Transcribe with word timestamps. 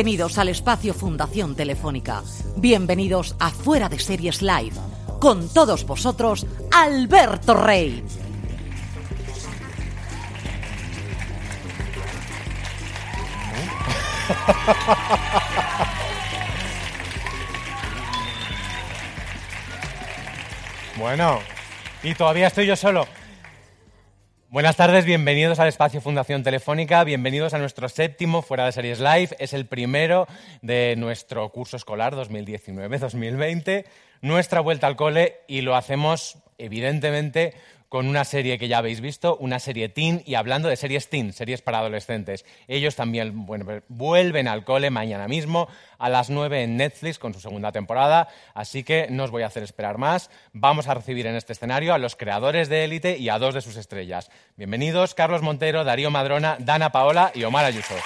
Bienvenidos 0.00 0.38
al 0.38 0.48
espacio 0.48 0.94
Fundación 0.94 1.54
Telefónica. 1.54 2.22
Bienvenidos 2.56 3.36
a 3.38 3.50
Fuera 3.50 3.86
de 3.90 3.98
Series 3.98 4.40
Live. 4.40 4.72
Con 5.20 5.52
todos 5.52 5.84
vosotros, 5.84 6.46
Alberto 6.72 7.52
Rey. 7.52 8.02
Bueno, 20.96 21.40
y 22.02 22.14
todavía 22.14 22.46
estoy 22.46 22.66
yo 22.66 22.74
solo. 22.74 23.06
Buenas 24.52 24.74
tardes, 24.74 25.04
bienvenidos 25.04 25.60
al 25.60 25.68
espacio 25.68 26.00
Fundación 26.00 26.42
Telefónica, 26.42 27.04
bienvenidos 27.04 27.54
a 27.54 27.58
nuestro 27.58 27.88
séptimo 27.88 28.42
Fuera 28.42 28.66
de 28.66 28.72
Series 28.72 28.98
Live. 28.98 29.36
Es 29.38 29.52
el 29.52 29.64
primero 29.64 30.26
de 30.60 30.96
nuestro 30.98 31.48
curso 31.50 31.76
escolar 31.76 32.16
2019-2020, 32.16 33.84
nuestra 34.22 34.60
vuelta 34.60 34.88
al 34.88 34.96
cole 34.96 35.36
y 35.46 35.60
lo 35.60 35.76
hacemos 35.76 36.38
evidentemente 36.58 37.54
con 37.90 38.06
una 38.06 38.24
serie 38.24 38.56
que 38.56 38.68
ya 38.68 38.78
habéis 38.78 39.00
visto, 39.00 39.36
una 39.36 39.58
serie 39.58 39.88
teen, 39.88 40.22
y 40.24 40.36
hablando 40.36 40.68
de 40.68 40.76
series 40.76 41.10
teen, 41.10 41.32
series 41.32 41.60
para 41.60 41.80
adolescentes. 41.80 42.46
Ellos 42.68 42.94
también 42.94 43.44
bueno, 43.46 43.82
vuelven 43.88 44.46
al 44.46 44.64
cole 44.64 44.90
mañana 44.90 45.26
mismo 45.26 45.68
a 45.98 46.08
las 46.08 46.30
9 46.30 46.62
en 46.62 46.76
Netflix 46.76 47.18
con 47.18 47.34
su 47.34 47.40
segunda 47.40 47.72
temporada, 47.72 48.28
así 48.54 48.84
que 48.84 49.08
no 49.10 49.24
os 49.24 49.32
voy 49.32 49.42
a 49.42 49.46
hacer 49.46 49.64
esperar 49.64 49.98
más. 49.98 50.30
Vamos 50.52 50.86
a 50.86 50.94
recibir 50.94 51.26
en 51.26 51.34
este 51.34 51.52
escenario 51.52 51.92
a 51.92 51.98
los 51.98 52.14
creadores 52.14 52.68
de 52.68 52.84
Élite 52.84 53.18
y 53.18 53.28
a 53.28 53.40
dos 53.40 53.54
de 53.54 53.60
sus 53.60 53.76
estrellas. 53.76 54.30
Bienvenidos 54.56 55.14
Carlos 55.14 55.42
Montero, 55.42 55.82
Darío 55.82 56.12
Madrona, 56.12 56.56
Dana 56.60 56.92
Paola 56.92 57.32
y 57.34 57.42
Omar 57.42 57.64
Ayuso. 57.64 57.96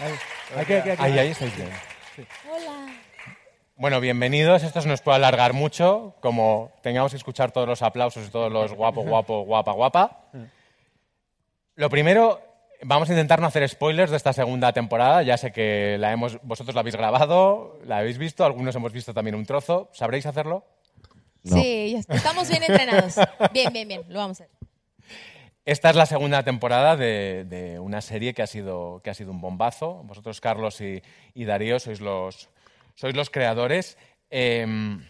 Ahí, 0.00 1.18
ahí 1.18 1.28
estáis 1.28 1.56
bien. 1.56 1.70
Hola. 2.48 2.86
Bueno, 3.76 4.00
bienvenidos. 4.00 4.62
Esto 4.62 4.80
se 4.80 4.88
nos 4.88 5.00
puede 5.00 5.16
alargar 5.16 5.52
mucho, 5.52 6.14
como 6.20 6.72
tengamos 6.82 7.12
que 7.12 7.16
escuchar 7.16 7.50
todos 7.50 7.66
los 7.66 7.82
aplausos 7.82 8.26
y 8.26 8.30
todos 8.30 8.52
los 8.52 8.74
guapo, 8.74 9.02
guapo, 9.02 9.42
guapa, 9.42 9.72
guapa. 9.72 10.24
Lo 11.74 11.90
primero, 11.90 12.40
vamos 12.82 13.08
a 13.08 13.12
intentar 13.12 13.40
no 13.40 13.46
hacer 13.48 13.68
spoilers 13.68 14.10
de 14.10 14.16
esta 14.16 14.32
segunda 14.32 14.72
temporada. 14.72 15.22
Ya 15.22 15.36
sé 15.36 15.52
que 15.52 15.96
la 15.98 16.12
hemos, 16.12 16.40
vosotros 16.42 16.74
la 16.74 16.80
habéis 16.80 16.96
grabado, 16.96 17.78
la 17.84 17.98
habéis 17.98 18.18
visto, 18.18 18.44
algunos 18.44 18.74
hemos 18.76 18.92
visto 18.92 19.12
también 19.12 19.34
un 19.34 19.46
trozo. 19.46 19.90
¿Sabréis 19.92 20.26
hacerlo? 20.26 20.64
Sí, 21.44 22.00
estamos 22.08 22.48
bien 22.48 22.62
entrenados. 22.62 23.16
Bien, 23.52 23.72
bien, 23.72 23.88
bien. 23.88 24.02
Lo 24.08 24.18
vamos 24.18 24.40
a 24.40 24.44
hacer. 24.44 24.57
Esta 25.68 25.90
es 25.90 25.96
la 25.96 26.06
segunda 26.06 26.42
temporada 26.44 26.96
de, 26.96 27.78
una 27.78 28.00
serie 28.00 28.32
que 28.32 28.40
ha, 28.40 28.46
sido, 28.46 29.02
que 29.04 29.10
ha 29.10 29.14
sido 29.14 29.32
un 29.32 29.42
bombazo. 29.42 30.02
Vosotros, 30.04 30.40
Carlos 30.40 30.80
y, 30.80 31.44
Darío, 31.44 31.78
sois 31.78 32.00
los, 32.00 32.48
sois 32.94 33.14
los 33.14 33.28
creadores. 33.28 33.98
Em, 34.30 35.04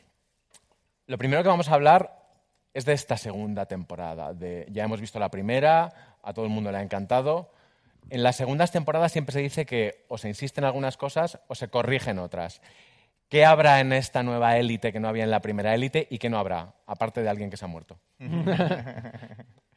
lo 1.06 1.16
primero 1.16 1.44
que 1.44 1.48
vamos 1.48 1.68
a 1.68 1.74
hablar 1.74 2.26
es 2.74 2.84
de 2.84 2.92
esta 2.92 3.16
segunda 3.16 3.66
temporada. 3.66 4.34
Ya 4.68 4.82
hemos 4.82 5.00
visto 5.00 5.20
la 5.20 5.30
primera, 5.30 6.16
a 6.24 6.32
todo 6.32 6.46
el 6.46 6.50
mundo 6.50 6.72
le 6.72 6.78
ha 6.78 6.82
encantado. 6.82 7.52
En 8.10 8.24
las 8.24 8.34
segundas 8.34 8.72
temporadas 8.72 9.12
siempre 9.12 9.34
se 9.34 9.40
dice 9.40 9.64
que 9.64 10.06
o 10.08 10.18
se 10.18 10.26
insisten 10.26 10.64
algunas 10.64 10.96
cosas 10.96 11.38
o 11.46 11.54
se 11.54 11.68
corrigen 11.68 12.18
otras. 12.18 12.62
¿Qué 13.28 13.44
habrá 13.44 13.78
en 13.78 13.92
esta 13.92 14.24
nueva 14.24 14.56
élite 14.56 14.92
que 14.92 14.98
no 14.98 15.06
había 15.06 15.22
en 15.22 15.30
la 15.30 15.40
primera 15.40 15.72
élite 15.72 16.08
y 16.10 16.18
qué 16.18 16.28
no 16.28 16.36
habrá, 16.40 16.74
aparte 16.84 17.22
de 17.22 17.28
alguien 17.28 17.48
que 17.48 17.56
se 17.56 17.64
ha 17.64 17.68
muerto? 17.68 18.00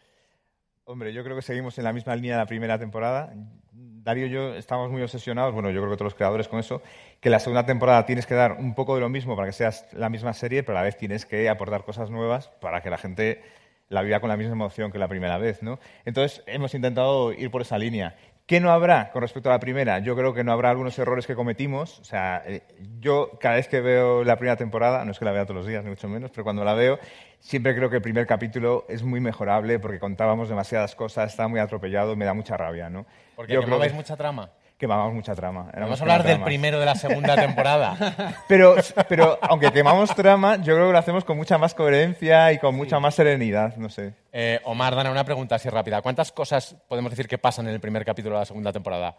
Hombre, 0.85 1.13
yo 1.13 1.23
creo 1.23 1.35
que 1.35 1.41
seguimos 1.41 1.77
en 1.77 1.83
la 1.83 1.93
misma 1.93 2.15
línea 2.15 2.33
de 2.33 2.39
la 2.39 2.47
primera 2.47 2.79
temporada. 2.79 3.33
Darío 3.71 4.25
y 4.25 4.29
yo 4.31 4.55
estamos 4.55 4.89
muy 4.89 5.01
obsesionados, 5.03 5.53
bueno, 5.53 5.69
yo 5.69 5.79
creo 5.79 5.91
que 5.91 5.97
todos 5.97 6.11
los 6.11 6.15
creadores 6.15 6.47
con 6.47 6.59
eso, 6.59 6.81
que 7.19 7.29
la 7.29 7.39
segunda 7.39 7.65
temporada 7.67 8.05
tienes 8.05 8.25
que 8.25 8.33
dar 8.33 8.53
un 8.53 8.73
poco 8.73 8.95
de 8.95 9.01
lo 9.01 9.09
mismo 9.09 9.35
para 9.35 9.47
que 9.47 9.53
seas 9.53 9.87
la 9.93 10.09
misma 10.09 10.33
serie, 10.33 10.63
pero 10.63 10.77
a 10.77 10.81
la 10.81 10.85
vez 10.85 10.97
tienes 10.97 11.27
que 11.27 11.47
aportar 11.49 11.85
cosas 11.85 12.09
nuevas 12.09 12.49
para 12.59 12.81
que 12.81 12.89
la 12.89 12.97
gente 12.97 13.43
la 13.89 14.01
viva 14.01 14.19
con 14.21 14.29
la 14.29 14.37
misma 14.37 14.53
emoción 14.53 14.91
que 14.91 14.97
la 14.97 15.07
primera 15.07 15.37
vez, 15.37 15.61
¿no? 15.61 15.79
Entonces 16.03 16.43
hemos 16.47 16.73
intentado 16.73 17.31
ir 17.31 17.51
por 17.51 17.61
esa 17.61 17.77
línea. 17.77 18.15
¿Qué 18.51 18.59
no 18.59 18.69
habrá 18.69 19.11
con 19.11 19.21
respecto 19.21 19.47
a 19.47 19.53
la 19.53 19.61
primera? 19.61 19.99
Yo 19.99 20.13
creo 20.13 20.33
que 20.33 20.43
no 20.43 20.51
habrá 20.51 20.71
algunos 20.71 20.99
errores 20.99 21.25
que 21.25 21.35
cometimos. 21.35 21.99
O 21.99 22.03
sea, 22.03 22.43
eh, 22.45 22.63
yo 22.99 23.39
cada 23.39 23.55
vez 23.55 23.69
que 23.69 23.79
veo 23.79 24.25
la 24.25 24.35
primera 24.35 24.57
temporada, 24.57 25.05
no 25.05 25.11
es 25.13 25.19
que 25.19 25.23
la 25.23 25.31
vea 25.31 25.45
todos 25.45 25.55
los 25.55 25.67
días, 25.67 25.85
ni 25.85 25.89
mucho 25.89 26.09
menos, 26.09 26.31
pero 26.31 26.43
cuando 26.43 26.65
la 26.65 26.73
veo, 26.73 26.99
siempre 27.39 27.73
creo 27.73 27.89
que 27.89 27.95
el 27.95 28.01
primer 28.01 28.27
capítulo 28.27 28.83
es 28.89 29.03
muy 29.03 29.21
mejorable 29.21 29.79
porque 29.79 29.99
contábamos 29.99 30.49
demasiadas 30.49 30.95
cosas, 30.95 31.31
está 31.31 31.47
muy 31.47 31.61
atropellado, 31.61 32.17
me 32.17 32.25
da 32.25 32.33
mucha 32.33 32.57
rabia, 32.57 32.89
¿no? 32.89 33.05
Porque 33.37 33.53
Yo 33.53 33.63
creo 33.63 33.79
que 33.79 33.89
mucha 33.91 34.17
trama. 34.17 34.49
Quemamos 34.81 35.13
mucha 35.13 35.35
trama. 35.35 35.69
Vamos 35.77 35.99
a 35.99 36.03
hablar 36.03 36.23
del 36.23 36.41
primero 36.41 36.79
de 36.79 36.85
la 36.87 36.95
segunda 36.95 37.35
temporada. 37.35 37.95
Pero, 38.47 38.75
pero 39.07 39.37
aunque 39.43 39.71
quemamos 39.71 40.13
trama, 40.15 40.57
yo 40.57 40.73
creo 40.75 40.87
que 40.87 40.91
lo 40.93 40.97
hacemos 40.97 41.23
con 41.23 41.37
mucha 41.37 41.57
más 41.57 41.73
coherencia 41.75 42.51
y 42.51 42.57
con 42.57 42.75
mucha 42.75 42.99
más 42.99 43.13
serenidad, 43.15 43.75
no 43.77 43.89
sé. 43.89 44.13
Eh, 44.33 44.59
Omar, 44.65 44.95
Dana, 44.95 45.11
una 45.11 45.23
pregunta 45.23 45.55
así 45.55 45.69
rápida. 45.69 46.01
¿Cuántas 46.01 46.31
cosas 46.31 46.75
podemos 46.89 47.11
decir 47.11 47.27
que 47.27 47.37
pasan 47.37 47.67
en 47.67 47.75
el 47.75 47.79
primer 47.79 48.03
capítulo 48.03 48.35
de 48.35 48.39
la 48.41 48.45
segunda 48.45 48.73
temporada? 48.73 49.15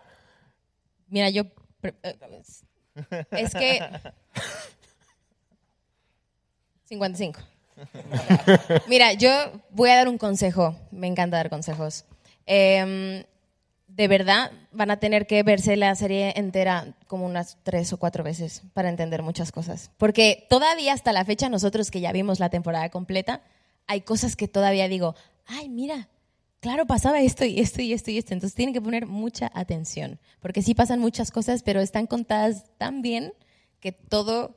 Mira, 1.09 1.31
yo. 1.31 1.45
eh, 1.83 2.17
Es 3.31 3.55
que. 3.55 3.81
55. 6.87 7.41
Mira, 8.89 9.13
yo 9.15 9.31
voy 9.71 9.91
a 9.91 9.97
dar 9.97 10.09
un 10.09 10.19
consejo. 10.19 10.77
Me 10.91 11.07
encanta 11.07 11.37
dar 11.37 11.49
consejos. 11.51 12.05
Em, 12.45 13.23
de 13.95 14.09
verdad, 14.09 14.53
van 14.73 14.91
a 14.91 14.99
tener 14.99 15.27
que 15.27 15.43
verse 15.43 15.77
la 15.77 15.95
serie 15.95 16.33
entera 16.37 16.95
como 17.07 17.27
unas 17.27 17.59
tres 17.63 17.93
o 17.93 17.99
cuatro 17.99 18.25
veces 18.25 18.63
para 18.73 18.89
entender 18.89 19.23
muchas 19.23 19.53
cosas. 19.53 19.91
Porque 19.99 20.47
todavía 20.49 20.95
hasta 20.95 21.13
la 21.13 21.25
fecha, 21.25 21.51
nosotros 21.51 21.91
que 21.91 22.01
ya 22.01 22.13
vimos 22.13 22.41
la 22.41 22.49
temporada 22.49 22.89
completa, 22.89 23.43
hay 23.87 24.01
cosas 24.01 24.35
que 24.35 24.49
todavía 24.49 24.89
digo, 24.89 25.15
ay, 25.47 25.69
mira, 25.69 26.09
claro, 26.61 26.87
pasaba 26.87 27.21
esto 27.21 27.45
y 27.45 27.61
esto 27.61 27.83
y 27.83 27.93
esto 27.93 28.11
y 28.11 28.19
esto. 28.19 28.33
Entonces 28.33 28.55
tienen 28.55 28.73
que 28.73 28.81
poner 28.81 29.07
mucha 29.07 29.51
atención, 29.55 30.19
porque 30.41 30.63
sí 30.63 30.75
pasan 30.75 30.99
muchas 30.99 31.31
cosas, 31.31 31.63
pero 31.63 31.81
están 31.81 32.07
contadas 32.07 32.65
tan 32.79 33.03
bien 33.03 33.35
que 33.79 33.93
todo 33.93 34.57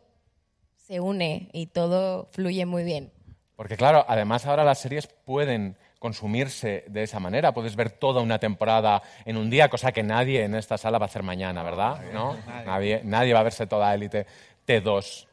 se 0.77 1.01
une 1.01 1.49
y 1.51 1.67
todo 1.67 2.29
fluye 2.31 2.65
muy 2.65 2.83
bien. 2.83 3.11
Porque 3.57 3.75
claro, 3.75 4.05
además 4.07 4.45
ahora 4.45 4.63
las 4.63 4.79
series 4.79 5.07
pueden 5.07 5.77
consumirse 5.99 6.83
de 6.87 7.03
esa 7.03 7.19
manera. 7.19 7.53
Puedes 7.53 7.75
ver 7.75 7.91
toda 7.91 8.21
una 8.21 8.39
temporada 8.39 9.01
en 9.25 9.37
un 9.37 9.49
día, 9.49 9.69
cosa 9.69 9.91
que 9.91 10.03
nadie 10.03 10.43
en 10.43 10.55
esta 10.55 10.77
sala 10.77 10.97
va 10.97 11.05
a 11.05 11.07
hacer 11.07 11.23
mañana, 11.23 11.63
¿verdad? 11.63 12.01
¿No? 12.13 12.37
Nadie, 12.65 13.01
nadie 13.03 13.33
va 13.33 13.39
a 13.41 13.43
verse 13.43 13.67
toda 13.67 13.93
Élite 13.93 14.25
T2 14.67 15.27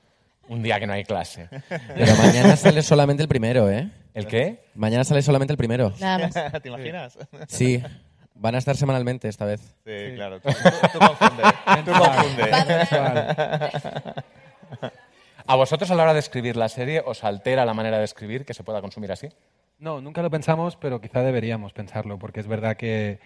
un 0.48 0.62
día 0.62 0.78
que 0.80 0.86
no 0.86 0.92
hay 0.92 1.04
clase. 1.04 1.48
Pero 1.68 2.16
mañana 2.16 2.56
sale 2.56 2.82
solamente 2.82 3.22
el 3.22 3.28
primero, 3.28 3.70
¿eh? 3.70 3.88
¿El 4.14 4.26
qué? 4.26 4.64
Mañana 4.74 5.04
sale 5.04 5.22
solamente 5.22 5.52
el 5.52 5.56
primero. 5.56 5.92
Nada 6.00 6.18
más. 6.18 6.34
¿Te 6.62 6.68
imaginas? 6.68 7.18
Sí. 7.48 7.82
Van 8.34 8.54
a 8.54 8.58
estar 8.58 8.76
semanalmente 8.76 9.28
esta 9.28 9.44
vez. 9.44 9.60
Sí, 9.84 10.14
claro. 10.14 10.40
Tú, 10.40 10.48
tú 10.92 10.98
confundes. 10.98 11.46
Tú 11.84 11.92
confundes. 11.92 12.48
¿A 15.46 15.56
vosotros 15.56 15.90
a 15.90 15.94
la 15.94 16.02
hora 16.02 16.14
de 16.14 16.20
escribir 16.20 16.56
la 16.56 16.68
serie 16.68 17.02
os 17.04 17.24
altera 17.24 17.64
la 17.64 17.74
manera 17.74 17.98
de 17.98 18.04
escribir 18.04 18.44
que 18.44 18.54
se 18.54 18.64
pueda 18.64 18.80
consumir 18.80 19.12
así? 19.12 19.28
No, 19.82 20.00
nunca 20.00 20.22
lo 20.22 20.30
pensamos, 20.30 20.76
pero 20.76 21.00
quizá 21.00 21.22
deberíamos 21.22 21.72
pensarlo, 21.72 22.16
porque 22.16 22.38
es 22.38 22.46
verdad 22.46 22.76
que, 22.76 23.18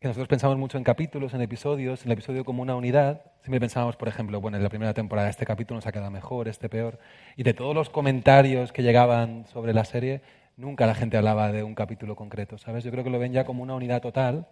nosotros 0.00 0.28
pensamos 0.28 0.56
mucho 0.56 0.78
en 0.78 0.84
capítulos, 0.84 1.34
en 1.34 1.40
episodios, 1.40 2.02
en 2.02 2.06
el 2.06 2.12
episodio 2.12 2.44
como 2.44 2.62
una 2.62 2.76
unidad. 2.76 3.22
Siempre 3.40 3.58
pensábamos, 3.58 3.96
por 3.96 4.06
ejemplo, 4.06 4.40
bueno, 4.40 4.56
en 4.56 4.62
la 4.62 4.68
primera 4.68 4.94
temporada 4.94 5.28
este 5.28 5.44
capítulo 5.44 5.78
nos 5.78 5.88
ha 5.88 5.92
quedado 5.92 6.12
mejor, 6.12 6.46
este 6.46 6.68
peor. 6.68 7.00
Y 7.36 7.42
de 7.42 7.54
todos 7.54 7.74
los 7.74 7.90
comentarios 7.90 8.70
que 8.72 8.84
llegaban 8.84 9.46
sobre 9.46 9.74
la 9.74 9.84
serie, 9.84 10.22
nunca 10.56 10.86
la 10.86 10.94
gente 10.94 11.16
hablaba 11.16 11.50
de 11.50 11.64
un 11.64 11.74
capítulo 11.74 12.14
concreto, 12.14 12.56
¿sabes? 12.56 12.84
Yo 12.84 12.92
creo 12.92 13.02
que 13.02 13.10
lo 13.10 13.18
ven 13.18 13.32
ya 13.32 13.44
como 13.44 13.64
una 13.64 13.74
unidad 13.74 14.00
total 14.00 14.46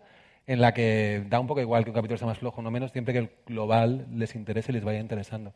en 0.49 0.61
la 0.61 0.73
que 0.75 1.23
da 1.29 1.39
un 1.39 1.47
poco 1.47 1.61
igual 1.61 1.85
que 1.85 1.91
un 1.91 1.95
capítulo 1.95 2.17
sea 2.19 2.27
más 2.27 2.39
flojo 2.39 2.63
no 2.63 2.71
menos, 2.71 2.91
siempre 2.91 3.13
que 3.13 3.21
el 3.21 3.31
global 3.47 4.07
les 4.13 4.35
interese 4.35 4.73
y 4.73 4.75
les 4.77 4.83
vaya 4.85 4.99
interesando. 4.99 5.53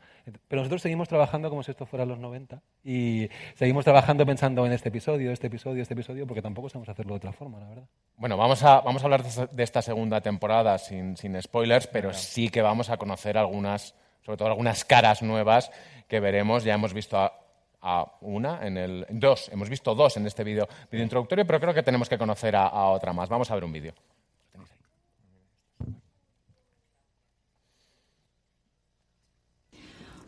Pero 0.46 0.60
nosotros 0.60 0.82
seguimos 0.82 1.08
trabajando 1.08 1.48
como 1.50 1.62
si 1.62 1.70
esto 1.70 1.86
fuera 1.86 2.04
los 2.04 2.18
90 2.18 2.60
y 2.84 3.28
seguimos 3.54 3.84
trabajando 3.84 4.24
pensando 4.26 4.64
en 4.66 4.72
este 4.72 4.90
episodio, 4.90 5.32
este 5.32 5.46
episodio, 5.46 5.80
este 5.82 5.94
episodio, 5.94 6.26
porque 6.26 6.42
tampoco 6.42 6.68
sabemos 6.68 6.90
hacerlo 6.90 7.14
de 7.14 7.16
otra 7.16 7.32
forma, 7.32 7.58
la 7.58 7.68
verdad. 7.68 7.84
Bueno, 8.16 8.36
vamos 8.36 8.62
a, 8.62 8.80
vamos 8.82 9.02
a 9.02 9.06
hablar 9.06 9.22
de 9.24 9.62
esta- 9.64 9.80
segunda 9.82 10.20
temporada 10.20 10.76
sin, 10.78 11.16
sin 11.16 11.40
spoilers, 11.40 11.86
pero 11.86 12.12
sí 12.12 12.50
que 12.50 12.60
vamos 12.62 12.90
a 12.90 12.98
conocer 12.98 13.38
algunas, 13.38 13.94
sobre 14.20 14.36
todo 14.36 14.48
algunas 14.48 14.84
caras 14.84 15.22
nuevas 15.22 15.72
que 16.06 16.20
veremos. 16.20 16.64
Ya 16.64 16.74
hemos 16.74 16.92
visto 16.92 17.18
a, 17.18 17.32
a 17.80 18.12
una 18.20 18.64
en 18.66 18.76
el. 18.76 19.06
Dos, 19.08 19.48
hemos 19.50 19.70
visto 19.70 19.94
dos 19.94 20.18
en 20.18 20.26
este 20.26 20.44
vídeo 20.44 20.68
vídeo 20.90 21.02
introductorio, 21.02 21.46
pero 21.46 21.58
creo 21.60 21.72
que 21.72 21.82
tenemos 21.82 22.08
que 22.10 22.18
conocer 22.18 22.54
a, 22.54 22.66
a 22.66 22.90
otra 22.90 23.14
más. 23.14 23.30
Vamos 23.30 23.50
a 23.50 23.54
ver 23.54 23.64
un 23.64 23.72
vídeo. 23.72 23.94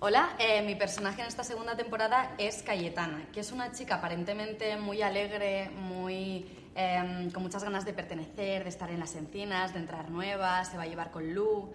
Hola, 0.07 0.37
eh, 0.39 0.61
mi 0.61 0.75
personaje 0.75 1.23
en 1.23 1.29
esta 1.29 1.45
segunda 1.45 1.77
temporada 1.77 2.35
es 2.37 2.63
Cayetana, 2.63 3.27
que 3.33 3.41
es 3.41 3.53
una 3.53 3.73
chica 3.73 3.95
aparentemente 3.95 4.77
muy 4.77 5.01
alegre, 5.01 5.71
muy, 5.71 6.45
eh, 6.75 7.31
con 7.33 7.43
muchas 7.43 7.65
ganas 7.65 7.87
de 7.87 7.95
pertenecer, 7.95 8.65
de 8.65 8.69
estar 8.69 8.91
en 8.91 9.01
las 9.01 9.15
encinas, 9.17 9.73
de 9.73 9.81
entrar 9.81 10.11
nueva, 10.11 10.63
se 10.67 10.77
va 10.77 10.83
a 10.83 10.87
llevar 10.87 11.11
con 11.11 11.33
Lu, 11.33 11.73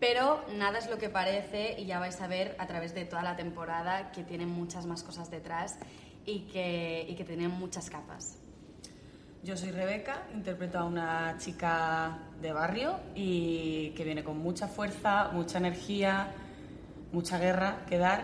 pero 0.00 0.42
nada 0.56 0.78
es 0.78 0.88
lo 0.88 0.96
que 0.96 1.10
parece 1.10 1.78
y 1.78 1.84
ya 1.84 1.98
vais 1.98 2.18
a 2.22 2.26
ver 2.28 2.56
a 2.58 2.66
través 2.66 2.94
de 2.94 3.04
toda 3.04 3.22
la 3.22 3.36
temporada 3.36 4.10
que 4.10 4.24
tiene 4.24 4.46
muchas 4.46 4.86
más 4.86 5.02
cosas 5.02 5.30
detrás 5.30 5.76
y 6.24 6.46
que, 6.50 7.04
y 7.06 7.14
que 7.14 7.24
tiene 7.24 7.48
muchas 7.48 7.90
capas. 7.90 8.38
Yo 9.42 9.54
soy 9.54 9.70
Rebeca, 9.70 10.22
interpreto 10.32 10.78
a 10.78 10.84
una 10.84 11.36
chica 11.36 12.20
de 12.40 12.54
barrio 12.54 13.00
y 13.14 13.90
que 13.90 14.02
viene 14.02 14.24
con 14.24 14.38
mucha 14.38 14.66
fuerza, 14.66 15.28
mucha 15.34 15.58
energía, 15.58 16.32
mucha 17.16 17.38
guerra 17.38 17.86
que 17.88 17.96
dar 17.96 18.20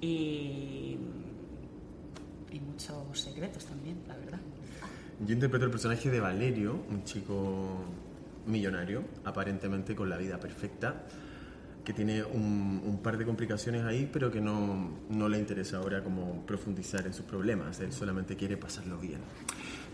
y, 0.00 0.98
muchos 2.66 3.20
secretos 3.20 3.64
también, 3.66 3.98
la 4.08 4.16
verdad. 4.16 4.40
Yo 5.24 5.34
interpreto 5.34 5.66
el 5.66 5.70
personaje 5.70 6.10
de 6.10 6.18
Valerio, 6.18 6.82
un 6.90 7.04
chico 7.04 7.84
millonario, 8.46 9.04
aparentemente 9.24 9.94
con 9.94 10.08
la 10.10 10.16
vida 10.16 10.40
perfecta, 10.40 11.04
que 11.84 11.92
tiene 11.92 12.24
un, 12.24 12.98
par 13.00 13.16
de 13.16 13.24
complicaciones 13.24 13.84
ahí, 13.84 14.10
pero 14.12 14.30
que 14.32 14.40
no, 14.40 14.90
no 15.08 15.28
le 15.28 15.38
interesa 15.38 15.76
ahora 15.76 16.02
como 16.02 16.44
profundizar 16.46 17.06
en 17.06 17.14
sus 17.14 17.26
problemas, 17.26 17.78
él 17.78 17.92
solamente 17.92 18.34
quiere 18.34 18.56
pasarlo 18.56 18.98
bien. 18.98 19.20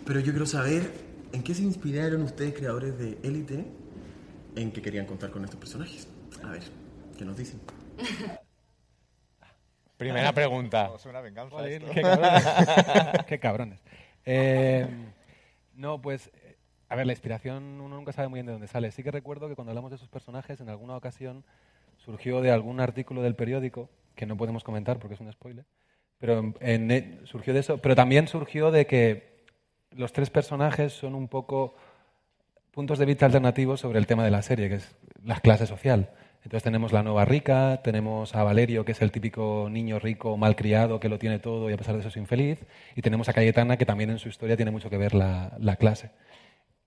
Pero 0.06 0.20
yo 0.20 0.32
quiero 0.32 0.46
saber 0.46 0.90
en 1.32 1.42
qué 1.42 1.54
se 1.54 1.62
inspiraron 1.62 2.22
ustedes, 2.22 2.54
creadores 2.54 2.96
de 2.98 3.18
Élite, 3.22 3.66
en 4.54 4.72
que 4.72 4.80
querían 4.80 5.04
contar 5.04 5.30
con 5.30 5.44
estos 5.44 5.60
personajes. 5.60 6.08
A 6.42 6.50
ver, 6.50 6.62
¿qué 7.18 7.24
nos 7.26 7.36
dicen? 7.36 7.60
Primera 9.96 10.32
pregunta. 10.32 10.90
Es 10.94 11.06
una 11.06 11.20
venganza. 11.20 11.56
Joder, 11.56 11.82
esto. 11.82 11.90
qué 11.94 12.02
cabrones. 12.02 12.44
Qué 13.26 13.38
cabrones. 13.38 13.82
Eh, 14.26 14.86
no, 15.74 16.00
pues, 16.02 16.30
eh, 16.34 16.56
a 16.88 16.96
ver, 16.96 17.06
la 17.06 17.12
inspiración 17.12 17.80
uno 17.80 17.96
nunca 17.96 18.12
sabe 18.12 18.28
muy 18.28 18.38
bien 18.38 18.46
de 18.46 18.52
dónde 18.52 18.68
sale. 18.68 18.90
Sí 18.92 19.02
que 19.02 19.10
recuerdo 19.10 19.48
que 19.48 19.54
cuando 19.54 19.70
hablamos 19.70 19.90
de 19.90 19.96
esos 19.96 20.08
personajes, 20.08 20.60
en 20.60 20.68
alguna 20.68 20.96
ocasión 20.96 21.44
surgió 21.96 22.42
de 22.42 22.50
algún 22.50 22.80
artículo 22.80 23.22
del 23.22 23.34
periódico, 23.36 23.88
que 24.14 24.26
no 24.26 24.36
podemos 24.36 24.64
comentar 24.64 24.98
porque 24.98 25.14
es 25.14 25.20
un 25.20 25.32
spoiler, 25.32 25.64
pero 26.18 26.38
en- 26.40 26.54
en 26.60 26.90
e- 26.90 27.20
surgió 27.24 27.54
de 27.54 27.60
eso, 27.60 27.78
pero 27.78 27.94
también 27.94 28.28
surgió 28.28 28.70
de 28.70 28.86
que 28.86 29.44
los 29.92 30.12
tres 30.12 30.28
personajes 30.28 30.92
son 30.92 31.14
un 31.14 31.28
poco 31.28 31.74
puntos 32.70 32.98
de 32.98 33.06
vista 33.06 33.24
alternativos 33.24 33.80
sobre 33.80 33.98
el 33.98 34.06
tema 34.06 34.24
de 34.24 34.30
la 34.30 34.42
serie, 34.42 34.68
que 34.68 34.74
es 34.76 34.94
la 35.24 35.40
clase 35.40 35.66
social. 35.66 36.10
Entonces 36.46 36.62
tenemos 36.62 36.92
la 36.92 37.02
nueva 37.02 37.24
rica, 37.24 37.80
tenemos 37.82 38.36
a 38.36 38.44
Valerio, 38.44 38.84
que 38.84 38.92
es 38.92 39.02
el 39.02 39.10
típico 39.10 39.66
niño 39.68 39.98
rico, 39.98 40.36
malcriado, 40.36 41.00
que 41.00 41.08
lo 41.08 41.18
tiene 41.18 41.40
todo 41.40 41.68
y 41.68 41.72
a 41.72 41.76
pesar 41.76 41.94
de 41.94 42.00
eso 42.00 42.08
es 42.08 42.16
infeliz, 42.16 42.64
y 42.94 43.02
tenemos 43.02 43.28
a 43.28 43.32
Cayetana, 43.32 43.76
que 43.76 43.84
también 43.84 44.10
en 44.10 44.20
su 44.20 44.28
historia 44.28 44.54
tiene 44.54 44.70
mucho 44.70 44.88
que 44.88 44.96
ver 44.96 45.12
la, 45.12 45.56
la 45.58 45.74
clase. 45.74 46.10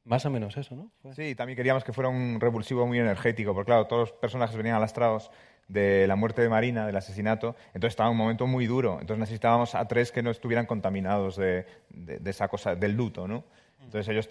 Más 0.06 0.26
o 0.26 0.30
menos 0.30 0.56
eso, 0.56 0.78
¿no? 0.78 0.92
Fue- 1.02 1.14
Sí, 1.14 1.36
también 1.36 1.58
queríamos 1.58 1.84
que 1.84 1.92
fuera 1.92 2.08
un 2.10 2.40
revulsivo 2.40 2.88
muy 2.88 3.00
energético, 3.00 3.54
porque 3.54 3.66
claro, 3.68 3.86
todos 3.88 4.00
los 4.10 4.12
personajes 4.14 4.56
venían 4.56 4.78
alastrados 4.78 5.30
de 5.68 6.08
la 6.08 6.16
muerte 6.16 6.42
de 6.42 6.48
Marina, 6.48 6.86
del 6.88 6.96
asesinato, 6.96 7.58
entonces 7.74 7.90
estaba 7.92 8.10
un 8.10 8.16
momento 8.16 8.48
muy 8.48 8.66
duro, 8.66 8.94
entonces 9.02 9.20
necesitábamos 9.20 9.76
a 9.76 9.86
tres 9.90 10.14
que 10.14 10.24
no 10.24 10.32
estuvieran 10.32 10.68
contaminados 10.68 11.36
de, 11.36 11.66
de- 11.90 12.20
de 12.20 12.30
esa 12.30 12.48
cosa, 12.48 12.76
del 12.76 12.94
luto, 12.94 13.28
¿no? 13.28 13.44
Entonces 13.84 14.08
ellos 14.08 14.30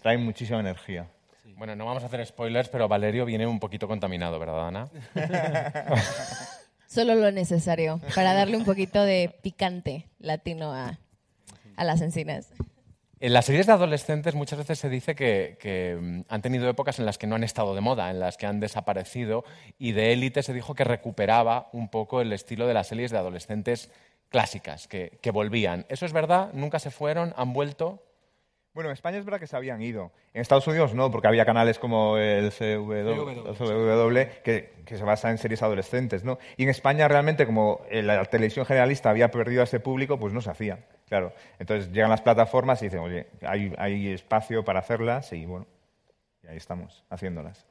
traen 0.00 0.24
muchísima 0.24 0.60
energía. 0.60 1.08
Bueno, 1.58 1.74
no 1.74 1.86
vamos 1.86 2.04
a 2.04 2.06
hacer 2.06 2.24
spoilers, 2.24 2.68
pero 2.68 2.86
Valerio 2.86 3.24
viene 3.24 3.44
un 3.44 3.58
poquito 3.58 3.88
contaminado, 3.88 4.38
¿verdad, 4.38 4.68
Ana? 4.68 4.88
Solo 6.86 7.16
lo 7.16 7.32
necesario 7.32 8.00
para 8.14 8.32
darle 8.32 8.56
un 8.56 8.64
poquito 8.64 9.02
de 9.02 9.34
picante 9.42 10.06
latino 10.20 10.72
a, 10.72 11.00
a 11.74 11.84
las 11.84 12.00
encinas. 12.00 12.52
En 13.18 13.32
las 13.32 13.46
series 13.46 13.66
de 13.66 13.72
adolescentes 13.72 14.36
muchas 14.36 14.60
veces 14.60 14.78
se 14.78 14.88
dice 14.88 15.16
que, 15.16 15.58
que, 15.60 15.98
mm, 16.00 16.20
han 16.28 16.42
tenido 16.42 16.68
épocas 16.68 17.00
en 17.00 17.06
las 17.06 17.18
que 17.18 17.26
no 17.26 17.34
han 17.34 17.42
estado 17.42 17.74
de 17.74 17.80
moda, 17.80 18.08
en 18.10 18.20
las 18.20 18.36
que 18.36 18.46
han 18.46 18.60
desaparecido, 18.60 19.42
y 19.80 19.90
de 19.90 20.12
élite 20.12 20.44
se 20.44 20.54
dijo 20.54 20.76
que 20.76 20.84
recuperaba 20.84 21.70
un 21.72 21.88
poco 21.88 22.20
el 22.20 22.32
estilo 22.32 22.68
de 22.68 22.74
las 22.74 22.86
series 22.86 23.10
de 23.10 23.18
adolescentes 23.18 23.90
clásicas, 24.28 24.86
que, 24.86 25.18
que 25.20 25.32
volvían. 25.32 25.86
¿Eso 25.88 26.06
es 26.06 26.12
verdad? 26.12 26.52
¿Nunca 26.52 26.78
se 26.78 26.92
fueron? 26.92 27.34
¿Han 27.36 27.52
vuelto? 27.52 28.04
Bueno, 28.74 28.90
en 28.90 28.94
España 28.94 29.18
es 29.18 29.24
verdad 29.24 29.40
que 29.40 29.46
se 29.46 29.56
habían 29.56 29.82
ido. 29.82 30.12
En 30.32 30.40
Estados 30.40 30.66
Unidos 30.66 30.94
no, 30.94 31.10
porque 31.10 31.26
había 31.26 31.44
canales 31.44 31.78
como 31.78 32.16
el 32.16 32.52
CW, 32.52 32.92
el 32.92 33.56
CW, 33.56 34.42
que, 34.44 34.72
que 34.84 34.96
se 34.96 35.04
basa 35.04 35.30
en 35.30 35.38
series 35.38 35.62
adolescentes, 35.62 36.22
¿no? 36.22 36.38
Y 36.56 36.62
en 36.62 36.68
España 36.68 37.08
realmente, 37.08 37.44
como 37.44 37.80
eh, 37.90 38.02
la 38.02 38.24
televisión 38.26 38.66
generalista 38.66 39.10
había 39.10 39.30
perdido 39.30 39.62
a 39.62 39.64
ese 39.64 39.80
público, 39.80 40.18
pues 40.18 40.32
no 40.32 40.40
se 40.40 40.50
hacía, 40.50 40.86
claro. 41.08 41.32
Entonces 41.58 41.90
llegan 41.92 42.10
las 42.10 42.22
plataformas 42.22 42.80
y 42.82 42.86
dicen, 42.86 43.00
oye, 43.00 43.26
hay, 43.42 43.74
hay 43.78 44.08
espacio 44.10 44.64
para 44.64 44.78
hacerlas 44.80 45.32
y 45.32 45.44
bueno, 45.44 45.66
y 46.44 46.48
ahí 46.48 46.56
estamos, 46.56 47.04
haciéndolas. 47.10 47.66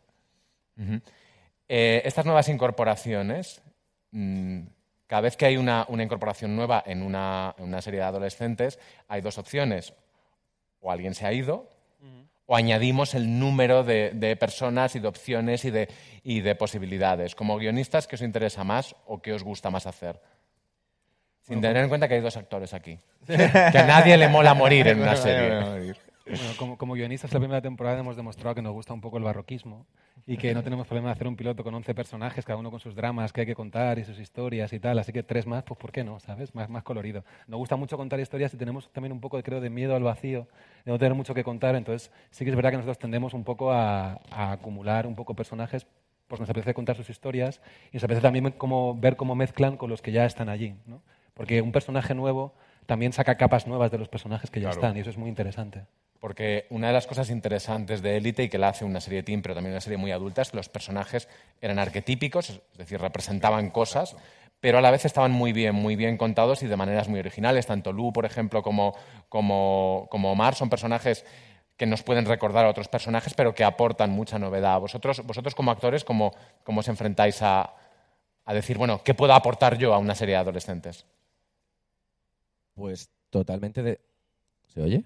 Eh, 1.69 2.01
estas 2.05 2.25
nuevas 2.25 2.49
incorporaciones, 2.49 3.61
mm, 4.11 4.61
cada 5.07 5.21
vez 5.21 5.37
que 5.37 5.45
hay 5.45 5.57
una, 5.57 5.85
una 5.87 6.03
incorporación 6.03 6.55
nueva 6.55 6.83
en 6.85 7.01
una, 7.01 7.55
en 7.57 7.65
una 7.65 7.81
serie 7.81 8.01
de 8.01 8.05
adolescentes, 8.05 8.77
hay 9.07 9.21
dos 9.21 9.37
opciones. 9.37 9.93
O 10.81 10.91
alguien 10.91 11.15
se 11.15 11.25
ha 11.25 11.33
ido, 11.33 11.69
o 12.45 12.55
añadimos 12.55 13.13
el 13.13 13.39
número 13.39 13.83
de, 13.83 14.11
de 14.13 14.35
personas 14.35 14.95
y 14.95 14.99
de 14.99 15.07
opciones 15.07 15.65
y 15.65 15.71
de, 15.71 15.89
y 16.23 16.39
de 16.39 16.55
posibilidades. 16.55 17.35
Como 17.35 17.57
guionistas, 17.57 18.07
¿qué 18.07 18.15
os 18.15 18.21
interesa 18.21 18.63
más 18.63 18.95
o 19.05 19.21
qué 19.21 19.33
os 19.33 19.43
gusta 19.43 19.69
más 19.69 19.85
hacer? 19.85 20.21
Sin 21.41 21.61
tener 21.61 21.83
en 21.83 21.89
cuenta 21.89 22.07
que 22.07 22.15
hay 22.15 22.21
dos 22.21 22.37
actores 22.37 22.73
aquí. 22.73 22.99
que 23.27 23.77
a 23.77 23.85
nadie 23.85 24.17
le 24.17 24.27
mola 24.27 24.53
morir 24.53 24.87
en 24.87 25.01
una 25.01 25.15
serie. 25.15 25.93
Bueno, 26.29 26.53
como, 26.57 26.77
como 26.77 26.93
guionistas, 26.93 27.31
la 27.33 27.39
primera 27.39 27.61
temporada 27.61 27.99
hemos 27.99 28.15
demostrado 28.15 28.53
que 28.55 28.61
nos 28.61 28.73
gusta 28.73 28.93
un 28.93 29.01
poco 29.01 29.17
el 29.17 29.23
barroquismo 29.23 29.85
y 30.25 30.37
que 30.37 30.53
no 30.53 30.61
tenemos 30.63 30.85
problema 30.87 31.09
de 31.09 31.13
hacer 31.13 31.27
un 31.27 31.35
piloto 31.35 31.63
con 31.63 31.73
11 31.73 31.93
personajes, 31.95 32.43
cada 32.45 32.59
uno 32.59 32.69
con 32.69 32.79
sus 32.79 32.95
dramas 32.95 33.31
que 33.31 33.41
hay 33.41 33.47
que 33.47 33.55
contar 33.55 33.97
y 33.99 34.03
sus 34.03 34.19
historias 34.19 34.73
y 34.73 34.79
tal. 34.79 34.99
Así 34.99 35.13
que 35.13 35.23
tres 35.23 35.45
más, 35.47 35.63
pues 35.63 35.79
¿por 35.79 35.91
qué 35.91 36.03
no? 36.03 36.19
¿Sabes? 36.19 36.53
Más, 36.53 36.69
más 36.69 36.83
colorido. 36.83 37.23
Nos 37.47 37.57
gusta 37.57 37.75
mucho 37.75 37.95
contar 37.97 38.19
historias 38.19 38.53
y 38.53 38.57
tenemos 38.57 38.91
también 38.91 39.13
un 39.13 39.21
poco, 39.21 39.41
creo, 39.41 39.61
de 39.61 39.69
miedo 39.69 39.95
al 39.95 40.03
vacío, 40.03 40.47
de 40.85 40.91
no 40.91 40.99
tener 40.99 41.13
mucho 41.13 41.33
que 41.33 41.43
contar. 41.43 41.75
Entonces, 41.75 42.11
sí 42.31 42.43
que 42.43 42.49
es 42.49 42.55
verdad 42.55 42.71
que 42.71 42.77
nosotros 42.77 42.97
tendemos 42.99 43.33
un 43.33 43.43
poco 43.43 43.71
a, 43.71 44.19
a 44.29 44.51
acumular 44.51 45.07
un 45.07 45.15
poco 45.15 45.33
personajes 45.35 45.87
pues 46.27 46.41
nos 46.41 46.49
apetece 46.49 46.73
contar 46.73 46.95
sus 46.97 47.09
historias 47.09 47.61
y 47.91 47.95
nos 47.95 48.03
apetece 48.03 48.21
también 48.21 48.51
como, 48.51 48.95
ver 48.95 49.15
cómo 49.15 49.33
mezclan 49.33 49.77
con 49.77 49.89
los 49.89 50.01
que 50.01 50.11
ya 50.11 50.25
están 50.25 50.49
allí. 50.49 50.75
¿no? 50.85 51.01
Porque 51.33 51.61
un 51.61 51.71
personaje 51.71 52.13
nuevo 52.13 52.53
también 52.85 53.13
saca 53.13 53.35
capas 53.37 53.65
nuevas 53.67 53.91
de 53.91 53.97
los 53.97 54.09
personajes 54.09 54.51
que 54.51 54.59
ya 54.59 54.69
Claro. 54.69 54.81
están 54.81 54.97
y 54.97 54.99
eso 54.99 55.09
es 55.09 55.17
muy 55.17 55.29
interesante. 55.29 55.85
Porque 56.19 56.65
una 56.69 56.87
de 56.87 56.93
las 56.93 57.05
cosas 57.07 57.29
interesantes 57.29 58.01
de 58.01 58.17
Élite 58.17 58.43
y 58.43 58.49
que 58.49 58.57
la 58.57 58.69
hace 58.69 58.85
una 58.85 59.01
serie 59.01 59.23
teen, 59.23 59.41
pero 59.41 59.53
también 59.53 59.73
una 59.73 59.81
serie 59.81 59.97
muy 59.97 60.11
adulta, 60.11 60.41
es 60.41 60.51
que 60.51 60.57
los 60.57 60.69
personajes 60.69 61.27
eran 61.61 61.77
arquetípicos, 61.79 62.49
es 62.49 62.77
decir, 62.77 62.99
representaban 62.99 63.69
cosas, 63.69 64.15
pero 64.59 64.79
a 64.79 64.81
la 64.81 64.89
vez 64.89 65.05
estaban 65.05 65.31
muy 65.31 65.53
bien, 65.53 65.75
muy 65.75 65.95
bien 65.95 66.17
contados 66.17 66.63
y 66.63 66.67
de 66.67 66.75
maneras 66.75 67.07
muy 67.07 67.19
originales. 67.19 67.67
Tanto 67.67 67.93
Lu, 67.93 68.11
por 68.11 68.25
ejemplo, 68.25 68.63
como, 68.63 68.95
como, 69.29 70.07
como 70.09 70.31
Omar 70.31 70.55
son 70.55 70.69
personajes 70.69 71.25
que 71.77 71.85
nos 71.85 72.01
pueden 72.01 72.25
recordar 72.25 72.65
a 72.65 72.69
otros 72.69 72.87
personajes, 72.87 73.35
pero 73.35 73.53
que 73.53 73.63
aportan 73.63 74.09
mucha 74.09 74.39
novedad. 74.39 74.79
Vosotros, 74.79 75.23
vosotros 75.23 75.53
como 75.53 75.69
actores, 75.69 76.03
¿cómo, 76.03 76.33
cómo 76.63 76.79
os 76.79 76.87
enfrentáis 76.87 77.43
a, 77.43 77.75
a 78.45 78.53
decir, 78.55 78.79
bueno, 78.79 79.03
¿qué 79.03 79.13
puedo 79.13 79.33
aportar 79.33 79.77
yo 79.77 79.93
a 79.93 79.99
una 79.99 80.15
serie 80.15 80.33
de 80.33 80.39
adolescentes? 80.39 81.05
Pues 82.73 83.11
totalmente 83.29 83.83
de... 83.83 83.99
¿Se 84.73 84.81
oye? 84.81 85.03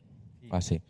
Ah, 0.50 0.62
sí. 0.62 0.82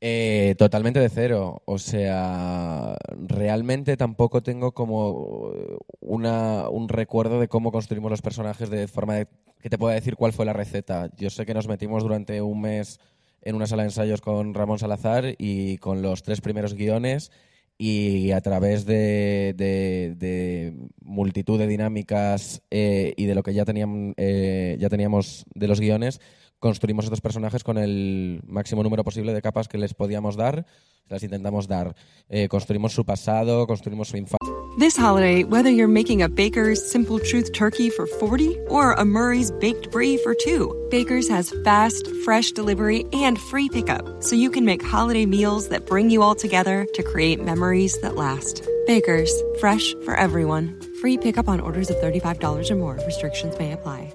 Eh, 0.00 0.54
totalmente 0.58 1.00
de 1.00 1.08
cero. 1.08 1.62
O 1.64 1.78
sea, 1.78 2.96
realmente 3.26 3.96
tampoco 3.96 4.42
tengo 4.42 4.72
como 4.72 5.52
una, 6.00 6.68
un 6.68 6.88
recuerdo 6.88 7.40
de 7.40 7.48
cómo 7.48 7.72
construimos 7.72 8.10
los 8.10 8.22
personajes 8.22 8.70
de 8.70 8.86
forma 8.86 9.16
de 9.16 9.26
que 9.60 9.70
te 9.70 9.78
pueda 9.78 9.94
decir 9.94 10.14
cuál 10.16 10.32
fue 10.32 10.46
la 10.46 10.52
receta. 10.52 11.10
Yo 11.16 11.30
sé 11.30 11.44
que 11.46 11.54
nos 11.54 11.66
metimos 11.66 12.04
durante 12.04 12.40
un 12.42 12.60
mes 12.60 13.00
en 13.42 13.56
una 13.56 13.66
sala 13.66 13.82
de 13.82 13.88
ensayos 13.88 14.20
con 14.20 14.54
Ramón 14.54 14.78
Salazar 14.78 15.34
y 15.38 15.78
con 15.78 16.00
los 16.02 16.22
tres 16.22 16.40
primeros 16.40 16.74
guiones 16.74 17.32
y 17.76 18.30
a 18.32 18.40
través 18.40 18.86
de, 18.86 19.54
de- 19.56 20.14
de 20.16 20.74
multitud 21.00 21.58
de 21.58 21.66
dinámicas 21.68 22.62
eh, 22.70 23.14
y 23.16 23.26
de 23.26 23.34
lo 23.34 23.42
que 23.42 23.54
ya, 23.54 23.64
tenían, 23.64 24.14
eh, 24.16 24.76
ya 24.80 24.88
teníamos 24.88 25.44
de 25.54 25.68
los 25.68 25.80
guiones, 25.80 26.20
construimos 26.58 27.04
estos 27.04 27.20
personajes 27.20 27.62
con 27.64 27.78
el 27.78 28.40
máximo 28.46 28.82
número 28.82 29.04
posible 29.04 29.32
de 29.32 29.42
capas 29.42 29.68
que 29.68 29.78
les 29.78 29.94
podíamos 29.94 30.36
dar, 30.36 30.66
las 31.08 31.22
intentamos 31.22 31.68
dar. 31.68 31.94
Eh, 32.28 32.48
construimos 32.48 32.92
su 32.92 33.04
pasado, 33.04 33.66
construimos 33.66 34.08
su 34.08 34.16
infancia. 34.16 34.38
This 34.78 34.96
holiday, 34.96 35.42
whether 35.42 35.70
you're 35.70 35.92
making 35.92 36.22
a 36.22 36.28
Baker's 36.28 36.78
Simple 36.78 37.18
Truth 37.18 37.52
turkey 37.52 37.90
for 37.90 38.06
40 38.06 38.56
or 38.68 38.92
a 38.92 39.04
Murray's 39.04 39.50
baked 39.50 39.90
brie 39.90 40.16
for 40.18 40.34
two, 40.34 40.72
Baker's 40.88 41.28
has 41.28 41.52
fast, 41.64 42.06
fresh 42.24 42.52
delivery 42.52 43.04
and 43.12 43.40
free 43.40 43.68
pickup, 43.68 44.22
so 44.22 44.36
you 44.36 44.50
can 44.50 44.64
make 44.64 44.84
holiday 44.84 45.26
meals 45.26 45.68
that 45.70 45.84
bring 45.84 46.10
you 46.10 46.22
all 46.22 46.36
together 46.36 46.86
to 46.94 47.02
create 47.02 47.42
memories 47.42 48.00
that 48.02 48.14
last. 48.14 48.62
Baker's, 48.86 49.32
fresh 49.58 49.94
for 50.04 50.14
everyone. 50.14 50.80
Free 51.00 51.18
pickup 51.18 51.48
on 51.48 51.58
orders 51.58 51.90
of 51.90 51.96
$35 51.96 52.70
or 52.70 52.76
more. 52.76 53.00
Restrictions 53.04 53.58
may 53.58 53.72
apply. 53.72 54.14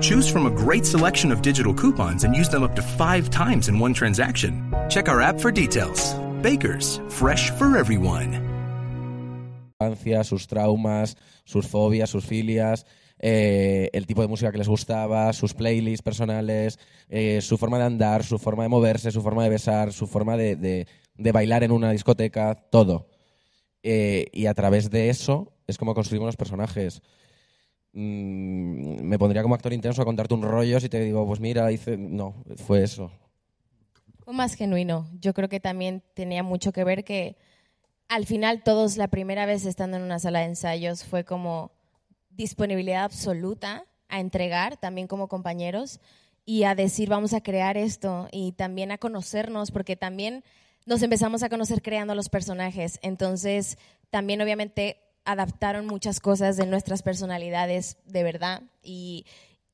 Choose 0.00 0.28
from 0.30 0.46
a 0.46 0.50
great 0.50 0.84
selection 0.86 1.32
of 1.32 1.42
digital 1.42 1.74
coupons 1.74 2.24
and 2.24 2.34
use 2.34 2.48
them 2.48 2.62
up 2.62 2.74
to 2.76 2.82
five 2.82 3.30
times 3.30 3.68
in 3.68 3.78
one 3.80 3.92
transaction. 3.94 4.72
Check 4.88 5.08
our 5.08 5.20
app 5.20 5.40
for 5.40 5.50
details. 5.52 6.14
Bakers, 6.42 7.00
fresh 7.08 7.50
for 7.52 7.76
everyone. 7.76 8.46
sus 10.24 10.46
traumas, 10.48 11.16
sus 11.44 11.66
fobias, 11.66 12.10
sus 12.10 12.24
filias, 12.24 12.84
eh, 13.20 13.88
el 13.92 14.06
tipo 14.06 14.22
de 14.22 14.28
música 14.28 14.50
que 14.50 14.58
les 14.58 14.68
gustaba, 14.68 15.32
sus 15.32 15.54
playlists 15.54 16.02
personales, 16.02 16.78
eh, 17.08 17.40
su 17.42 17.56
forma 17.58 17.78
de 17.78 17.84
andar, 17.84 18.24
su 18.24 18.38
forma 18.38 18.64
de 18.64 18.68
moverse, 18.68 19.10
su 19.12 19.22
forma 19.22 19.44
de 19.44 19.50
besar, 19.50 19.92
su 19.92 20.06
forma 20.06 20.36
de- 20.36 20.56
de 20.56 21.32
bailar 21.32 21.62
en 21.62 21.70
una 21.72 21.90
discoteca, 21.92 22.54
todo. 22.70 23.08
Eh, 23.82 24.26
y 24.32 24.46
a 24.46 24.54
través 24.54 24.90
de 24.90 25.10
eso 25.10 25.52
es 25.66 25.78
como 25.78 25.94
construimos 25.94 26.26
los 26.26 26.36
personajes. 26.36 27.00
Mm, 28.00 29.02
me 29.02 29.18
pondría 29.18 29.42
como 29.42 29.56
actor 29.56 29.72
intenso 29.72 30.00
a 30.00 30.04
contarte 30.04 30.32
un 30.32 30.42
rollo 30.42 30.78
si 30.78 30.88
te 30.88 31.00
digo, 31.00 31.26
pues 31.26 31.40
mira, 31.40 31.72
hice... 31.72 31.96
No, 31.96 32.44
fue 32.64 32.84
eso. 32.84 33.10
Fue 34.24 34.32
más 34.32 34.54
genuino. 34.54 35.08
Yo 35.18 35.34
creo 35.34 35.48
que 35.48 35.58
también 35.58 36.04
tenía 36.14 36.44
mucho 36.44 36.70
que 36.70 36.84
ver 36.84 37.02
que 37.02 37.36
al 38.06 38.24
final 38.24 38.62
todos 38.62 38.98
la 38.98 39.08
primera 39.08 39.46
vez 39.46 39.66
estando 39.66 39.96
en 39.96 40.04
una 40.04 40.20
sala 40.20 40.38
de 40.38 40.44
ensayos 40.44 41.02
fue 41.02 41.24
como 41.24 41.72
disponibilidad 42.30 43.02
absoluta 43.02 43.84
a 44.08 44.20
entregar, 44.20 44.76
también 44.76 45.08
como 45.08 45.26
compañeros, 45.26 45.98
y 46.44 46.62
a 46.62 46.76
decir 46.76 47.08
vamos 47.08 47.32
a 47.32 47.40
crear 47.40 47.76
esto 47.76 48.28
y 48.30 48.52
también 48.52 48.92
a 48.92 48.98
conocernos, 48.98 49.72
porque 49.72 49.96
también 49.96 50.44
nos 50.86 51.02
empezamos 51.02 51.42
a 51.42 51.48
conocer 51.48 51.82
creando 51.82 52.14
los 52.14 52.28
personajes. 52.28 53.00
Entonces, 53.02 53.76
también 54.10 54.40
obviamente 54.40 55.07
adaptaron 55.28 55.86
muchas 55.86 56.20
cosas 56.20 56.56
de 56.56 56.64
nuestras 56.64 57.02
personalidades 57.02 57.98
de 58.06 58.22
verdad 58.22 58.62
y, 58.82 59.26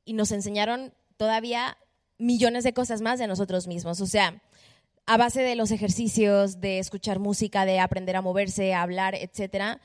nos 0.07 0.33
enseñaron 0.33 0.93
todavía 1.17 1.79
millones 2.19 2.65
de 2.65 2.75
cosas 2.75 3.01
más 3.01 3.19
de 3.19 3.27
nosotros 3.27 3.67
mismos. 3.67 4.01
O 4.03 4.07
sea, 4.07 4.43
a 5.07 5.17
base 5.17 5.41
de 5.41 5.55
los 5.55 5.71
ejercicios, 5.71 6.61
de 6.61 6.79
escuchar 6.79 7.21
música, 7.21 7.65
de 7.65 7.79
aprender 7.79 8.17
a 8.17 8.21
moverse, 8.21 8.75
a 8.75 8.83
hablar, 8.83 9.15
etcétera, 9.15 9.81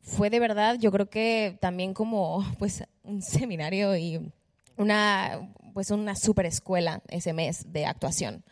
fue 0.00 0.30
de 0.30 0.40
verdad, 0.40 0.76
yo 0.80 0.90
creo 0.90 1.08
que 1.08 1.56
también 1.60 1.92
como 1.94 2.44
pues 2.58 2.82
un 3.04 3.22
seminario 3.22 3.94
y 3.96 4.32
una 4.76 5.52
pues 5.74 5.90
una 5.90 6.16
super 6.16 6.46
escuela 6.46 7.02
ese 7.08 7.32
mes 7.32 7.72
de 7.72 7.86
actuación 7.86 8.42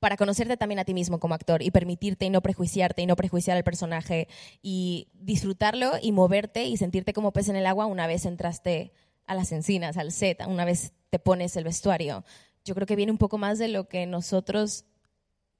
para 0.00 0.16
conocerte 0.16 0.56
también 0.56 0.80
a 0.80 0.84
ti 0.84 0.94
mismo 0.94 1.20
como 1.20 1.34
actor 1.34 1.62
y 1.62 1.70
permitirte 1.70 2.24
y 2.24 2.30
no 2.30 2.40
prejuiciarte 2.40 3.02
y 3.02 3.06
no 3.06 3.16
prejuiciar 3.16 3.56
al 3.56 3.64
personaje 3.64 4.28
y 4.62 5.08
disfrutarlo 5.12 5.92
y 6.00 6.12
moverte 6.12 6.64
y 6.64 6.76
sentirte 6.76 7.12
como 7.12 7.32
pez 7.32 7.48
en 7.48 7.56
el 7.56 7.66
agua 7.66 7.86
una 7.86 8.06
vez 8.06 8.24
entraste 8.24 8.92
a 9.26 9.34
las 9.34 9.52
encinas, 9.52 9.96
al 9.96 10.10
set, 10.10 10.44
una 10.46 10.64
vez 10.64 10.92
te 11.10 11.18
pones 11.18 11.54
el 11.56 11.64
vestuario. 11.64 12.24
Yo 12.64 12.74
creo 12.74 12.86
que 12.86 12.96
viene 12.96 13.12
un 13.12 13.18
poco 13.18 13.38
más 13.38 13.58
de 13.58 13.68
lo 13.68 13.88
que 13.88 14.06
nosotros 14.06 14.86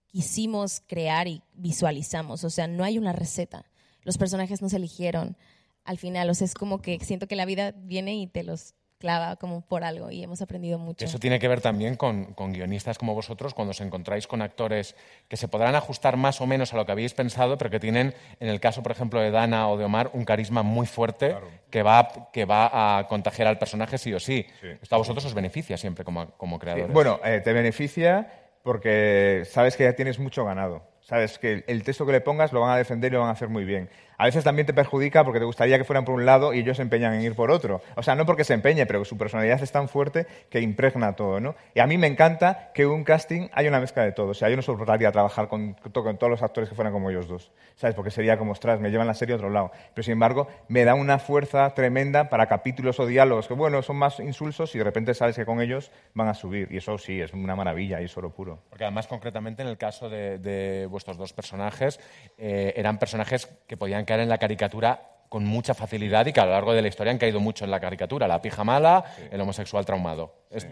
quisimos 0.07 0.83
crear 0.87 1.29
y 1.29 1.43
visualizamos. 1.55 2.43
O 2.45 2.51
sea, 2.51 2.67
no 2.67 2.83
hay 2.83 2.99
una 2.99 3.13
receta. 3.13 3.65
Los 4.03 4.19
personajes 4.19 4.63
no 4.63 4.69
se 4.69 4.77
eligieron 4.77 5.37
al 5.85 5.99
final. 5.99 6.29
O 6.31 6.35
sea, 6.35 6.47
es 6.47 6.55
como 6.55 6.81
que 6.81 6.99
siento 7.01 7.29
que 7.29 7.37
la 7.37 7.45
vida 7.45 7.73
viene 7.73 8.17
y 8.17 8.27
te 8.27 8.43
los 8.43 8.75
clava 9.01 9.37
como 9.37 9.63
por 9.63 9.83
algo 9.83 10.11
y 10.11 10.23
hemos 10.23 10.43
aprendido 10.43 10.79
mucho. 10.79 11.05
Eso 11.07 11.19
tiene 11.19 11.39
que 11.41 11.49
ver 11.49 11.63
también 11.63 11.97
con, 11.97 12.35
con 12.35 12.53
guionistas 12.53 12.99
como 12.99 13.15
vosotros, 13.15 13.55
cuando 13.55 13.71
os 13.71 13.81
encontráis 13.81 14.27
con 14.27 14.43
actores 14.43 14.95
que 15.27 15.39
se 15.39 15.49
podrán 15.49 15.75
ajustar 15.75 16.19
más 16.19 16.41
o 16.43 16.47
menos 16.47 16.75
a 16.75 16.77
lo 16.77 16.85
que 16.85 16.93
habéis 16.93 17.15
pensado, 17.15 17.57
pero 17.57 17.71
que 17.71 17.81
tienen, 17.81 18.15
en 18.39 18.49
el 18.49 18.61
caso, 18.61 18.83
por 18.83 18.93
ejemplo, 18.93 19.19
de 19.21 19.31
Dana 19.31 19.69
o 19.71 19.79
de 19.79 19.87
Omar, 19.87 20.11
un 20.13 20.25
carisma 20.27 20.63
muy 20.63 20.87
fuerte 20.87 21.35
que, 21.71 21.83
va, 21.83 22.29
que 22.31 22.45
va 22.45 22.99
a 22.99 23.09
contagiar 23.09 23.49
al 23.49 23.59
personaje 23.59 23.97
sí 23.97 24.13
o 24.13 24.21
sí. 24.21 24.47
Esto 24.83 24.95
a 24.95 24.99
vosotros 24.99 25.25
os 25.25 25.35
beneficia 25.35 25.79
siempre 25.79 26.05
como, 26.05 26.27
como 26.33 26.59
creadores. 26.59 26.93
Bueno, 26.93 27.19
eh, 27.25 27.41
te 27.43 27.55
beneficia 27.55 28.31
porque 28.63 29.45
sabes 29.47 29.77
que 29.77 29.85
ya 29.85 29.95
tienes 29.95 30.19
mucho 30.19 30.45
ganado. 30.45 30.83
Sabes 31.01 31.39
que 31.39 31.53
el- 31.55 31.65
el 31.67 31.83
texto 31.83 32.05
que 32.05 32.13
le 32.13 32.21
pongas 32.21 32.53
lo 32.53 32.61
van 32.61 32.71
a 32.73 32.77
defender 32.77 33.11
y 33.11 33.15
lo 33.15 33.21
van 33.21 33.31
a 33.31 33.33
hacer 33.33 33.49
muy 33.49 33.65
bien. 33.65 33.89
A 34.21 34.25
veces 34.25 34.45
también 34.45 34.67
te 34.67 34.75
perjudica 34.75 35.25
porque 35.25 35.39
te 35.39 35.47
gustaría 35.47 35.79
que 35.79 35.85
fueran 35.85 36.05
por 36.05 36.15
un 36.15 36.27
lado 36.27 36.53
y 36.53 36.59
ellos 36.59 36.77
se 36.77 36.83
empeñan 36.83 37.15
en 37.15 37.23
ir 37.23 37.35
por 37.35 37.51
otro. 37.51 37.81
O 37.97 38.03
sea, 38.03 38.17
no 38.17 38.27
porque 38.27 38.45
se 38.45 38.53
empeñe, 38.53 38.85
pero 38.85 39.03
su 39.07 39.17
personalidad 39.17 39.63
es 39.63 39.73
tan 39.73 39.89
fuerte 39.89 40.27
que 40.51 40.61
impregna 40.61 41.17
todo, 41.17 41.41
¿no? 41.41 41.55
Y 41.75 41.81
a 41.81 41.87
mí 41.87 41.97
me 41.97 42.07
encanta 42.07 42.71
que 42.75 42.85
un 42.85 43.03
casting 43.03 43.49
haya 43.55 43.71
una 43.71 43.81
mezcla 43.81 44.03
de 44.05 44.13
todo. 44.13 44.33
O 44.33 44.35
sea, 44.35 44.51
yo 44.51 44.57
no 44.57 44.61
soportaría 44.61 45.11
trabajar 45.11 45.49
con, 45.49 45.73
con 45.73 46.19
todos 46.19 46.31
los 46.31 46.43
actores 46.43 46.69
que 46.69 46.75
fueran 46.75 46.93
como 46.93 47.09
ellos 47.09 47.29
dos. 47.29 47.51
¿Sabes? 47.77 47.97
Porque 47.97 48.11
sería 48.11 48.37
como, 48.37 48.53
ostras, 48.53 48.79
me 48.79 48.91
llevan 48.91 49.07
la 49.07 49.15
serie 49.15 49.33
a 49.33 49.37
otro 49.37 49.49
lado. 49.49 49.73
Pero 49.95 50.03
sin 50.03 50.13
embargo, 50.13 50.49
me 50.69 50.85
da 50.85 50.93
una 50.93 51.19
fuerza 51.19 51.73
tremenda 51.73 52.29
para 52.29 52.47
capítulos 52.47 53.01
o 53.01 53.07
diálogos 53.07 53.49
que, 53.49 53.55
bueno, 53.55 53.81
son 53.81 53.97
más 53.97 54.21
insulsos 54.21 54.75
y 54.75 54.79
de 54.79 54.85
repente 54.85 55.15
sabes 55.15 55.35
que 55.35 55.47
con 55.47 55.63
ellos 55.63 55.91
van 56.13 56.29
a 56.29 56.35
subir. 56.35 56.69
Y 56.71 56.77
eso 56.77 56.99
sí, 56.99 57.23
es 57.23 57.33
una 57.33 57.57
maravilla 57.57 58.03
y 58.03 58.05
es 58.05 58.15
oro 58.19 58.29
puro. 58.29 58.59
Porque 58.69 58.85
además, 58.85 59.07
concretamente, 59.07 59.63
en 59.63 59.69
el 59.69 59.79
caso 59.79 60.11
de, 60.11 60.37
de 60.37 60.85
vuestros 60.91 61.17
dos 61.17 61.33
personajes, 61.33 61.99
eh, 62.37 62.75
eran 62.77 62.99
personajes 62.99 63.47
que 63.67 63.79
podían 63.79 64.05
caer 64.11 64.21
en 64.21 64.29
la 64.29 64.39
caricatura 64.39 65.01
con 65.29 65.45
mucha 65.45 65.75
facilidad 65.75 66.27
y 66.27 66.33
que 66.33 66.41
a 66.41 66.45
lo 66.45 66.51
largo 66.51 66.73
de 66.75 66.83
la 66.83 66.89
historia 66.89 67.13
han 67.13 67.19
caído 67.19 67.39
mucho 67.39 67.65
en 67.65 67.71
la 67.71 67.79
caricatura. 67.79 68.27
La 68.27 68.43
pija 68.43 68.65
mala, 68.65 69.05
el 69.31 69.41
homosexual 69.41 69.87
traumado. 69.87 70.35
Es- 70.51 70.67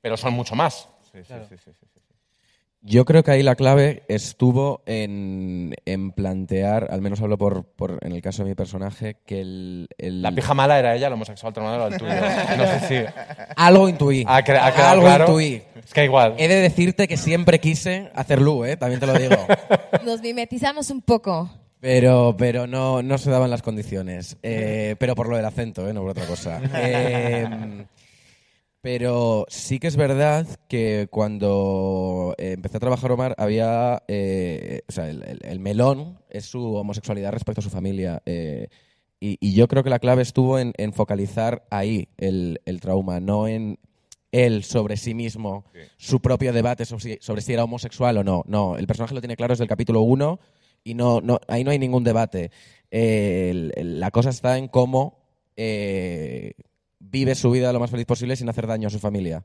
Pero 0.00 0.16
son 0.16 0.32
mucho 0.34 0.54
más. 0.54 0.88
Sí, 1.10 1.18
sí, 1.26 1.34
sí, 1.48 1.56
sí, 1.58 1.72
sí, 1.74 1.86
sí. 1.92 2.00
Yo 2.80 3.04
creo 3.04 3.24
que 3.24 3.32
ahí 3.32 3.42
la 3.42 3.56
clave 3.56 4.04
estuvo 4.06 4.82
en, 4.86 5.74
en 5.84 6.12
plantear, 6.12 6.86
al 6.92 7.02
menos 7.02 7.20
hablo 7.20 7.36
por, 7.36 7.64
por- 7.64 7.98
en 8.02 8.12
el 8.12 8.22
caso 8.22 8.44
de 8.44 8.50
mi 8.50 8.54
personaje, 8.54 9.16
que 9.26 9.40
el... 9.40 9.88
el- 9.98 10.22
La 10.22 10.30
pija 10.30 10.54
mala 10.54 10.78
era 10.78 10.94
ella, 10.94 11.08
el 11.08 11.14
homosexual 11.14 11.52
traumado 11.52 11.86
era 11.88 11.96
el 11.96 12.00
tuyo. 12.00 12.56
No 12.56 12.64
sé 12.64 12.80
si... 12.86 13.22
Algo 13.56 13.88
intuí. 13.88 14.24
Ha 14.28 14.36
ha 14.36 14.90
Algo 14.92 15.02
claro. 15.06 15.24
intuí. 15.24 15.60
Es 15.84 15.92
que 15.92 16.04
igual. 16.04 16.36
He 16.38 16.46
de 16.46 16.54
decirte 16.60 17.08
que 17.08 17.16
siempre 17.16 17.58
quise 17.58 18.12
hacer 18.14 18.40
Lu, 18.40 18.64
¿eh? 18.64 18.76
también 18.76 19.00
te 19.00 19.06
lo 19.06 19.14
digo. 19.14 19.34
Nos 20.04 20.22
mimetizamos 20.22 20.90
un 20.90 21.02
poco. 21.02 21.50
Pero, 21.80 22.34
pero 22.36 22.66
no, 22.66 23.02
no 23.02 23.18
se 23.18 23.30
daban 23.30 23.50
las 23.50 23.62
condiciones. 23.62 24.36
Eh, 24.42 24.96
pero 24.98 25.14
por 25.14 25.28
lo 25.28 25.36
del 25.36 25.44
acento, 25.46 25.88
¿eh? 25.88 25.92
no 25.94 26.00
por 26.02 26.10
otra 26.10 26.26
cosa. 26.26 26.60
Eh, 26.74 27.86
pero 28.80 29.44
sí 29.48 29.80
que 29.80 29.88
es 29.88 29.96
verdad 29.96 30.46
que 30.68 31.08
cuando 31.10 32.34
eh, 32.38 32.52
empecé 32.52 32.76
a 32.76 32.80
trabajar 32.80 33.10
Omar 33.10 33.34
había... 33.36 34.02
eh, 34.08 34.82
o 34.88 34.92
sea, 34.92 35.10
el, 35.10 35.22
el- 35.24 35.40
el 35.44 35.58
melón 35.60 36.18
es 36.30 36.44
su 36.46 36.74
homosexualidad 36.76 37.32
respecto 37.32 37.60
a 37.60 37.64
su 37.64 37.70
familia. 37.70 38.22
Eh, 38.24 38.68
Y, 39.20 39.36
y 39.40 39.54
yo 39.54 39.66
creo 39.66 39.82
que 39.82 39.90
la 39.90 39.98
clave 39.98 40.22
estuvo 40.22 40.60
en, 40.60 40.72
en 40.76 40.92
focalizar 40.92 41.66
ahí 41.70 42.08
el, 42.18 42.60
el 42.66 42.80
trauma, 42.80 43.18
no 43.18 43.48
en 43.48 43.78
él 44.30 44.62
sobre 44.62 44.96
sí 44.96 45.12
mismo, 45.12 45.64
su 45.96 46.20
propio 46.20 46.52
debate 46.52 46.84
sobre 46.84 47.02
si, 47.02 47.18
sobre 47.20 47.40
si 47.42 47.52
era 47.52 47.64
homosexual 47.64 48.16
o 48.18 48.22
no. 48.24 48.44
No, 48.46 48.76
el 48.76 48.86
personaje 48.86 49.14
lo 49.14 49.20
tiene 49.20 49.36
claro 49.36 49.52
desde 49.54 49.64
el 49.64 49.68
capítulo 49.68 50.02
1 50.02 50.38
y 50.84 50.94
no, 50.94 51.20
no, 51.20 51.40
ahí 51.48 51.64
no 51.64 51.70
hay 51.70 51.78
ningún 51.78 52.04
debate. 52.04 52.50
La 52.90 54.10
cosa 54.10 54.30
está 54.30 54.58
en 54.58 54.68
cómo 54.68 55.18
eh, 55.56 56.52
vive 57.00 57.34
su 57.34 57.50
vida 57.50 57.72
lo 57.72 57.80
más 57.80 57.90
feliz 57.90 58.06
posible 58.06 58.36
sin 58.36 58.48
hacer 58.48 58.66
daño 58.66 58.88
a 58.88 58.90
su 58.90 58.98
familia. 58.98 59.44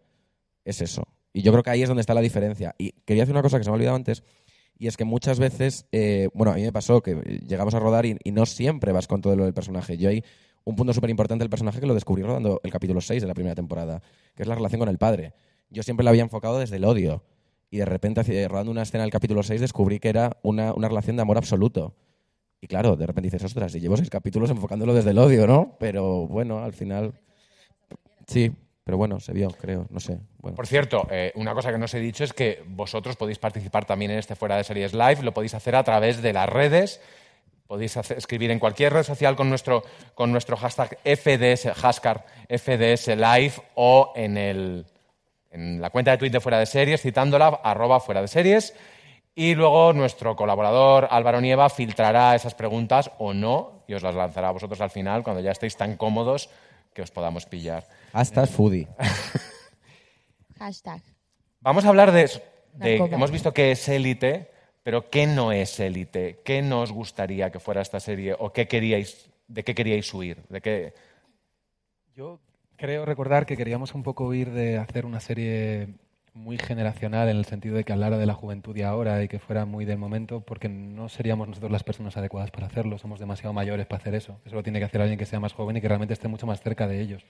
Es 0.63 0.81
eso. 0.81 1.07
Y 1.33 1.41
yo 1.41 1.51
creo 1.51 1.63
que 1.63 1.71
ahí 1.71 1.81
es 1.81 1.89
donde 1.89 2.01
está 2.01 2.13
la 2.13 2.21
diferencia. 2.21 2.75
Y 2.77 2.91
quería 3.05 3.23
hacer 3.23 3.33
una 3.33 3.41
cosa 3.41 3.57
que 3.57 3.63
se 3.63 3.69
me 3.69 3.73
ha 3.73 3.75
olvidado 3.75 3.95
antes, 3.95 4.23
y 4.77 4.87
es 4.87 4.97
que 4.97 5.05
muchas 5.05 5.39
veces, 5.39 5.85
eh, 5.91 6.29
bueno, 6.33 6.51
a 6.51 6.55
mí 6.55 6.61
me 6.61 6.71
pasó 6.71 7.01
que 7.01 7.15
llegamos 7.47 7.73
a 7.73 7.79
rodar 7.79 8.05
y, 8.05 8.17
y 8.23 8.31
no 8.31 8.45
siempre 8.45 8.91
vas 8.91 9.07
con 9.07 9.21
todo 9.21 9.35
lo 9.35 9.45
del 9.45 9.53
personaje. 9.53 9.97
Yo 9.97 10.09
hay 10.09 10.23
un 10.65 10.75
punto 10.75 10.93
súper 10.93 11.09
importante 11.09 11.43
del 11.43 11.49
personaje 11.49 11.79
que 11.79 11.87
lo 11.87 11.93
descubrí 11.93 12.23
rodando 12.23 12.61
el 12.63 12.71
capítulo 12.71 13.01
6 13.01 13.21
de 13.21 13.27
la 13.27 13.33
primera 13.33 13.55
temporada, 13.55 14.01
que 14.35 14.43
es 14.43 14.47
la 14.47 14.55
relación 14.55 14.79
con 14.79 14.89
el 14.89 14.97
padre. 14.97 15.33
Yo 15.69 15.83
siempre 15.83 16.03
la 16.03 16.11
había 16.11 16.23
enfocado 16.23 16.59
desde 16.59 16.77
el 16.77 16.85
odio. 16.85 17.23
Y 17.73 17.77
de 17.77 17.85
repente, 17.85 18.21
rodando 18.47 18.71
una 18.71 18.83
escena 18.83 19.01
del 19.01 19.09
capítulo 19.09 19.41
6, 19.41 19.59
descubrí 19.59 19.99
que 19.99 20.07
era 20.07 20.37
una, 20.43 20.73
una 20.75 20.89
relación 20.89 21.15
de 21.15 21.23
amor 21.23 21.39
absoluto. 21.39 21.95
Y 22.61 22.67
claro, 22.67 22.95
de 22.95 23.07
repente 23.07 23.31
dices, 23.31 23.43
ostras, 23.43 23.73
y 23.73 23.79
llevo 23.79 23.97
seis 23.97 24.11
capítulos 24.11 24.51
enfocándolo 24.51 24.93
desde 24.93 25.09
el 25.09 25.17
odio, 25.17 25.47
¿no? 25.47 25.75
Pero 25.79 26.27
bueno, 26.27 26.63
al 26.63 26.73
final. 26.73 27.15
Sí, 28.27 28.51
pero 28.83 28.97
bueno, 28.97 29.19
se 29.19 29.33
vio, 29.33 29.47
creo, 29.49 29.87
no 29.89 29.99
sé. 29.99 30.19
Bueno. 30.37 30.55
Por 30.55 30.67
cierto, 30.67 31.07
eh, 31.09 31.31
una 31.33 31.55
cosa 31.55 31.71
que 31.71 31.79
no 31.79 31.85
os 31.85 31.93
he 31.95 31.99
dicho 31.99 32.23
es 32.23 32.33
que 32.33 32.63
vosotros 32.67 33.15
podéis 33.15 33.39
participar 33.39 33.85
también 33.85 34.11
en 34.11 34.19
este 34.19 34.35
Fuera 34.35 34.57
de 34.57 34.63
Series 34.63 34.93
Live, 34.93 35.23
lo 35.23 35.33
podéis 35.33 35.55
hacer 35.55 35.75
a 35.75 35.83
través 35.83 36.21
de 36.21 36.31
las 36.31 36.47
redes, 36.47 37.01
podéis 37.65 37.97
escribir 37.97 38.51
en 38.51 38.59
cualquier 38.59 38.93
red 38.93 39.03
social 39.03 39.35
con 39.35 39.49
nuestro, 39.49 39.81
con 40.13 40.31
nuestro 40.31 40.57
hashtag 40.57 40.99
FDS, 41.03 41.73
hashtag 41.73 42.23
FDS 42.49 43.07
Live 43.17 43.53
o 43.73 44.13
en, 44.15 44.37
el, 44.37 44.85
en 45.53 45.79
la 45.79 45.91
cuenta 45.91 46.11
de 46.11 46.17
Twitter 46.17 46.33
de 46.33 46.41
Fuera 46.41 46.59
de 46.59 46.65
Series, 46.65 47.01
citándola, 47.01 47.59
arroba 47.63 47.99
Fuera 47.99 48.21
de 48.21 48.27
Series. 48.27 48.73
Y 49.35 49.55
luego 49.55 49.93
nuestro 49.93 50.35
colaborador 50.35 51.07
Álvaro 51.09 51.41
Nieva 51.41 51.69
filtrará 51.69 52.35
esas 52.35 52.55
preguntas 52.55 53.11
o 53.19 53.33
no 53.33 53.83
y 53.87 53.93
os 53.93 54.03
las 54.03 54.15
lanzará 54.15 54.49
a 54.49 54.51
vosotros 54.51 54.81
al 54.81 54.89
final 54.89 55.23
cuando 55.23 55.41
ya 55.41 55.51
estéis 55.51 55.77
tan 55.77 55.95
cómodos 55.95 56.49
que 56.93 57.01
os 57.01 57.11
podamos 57.11 57.45
pillar. 57.45 57.87
Hasta 58.13 58.45
foodie. 58.45 58.87
Hashtag. 60.59 61.01
Vamos 61.61 61.85
a 61.85 61.89
hablar 61.89 62.11
de, 62.11 62.29
hemos 62.81 63.31
visto 63.31 63.53
que 63.53 63.71
es 63.71 63.87
élite, 63.89 64.51
pero 64.83 65.09
¿qué 65.09 65.25
no 65.25 65.51
es 65.51 65.79
élite? 65.79 66.41
¿Qué 66.43 66.61
no 66.61 66.81
os 66.81 66.91
gustaría 66.91 67.51
que 67.51 67.59
fuera 67.59 67.81
esta 67.81 67.99
serie 67.99 68.35
o 68.37 68.51
qué 68.51 68.67
queríais, 68.67 69.29
de 69.47 69.63
qué 69.63 69.73
queríais 69.73 70.13
huir? 70.13 70.43
¿De 70.49 70.61
qué? 70.61 70.93
Yo 72.15 72.39
creo 72.77 73.05
recordar 73.05 73.45
que 73.45 73.57
queríamos 73.57 73.93
un 73.95 74.03
poco 74.03 74.27
huir 74.27 74.51
de 74.51 74.77
hacer 74.77 75.05
una 75.05 75.19
serie 75.19 75.89
muy 76.33 76.57
generacional 76.57 77.29
en 77.29 77.37
el 77.37 77.45
sentido 77.45 77.75
de 77.75 77.83
que 77.83 77.93
hablara 77.93 78.17
de 78.17 78.25
la 78.25 78.33
juventud 78.33 78.75
y 78.75 78.81
ahora 78.81 79.23
y 79.23 79.27
que 79.27 79.39
fuera 79.39 79.65
muy 79.65 79.85
del 79.85 79.97
momento, 79.97 80.41
porque 80.41 80.67
no 80.67 81.09
seríamos 81.09 81.47
nosotros 81.47 81.71
las 81.71 81.83
personas 81.83 82.17
adecuadas 82.17 82.51
para 82.51 82.67
hacerlo, 82.67 82.97
somos 82.97 83.19
demasiado 83.19 83.53
mayores 83.53 83.85
para 83.85 84.01
hacer 84.01 84.15
eso. 84.15 84.39
Eso 84.45 84.55
lo 84.55 84.63
tiene 84.63 84.79
que 84.79 84.85
hacer 84.85 85.01
alguien 85.01 85.19
que 85.19 85.25
sea 85.25 85.39
más 85.39 85.53
joven 85.53 85.77
y 85.77 85.81
que 85.81 85.87
realmente 85.87 86.13
esté 86.13 86.27
mucho 86.27 86.47
más 86.47 86.61
cerca 86.61 86.87
de 86.87 87.01
ellos. 87.01 87.23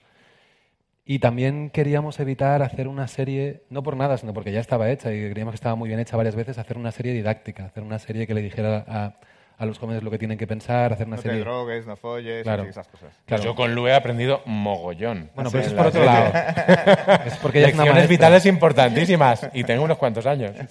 Y 1.06 1.18
también 1.18 1.68
queríamos 1.68 2.18
evitar 2.18 2.62
hacer 2.62 2.88
una 2.88 3.06
serie, 3.08 3.64
no 3.68 3.82
por 3.82 3.94
nada, 3.94 4.16
sino 4.16 4.32
porque 4.32 4.52
ya 4.52 4.60
estaba 4.60 4.90
hecha 4.90 5.12
y 5.12 5.30
creíamos 5.30 5.52
que 5.52 5.56
estaba 5.56 5.74
muy 5.74 5.88
bien 5.88 6.00
hecha 6.00 6.16
varias 6.16 6.34
veces, 6.34 6.56
hacer 6.56 6.78
una 6.78 6.92
serie 6.92 7.12
didáctica, 7.12 7.66
hacer 7.66 7.82
una 7.82 7.98
serie 7.98 8.26
que 8.26 8.32
le 8.32 8.40
dijera 8.40 8.84
a, 8.88 9.16
a 9.56 9.66
los 9.66 9.78
jóvenes 9.78 10.02
lo 10.02 10.10
que 10.10 10.18
tienen 10.18 10.36
que 10.38 10.46
pensar, 10.46 10.92
hacer 10.92 11.06
una 11.06 11.16
No 11.16 11.22
te 11.22 11.28
serie... 11.28 11.44
drogues, 11.44 11.86
no 11.86 11.96
folles, 11.96 12.42
Claro. 12.42 12.64
esas 12.64 12.88
cosas. 12.88 13.14
Claro. 13.26 13.42
Yo 13.44 13.54
con 13.54 13.74
Lu 13.74 13.86
he 13.86 13.94
aprendido 13.94 14.42
mogollón. 14.46 15.30
Bueno, 15.34 15.50
pero 15.50 15.62
eso 15.64 15.70
es 15.70 15.76
por 15.76 15.86
otro 15.86 16.00
serie. 16.04 16.06
lado. 16.06 16.32
Es 17.26 17.36
porque 17.36 17.58
es 17.60 17.64
una 17.74 17.84
Lecciones 17.84 17.94
maestra. 17.94 18.06
vitales 18.08 18.46
importantísimas 18.46 19.48
y 19.52 19.64
tengo 19.64 19.84
unos 19.84 19.98
cuantos 19.98 20.26
años. 20.26 20.52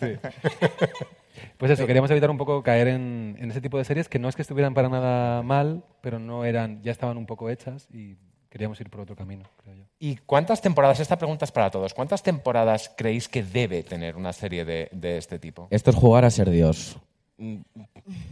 Pues 1.58 1.72
eso, 1.72 1.86
queríamos 1.88 2.12
evitar 2.12 2.30
un 2.30 2.38
poco 2.38 2.62
caer 2.62 2.88
en, 2.90 3.38
en 3.40 3.52
ese 3.52 3.62
tipo 3.62 3.78
de 3.78 3.86
series 3.86 4.10
que 4.10 4.20
no 4.20 4.28
es 4.28 4.36
que 4.36 4.42
estuvieran 4.42 4.74
para 4.74 4.90
nada 4.90 5.42
mal, 5.44 5.84
pero 6.02 6.20
no 6.20 6.44
eran, 6.46 6.82
ya 6.82 6.92
estaban 6.92 7.18
un 7.18 7.26
poco 7.26 7.50
hechas 7.50 7.88
y 7.94 8.18
queríamos 8.50 8.80
ir 8.82 8.90
por 8.90 9.02
otro 9.02 9.16
camino, 9.16 9.46
creo 9.64 9.76
yo. 9.76 9.84
¿Y 10.00 10.18
cuántas 10.18 10.62
temporadas, 10.62 11.00
esta 11.00 11.18
pregunta 11.18 11.46
es 11.46 11.52
para 11.52 11.70
todos, 11.72 11.94
cuántas 11.94 12.22
temporadas 12.22 12.92
creéis 12.98 13.30
que 13.30 13.44
debe 13.44 13.84
tener 13.84 14.16
una 14.18 14.34
serie 14.34 14.66
de, 14.66 14.90
de 14.92 15.18
este 15.18 15.40
tipo? 15.40 15.68
Esto 15.70 15.92
es 15.92 15.96
jugar 15.96 16.26
a 16.26 16.30
ser 16.32 16.50
Dios. 16.50 16.98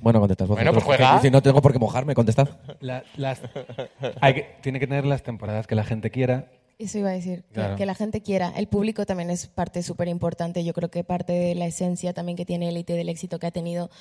Bueno, 0.01 0.19
contestad 0.19 0.45
vosotros. 0.47 0.57
Bueno, 0.57 0.73
pues 0.73 0.83
juega. 0.85 1.21
Si 1.21 1.29
no 1.31 1.41
tengo 1.41 1.61
por 1.61 1.73
qué 1.73 1.79
mojarme, 1.79 2.13
contestad. 2.15 2.49
La- 2.79 3.03
las- 3.17 3.41
hay 4.21 4.33
que- 4.33 4.47
tiene 4.61 4.79
que 4.79 4.87
tener 4.87 5.05
las 5.05 5.23
temporadas 5.23 5.67
que 5.67 5.75
la 5.75 5.83
gente 5.83 6.09
quiera. 6.11 6.47
Eso 6.79 6.97
iba 6.97 7.09
a 7.09 7.13
decir, 7.13 7.43
que, 7.43 7.53
Claro. 7.53 7.75
que 7.75 7.85
la 7.85 7.93
gente 7.93 8.21
quiera. 8.21 8.51
El 8.55 8.67
público 8.67 9.05
también 9.05 9.29
es 9.29 9.45
parte 9.47 9.83
súper 9.83 10.07
importante. 10.07 10.63
Yo 10.63 10.73
creo 10.73 10.89
que 10.89 11.03
parte 11.03 11.31
de 11.33 11.53
la 11.55 11.65
esencia 11.67 12.13
también 12.13 12.35
que 12.35 12.45
tiene 12.45 12.69
Elite, 12.69 12.93
del 12.93 13.09
éxito 13.09 13.37
que 13.37 13.47
ha 13.47 13.51
tenido, 13.51 13.91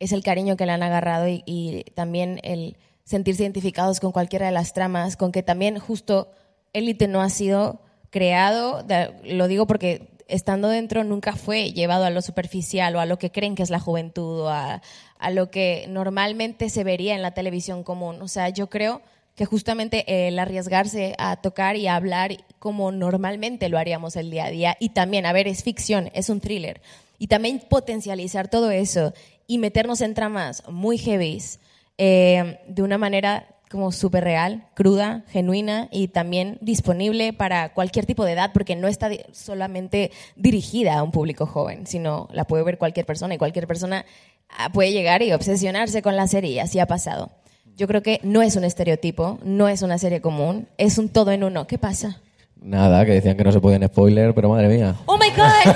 es 0.00 0.12
el 0.12 0.22
cariño 0.22 0.56
que 0.56 0.66
le 0.66 0.72
han 0.72 0.82
agarrado 0.82 1.28
y, 1.28 1.42
y 1.46 1.84
también 1.94 2.38
el 2.42 2.76
sentirse 3.04 3.42
identificados 3.42 4.00
con 4.00 4.12
cualquiera 4.12 4.46
de 4.46 4.52
las 4.52 4.74
tramas, 4.74 5.16
con 5.16 5.32
que 5.32 5.42
también 5.42 5.78
justo 5.78 6.28
Elite 6.74 7.08
no 7.08 7.22
ha 7.22 7.30
sido 7.30 7.80
creado, 8.10 8.82
de- 8.82 9.12
lo 9.34 9.48
digo 9.48 9.66
porque 9.66 10.08
estando 10.28 10.68
dentro 10.68 11.04
nunca 11.04 11.34
fue 11.34 11.72
llevado 11.72 12.04
a 12.04 12.10
lo 12.10 12.22
superficial 12.22 12.96
o 12.96 13.00
a 13.00 13.06
lo 13.06 13.18
que 13.18 13.30
creen 13.30 13.54
que 13.54 13.62
es 13.62 13.70
la 13.70 13.80
juventud 13.80 14.40
o 14.40 14.48
a, 14.48 14.82
a 15.18 15.30
lo 15.30 15.50
que 15.50 15.86
normalmente 15.88 16.68
se 16.70 16.84
vería 16.84 17.14
en 17.14 17.22
la 17.22 17.32
televisión 17.32 17.82
común. 17.82 18.20
O 18.22 18.28
sea, 18.28 18.48
yo 18.48 18.68
creo 18.68 19.02
que 19.36 19.44
justamente 19.44 20.28
el 20.28 20.38
arriesgarse 20.38 21.14
a 21.18 21.36
tocar 21.36 21.76
y 21.76 21.86
a 21.86 21.96
hablar 21.96 22.36
como 22.58 22.90
normalmente 22.90 23.68
lo 23.68 23.78
haríamos 23.78 24.16
el 24.16 24.30
día 24.30 24.46
a 24.46 24.50
día 24.50 24.76
y 24.80 24.90
también, 24.90 25.26
a 25.26 25.32
ver, 25.32 25.46
es 25.46 25.62
ficción, 25.62 26.10
es 26.14 26.30
un 26.30 26.40
thriller 26.40 26.80
y 27.18 27.28
también 27.28 27.62
potencializar 27.68 28.48
todo 28.48 28.70
eso 28.70 29.12
y 29.46 29.58
meternos 29.58 30.00
en 30.00 30.14
tramas 30.14 30.62
muy 30.68 30.98
heavies 30.98 31.60
eh, 31.98 32.60
de 32.66 32.82
una 32.82 32.98
manera 32.98 33.46
como 33.70 33.90
súper 33.92 34.24
real, 34.24 34.64
cruda, 34.74 35.24
genuina 35.28 35.88
y 35.90 36.08
también 36.08 36.58
disponible 36.60 37.32
para 37.32 37.72
cualquier 37.72 38.06
tipo 38.06 38.24
de 38.24 38.32
edad, 38.32 38.50
porque 38.52 38.76
no 38.76 38.88
está 38.88 39.10
solamente 39.32 40.12
dirigida 40.36 40.98
a 40.98 41.02
un 41.02 41.10
público 41.10 41.46
joven, 41.46 41.86
sino 41.86 42.28
la 42.32 42.44
puede 42.44 42.62
ver 42.64 42.78
cualquier 42.78 43.06
persona 43.06 43.34
y 43.34 43.38
cualquier 43.38 43.66
persona 43.66 44.04
ah, 44.48 44.70
puede 44.72 44.92
llegar 44.92 45.22
y 45.22 45.32
obsesionarse 45.32 46.02
con 46.02 46.16
la 46.16 46.28
serie, 46.28 46.52
y 46.52 46.58
así 46.58 46.78
ha 46.78 46.86
pasado. 46.86 47.30
Yo 47.76 47.86
creo 47.86 48.02
que 48.02 48.20
no 48.22 48.40
es 48.40 48.56
un 48.56 48.64
estereotipo, 48.64 49.38
no 49.42 49.68
es 49.68 49.82
una 49.82 49.98
serie 49.98 50.20
común, 50.20 50.68
es 50.78 50.96
un 50.96 51.10
todo 51.10 51.32
en 51.32 51.44
uno. 51.44 51.66
¿Qué 51.66 51.76
pasa? 51.76 52.20
Nada, 52.58 53.04
que 53.04 53.12
decían 53.12 53.36
que 53.36 53.44
no 53.44 53.52
se 53.52 53.60
podían 53.60 53.86
spoiler, 53.86 54.34
pero 54.34 54.48
madre 54.48 54.68
mía. 54.68 54.94
¡Oh 55.04 55.18
my 55.18 55.28
God! 55.30 55.74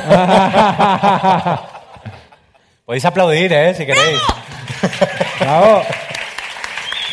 Podéis 2.86 3.04
aplaudir, 3.04 3.52
¿eh? 3.52 3.74
Si 3.74 3.84
queréis. 3.84 4.18
¡Bravo! 5.40 5.82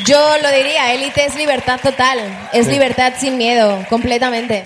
Yo 0.05 0.37
lo 0.41 0.49
diría, 0.51 0.93
élite 0.93 1.25
es 1.25 1.35
libertad 1.35 1.79
total, 1.81 2.19
es 2.53 2.65
Sí. 2.65 2.71
libertad 2.71 3.13
sin 3.17 3.37
miedo, 3.37 3.79
completamente. 3.89 4.65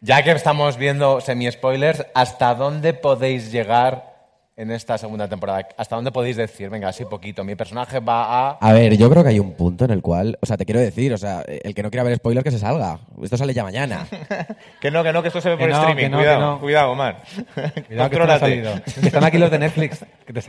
Ya 0.00 0.22
que 0.22 0.32
estamos 0.32 0.76
viendo 0.76 1.20
semi-spoilers, 1.20 2.04
¿hasta 2.14 2.54
dónde 2.54 2.92
podéis 2.92 3.50
llegar 3.52 4.12
en 4.56 4.70
esta 4.70 4.98
segunda 4.98 5.28
temporada? 5.28 5.66
¿Hasta 5.76 5.96
dónde 5.96 6.10
podéis 6.12 6.36
decir, 6.36 6.68
venga, 6.68 6.88
así 6.88 7.04
poquito, 7.04 7.42
mi 7.44 7.54
personaje 7.54 8.00
va 8.00 8.24
a... 8.24 8.58
A 8.60 8.72
ver, 8.72 8.96
yo 8.98 9.08
creo 9.08 9.22
que 9.22 9.30
hay 9.30 9.38
un 9.38 9.52
punto 9.54 9.84
en 9.86 9.92
el 9.92 10.02
cual, 10.02 10.36
o 10.42 10.46
sea, 10.46 10.56
te 10.56 10.66
quiero 10.66 10.80
decir, 10.80 11.12
o 11.14 11.18
sea, 11.18 11.42
el 11.46 11.74
que 11.74 11.82
no 11.82 11.90
quiera 11.90 12.02
ver 12.04 12.16
spoiler 12.16 12.42
que 12.44 12.50
se 12.50 12.58
salga. 12.58 12.98
Esto 13.22 13.36
sale 13.36 13.54
ya 13.54 13.62
mañana. 13.64 14.06
Que 14.80 14.90
no, 14.90 15.02
que 15.04 15.12
no, 15.12 15.22
que 15.22 15.28
esto 15.28 15.40
se 15.40 15.48
ve 15.50 15.56
Que 15.56 15.64
por 15.64 15.70
no, 15.70 15.78
streaming. 15.78 16.02
que 16.02 16.08
no, 16.10 16.18
cuidado, 16.18 16.38
que 16.38 16.44
no. 16.46 16.60
cuidado, 16.60 16.90
Omar. 16.92 17.22
Cuidado 17.54 17.72
que 17.72 17.80
esto 17.80 17.94
no 17.94 18.02
ha 18.02 18.08
Contrólate. 18.08 18.40
salido. 18.40 18.74
Que 19.00 19.06
están 19.06 19.24
aquí 19.24 19.38
los 19.38 19.50
de 19.50 19.58
Netflix 19.60 20.04
que 20.26 20.32
te, 20.32 20.40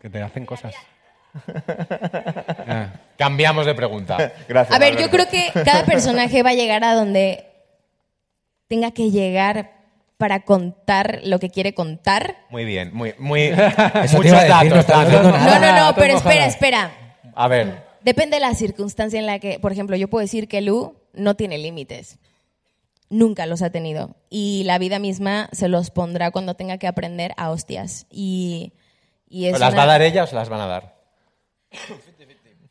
que 0.00 0.08
te 0.10 0.22
hacen 0.22 0.46
cosas. 0.46 0.74
Ah. 1.34 2.88
Cambiamos 3.18 3.66
de 3.66 3.74
pregunta. 3.74 4.16
Gracias. 4.48 4.74
A 4.74 4.78
ver, 4.78 4.96
yo 4.98 5.10
creo 5.10 5.28
que 5.28 5.50
cada 5.64 5.84
personaje 5.84 6.42
va 6.42 6.50
a 6.50 6.54
llegar 6.54 6.84
a 6.84 6.94
donde 6.94 7.46
tenga 8.68 8.90
que 8.92 9.10
llegar 9.10 9.72
para 10.18 10.40
contar 10.44 11.20
lo 11.24 11.38
que 11.38 11.50
quiere 11.50 11.74
contar. 11.74 12.36
Muy 12.50 12.64
bien, 12.64 12.94
muy, 12.94 13.14
muy... 13.18 13.50
Muchos 14.12 14.32
datos. 14.32 14.68
no 14.70 14.82
datos. 14.82 15.12
No, 15.22 15.58
no, 15.58 15.86
no, 15.86 15.94
pero 15.94 16.16
espera, 16.16 16.46
espera. 16.46 16.90
A 17.34 17.48
ver, 17.48 17.92
Depende 18.02 18.36
de 18.36 18.40
la 18.40 18.54
circunstancia 18.54 19.18
en 19.18 19.26
la 19.26 19.38
que, 19.38 19.60
por 19.60 19.70
ejemplo, 19.72 19.96
yo 19.96 20.08
puedo 20.08 20.22
decir 20.22 20.48
que 20.48 20.60
Lu 20.60 20.96
no 21.12 21.34
tiene 21.36 21.58
límites. 21.58 22.18
Nunca 23.10 23.46
los 23.46 23.62
ha 23.62 23.70
tenido. 23.70 24.16
Y 24.28 24.64
la 24.64 24.78
vida 24.78 24.98
misma 24.98 25.48
se 25.52 25.68
los 25.68 25.90
pondrá 25.90 26.30
cuando 26.30 26.54
tenga 26.54 26.78
que 26.78 26.88
aprender 26.88 27.32
a 27.36 27.50
hostias. 27.50 28.06
Y, 28.10 28.72
y 29.28 29.46
es 29.46 29.60
¿las 29.60 29.72
una- 29.72 29.78
va 29.78 29.82
a 29.84 29.86
dar 29.86 30.02
ella 30.02 30.24
o 30.24 30.26
se 30.26 30.34
las 30.34 30.48
van 30.48 30.60
a 30.62 30.66
dar? 30.66 30.94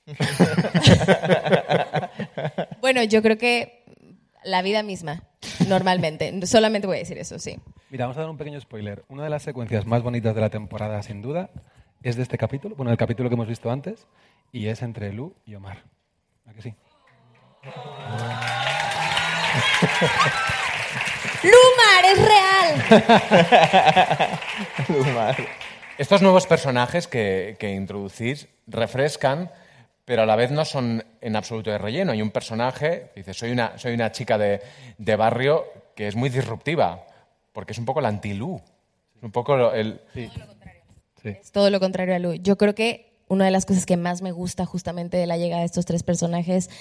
Bueno, 2.81 3.03
yo 3.03 3.21
creo 3.21 3.37
que 3.37 3.83
la 4.43 4.61
vida 4.61 4.83
misma, 4.83 5.23
normalmente. 5.67 6.45
Solamente 6.47 6.87
voy 6.87 6.97
a 6.97 6.99
decir 6.99 7.17
eso, 7.17 7.39
sí. 7.39 7.59
Mira, 7.89 8.05
vamos 8.05 8.17
a 8.17 8.21
dar 8.21 8.29
un 8.29 8.37
pequeño 8.37 8.59
spoiler. 8.59 9.03
Una 9.07 9.23
de 9.23 9.29
las 9.29 9.43
secuencias 9.43 9.85
más 9.85 10.01
bonitas 10.01 10.33
de 10.33 10.41
la 10.41 10.49
temporada, 10.49 11.01
sin 11.03 11.21
duda, 11.21 11.51
es 12.03 12.15
de 12.15 12.23
este 12.23 12.37
capítulo, 12.37 12.75
bueno, 12.75 12.91
el 12.91 12.97
capítulo 12.97 13.29
que 13.29 13.35
hemos 13.35 13.47
visto 13.47 13.69
antes, 13.69 14.07
y 14.51 14.67
es 14.67 14.81
entre 14.81 15.13
Lu 15.13 15.35
y 15.45 15.55
Omar. 15.55 15.83
¿A 16.47 16.53
que 16.53 16.61
sí? 16.61 16.73
¡Lumar, 21.43 22.05
es 22.05 22.27
real! 22.27 22.81
Estos 26.01 26.23
nuevos 26.23 26.47
personajes 26.47 27.05
que, 27.05 27.57
que 27.59 27.69
introducís 27.75 28.47
refrescan, 28.65 29.51
pero 30.03 30.23
a 30.23 30.25
la 30.25 30.35
vez 30.35 30.49
no 30.49 30.65
son 30.65 31.05
en 31.21 31.35
absoluto 31.35 31.69
de 31.69 31.77
relleno. 31.77 32.11
Hay 32.11 32.23
un 32.23 32.31
personaje 32.31 33.11
dice, 33.15 33.35
soy 33.35 33.51
una, 33.51 33.77
soy 33.77 33.93
una 33.93 34.11
chica 34.11 34.39
de, 34.39 34.61
de 34.97 35.15
barrio 35.15 35.63
que 35.95 36.07
es 36.07 36.15
muy 36.15 36.29
disruptiva, 36.29 37.05
porque 37.53 37.73
es 37.73 37.77
un 37.77 37.85
poco 37.85 38.01
la 38.01 38.07
antilú. 38.07 38.59
Es 39.15 39.21
un 39.21 39.31
poco 39.31 39.55
lo- 39.55 39.75
el... 39.75 40.01
Es 41.23 41.51
todo 41.51 41.69
lo 41.69 41.79
contrario 41.79 42.15
a 42.15 42.19
Lu. 42.19 42.33
Yo 42.33 42.57
creo 42.57 42.73
que 42.73 43.13
una 43.27 43.45
de 43.45 43.51
las 43.51 43.67
cosas 43.67 43.85
que 43.85 43.95
más 43.95 44.23
me 44.23 44.31
gusta 44.31 44.65
justamente 44.65 45.17
de 45.17 45.27
la 45.27 45.37
llegada 45.37 45.59
de 45.59 45.67
estos 45.67 45.85
tres 45.85 46.01
personajes 46.01 46.71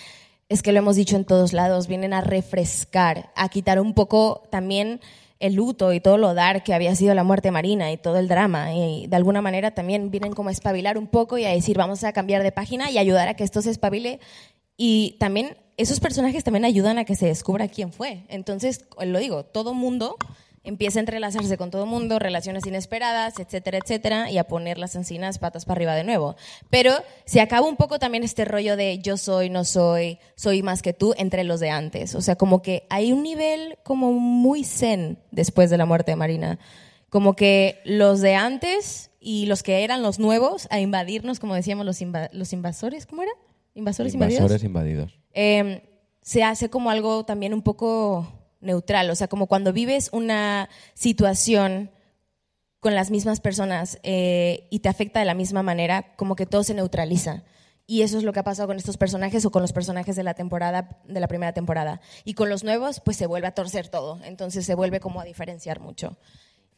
es 0.49 0.63
que 0.63 0.73
lo 0.73 0.79
hemos 0.79 0.97
dicho 0.97 1.17
en 1.17 1.27
todos 1.27 1.53
lados, 1.53 1.89
vienen 1.89 2.15
a 2.15 2.23
refrescar, 2.23 3.29
a 3.37 3.51
quitar 3.51 3.81
un 3.81 3.93
poco 3.93 4.45
también 4.51 5.03
el 5.41 5.55
luto 5.55 5.93
y 5.93 6.01
todo 6.01 6.19
lo 6.19 6.35
dar 6.35 6.63
que 6.63 6.75
había 6.75 6.95
sido 6.95 7.15
la 7.15 7.25
muerte 7.25 7.51
marina 7.51 7.91
y 7.91 7.97
todo 7.97 8.19
el 8.19 8.29
drama. 8.29 8.75
Y 8.75 9.07
de 9.09 9.17
alguna 9.17 9.43
manera 9.43 9.73
también 9.73 10.11
vienen 10.11 10.35
como 10.35 10.51
a 10.51 10.53
espabilar 10.53 10.99
un 10.99 11.09
poco 11.09 11.39
y 11.39 11.45
a 11.45 11.51
decir, 11.51 11.77
vamos 11.77 12.05
a 12.05 12.13
cambiar 12.13 12.43
de 12.43 12.53
página 12.53 12.91
y 12.91 12.99
ayudar 12.99 13.27
a 13.29 13.35
que 13.35 13.43
esto 13.43 13.63
se 13.63 13.71
espabile. 13.71 14.21
Y 14.77 15.17
también 15.19 15.57
esos 15.79 15.99
personajes 15.99 16.45
también 16.45 16.67
ayudan 16.67 16.99
a 16.99 17.05
que 17.05 17.17
se 17.17 17.27
descubra 17.27 17.69
quién 17.69 17.91
fue. 17.91 18.25
Entonces, 18.29 18.85
lo 19.03 19.19
digo, 19.19 19.45
todo 19.45 19.73
mundo 19.73 20.17
empieza 20.63 20.99
a 20.99 21.01
entrelazarse 21.01 21.57
con 21.57 21.71
todo 21.71 21.87
mundo, 21.87 22.19
relaciones 22.19 22.67
inesperadas, 22.67 23.39
etcétera, 23.39 23.79
etcétera, 23.79 24.31
y 24.31 24.37
a 24.39 24.45
poner 24.45 24.77
las 24.79 24.95
encinas 24.95 25.39
patas 25.39 25.65
para 25.65 25.79
arriba 25.79 25.95
de 25.95 26.05
nuevo. 26.05 26.37
Pero 26.69 26.93
se 27.25 27.41
acaba 27.41 27.67
un 27.67 27.77
poco 27.77 27.99
también 27.99 28.25
este 28.25 28.45
rollo 28.45 28.77
de 28.77 28.99
yo 28.99 29.17
soy, 29.17 29.49
no 29.49 29.65
soy, 29.65 30.19
soy 30.35 30.63
más 30.63 30.83
que 30.83 30.93
tú 30.93 31.15
entre 31.17 31.45
los 31.45 31.61
de 31.61 31.71
antes. 31.71 32.15
O 32.15 32.21
sea, 32.21 32.37
como 32.37 32.61
que 32.61 32.87
hay 32.91 33.13
un 33.13 33.23
nivel 33.23 33.79
como 33.83 34.13
muy 34.13 34.65
zen 34.65 35.19
después 35.31 35.71
de 35.71 35.79
la 35.79 35.87
muerte 35.87 36.13
de 36.13 36.17
Marina. 36.17 36.59
Como 37.09 37.35
que 37.35 37.81
los 37.85 38.21
de 38.21 38.35
antes 38.35 39.11
y 39.19 39.47
los 39.47 39.63
que 39.63 39.83
eran 39.83 40.03
los 40.03 40.19
nuevos 40.19 40.69
a 40.71 40.79
invadirnos, 40.79 41.41
como 41.41 41.55
decíamos, 41.55 41.85
los, 41.87 42.01
inva- 42.03 42.29
los 42.33 42.53
invasores, 42.53 43.07
¿cómo 43.07 43.23
era? 43.23 43.33
Invasores, 43.75 44.15
invadidos 44.15 44.41
Invasores 44.41 44.65
invadidos. 44.65 45.19
eh, 45.33 45.87
se 46.23 46.43
hace 46.45 46.69
como 46.69 46.91
algo 46.91 47.25
también 47.25 47.55
un 47.55 47.63
poco 47.63 48.27
neutral, 48.61 49.11
o 49.11 49.15
sea, 49.15 49.29
como 49.29 49.47
cuando 49.47 49.73
vives 49.73 50.11
una 50.13 50.69
situación 50.95 51.91
con 52.81 52.95
las 52.95 53.11
mismas 53.11 53.41
personas 53.41 53.99
eh, 54.03 54.67
y 54.71 54.81
te 54.81 54.89
afecta 54.89 55.21
de 55.21 55.27
la 55.27 55.35
misma 55.35 55.63
manera, 55.63 56.15
como 56.17 56.35
que 56.37 56.47
todo 56.47 56.63
se 56.65 56.75
neutraliza. 56.75 57.43
Y 57.87 58.03
eso 58.03 58.19
es 58.19 58.25
lo 58.25 58.33
que 58.33 58.39
ha 58.41 58.45
pasado 58.45 58.69
con 58.69 58.77
estos 58.77 58.97
personajes 58.97 59.45
o 59.45 59.51
con 59.51 59.63
los 59.63 59.73
personajes 59.73 60.15
de 60.15 60.23
la 60.23 60.35
temporada, 60.35 61.01
de 61.07 61.19
la 61.21 61.27
primera 61.27 61.53
temporada. 61.53 62.01
Y 62.25 62.35
con 62.35 62.49
los 62.49 62.63
nuevos, 62.63 63.01
pues 63.01 63.17
se 63.17 63.27
vuelve 63.27 63.49
a 63.49 63.55
torcer 63.55 63.89
todo. 63.89 64.21
Entonces 64.25 64.65
se 64.65 64.77
vuelve 64.77 65.01
como 65.01 65.21
a 65.21 65.25
diferenciar 65.25 65.81
mucho. 65.81 66.17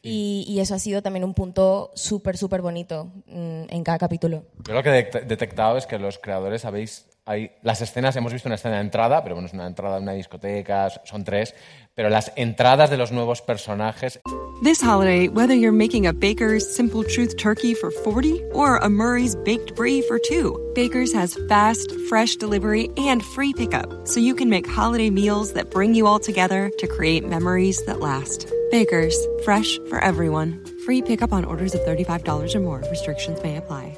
Y, 0.01 0.43
y 0.47 0.59
eso 0.59 0.73
ha 0.75 0.79
sido 0.79 1.01
también 1.03 1.23
un 1.23 1.33
punto 1.35 1.91
súper, 1.93 2.35
súper 2.35 2.61
bonito 2.61 3.11
mm, 3.27 3.65
en 3.69 3.83
cada 3.83 3.99
capítulo. 3.99 4.43
Yo 4.67 4.73
lo 4.73 4.81
que 4.83 4.89
he 4.89 5.09
det- 5.11 5.25
detectado 5.27 5.77
es 5.77 5.85
que 5.85 5.99
los 5.99 6.17
creadores 6.17 6.65
habéis... 6.65 7.05
Hay, 7.25 7.51
las 7.61 7.81
escenas, 7.81 8.15
hemos 8.17 8.33
visto 8.33 8.49
una 8.49 8.55
escena 8.55 8.75
de 8.75 8.81
entrada, 8.81 9.23
pero 9.23 9.35
bueno, 9.35 9.47
es 9.47 9.53
una 9.53 9.65
entrada 9.65 9.95
de 9.95 10.03
una 10.03 10.11
discoteca, 10.11 10.89
son 11.05 11.23
tres, 11.23 11.55
pero 11.95 12.09
las 12.09 12.33
entradas 12.35 12.89
de 12.89 12.97
los 12.97 13.13
nuevos 13.13 13.41
personajes 13.41 14.19
This 14.63 14.81
holiday, 14.81 15.27
whether 15.27 15.53
you're 15.53 15.73
making 15.73 16.07
a 16.07 16.13
Baker's 16.13 16.63
Simple 16.73 17.03
Truth 17.03 17.35
turkey 17.35 17.73
for 17.73 17.91
40 17.91 18.41
or 18.53 18.77
a 18.77 18.89
Murray's 18.89 19.35
baked 19.35 19.75
brie 19.75 20.01
for 20.01 20.17
2, 20.17 20.71
Baker's 20.73 21.11
has 21.11 21.37
fast, 21.49 21.91
fresh 22.07 22.37
delivery 22.37 22.89
and 22.95 23.21
free 23.21 23.51
pickup, 23.53 24.07
so 24.07 24.21
you 24.21 24.33
can 24.33 24.49
make 24.49 24.65
holiday 24.65 25.09
meals 25.09 25.51
that 25.53 25.69
bring 25.69 25.93
you 25.93 26.07
all 26.07 26.19
together 26.19 26.71
to 26.77 26.87
create 26.87 27.27
memories 27.27 27.83
that 27.87 27.99
last. 27.99 28.47
Baker's, 28.71 29.17
fresh 29.43 29.77
for 29.89 30.01
everyone. 30.01 30.63
Free 30.85 31.01
pickup 31.01 31.33
on 31.33 31.43
orders 31.43 31.75
of 31.75 31.81
$35 31.81 32.55
or 32.55 32.59
more. 32.61 32.81
Restrictions 32.89 33.43
may 33.43 33.57
apply. 33.57 33.97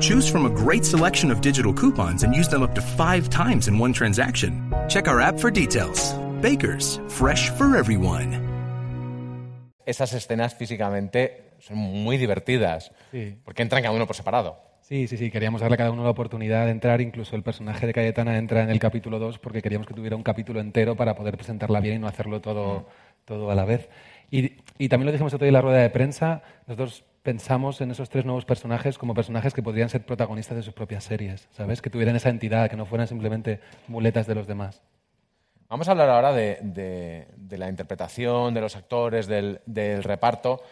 Choose 0.00 0.28
from 0.30 0.46
a 0.46 0.50
great 0.50 0.84
selection 0.84 1.30
of 1.30 1.40
digital 1.40 1.72
coupons 1.74 2.22
and 2.24 2.34
use 2.34 2.48
them 2.48 2.62
up 2.62 2.74
to 2.74 2.80
five 2.80 3.28
times 3.28 3.68
in 3.68 3.78
one 3.80 3.92
transaction. 3.92 4.72
Check 4.88 5.08
our 5.08 5.20
app 5.20 5.38
for 5.38 5.50
details. 5.50 6.14
Bakers, 6.40 7.00
fresh 7.08 7.50
for 7.50 7.76
everyone. 7.76 8.46
esas 9.86 10.12
escenas 10.12 10.54
físicamente 10.54 11.54
son 11.60 11.78
muy 11.78 12.18
divertidas, 12.18 12.92
Sí. 13.10 13.36
porque 13.42 13.62
entran 13.62 13.82
cada 13.82 13.94
uno 13.94 14.06
por 14.06 14.14
separado. 14.14 14.58
Sí, 14.82 15.06
sí, 15.08 15.16
sí, 15.16 15.30
queríamos 15.30 15.62
darle 15.62 15.74
a 15.74 15.78
cada 15.78 15.90
uno 15.90 16.04
la 16.04 16.10
oportunidad 16.10 16.66
de 16.66 16.72
entrar, 16.72 17.00
incluso 17.00 17.34
el 17.36 17.42
personaje 17.42 17.86
de 17.86 17.94
Cayetana 17.94 18.36
entra 18.36 18.62
en 18.62 18.68
el 18.68 18.78
capítulo 18.78 19.18
2 19.18 19.38
porque 19.38 19.62
queríamos 19.62 19.86
que 19.86 19.94
tuviera 19.94 20.14
un 20.14 20.22
capítulo 20.22 20.60
entero 20.60 20.94
para 20.94 21.14
poder 21.14 21.36
presentarla 21.38 21.80
bien 21.80 21.96
y 21.96 21.98
no 22.00 22.06
hacerlo 22.06 22.42
todo, 22.42 22.86
todo 23.24 23.50
a 23.50 23.54
la 23.54 23.64
vez. 23.64 23.88
Y, 24.30 24.56
y 24.78 24.90
también 24.90 25.06
lo 25.06 25.12
dijimos 25.12 25.32
otro 25.32 25.44
día 25.46 25.48
en 25.50 25.54
la 25.54 25.62
rueda 25.62 25.78
de 25.78 25.88
prensa, 25.90 26.42
nosotros 26.66 27.02
pensamos 27.28 27.82
en 27.82 27.90
esos 27.90 28.08
tres 28.08 28.24
nuevos 28.24 28.46
personajes 28.46 28.96
como 28.96 29.12
personajes 29.12 29.52
que 29.52 29.62
podrían 29.62 29.90
ser 29.90 30.02
protagonistas 30.06 30.56
de 30.56 30.62
sus 30.62 30.72
propias 30.72 31.04
series, 31.04 31.46
¿sabes? 31.50 31.82
Que 31.82 31.90
tuvieran 31.90 32.16
esa 32.16 32.30
entidad, 32.30 32.70
que 32.70 32.76
no 32.76 32.86
fueran 32.86 33.06
simplemente 33.06 33.60
muletas 33.86 34.26
de 34.26 34.34
los 34.34 34.46
demás. 34.46 34.80
Vamos 35.68 35.86
a 35.88 35.90
hablar 35.90 36.08
ahora 36.08 36.32
de, 36.32 37.26
la 37.50 37.68
interpretación, 37.68 38.54
de 38.54 38.62
los 38.62 38.76
actores, 38.76 39.26
del, 39.26 39.60
reparto. 40.04 40.62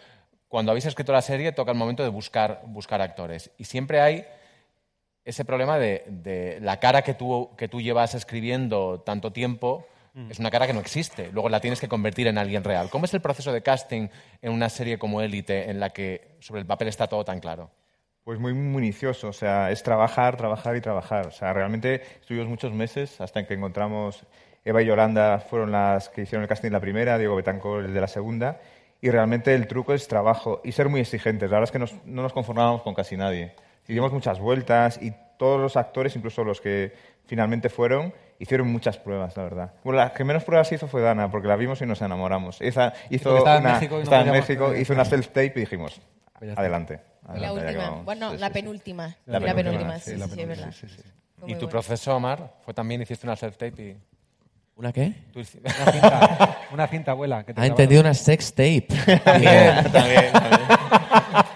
Cuando 0.49 0.73
habéis 0.73 0.87
escrito 0.87 1.13
la 1.13 1.21
serie, 1.21 1.53
toca 1.53 1.73
el 1.73 1.77
momento 1.77 2.03
de 2.03 2.09
buscar, 2.09 2.63
actores. 3.03 3.51
Y 3.59 3.65
siempre 3.65 4.01
hay 4.01 4.25
ese 5.27 5.45
problema 5.45 5.79
de, 5.79 6.05
de 6.07 6.59
la 6.63 6.81
cara 6.81 7.03
que 7.03 7.13
tú, 7.13 7.51
que 7.59 7.69
tú 7.69 7.83
llevas 7.83 8.15
escribiendo 8.15 9.03
tanto 9.05 9.31
tiempo. 9.31 9.87
Es 10.31 10.39
una 10.39 10.51
cara 10.51 10.67
que 10.67 10.73
no 10.73 10.81
existe. 10.81 11.31
Luego 11.31 11.49
la 11.51 11.61
tienes 11.61 11.79
que 11.79 11.89
convertir 11.89 12.27
en 12.27 12.39
alguien 12.39 12.65
real. 12.65 12.89
¿Cómo 12.89 13.05
es 13.05 13.13
el 13.13 13.21
proceso 13.21 13.53
de 13.53 13.63
casting 13.63 14.09
en 14.41 14.53
una 14.53 14.71
serie 14.71 14.99
como 14.99 15.21
Élite, 15.21 15.71
en 15.71 15.79
la 15.79 15.91
que 15.91 16.37
sobre 16.41 16.61
el 16.63 16.67
papel 16.67 16.89
está 16.89 17.07
todo 17.07 17.25
tan 17.25 17.39
claro? 17.39 17.71
Pues 18.25 18.41
muy 18.41 18.55
minucioso, 18.55 19.29
o 19.29 19.33
sea, 19.33 19.71
es 19.71 19.83
trabajar, 19.83 20.37
trabajar 20.37 20.75
y 20.75 20.81
trabajar. 20.81 21.27
O 21.27 21.31
sea, 21.31 21.53
realmente 21.53 22.03
estuvimos 22.21 22.49
muchos 22.49 22.73
meses 22.73 23.21
hasta 23.21 23.47
que 23.47 23.55
encontramos 23.55 24.25
Eva 24.65 24.83
y 24.83 24.87
Yolanda 24.87 25.39
fueron 25.39 25.71
las 25.71 26.09
que 26.09 26.23
hicieron 26.23 26.43
el 26.43 26.49
casting 26.49 26.71
la 26.71 26.81
primera, 26.81 27.19
Diego 27.19 27.37
Betancor 27.37 27.85
el 27.85 27.95
de 27.95 28.01
la 28.01 28.09
segunda, 28.09 28.59
y 29.01 29.11
realmente 29.11 29.55
el 29.55 29.69
truco 29.69 29.93
es 29.95 30.09
trabajo 30.09 30.61
y 30.65 30.73
ser 30.73 30.89
muy 30.89 31.01
exigentes. 31.03 31.51
La 31.51 31.59
verdad 31.59 31.69
es 31.69 31.73
que 31.73 31.79
nos- 31.79 31.95
no 32.07 32.23
nos 32.23 32.33
conformábamos 32.33 32.83
con 32.83 32.95
casi 32.95 33.17
nadie. 33.17 33.55
Dimos 33.87 34.13
muchas 34.13 34.41
vueltas 34.41 34.99
y 35.01 35.13
todos 35.39 35.61
los 35.61 35.77
actores, 35.77 36.17
incluso 36.17 36.43
los 36.43 36.61
que 36.61 36.95
finalmente 37.27 37.69
fueron, 37.69 38.13
hicieron 38.39 38.69
muchas 38.69 38.99
pruebas, 38.99 39.37
la 39.37 39.43
verdad. 39.45 39.73
Bueno, 39.85 39.99
la 40.01 40.13
que 40.13 40.25
menos 40.25 40.45
pruebas 40.45 40.71
hizo 40.73 40.87
fue 40.89 41.01
Dana, 41.03 41.31
porque 41.31 41.49
la 41.49 41.57
vimos 41.57 41.81
y 41.83 41.87
nos 41.87 42.01
enamoramos. 42.03 42.61
Esa 42.61 42.93
hizo 43.11 43.37
estaba 43.39 43.59
en 43.59 43.65
México 43.65 43.95
y 43.95 43.99
no 43.99 44.03
estaba 44.05 44.23
en 44.23 44.29
podíamos 44.29 44.49
México, 44.49 44.75
hizo 44.77 44.93
una 44.93 45.05
self-tape 45.05 45.53
y 45.57 45.61
dijimos, 45.61 46.01
Pues 46.39 46.57
adelante. 46.57 47.01
Y 47.35 47.41
la 47.41 47.49
adelante, 47.49 47.73
ya 47.73 47.79
última, 47.79 48.03
bueno, 48.05 48.31
Sí, 48.33 48.37
la 48.39 48.47
sí, 48.47 48.53
sí. 48.53 48.61
penúltima. 48.61 49.17
La 49.27 49.41
La, 49.41 49.55
penúltima, 49.55 49.65
penúltima, 49.71 49.99
sí, 49.99 50.11
sí, 50.13 50.17
la 50.17 50.27
sí, 50.27 50.33
sí, 50.35 50.41
es 50.41 50.47
penúltima, 50.47 50.67
verdad. 50.67 50.73
sí, 50.81 50.89
sí, 50.89 51.03
sí. 51.03 51.11
Fue 51.39 51.51
¿Y 51.51 51.53
tu 51.55 51.59
bueno. 51.59 51.69
proceso, 51.71 52.17
Omar? 52.17 52.53
¿Fue 52.65 52.73
también 52.75 53.03
hiciste 53.03 53.27
una 53.27 53.37
self-tape? 53.37 53.83
Y... 53.83 53.97
¿Una 54.77 54.93
qué? 54.93 55.13
Una 55.35 55.45
cinta, 55.93 56.59
una 56.73 56.87
cinta 56.89 57.11
abuela. 57.13 57.39
Que 57.45 57.53
te 57.55 57.61
Ha 57.61 57.65
grababa. 57.65 57.67
entendido 57.69 58.01
una 58.03 58.15
sex 58.15 58.51
tape. 58.55 58.87
También, 59.25 59.93
también, 59.93 60.33
también. 60.33 60.61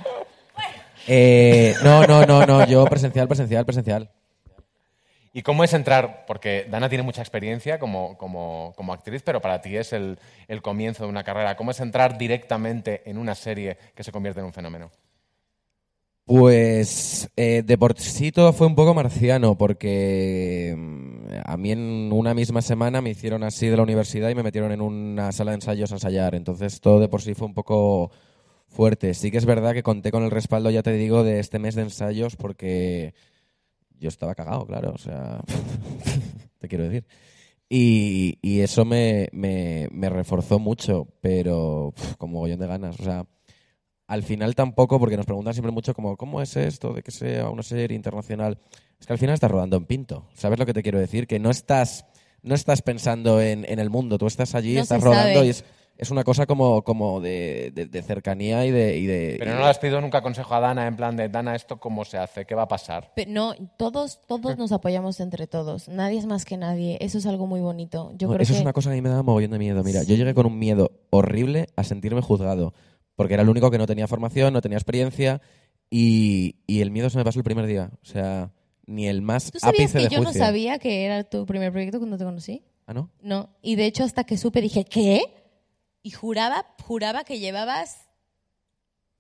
Eh, 1.12 1.74
no, 1.82 2.06
no, 2.06 2.24
no, 2.24 2.46
no. 2.46 2.64
Yo 2.66 2.84
presencial, 2.84 3.26
presencial, 3.26 3.64
presencial. 3.64 4.10
¿Y 5.32 5.42
cómo 5.42 5.62
es 5.62 5.72
entrar? 5.74 6.24
Porque 6.26 6.66
Dana 6.68 6.88
tiene 6.88 7.04
mucha 7.04 7.22
experiencia 7.22 7.78
como, 7.78 8.18
como, 8.18 8.72
como 8.76 8.92
actriz, 8.92 9.22
pero 9.22 9.40
para 9.40 9.60
ti 9.60 9.76
es 9.76 9.92
el, 9.92 10.18
el 10.48 10.60
comienzo 10.60 11.04
de 11.04 11.10
una 11.10 11.22
carrera. 11.22 11.56
¿Cómo 11.56 11.70
es 11.70 11.80
entrar 11.80 12.18
directamente 12.18 13.08
en 13.08 13.16
una 13.16 13.36
serie 13.36 13.76
que 13.94 14.02
se 14.02 14.10
convierte 14.10 14.40
en 14.40 14.46
un 14.46 14.52
fenómeno? 14.52 14.90
Pues 16.30 17.28
eh, 17.36 17.62
de 17.66 17.76
por 17.76 17.98
sí 17.98 18.30
todo 18.30 18.52
fue 18.52 18.68
un 18.68 18.76
poco 18.76 18.94
marciano, 18.94 19.58
porque 19.58 20.74
mm, 20.76 21.26
a 21.44 21.56
mí 21.56 21.72
en 21.72 22.12
una 22.12 22.34
misma 22.34 22.62
semana 22.62 23.00
me 23.00 23.10
hicieron 23.10 23.42
así 23.42 23.66
de 23.66 23.76
la 23.76 23.82
universidad 23.82 24.30
y 24.30 24.36
me 24.36 24.44
metieron 24.44 24.70
en 24.70 24.80
una 24.80 25.32
sala 25.32 25.50
de 25.50 25.56
ensayos 25.56 25.90
a 25.90 25.96
ensayar. 25.96 26.36
Entonces 26.36 26.80
todo 26.80 27.00
de 27.00 27.08
por 27.08 27.22
sí 27.22 27.34
fue 27.34 27.48
un 27.48 27.54
poco 27.54 28.12
fuerte. 28.68 29.14
Sí 29.14 29.30
que 29.30 29.38
es 29.38 29.46
verdad 29.46 29.72
que 29.74 29.82
conté 29.82 30.12
con 30.12 30.22
el 30.22 30.30
respaldo, 30.30 30.70
ya 30.70 30.82
te 30.82 30.92
digo, 30.92 31.24
de 31.24 31.40
este 31.40 31.58
mes 31.58 31.74
de 31.74 31.82
ensayos, 31.82 32.36
porque 32.36 33.14
yo 34.00 34.08
estaba 34.08 34.34
cagado, 34.34 34.66
claro, 34.66 34.92
o 34.94 34.98
sea, 34.98 35.40
te 36.58 36.68
quiero 36.68 36.84
decir. 36.84 37.04
Y, 37.68 38.38
y 38.42 38.60
eso 38.60 38.84
me, 38.84 39.28
me, 39.32 39.88
me 39.92 40.08
reforzó 40.10 40.58
mucho, 40.58 41.06
pero 41.20 41.92
pf, 41.94 42.16
con 42.16 42.32
mogollón 42.32 42.58
de 42.58 42.66
ganas. 42.66 42.98
O 42.98 43.04
sea, 43.04 43.26
al 44.08 44.24
final 44.24 44.56
tampoco, 44.56 44.98
porque 44.98 45.16
nos 45.16 45.26
preguntan 45.26 45.54
siempre 45.54 45.70
mucho 45.70 45.94
como, 45.94 46.16
¿cómo 46.16 46.42
es 46.42 46.56
esto 46.56 46.92
de 46.92 47.02
que 47.02 47.12
sea 47.12 47.48
una 47.48 47.62
serie 47.62 47.96
internacional? 47.96 48.58
Es 48.98 49.06
que 49.06 49.12
al 49.12 49.20
final 49.20 49.34
estás 49.34 49.50
rodando 49.50 49.76
en 49.76 49.84
Pinto. 49.84 50.26
¿Sabes 50.34 50.58
lo 50.58 50.66
que 50.66 50.74
te 50.74 50.82
quiero 50.82 50.98
decir? 50.98 51.28
Que 51.28 51.38
no 51.38 51.50
estás, 51.50 52.06
no 52.42 52.56
estás 52.56 52.82
pensando 52.82 53.40
en, 53.40 53.64
en 53.68 53.78
el 53.78 53.88
mundo, 53.88 54.18
tú 54.18 54.26
estás 54.26 54.56
allí, 54.56 54.74
No 54.74 54.80
estás 54.80 55.00
rodando 55.00 55.34
sabe. 55.34 55.46
y 55.46 55.50
es, 55.50 55.64
es 56.00 56.10
una 56.10 56.24
cosa 56.24 56.46
como, 56.46 56.82
como 56.82 57.20
de, 57.20 57.72
de- 57.74 57.84
de 57.86 58.02
cercanía 58.02 58.64
y 58.64 58.70
de... 58.70 58.96
y 58.96 59.04
de- 59.06 59.36
Pero 59.38 59.52
no 59.52 59.60
le 59.60 59.66
has 59.66 59.78
pedido 59.78 60.00
nunca 60.00 60.22
consejo 60.22 60.54
a 60.54 60.60
Dana 60.60 60.86
en 60.86 60.96
plan 60.96 61.14
de, 61.14 61.28
Dana, 61.28 61.54
¿esto 61.54 61.78
cómo 61.78 62.06
se 62.06 62.16
hace? 62.16 62.46
¿Qué 62.46 62.54
va 62.54 62.62
a 62.62 62.68
pasar? 62.68 63.12
Pe- 63.14 63.26
No, 63.26 63.54
todos, 63.76 64.20
todos 64.26 64.56
nos 64.56 64.72
apoyamos 64.72 65.20
entre 65.20 65.46
todos. 65.46 65.88
Nadie 65.88 66.18
es 66.18 66.24
más 66.24 66.46
que 66.46 66.56
nadie. 66.56 66.96
Eso 67.00 67.18
es 67.18 67.26
algo 67.26 67.46
muy 67.46 67.60
bonito. 67.60 68.12
Yo 68.16 68.28
No, 68.28 68.32
creo 68.34 68.42
eso 68.42 68.52
que 68.54 68.56
es 68.56 68.62
una 68.62 68.72
cosa 68.72 68.88
que 68.88 68.94
a 68.94 68.96
mí 68.96 69.02
me 69.02 69.10
da 69.10 69.22
mogollón 69.22 69.50
de 69.50 69.58
miedo. 69.58 69.84
Mira, 69.84 70.02
yo 70.02 70.14
llegué 70.16 70.32
con 70.32 70.46
un 70.46 70.58
miedo 70.58 70.90
horrible 71.10 71.66
a 71.76 71.84
sentirme 71.84 72.22
juzgado, 72.22 72.72
porque 73.14 73.34
era 73.34 73.42
el 73.42 73.50
único 73.50 73.70
que 73.70 73.76
no 73.76 73.86
tenía 73.86 74.08
formación, 74.08 74.54
no 74.54 74.62
tenía 74.62 74.78
experiencia, 74.78 75.42
y, 75.90 76.56
y 76.66 76.80
el 76.80 76.90
miedo 76.90 77.10
se 77.10 77.18
me 77.18 77.24
pasó 77.24 77.38
el 77.40 77.44
primer 77.44 77.66
día. 77.66 77.90
O 78.02 78.06
sea, 78.06 78.52
ni 78.86 79.06
el 79.06 79.22
más 79.22 79.50
¿Tú 79.52 79.58
sabías 79.58 79.90
ápice 79.90 79.98
que 79.98 80.04
de 80.04 80.10
yo 80.16 80.22
no 80.22 80.32
sabía 80.32 80.78
que 80.78 81.04
era 81.04 81.24
tu 81.24 81.44
primer 81.46 81.72
proyecto 81.72 81.98
cuando 81.98 82.16
te 82.16 82.24
conocí? 82.24 82.62
¿Ah, 82.86 82.94
no? 82.94 83.10
No. 83.22 83.50
Y 83.62 83.76
de 83.76 83.86
hecho, 83.86 84.04
hasta 84.04 84.24
que 84.24 84.36
supe, 84.36 84.60
dije, 84.60 84.84
¿qué? 84.84 85.22
Y 86.02 86.10
juraba, 86.12 86.64
juraba 86.82 87.24
que 87.24 87.38
llevabas 87.38 87.98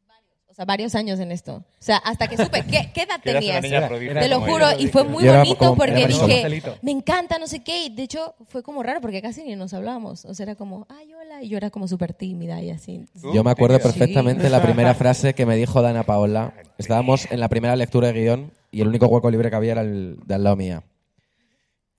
varios, 0.08 0.34
o 0.48 0.54
sea, 0.54 0.64
varios 0.64 0.94
años 0.94 1.20
en 1.20 1.30
esto. 1.30 1.56
O 1.56 1.64
sea, 1.82 1.98
hasta 1.98 2.26
que 2.26 2.38
supe, 2.38 2.64
¿qué, 2.64 2.90
qué 2.94 3.02
edad 3.02 3.20
tenías? 3.22 3.60
Te 3.60 4.28
lo 4.28 4.40
juro, 4.40 4.66
y 4.78 4.86
fue 4.88 5.04
muy 5.04 5.26
bonito 5.28 5.56
como- 5.58 5.76
porque 5.76 6.06
dije, 6.06 6.62
me 6.80 6.90
encanta, 6.90 7.38
no 7.38 7.46
sé 7.46 7.62
qué. 7.62 7.84
Y 7.84 7.90
de 7.94 8.04
hecho, 8.04 8.34
fue 8.48 8.62
como 8.62 8.82
raro 8.82 9.00
porque 9.02 9.20
casi 9.20 9.42
ni 9.44 9.56
nos 9.56 9.74
hablábamos. 9.74 10.24
O 10.24 10.32
sea, 10.34 10.44
era 10.44 10.54
como, 10.54 10.86
ay, 10.88 11.12
hola. 11.14 11.42
Y 11.42 11.48
yo 11.50 11.58
era 11.58 11.68
como 11.70 11.86
súper 11.86 12.14
tímida 12.14 12.62
y 12.62 12.70
así. 12.70 13.04
Yo 13.34 13.44
me 13.44 13.50
acuerdo 13.50 13.76
Sí. 13.76 13.82
perfectamente 13.82 14.48
la 14.48 14.62
primera 14.62 14.94
frase 14.94 15.34
que 15.34 15.44
me 15.44 15.56
dijo 15.56 15.82
Dana 15.82 16.04
Paola. 16.04 16.54
Estábamos 16.78 17.30
en 17.30 17.40
la 17.40 17.48
primera 17.50 17.76
lectura 17.76 18.10
de 18.12 18.20
guion 18.20 18.52
y 18.70 18.80
el 18.80 18.88
único 18.88 19.06
hueco 19.06 19.30
libre 19.30 19.50
que 19.50 19.56
había 19.56 19.72
era 19.72 19.82
el 19.82 20.18
de 20.24 20.34
al 20.34 20.44
lado 20.44 20.56
mía. 20.56 20.82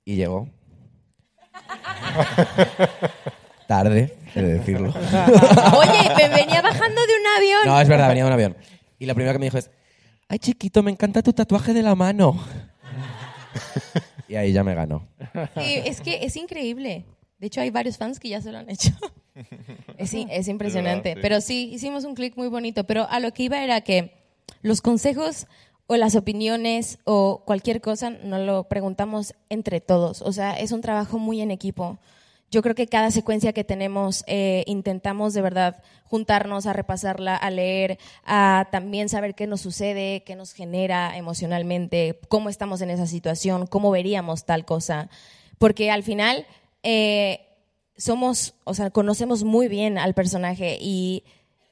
Y 0.06 0.16
llegó. 0.16 0.48
Tarde, 3.72 4.18
he 4.36 4.42
de 4.42 4.54
decirlo. 4.56 4.90
Oye, 4.94 6.16
me 6.18 6.28
venía 6.28 6.62
bajando 6.62 7.02
de 7.06 7.14
un 7.14 7.28
avión. 7.38 7.60
No, 7.66 7.80
es 7.80 7.88
verdad, 7.88 8.10
venía 8.10 8.24
de 8.26 8.28
un 8.28 8.34
avión. 8.34 8.58
Y 9.00 9.06
lo 9.06 9.16
primero 9.16 9.32
que 9.34 9.40
me 9.40 9.46
dijo 9.46 9.58
es, 9.58 9.70
ay 10.28 10.40
chiquito, 10.40 10.84
me 10.84 10.92
encanta 10.92 11.22
tu 11.24 11.32
tatuaje 11.32 11.74
de 11.74 11.82
la 11.82 11.96
mano. 11.96 12.38
y 14.28 14.36
ahí 14.36 14.52
ya 14.52 14.64
me 14.66 14.76
ganó. 14.76 15.08
Sí, 15.56 15.76
es 15.86 16.02
que 16.02 16.26
es 16.26 16.36
increíble. 16.36 17.06
De 17.40 17.48
hecho, 17.48 17.62
hay 17.62 17.70
varios 17.70 17.98
fans 17.98 18.20
que 18.20 18.28
ya 18.30 18.42
se 18.42 18.52
lo 18.52 18.58
han 18.60 18.70
hecho. 18.70 18.90
Es, 19.98 20.14
i- 20.14 20.28
es 20.30 20.50
impresionante. 20.50 21.14
sí. 21.14 21.20
Pero 21.22 21.40
sí, 21.40 21.70
hicimos 21.74 22.04
un 22.04 22.14
clic 22.14 22.36
muy 22.36 22.50
bonito. 22.50 22.84
Pero 22.84 23.08
a 23.10 23.20
lo 23.22 23.32
que 23.32 23.44
iba 23.44 23.64
era 23.64 23.80
que 23.82 24.14
los 24.62 24.82
consejos 24.82 25.48
o 25.88 25.96
las 25.96 26.16
opiniones 26.16 27.00
o 27.06 27.44
cualquier 27.46 27.80
cosa 27.82 28.10
nos 28.10 28.42
lo 28.46 28.66
preguntamos 28.66 29.34
entre 29.50 29.80
todos. 29.82 30.22
O 30.22 30.34
sea, 30.34 30.60
es 30.60 30.72
un 30.74 30.82
trabajo 30.82 31.18
muy 31.20 31.40
en 31.42 31.52
equipo. 31.52 32.00
Yo 32.52 32.62
creo 32.62 32.76
que 32.76 32.88
cada 32.88 33.12
secuencia 33.12 33.54
que 33.54 33.64
tenemos 33.64 34.26
eh, 34.28 34.66
intentamos 34.68 35.34
de 35.34 35.42
verdad 35.42 35.82
juntarnos 36.04 36.66
a 36.66 36.74
repasarla, 36.74 37.38
a 37.38 37.50
leer, 37.50 37.98
a 38.26 38.68
también 38.72 39.08
saber 39.08 39.36
qué 39.36 39.48
nos 39.48 39.62
sucede, 39.62 40.24
qué 40.26 40.36
nos 40.36 40.52
genera 40.52 41.16
emocionalmente, 41.16 42.20
cómo 42.28 42.50
estamos 42.50 42.82
en 42.82 42.90
esa 42.90 43.08
situación, 43.08 43.68
cómo 43.68 43.90
veríamos 43.90 44.44
tal 44.44 44.66
cosa. 44.66 45.10
Porque 45.60 45.92
al 45.92 46.04
final 46.04 46.46
eh, 46.84 47.48
somos, 47.96 48.56
o 48.66 48.74
sea, 48.74 48.90
conocemos 48.90 49.46
muy 49.46 49.70
bien 49.70 49.98
al 49.98 50.14
personaje 50.14 50.78
y 50.82 51.24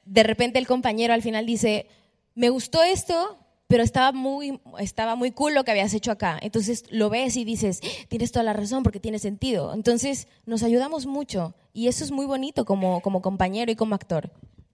de 0.06 0.22
repente 0.22 0.58
el 0.58 0.66
compañero 0.66 1.12
al 1.12 1.20
final 1.20 1.44
dice, 1.44 1.86
me 2.34 2.48
gustó 2.48 2.82
esto, 2.82 3.36
pero 3.70 3.84
estaba 3.84 4.10
muy, 4.10 4.60
estaba 4.80 5.14
muy 5.14 5.30
cool 5.30 5.54
lo 5.54 5.62
que 5.62 5.70
habías 5.70 5.94
hecho 5.94 6.10
acá. 6.10 6.36
Entonces 6.42 6.84
lo 6.90 7.08
ves 7.08 7.36
y 7.36 7.44
dices, 7.44 7.80
tienes 8.08 8.32
toda 8.32 8.42
la 8.42 8.52
razón 8.52 8.82
porque 8.82 8.98
tiene 8.98 9.20
sentido. 9.20 9.72
Entonces 9.72 10.26
nos 10.44 10.64
ayudamos 10.64 11.06
mucho 11.06 11.54
y 11.72 11.86
eso 11.86 12.02
es 12.02 12.10
muy 12.10 12.26
bonito 12.26 12.64
como, 12.64 13.00
como 13.00 13.22
compañero 13.22 13.70
y 13.70 13.76
como 13.76 13.94
actor. 13.94 14.32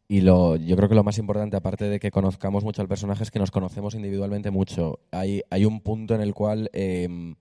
Y 0.08 0.22
lo, 0.22 0.56
yo 0.56 0.76
creo 0.76 0.88
que 0.88 0.94
lo 0.94 1.04
más 1.04 1.18
importante, 1.18 1.58
aparte 1.58 1.90
de 1.90 2.00
que 2.00 2.10
conozcamos 2.10 2.64
mucho 2.64 2.80
al 2.80 2.88
personaje, 2.88 3.22
es 3.22 3.30
que 3.30 3.38
nos 3.38 3.50
conocemos 3.50 3.94
individualmente 3.94 4.50
mucho. 4.50 4.98
Hay, 5.10 5.42
hay 5.50 5.66
un 5.66 5.82
punto 5.82 6.14
en 6.14 6.22
el 6.22 6.32
cual 6.32 6.70
eh, 6.72 7.34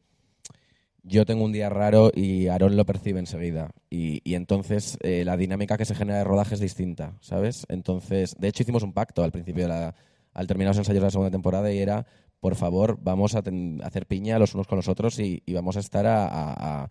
yo 1.03 1.25
tengo 1.25 1.45
un 1.45 1.53
día 1.53 1.69
raro 1.69 2.11
y 2.13 2.47
Aaron 2.47 2.75
lo 2.75 2.85
percibe 2.85 3.19
enseguida. 3.19 3.71
Y, 3.89 4.19
y 4.29 4.35
entonces 4.35 4.97
eh, 5.03 5.23
la 5.23 5.37
dinámica 5.37 5.77
que 5.77 5.85
se 5.85 5.95
genera 5.95 6.17
de 6.17 6.25
rodaje 6.25 6.55
es 6.55 6.59
distinta, 6.59 7.13
¿sabes? 7.21 7.65
Entonces, 7.69 8.35
de 8.37 8.49
hecho, 8.49 8.63
hicimos 8.63 8.83
un 8.83 8.91
pacto 8.91 9.23
al 9.23 9.31
principio, 9.31 9.63
de 9.63 9.69
la, 9.69 9.95
al 10.36 10.45
terminar 10.45 10.69
los 10.71 10.78
ensayos 10.78 11.02
de 11.02 11.08
la 11.08 11.12
segunda 11.12 11.32
temporada 11.32 11.71
y 11.74 11.80
era, 11.80 12.06
por 12.39 12.54
favor, 12.56 13.00
vamos 13.02 13.34
a 13.34 13.41
ten- 13.41 13.82
hacer 13.84 14.06
piña 14.06 14.38
los 14.38 14.54
unos 14.54 14.67
con 14.67 14.76
los 14.78 14.88
otros 14.88 15.17
y, 15.19 15.41
vamos 15.48 15.78
a 15.78 15.80
estar 15.80 16.06
a, 16.06 16.84
a- 16.84 16.89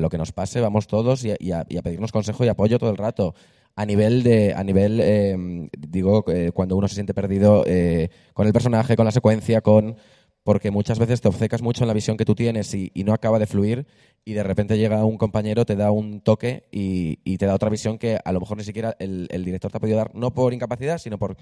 lo 0.00 0.08
que 0.08 0.18
nos 0.18 0.32
pase, 0.32 0.60
vamos 0.60 0.88
todos 0.88 1.24
y 1.24 1.30
a, 1.30 1.36
y 1.38 1.52
y 1.52 1.76
a 1.78 1.82
pedirnos 1.82 2.10
consejo 2.10 2.44
y 2.44 2.48
apoyo 2.48 2.80
todo 2.80 2.90
el 2.90 2.96
rato. 2.96 3.34
A 3.76 3.86
nivel 3.86 4.24
de, 4.24 4.52
a 4.52 4.64
nivel, 4.64 4.98
eh, 5.00 5.68
digo, 5.78 6.24
eh, 6.28 6.50
cuando 6.52 6.76
uno 6.76 6.88
se 6.88 6.96
siente 6.96 7.14
perdido 7.14 7.62
eh, 7.68 8.08
con 8.34 8.48
el 8.48 8.52
personaje, 8.52 8.96
con 8.96 9.04
la 9.04 9.12
secuencia, 9.12 9.60
con 9.60 9.94
porque 10.42 10.70
muchas 10.72 10.98
veces 10.98 11.20
te 11.20 11.28
obcecas 11.28 11.62
mucho 11.62 11.84
en 11.84 11.88
la 11.88 11.94
visión 11.94 12.16
que 12.16 12.24
tú 12.24 12.34
tienes 12.34 12.74
y, 12.74 12.90
no 13.04 13.12
acaba 13.12 13.38
de 13.38 13.46
fluir 13.46 13.86
y 14.24 14.32
de 14.32 14.42
repente 14.42 14.76
llega 14.78 15.04
un 15.04 15.18
compañero, 15.18 15.64
te 15.66 15.76
da 15.76 15.90
un 15.92 16.20
toque 16.22 16.64
y, 16.72 17.18
y 17.24 17.36
te 17.36 17.46
da 17.46 17.54
otra 17.54 17.68
visión 17.68 17.98
que 17.98 18.18
a 18.24 18.32
lo 18.32 18.40
mejor 18.40 18.56
ni 18.56 18.64
siquiera 18.64 18.96
el, 18.98 19.28
el 19.30 19.44
director 19.44 19.70
te 19.70 19.76
ha 19.76 19.80
podido 19.80 19.98
dar, 19.98 20.14
no 20.14 20.32
por 20.32 20.52
incapacidad, 20.54 20.98
sino 20.98 21.18
por 21.18 21.36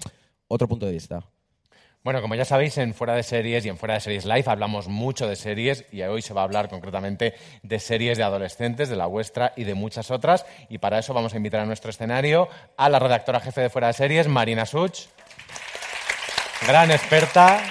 otro 0.49 0.67
punto 0.67 0.85
de 0.85 0.91
vista. 0.91 1.23
Bueno, 2.01 2.21
como 2.21 2.35
ya 2.35 2.45
sabéis, 2.45 2.77
en 2.77 2.93
Fuera 2.93 3.13
de 3.13 3.23
Series 3.23 3.65
y 3.65 3.69
en 3.69 3.77
Fuera 3.77 3.95
de 3.95 3.99
Series 3.99 4.23
Live 4.25 4.45
hablamos 4.47 4.87
mucho 4.87 5.27
de 5.27 5.35
series 5.35 5.83
y 5.91 6.01
hoy 6.01 6.21
se 6.21 6.33
va 6.33 6.41
a 6.41 6.43
hablar 6.45 6.69
concretamente 6.69 7.33
de 7.61 7.79
series 7.79 8.17
de 8.17 8.23
adolescentes, 8.23 8.87
de 8.87 8.95
la 8.95 9.05
vuestra 9.05 9.51
y 9.57 9.65
de 9.65 9.73
muchas 9.73 10.09
otras. 10.09 10.45
Y 10.69 10.77
para 10.77 10.99
eso 10.99 11.13
vamos 11.13 11.33
a 11.33 11.37
invitar 11.37 11.59
a 11.59 11.65
nuestro 11.65 11.89
escenario 11.89 12.47
a 12.77 12.87
la 12.87 12.99
redactora 12.99 13.41
jefe 13.41 13.61
de 13.61 13.69
Fuera 13.69 13.87
de 13.87 13.93
Series, 13.93 14.27
Marina 14.29 14.65
Such. 14.65 15.07
Gran 16.67 16.89
experta. 16.91 17.61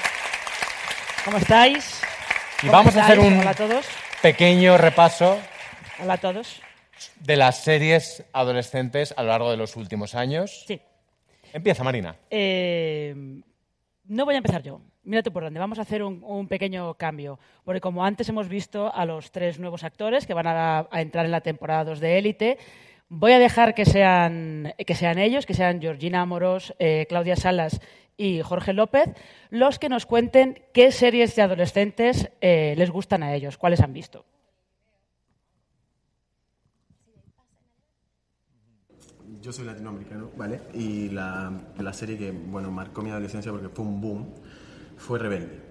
¿Cómo 1.25 1.39
estáis? 1.39 2.01
Y 2.59 2.67
¿Cómo 2.67 2.73
vamos 2.73 2.97
a 2.97 3.05
hacer 3.05 3.19
un 3.21 3.41
Hola 3.41 3.51
a 3.51 3.55
todos. 3.55 3.87
pequeño 4.21 4.77
repaso 4.77 5.39
Hola 6.03 6.15
a 6.15 6.19
todos. 6.19 6.61
de 7.21 7.37
las 7.37 7.63
series 7.65 8.25
adolescentes 8.33 9.15
a 9.17 9.23
lo 9.23 9.29
largo 9.31 9.51
de 9.51 9.57
los 9.57 9.77
últimos 9.77 10.15
años. 10.15 10.65
Sí. 10.67 10.81
Empieza, 11.53 11.85
Marina. 11.85 12.17
Eh, 12.31 13.15
no 14.05 14.25
voy 14.25 14.35
a 14.35 14.39
empezar 14.39 14.63
yo. 14.63 14.81
Mírate 15.05 15.31
por 15.31 15.43
dónde. 15.43 15.61
Vamos 15.61 15.79
a 15.79 15.83
hacer 15.83 16.03
un, 16.03 16.49
pequeño 16.49 16.95
cambio. 16.95 17.39
Porque 17.65 17.81
como 17.81 18.05
antes 18.05 18.29
hemos 18.29 18.49
visto 18.49 18.93
a 18.95 19.05
los 19.07 19.31
tres 19.31 19.59
nuevos 19.59 19.85
actores 19.85 20.27
que 20.27 20.35
van 20.35 20.47
a, 20.47 20.89
entrar 20.93 21.25
en 21.25 21.31
la 21.31 21.41
temporada 21.41 21.85
2 21.85 22.01
de 22.01 22.19
Élite, 22.19 22.59
voy 23.09 23.33
a 23.33 23.39
dejar 23.39 23.75
que 23.75 23.85
sean, 23.85 24.75
que 24.87 24.95
sean 24.95 25.19
ellos, 25.19 25.47
que 25.47 25.55
sean 25.55 25.81
Georgina 25.81 26.23
Amoros, 26.23 26.75
eh, 26.79 27.07
Claudia 27.09 27.37
Salas 27.37 27.81
y 28.19 28.43
Jorge 28.43 28.73
López, 28.73 29.09
los 29.51 29.79
que 29.79 29.89
nos 29.89 30.05
cuenten 30.05 30.63
qué 30.75 30.91
series 30.93 31.35
de 31.37 31.43
adolescentes 31.43 32.31
eh, 32.41 32.75
les 32.77 32.91
gustan 32.91 33.23
a 33.23 33.35
ellos, 33.35 33.57
cuáles 33.57 33.81
han 33.81 33.93
visto. 33.93 34.25
Yo 39.41 39.53
soy 39.53 39.67
latinoamericano, 39.67 40.31
¿vale? 40.37 40.61
Y 40.75 41.11
la, 41.11 41.53
la 41.79 41.93
serie 41.93 42.19
que, 42.19 42.33
bueno, 42.33 42.71
marcó 42.71 43.03
mi 43.03 43.11
adolescencia 43.11 43.53
porque 43.53 43.69
fue 43.69 43.85
un 43.85 44.01
boom, 44.01 44.35
fue 44.97 45.19
Rebelde. 45.19 45.69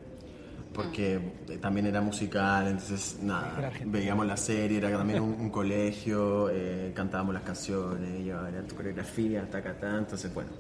Porque 0.74 1.20
eh, 1.50 1.58
también 1.58 1.88
era 1.88 2.02
musical, 2.02 2.68
entonces, 2.68 3.18
nada, 3.24 3.72
veíamos 3.86 4.28
la 4.28 4.38
serie, 4.38 4.78
era 4.78 4.96
también 4.96 5.22
un, 5.22 5.34
un 5.34 5.50
colegio, 5.50 6.50
eh, 6.52 6.92
cantábamos 6.96 7.34
las 7.34 7.44
canciones, 7.44 8.24
llevaba 8.24 8.52
tu 8.68 8.76
coreografía, 8.76 9.42
hasta 9.42 9.58
acá, 9.58 9.76
entonces, 9.98 10.32
bueno, 10.34 10.52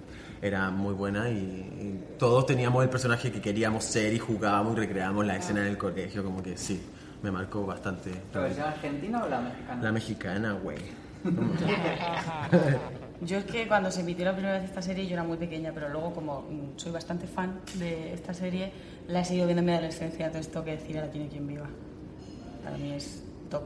era 0.41 0.71
muy 0.71 0.93
buena 0.95 1.29
y, 1.29 1.35
y 1.35 2.03
todos 2.17 2.47
teníamos 2.47 2.83
el 2.83 2.89
personaje 2.89 3.31
que 3.31 3.41
queríamos 3.41 3.83
ser 3.83 4.11
y 4.13 4.17
jugábamos 4.17 4.75
y 4.75 4.79
recreábamos 4.79 5.25
la 5.25 5.35
escena 5.37 5.61
del 5.61 5.77
colegio, 5.77 6.23
como 6.23 6.41
que 6.41 6.57
sí, 6.57 6.81
me 7.21 7.29
marcó 7.31 7.65
bastante. 7.65 8.11
¿La 8.33 8.41
versión 8.41 8.65
argentina 8.65 9.23
o 9.23 9.29
la 9.29 9.39
mexicana? 9.41 9.83
La 9.83 9.91
mexicana, 9.91 10.53
güey. 10.53 10.77
Yo 13.21 13.39
es 13.39 13.45
que 13.45 13.67
cuando 13.67 13.89
se 13.89 14.01
emitió 14.01 14.25
la 14.25 14.34
primera 14.34 14.53
vez 14.60 14.65
esta 14.65 14.82
serie 14.82 15.08
yo 15.08 15.13
era 15.13 15.23
muy 15.23 15.38
pequeña, 15.38 15.71
pero 15.73 15.89
luego 15.89 16.13
como 16.13 16.41
mm, 16.41 16.77
soy 16.77 16.91
bastante 16.91 17.25
fan 17.25 17.62
de 17.75 18.13
esta 18.13 18.34
serie, 18.34 18.71
la 19.08 19.21
he 19.21 19.25
seguido 19.25 19.47
viendo 19.47 19.62
en 19.62 19.65
mi 19.65 19.71
adolescencia, 19.71 20.27
entonces 20.27 20.51
tengo 20.51 20.65
que 20.65 20.71
decir, 20.71 20.95
la 20.97 21.10
tiene 21.10 21.27
quien 21.27 21.47
viva. 21.47 21.67
Para 22.63 22.77
mí 22.77 22.93
es 22.93 23.23
top. 23.49 23.63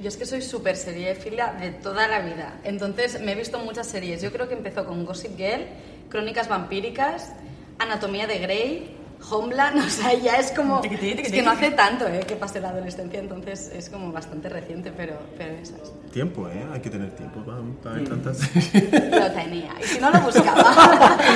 Yo 0.00 0.08
es 0.08 0.16
que 0.16 0.26
soy 0.26 0.42
súper 0.42 0.76
seriéfila 0.76 1.54
de 1.54 1.70
toda 1.72 2.08
la 2.08 2.20
vida. 2.20 2.60
Entonces 2.64 3.20
me 3.20 3.32
he 3.32 3.34
visto 3.34 3.58
muchas 3.58 3.86
series. 3.86 4.22
Yo 4.22 4.30
creo 4.32 4.48
que 4.48 4.54
empezó 4.54 4.84
con 4.84 5.04
Gossip 5.04 5.36
Girl, 5.36 5.64
Crónicas 6.08 6.48
Vampíricas, 6.48 7.32
Anatomía 7.78 8.26
de 8.26 8.38
Grey, 8.38 8.96
Homeland, 9.30 9.78
o 9.86 9.88
sea, 9.90 10.14
ya 10.14 10.36
es 10.36 10.52
como... 10.52 10.82
Es 10.82 11.30
que 11.32 11.42
no 11.42 11.50
hace 11.50 11.70
tanto 11.72 12.06
eh, 12.06 12.20
que 12.26 12.36
pase 12.36 12.60
la 12.60 12.70
adolescencia, 12.70 13.18
entonces 13.20 13.70
es 13.74 13.90
como 13.90 14.12
bastante 14.12 14.48
reciente, 14.48 14.92
pero, 14.96 15.18
pero 15.36 15.54
esas. 15.54 15.92
Tiempo, 16.12 16.48
¿eh? 16.48 16.64
Hay 16.72 16.80
que 16.80 16.90
tener 16.90 17.10
tiempo 17.16 17.40
para, 17.40 17.58
para 17.82 17.94
ver 17.96 18.04
Mm. 18.04 18.10
tantas 18.10 18.38
series. 18.38 18.92
Lo 19.10 19.32
tenía, 19.32 19.74
y 19.80 19.84
si 19.84 19.98
no 20.00 20.10
lo 20.10 20.20
buscaba. 20.20 21.18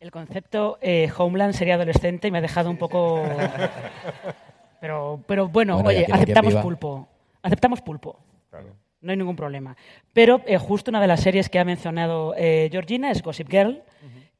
El 0.00 0.10
concepto 0.10 0.78
eh, 0.80 1.10
Homeland 1.16 1.52
sería 1.54 1.74
adolescente 1.74 2.28
y 2.28 2.30
me 2.30 2.38
ha 2.38 2.40
dejado 2.40 2.70
un 2.70 2.76
poco... 2.78 3.22
Pero, 4.80 5.22
pero 5.26 5.46
bueno, 5.46 5.76
oye, 5.84 6.06
aceptamos 6.10 6.54
pulpo. 6.54 7.06
Aceptamos 7.42 7.82
pulpo. 7.82 8.18
No 9.02 9.10
hay 9.10 9.16
ningún 9.18 9.36
problema. 9.36 9.76
Pero 10.14 10.40
eh, 10.46 10.56
justo 10.56 10.90
una 10.90 11.02
de 11.02 11.06
las 11.06 11.20
series 11.20 11.50
que 11.50 11.58
ha 11.58 11.66
mencionado 11.66 12.32
eh, 12.34 12.70
Georgina 12.72 13.10
es 13.10 13.22
Gossip 13.22 13.50
Girl, 13.50 13.82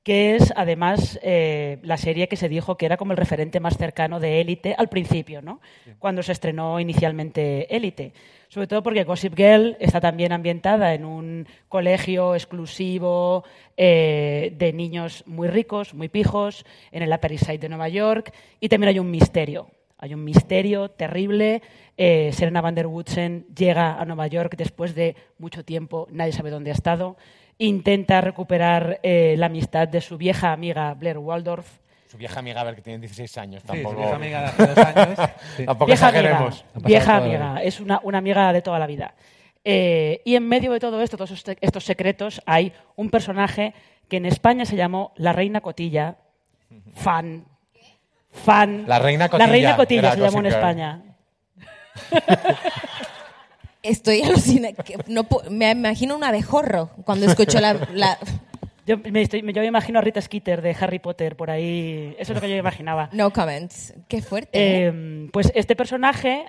que 0.03 0.37
es 0.37 0.53
además 0.57 1.19
eh, 1.23 1.79
la 1.83 1.97
serie 1.97 2.29
que 2.29 2.37
se 2.37 2.49
dijo 2.49 2.77
que 2.77 2.87
era 2.87 2.97
como 2.97 3.13
el 3.13 3.19
referente 3.19 3.61
más 3.61 3.77
cercano 3.77 4.19
de 4.19 4.41
Élite 4.41 4.75
al 4.79 4.89
principio, 4.89 5.43
¿no? 5.43 5.61
Cuando 5.99 6.23
se 6.23 6.33
estrenó 6.33 6.81
inicialmente 6.81 7.75
Élite. 7.75 8.15
Sobre 8.49 8.67
todo 8.67 8.83
porque 8.83 9.05
Gossip 9.05 9.37
Girl 9.37 9.77
está 9.79 10.01
también 10.01 10.33
ambientada 10.33 10.95
en 10.95 11.05
un 11.05 11.47
colegio 11.69 12.35
exclusivo 12.35 13.45
eh, 13.77 14.55
de 14.57 14.73
niños 14.73 15.23
muy 15.27 15.49
ricos, 15.49 15.95
muy 15.95 16.09
pijos, 16.09 16.65
en 16.91 17.03
el 17.03 17.13
Upper 17.13 17.33
East 17.33 17.45
Side 17.45 17.59
de 17.59 17.69
Nueva 17.69 17.89
York, 17.89 18.33
y 18.59 18.69
también 18.69 18.89
hay 18.89 18.99
un 18.99 19.11
misterio. 19.11 19.69
Hay 19.99 20.15
un 20.15 20.25
misterio 20.25 20.91
terrible. 20.91 21.61
Eh, 21.99 22.31
Serena 22.33 22.63
van 22.63 22.75
der 22.75 22.87
Woodsen 22.87 23.47
llega 23.55 24.01
a 24.01 24.05
Nueva 24.07 24.27
York 24.27 24.55
después 24.57 24.95
de 24.95 25.15
mucho 25.39 25.63
tiempo, 25.63 26.09
nadie 26.11 26.33
sabe 26.33 26.49
dónde 26.49 26.71
ha 26.71 26.75
estado. 26.75 27.19
Intenta 27.63 28.23
recuperar 28.23 29.01
eh, 29.03 29.35
la 29.37 29.47
amistad 29.47 29.87
de 29.87 30.01
su 30.01 30.17
vieja 30.17 30.51
amiga 30.53 30.95
Blair 30.95 31.19
Waldorf. 31.19 31.67
Su 32.09 32.17
vieja 32.17 32.33
ieja 32.33 32.41
amiga, 32.41 32.61
a 32.63 32.65
ver, 32.65 32.75
que 32.75 32.81
tiene 32.83 32.99
16 33.01 33.37
años. 33.39 33.63
Sí, 33.63 33.69
Tampoco, 33.69 33.91
su 33.91 33.99
vieja 34.01 34.17
amiga 34.17 34.41
de 34.41 34.47
hace 34.47 34.67
dos 34.67 34.79
años. 34.79 35.19
Sí. 35.59 35.67
tampoco 35.67 35.87
vieja 35.87 36.09
amiga, 36.09 36.51
vieja 36.75 37.17
amiga, 37.17 37.63
es 37.63 37.79
una, 37.81 38.01
una 38.03 38.17
amiga 38.19 38.51
de 38.55 38.63
toda 38.63 38.79
la 38.79 38.87
vida. 38.87 39.15
Eh, 39.63 40.23
y 40.25 40.37
en 40.37 40.49
medio 40.49 40.73
de 40.73 40.81
todo 40.81 41.03
esto, 41.03 41.19
todos 41.19 41.33
este- 41.33 41.59
estos 41.61 41.85
secretos, 41.85 42.41
hay 42.47 42.73
un 42.97 43.11
personaje 43.11 43.75
que 44.09 44.17
en 44.17 44.25
España 44.25 44.65
se 44.65 44.77
llamó 44.77 45.13
la 45.17 45.35
Reina 45.35 45.61
Cotilla, 45.61 46.17
fan, 46.95 47.45
fan. 48.31 48.85
La 48.89 48.99
Reina 48.99 49.25
La 49.27 49.29
Cotilla 49.29 49.47
Reina 49.51 49.77
Cotilla 49.77 50.13
se 50.13 50.21
llamó 50.21 50.39
en. 50.41 50.47
España. 50.47 51.03
Estoy 53.83 54.23
alucinada. 54.25 54.75
no 55.09 55.27
me 55.51 55.71
imagino 55.71 56.17
un 56.17 56.25
abejorro 56.25 56.91
cuando 57.05 57.27
escucho 57.27 57.61
la... 57.61 57.75
la- 57.95 58.19
Yo 58.87 58.97
me, 58.99 59.23
estoy- 59.23 59.43
yo 59.43 59.61
me 59.61 59.67
imagino 59.67 59.99
a 60.01 60.03
Rita 60.03 60.21
Skeeter 60.21 60.63
de 60.63 60.75
Harry 60.81 60.99
Potter 60.99 61.37
por 61.37 61.49
ahí. 61.51 62.17
Eso 62.19 62.33
es 62.33 62.37
lo 62.37 62.41
que 62.41 62.49
yo 62.51 62.57
imaginaba. 62.57 63.09
No 63.13 63.31
comments. 63.31 63.95
Qué 64.09 64.21
fuerte. 64.21 64.51
¿eh? 64.59 64.87
Eh, 64.89 65.29
pues 65.33 65.53
este 65.55 65.77
personaje 65.77 66.47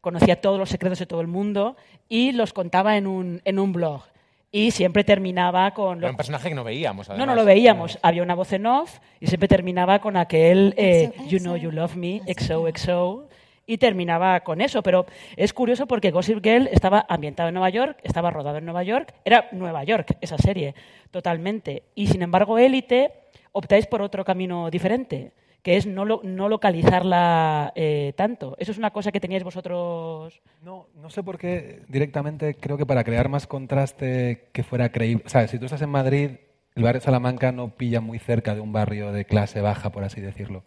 conocía 0.00 0.40
todos 0.40 0.58
los 0.58 0.70
secretos 0.70 1.00
de 1.00 1.06
todo 1.06 1.20
el 1.20 1.26
mundo 1.26 1.76
y 2.08 2.32
los 2.32 2.54
contaba 2.54 2.96
en 2.96 3.06
un, 3.06 3.42
en 3.44 3.58
un 3.58 3.72
blog. 3.74 4.04
Y 4.50 4.70
siempre 4.70 5.04
terminaba 5.04 5.72
con... 5.74 5.98
Era 5.98 6.10
un 6.10 6.16
personaje 6.16 6.48
que 6.48 6.54
no 6.54 6.64
veíamos. 6.64 7.08
no, 7.08 7.14
Además. 7.14 7.26
no 7.28 7.34
lo 7.34 7.44
veíamos. 7.44 7.98
Había 8.00 8.22
una 8.22 8.36
voz 8.36 8.52
en 8.54 8.64
off 8.64 8.98
y 9.20 9.26
siempre 9.26 9.48
terminaba 9.48 9.98
con 9.98 10.16
aquel 10.16 10.72
eh, 10.78 11.12
You 11.28 11.40
know 11.40 11.56
you 11.56 11.72
love 11.72 11.96
me, 11.96 12.22
XOXO. 12.26 13.28
Y 13.72 13.78
terminaba 13.78 14.40
con 14.40 14.60
eso. 14.60 14.82
Pero 14.82 15.06
es 15.34 15.54
curioso 15.54 15.86
porque 15.86 16.10
Gossip 16.10 16.42
Girl 16.44 16.68
estaba 16.70 17.06
ambientado 17.08 17.48
en 17.48 17.54
Nueva 17.54 17.70
York, 17.70 17.96
estaba 18.02 18.30
rodado 18.30 18.58
en 18.58 18.66
Nueva 18.66 18.82
York. 18.82 19.14
Era 19.24 19.48
Nueva 19.52 19.82
York 19.82 20.16
esa 20.20 20.36
serie, 20.36 20.74
totalmente. 21.10 21.84
Y 21.94 22.08
sin 22.08 22.20
embargo, 22.20 22.58
Élite 22.58 23.12
optáis 23.52 23.86
por 23.86 24.02
otro 24.02 24.24
camino 24.26 24.68
diferente, 24.70 25.32
que 25.62 25.76
es 25.78 25.86
no, 25.86 26.04
lo- 26.04 26.20
no 26.22 26.50
localizarla 26.50 27.72
eh, 27.74 28.12
tanto. 28.14 28.56
¿Eso 28.58 28.72
es 28.72 28.78
una 28.78 28.90
cosa 28.90 29.10
que 29.10 29.20
teníais 29.20 29.42
vosotros? 29.44 30.42
No, 30.62 30.88
no 30.94 31.08
sé 31.08 31.22
por 31.22 31.38
qué 31.38 31.80
directamente 31.88 32.54
creo 32.54 32.76
que 32.76 32.84
para 32.84 33.04
crear 33.04 33.30
más 33.30 33.46
contraste 33.46 34.48
que 34.52 34.62
fuera 34.64 34.90
creíble. 34.90 35.24
O 35.26 35.30
sea, 35.30 35.48
si 35.48 35.58
tú 35.58 35.64
estás 35.64 35.80
en 35.80 35.88
Madrid, 35.90 36.30
el 36.74 36.82
barrio 36.82 37.00
Salamanca 37.00 37.52
no 37.52 37.70
pilla 37.70 38.02
muy 38.02 38.18
cerca 38.18 38.54
de 38.54 38.60
un 38.60 38.72
barrio 38.72 39.12
de 39.12 39.24
clase 39.24 39.62
baja, 39.62 39.90
por 39.92 40.04
así 40.04 40.20
decirlo. 40.20 40.62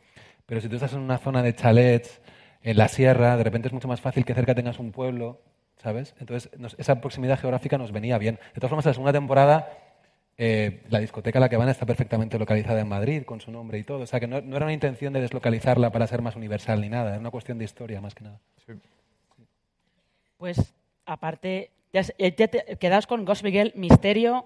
Pero 0.48 0.62
si 0.62 0.70
tú 0.70 0.76
estás 0.76 0.94
en 0.94 1.00
una 1.00 1.18
zona 1.18 1.42
de 1.42 1.56
chalets, 1.56 2.22
en 2.66 2.78
la 2.78 2.88
sierra, 2.90 3.38
de 3.38 3.44
repente 3.44 3.68
es 3.70 3.74
mucho 3.74 3.88
más 3.88 4.02
fácil 4.02 4.26
que 4.26 4.34
cerca 4.34 4.54
tengas 4.56 4.80
un 4.80 4.92
pueblo, 4.92 5.40
¿sabes? 5.78 6.16
Entonces, 6.20 6.50
nos- 6.60 6.76
esa 6.80 7.00
proximidad 7.00 7.40
geográfica 7.40 7.78
nos 7.78 7.92
venía 7.92 8.18
bien. 8.18 8.36
De 8.54 8.56
todas 8.60 8.70
formas, 8.72 8.86
en 8.86 8.90
la 8.90 8.94
segunda 8.94 9.14
temporada, 9.14 9.70
eh, 10.38 10.82
la 10.90 11.00
discoteca 11.00 11.40
a 11.40 11.42
la 11.42 11.48
que 11.50 11.58
van 11.58 11.70
está 11.70 11.86
perfectamente 11.86 12.38
localizada 12.40 12.82
en 12.82 12.90
Madrid, 12.90 13.24
con 13.24 13.40
su 13.40 13.52
nombre 13.52 13.78
y 13.80 13.84
todo. 13.84 14.00
O 14.02 14.06
sea, 14.08 14.20
que 14.20 14.28
no, 14.28 14.42
no 14.42 14.58
era 14.58 14.66
una 14.66 14.74
intención 14.74 15.14
de 15.14 15.22
deslocalizarla 15.22 15.92
para 15.92 16.08
ser 16.08 16.22
más 16.22 16.36
universal 16.36 16.82
ni 16.82 16.90
nada. 16.90 17.12
Era 17.12 17.20
una 17.20 17.32
cuestión 17.32 17.58
de 17.58 17.66
historia, 17.66 18.02
más 18.02 18.16
que 18.16 18.24
nada. 18.26 18.40
Pues 20.38 20.74
aparte, 21.06 21.72
ya, 21.94 22.02
eh, 22.18 22.36
ya 22.38 22.48
te 22.48 22.78
quedaos 22.78 23.08
con 23.08 23.24
Gossip 23.26 23.48
Girl, 23.48 23.72
misterio, 23.76 24.46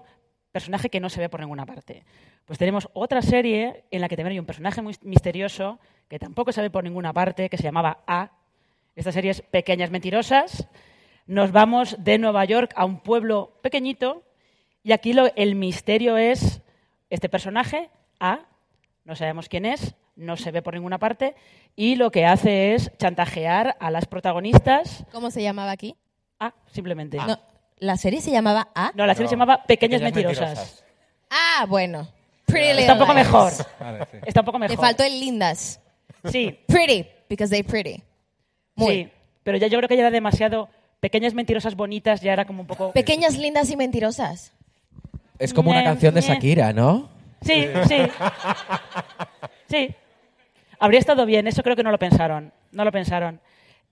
personaje 0.52 0.90
que 0.90 1.00
no 1.00 1.08
se 1.08 1.20
ve 1.20 1.28
por 1.28 1.40
ninguna 1.40 1.66
parte. 1.66 2.04
Pues 2.44 2.58
tenemos 2.58 2.88
otra 2.92 3.22
serie 3.22 3.84
en 3.90 4.00
la 4.00 4.08
que 4.08 4.16
también 4.16 4.32
hay 4.32 4.38
un 4.38 4.46
personaje 4.46 4.82
muy 4.82 4.94
misterioso 5.02 5.78
que 6.08 6.18
tampoco 6.18 6.52
se 6.52 6.60
ve 6.62 6.70
por 6.70 6.82
ninguna 6.84 7.12
parte, 7.12 7.48
que 7.48 7.56
se 7.56 7.62
llamaba 7.62 8.02
A. 8.06 8.30
Esta 8.96 9.12
serie 9.12 9.30
es 9.30 9.42
Pequeñas 9.42 9.90
Mentirosas. 9.90 10.66
Nos 11.26 11.52
vamos 11.52 11.96
de 12.02 12.18
Nueva 12.18 12.44
York 12.44 12.72
a 12.74 12.84
un 12.84 12.98
pueblo 13.00 13.52
pequeñito 13.62 14.24
y 14.82 14.92
aquí 14.92 15.12
lo- 15.12 15.32
el 15.36 15.54
misterio 15.54 16.16
es 16.16 16.60
este 17.10 17.28
personaje, 17.28 17.90
A, 18.18 18.40
no 19.04 19.14
sabemos 19.14 19.48
quién 19.48 19.64
es, 19.66 19.94
no 20.16 20.36
se 20.36 20.50
ve 20.50 20.62
por 20.62 20.74
ninguna 20.74 20.98
parte, 20.98 21.34
y 21.76 21.94
lo 21.96 22.10
que 22.10 22.26
hace 22.26 22.74
es 22.74 22.90
chantajear 22.98 23.76
a 23.80 23.90
las 23.90 24.06
protagonistas 24.06 25.04
¿Cómo 25.12 25.30
se 25.30 25.42
llamaba 25.42 25.70
aquí? 25.70 25.94
A, 26.38 26.52
simplemente. 26.66 27.16
No, 27.16 27.38
¿La 27.80 27.96
serie 27.96 28.20
se 28.20 28.30
llamaba 28.30 28.68
A? 28.74 28.92
No, 28.94 29.06
la 29.06 29.14
serie 29.14 29.28
se 29.28 29.34
llamaba 29.34 29.64
Pequeñas, 29.64 30.02
Mentirosas. 30.02 30.84
Ah, 31.30 31.64
bueno. 31.68 32.08
Pretty 32.44 32.68
Little 32.68 32.80
Está 32.82 32.92
un 32.92 32.98
poco 32.98 33.12
Liars. 33.14 33.26
mejor. 33.26 33.52
Está 34.26 34.40
un 34.40 34.46
poco 34.46 34.58
mejor. 34.58 34.76
Te 34.76 34.80
faltó 34.80 35.02
el 35.04 35.18
lindas. 35.18 35.80
Sí. 36.30 36.58
Pretty, 36.66 37.06
because 37.28 37.50
they 37.50 37.62
pretty. 37.62 38.02
Muy. 38.74 39.04
Sí, 39.04 39.10
pero 39.42 39.56
ya 39.56 39.68
yo 39.68 39.78
creo 39.78 39.88
que 39.88 39.96
ya 39.96 40.02
era 40.02 40.10
demasiado. 40.10 40.68
Pequeñas 41.00 41.32
mentirosas 41.32 41.74
bonitas 41.76 42.20
ya 42.20 42.34
era 42.34 42.44
como 42.44 42.60
un 42.60 42.66
poco. 42.66 42.92
Pequeñas, 42.92 43.38
lindas 43.38 43.70
y 43.70 43.76
mentirosas. 43.76 44.52
Es 45.38 45.54
como 45.54 45.70
una 45.70 45.82
canción 45.82 46.12
de. 46.14 46.20
Shakira, 46.20 46.74
¿no? 46.74 47.08
Sí, 47.40 47.66
sí. 47.88 47.96
Sí. 49.68 49.94
Habría 50.78 51.00
estado 51.00 51.24
bien, 51.24 51.46
eso 51.46 51.62
creo 51.62 51.76
que 51.76 51.82
no 51.82 51.90
lo 51.90 51.98
pensaron. 51.98 52.52
No 52.72 52.84
lo 52.84 52.92
pensaron. 52.92 53.40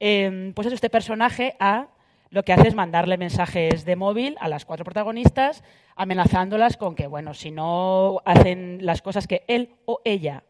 Eh, 0.01 0.53
pues 0.55 0.67
eso, 0.67 0.75
este 0.75 0.91
personaje 0.91 1.57
A 1.59 1.87
lo 2.31 2.45
que 2.45 2.53
hace 2.53 2.69
es 2.69 2.75
mandarle 2.75 3.17
mensajes 3.17 3.85
de 3.85 3.97
móvil 3.97 4.37
a 4.41 4.49
las 4.49 4.65
cuatro 4.65 4.85
protagonistas, 4.85 5.65
amenazándolas 5.97 6.77
con 6.77 6.95
que, 6.95 7.07
bueno, 7.07 7.35
si 7.35 7.51
no 7.51 8.21
hacen 8.25 8.79
las 8.83 9.03
cosas 9.03 9.27
que 9.27 9.45
él 9.49 9.71
o 9.87 10.01
ella 10.05 10.45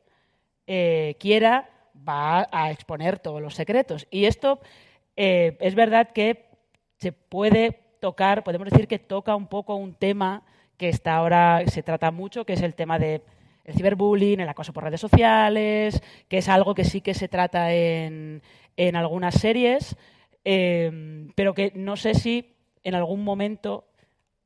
eh, 0.66 1.16
quiera, 1.20 1.70
va 2.08 2.48
a 2.50 2.70
exponer 2.70 3.18
todos 3.18 3.40
los 3.40 3.54
secretos. 3.54 4.06
Y 4.10 4.24
esto 4.24 4.60
eh, 5.16 5.56
es 5.60 5.74
verdad 5.74 6.10
que 6.12 6.46
se 6.96 7.12
puede 7.12 7.80
tocar, 8.00 8.44
podemos 8.44 8.68
decir 8.68 8.88
que 8.88 8.98
toca 8.98 9.36
un 9.36 9.46
poco 9.46 9.76
un 9.76 9.94
tema 9.94 10.42
que 10.76 10.88
está 10.88 11.16
ahora, 11.16 11.62
se 11.66 11.82
trata 11.82 12.10
mucho, 12.10 12.44
que 12.44 12.52
es 12.52 12.62
el 12.62 12.74
tema 12.74 12.98
de 12.98 13.22
el 13.64 13.74
ciberbullying, 13.74 14.40
el 14.40 14.48
acoso 14.48 14.72
por 14.72 14.84
redes 14.84 15.00
sociales, 15.00 16.00
que 16.28 16.38
es 16.38 16.48
algo 16.48 16.74
que 16.74 16.84
sí 16.84 17.02
que 17.02 17.12
se 17.12 17.28
trata 17.28 17.72
en, 17.74 18.42
en 18.76 18.96
algunas 18.96 19.34
series, 19.34 19.96
eh, 20.44 21.28
pero 21.34 21.54
que 21.54 21.72
no 21.74 21.96
sé 21.96 22.14
si 22.14 22.54
en 22.84 22.94
algún 22.94 23.24
momento 23.24 23.84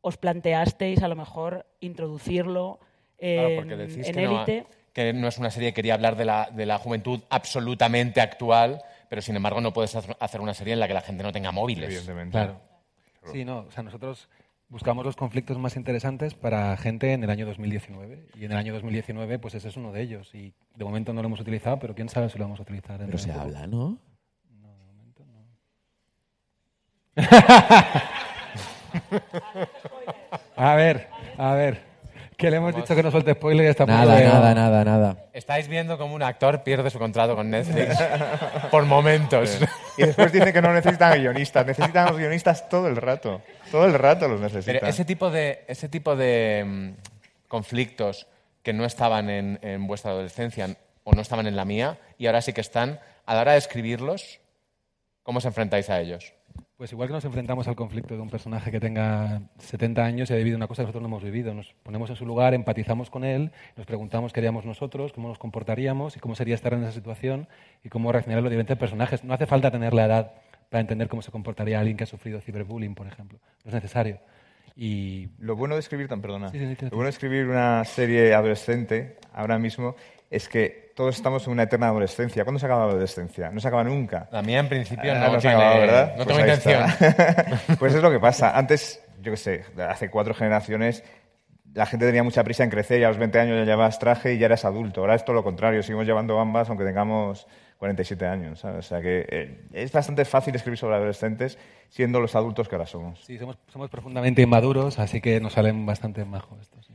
os 0.00 0.16
planteasteis 0.16 1.02
a 1.02 1.08
lo 1.08 1.16
mejor 1.16 1.66
introducirlo 1.80 2.80
Claro, 3.18 3.48
en, 3.50 3.56
porque 3.56 3.76
decís 3.76 4.08
en 4.08 4.14
que 4.14 4.22
no, 4.22 4.36
élite. 4.44 4.66
que 4.92 5.12
no 5.12 5.28
es 5.28 5.38
una 5.38 5.50
serie 5.50 5.68
que 5.70 5.74
quería 5.74 5.94
hablar 5.94 6.16
de 6.16 6.24
la, 6.24 6.50
de 6.52 6.66
la 6.66 6.78
juventud 6.78 7.20
absolutamente 7.30 8.20
actual, 8.20 8.82
pero 9.08 9.22
sin 9.22 9.36
embargo 9.36 9.60
no 9.60 9.72
puedes 9.72 9.94
hacer- 9.94 10.40
una 10.40 10.54
serie 10.54 10.72
en 10.72 10.80
la 10.80 10.88
que 10.88 10.94
la 10.94 11.02
gente 11.02 11.22
no 11.22 11.30
tenga 11.30 11.52
móviles. 11.52 11.86
Evidentemente. 11.88 12.32
Claro. 12.32 12.60
Sí, 13.30 13.44
no, 13.44 13.58
o 13.60 13.70
sea, 13.70 13.84
nosotros 13.84 14.28
buscamos 14.68 15.04
los 15.04 15.14
conflictos 15.14 15.56
más 15.56 15.76
interesantes 15.76 16.34
para 16.34 16.76
gente 16.76 17.12
en 17.12 17.22
el 17.22 17.30
año 17.30 17.46
2019 17.46 18.26
y 18.34 18.44
en 18.46 18.50
el 18.50 18.58
año 18.58 18.72
2019 18.72 19.38
pues 19.38 19.54
ese 19.54 19.68
es 19.68 19.76
uno 19.76 19.92
de 19.92 20.00
ellos 20.02 20.34
y 20.34 20.52
de 20.74 20.84
momento 20.84 21.12
no 21.12 21.22
lo 21.22 21.28
hemos 21.28 21.38
utilizado, 21.38 21.78
pero 21.78 21.94
quién 21.94 22.08
sabe 22.08 22.28
si 22.28 22.38
lo 22.38 22.44
vamos 22.46 22.58
a 22.58 22.62
utilizar. 22.62 22.96
Pero 22.96 23.10
dentro 23.10 23.18
se 23.18 23.30
habla, 23.30 23.68
¿no? 23.68 23.98
A 30.56 30.74
ver, 30.74 31.08
a 31.38 31.54
ver. 31.54 31.92
Que 32.36 32.50
le 32.50 32.56
hemos 32.56 32.74
dicho 32.74 32.94
que 32.96 33.02
no 33.04 33.10
suelte 33.10 33.34
spoiler 33.34 33.66
y 33.66 33.68
está 33.68 33.86
Nada, 33.86 34.18
nada, 34.20 34.54
nada, 34.54 34.84
nada. 34.84 35.16
Estáis 35.32 35.68
viendo 35.68 35.96
cómo 35.96 36.14
un 36.14 36.22
actor 36.22 36.64
pierde 36.64 36.90
su 36.90 36.98
contrato 36.98 37.36
con 37.36 37.50
Netflix 37.50 37.96
por 38.70 38.84
momentos. 38.84 39.60
Y 39.96 40.02
después 40.02 40.32
dice 40.32 40.52
que 40.52 40.60
no 40.60 40.72
necesitan 40.72 41.20
guionistas. 41.20 41.66
Necesitan 41.66 42.08
a 42.08 42.10
los 42.10 42.18
guionistas 42.18 42.68
todo 42.68 42.88
el 42.88 42.96
rato. 42.96 43.42
Todo 43.70 43.84
el 43.84 43.94
rato 43.94 44.26
los 44.26 44.40
necesitan. 44.40 44.74
Pero 44.74 44.86
ese 44.88 45.04
tipo 45.04 45.30
de, 45.30 45.64
ese 45.68 45.88
tipo 45.88 46.16
de 46.16 46.64
mm, 46.66 46.90
conflictos 47.46 48.26
que 48.62 48.72
no 48.72 48.84
estaban 48.84 49.30
en, 49.30 49.58
en 49.62 49.86
vuestra 49.86 50.10
adolescencia 50.10 50.74
o 51.04 51.12
no 51.12 51.20
estaban 51.20 51.46
en 51.46 51.54
la 51.54 51.64
mía 51.64 51.98
y 52.18 52.26
ahora 52.26 52.42
sí 52.42 52.52
que 52.52 52.60
están. 52.60 52.98
A 53.24 53.34
la 53.34 53.42
hora 53.42 53.52
de 53.52 53.58
escribirlos, 53.58 54.40
¿cómo 55.22 55.38
os 55.38 55.44
enfrentáis 55.44 55.90
a 55.90 56.00
ellos? 56.00 56.32
Pues 56.82 56.90
igual 56.90 57.06
que 57.06 57.12
nos 57.12 57.24
enfrentamos 57.24 57.68
al 57.68 57.76
conflicto 57.76 58.16
de 58.16 58.20
un 58.20 58.28
personaje 58.28 58.72
que 58.72 58.80
tenga 58.80 59.40
70 59.58 60.04
años 60.04 60.28
y 60.28 60.32
ha 60.32 60.36
vivido 60.36 60.56
una 60.56 60.66
cosa 60.66 60.82
que 60.82 60.86
nosotros 60.86 61.02
no 61.02 61.06
hemos 61.06 61.22
vivido. 61.22 61.54
Nos 61.54 61.72
ponemos 61.84 62.10
en 62.10 62.16
su 62.16 62.26
lugar, 62.26 62.54
empatizamos 62.54 63.08
con 63.08 63.22
él, 63.22 63.52
nos 63.76 63.86
preguntamos 63.86 64.32
qué 64.32 64.40
haríamos 64.40 64.64
nosotros, 64.64 65.12
cómo 65.12 65.28
nos 65.28 65.38
comportaríamos 65.38 66.16
y 66.16 66.18
cómo 66.18 66.34
sería 66.34 66.56
estar 66.56 66.74
en 66.74 66.82
esa 66.82 66.90
situación 66.90 67.46
y 67.84 67.88
cómo 67.88 68.10
reaccionarían 68.10 68.42
los 68.42 68.50
diferentes 68.50 68.76
personajes. 68.78 69.22
No 69.22 69.32
hace 69.32 69.46
falta 69.46 69.70
tener 69.70 69.94
la 69.94 70.06
edad 70.06 70.32
para 70.70 70.80
entender 70.80 71.06
cómo 71.06 71.22
se 71.22 71.30
comportaría 71.30 71.78
alguien 71.78 71.96
que 71.96 72.02
ha 72.02 72.08
sufrido 72.08 72.40
ciberbullying, 72.40 72.96
por 72.96 73.06
ejemplo. 73.06 73.38
No 73.62 73.68
es 73.68 73.74
necesario. 73.74 74.18
Y 74.74 75.28
Lo 75.38 75.54
bueno 75.54 75.76
de 75.76 75.80
escribir, 75.82 76.08
tan 76.08 76.20
perdona, 76.20 76.48
Sí, 76.48 76.58
sí, 76.58 76.66
sí, 76.66 76.86
lo 76.86 76.90
bueno 76.90 77.04
de 77.04 77.10
escribir 77.10 77.46
una 77.46 77.84
serie 77.84 78.34
adolescente 78.34 79.18
ahora 79.32 79.56
mismo 79.56 79.94
es 80.32 80.48
que 80.48 80.92
todos 80.96 81.14
estamos 81.16 81.46
en 81.46 81.52
una 81.52 81.62
eterna 81.64 81.88
adolescencia. 81.88 82.44
¿Cuándo 82.44 82.58
se 82.58 82.66
acaba 82.66 82.86
la 82.86 82.90
adolescencia? 82.92 83.50
No 83.50 83.60
se 83.60 83.68
acaba 83.68 83.84
nunca. 83.84 84.28
La 84.32 84.42
mía 84.42 84.58
en 84.60 84.68
principio 84.68 85.12
Ah, 85.12 85.18
no, 85.18 85.30
se 85.40 85.48
ha 85.48 85.50
tiene- 85.52 85.56
acabado, 85.56 85.80
¿verdad? 85.80 86.08
no 86.16 86.24
Pues 86.24 86.26
tengo 86.28 86.40
intención. 86.40 87.76
pues 87.78 87.94
es 87.94 88.02
lo 88.02 88.10
que 88.10 88.18
pasa. 88.20 88.56
Antes, 88.56 89.02
yo 89.20 89.30
qué 89.32 89.36
sé, 89.36 89.64
hace 89.88 90.10
cuatro 90.10 90.34
generaciones 90.34 91.04
la 91.74 91.86
gente 91.86 92.04
tenía 92.04 92.22
mucha 92.22 92.44
prisa 92.44 92.64
en 92.64 92.68
crecer 92.70 93.00
y 93.00 93.04
a 93.04 93.08
los 93.08 93.16
20 93.16 93.38
años 93.38 93.56
ya 93.56 93.64
llevabas 93.64 93.98
traje 93.98 94.34
y 94.34 94.38
ya 94.38 94.44
eras 94.44 94.66
adulto. 94.66 95.00
Ahora 95.00 95.14
es 95.14 95.24
todo 95.24 95.34
lo 95.34 95.42
contrario, 95.42 95.82
seguimos 95.82 96.04
llevando 96.06 96.38
ambas 96.38 96.68
aunque 96.68 96.84
tengamos 96.84 97.46
47 97.78 98.26
años. 98.26 98.60
¿sabes? 98.60 98.84
O 98.84 98.88
sea 98.90 99.00
que 99.00 99.24
eh, 99.30 99.64
es 99.72 99.90
bastante 99.90 100.26
fácil 100.26 100.54
escribir 100.54 100.76
sobre 100.78 100.96
adolescentes 100.96 101.56
siendo 101.88 102.20
los 102.20 102.36
adultos 102.36 102.68
que 102.68 102.74
ahora 102.74 102.86
somos. 102.86 103.24
sí, 103.24 103.38
somos, 103.38 103.56
somos 103.72 103.88
profundamente 103.88 104.42
inmaduros, 104.42 104.98
así 104.98 105.22
que 105.22 105.40
nos 105.40 105.54
salen 105.54 105.86
bastante 105.86 106.24
majos 106.26 106.60
estos. 106.60 106.84
sí. 106.86 106.92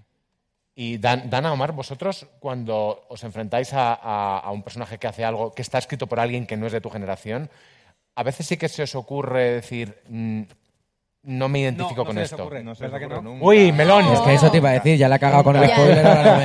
Y 0.79 0.99
Dan- 0.99 1.27
Dana, 1.31 1.51
Omar, 1.51 1.71
vosotros 1.71 2.27
cuando 2.39 3.03
os 3.09 3.23
enfrentáis 3.23 3.71
a 3.73 4.47
un 4.53 4.61
personaje 4.61 4.99
que 4.99 5.07
hace 5.07 5.25
algo 5.25 5.51
que 5.51 5.63
está 5.63 5.79
escrito 5.79 6.05
por 6.05 6.19
alguien 6.19 6.45
que 6.45 6.55
no 6.55 6.67
es 6.67 6.71
de 6.71 6.81
tu 6.81 6.91
generación, 6.91 7.49
a 8.13 8.21
veces 8.21 8.45
sí 8.45 8.57
que 8.57 8.69
se 8.69 8.83
os 8.83 8.93
ocurre 8.93 9.53
decir, 9.53 9.97
mm, 10.07 10.43
no 11.23 11.49
me 11.49 11.59
identifico 11.59 12.01
no 12.01 12.05
con 12.05 12.13
se 12.15 12.21
les 12.21 12.31
esto. 12.31 12.41
ocurre, 12.43 12.63
No 12.63 12.73
se 12.73 12.83
¿verdad 12.83 12.99
les 12.99 13.07
que 13.07 13.13
ocurre 13.13 13.23
no? 13.23 13.31
nunca. 13.33 13.45
Uy, 13.45 13.71
melón. 13.73 14.05
Es 14.13 14.19
que 14.21 14.33
eso 14.33 14.49
te 14.49 14.57
iba 14.57 14.69
a 14.69 14.73
decir, 14.73 14.97
ya 14.97 15.09
la 15.09 15.17
he 15.17 15.19
cagado 15.19 15.43
con 15.43 15.55
el 15.57 15.67
Ya. 15.67 15.75
spoiler. 15.75 16.05
ahora 16.07 16.23
no 16.23 16.37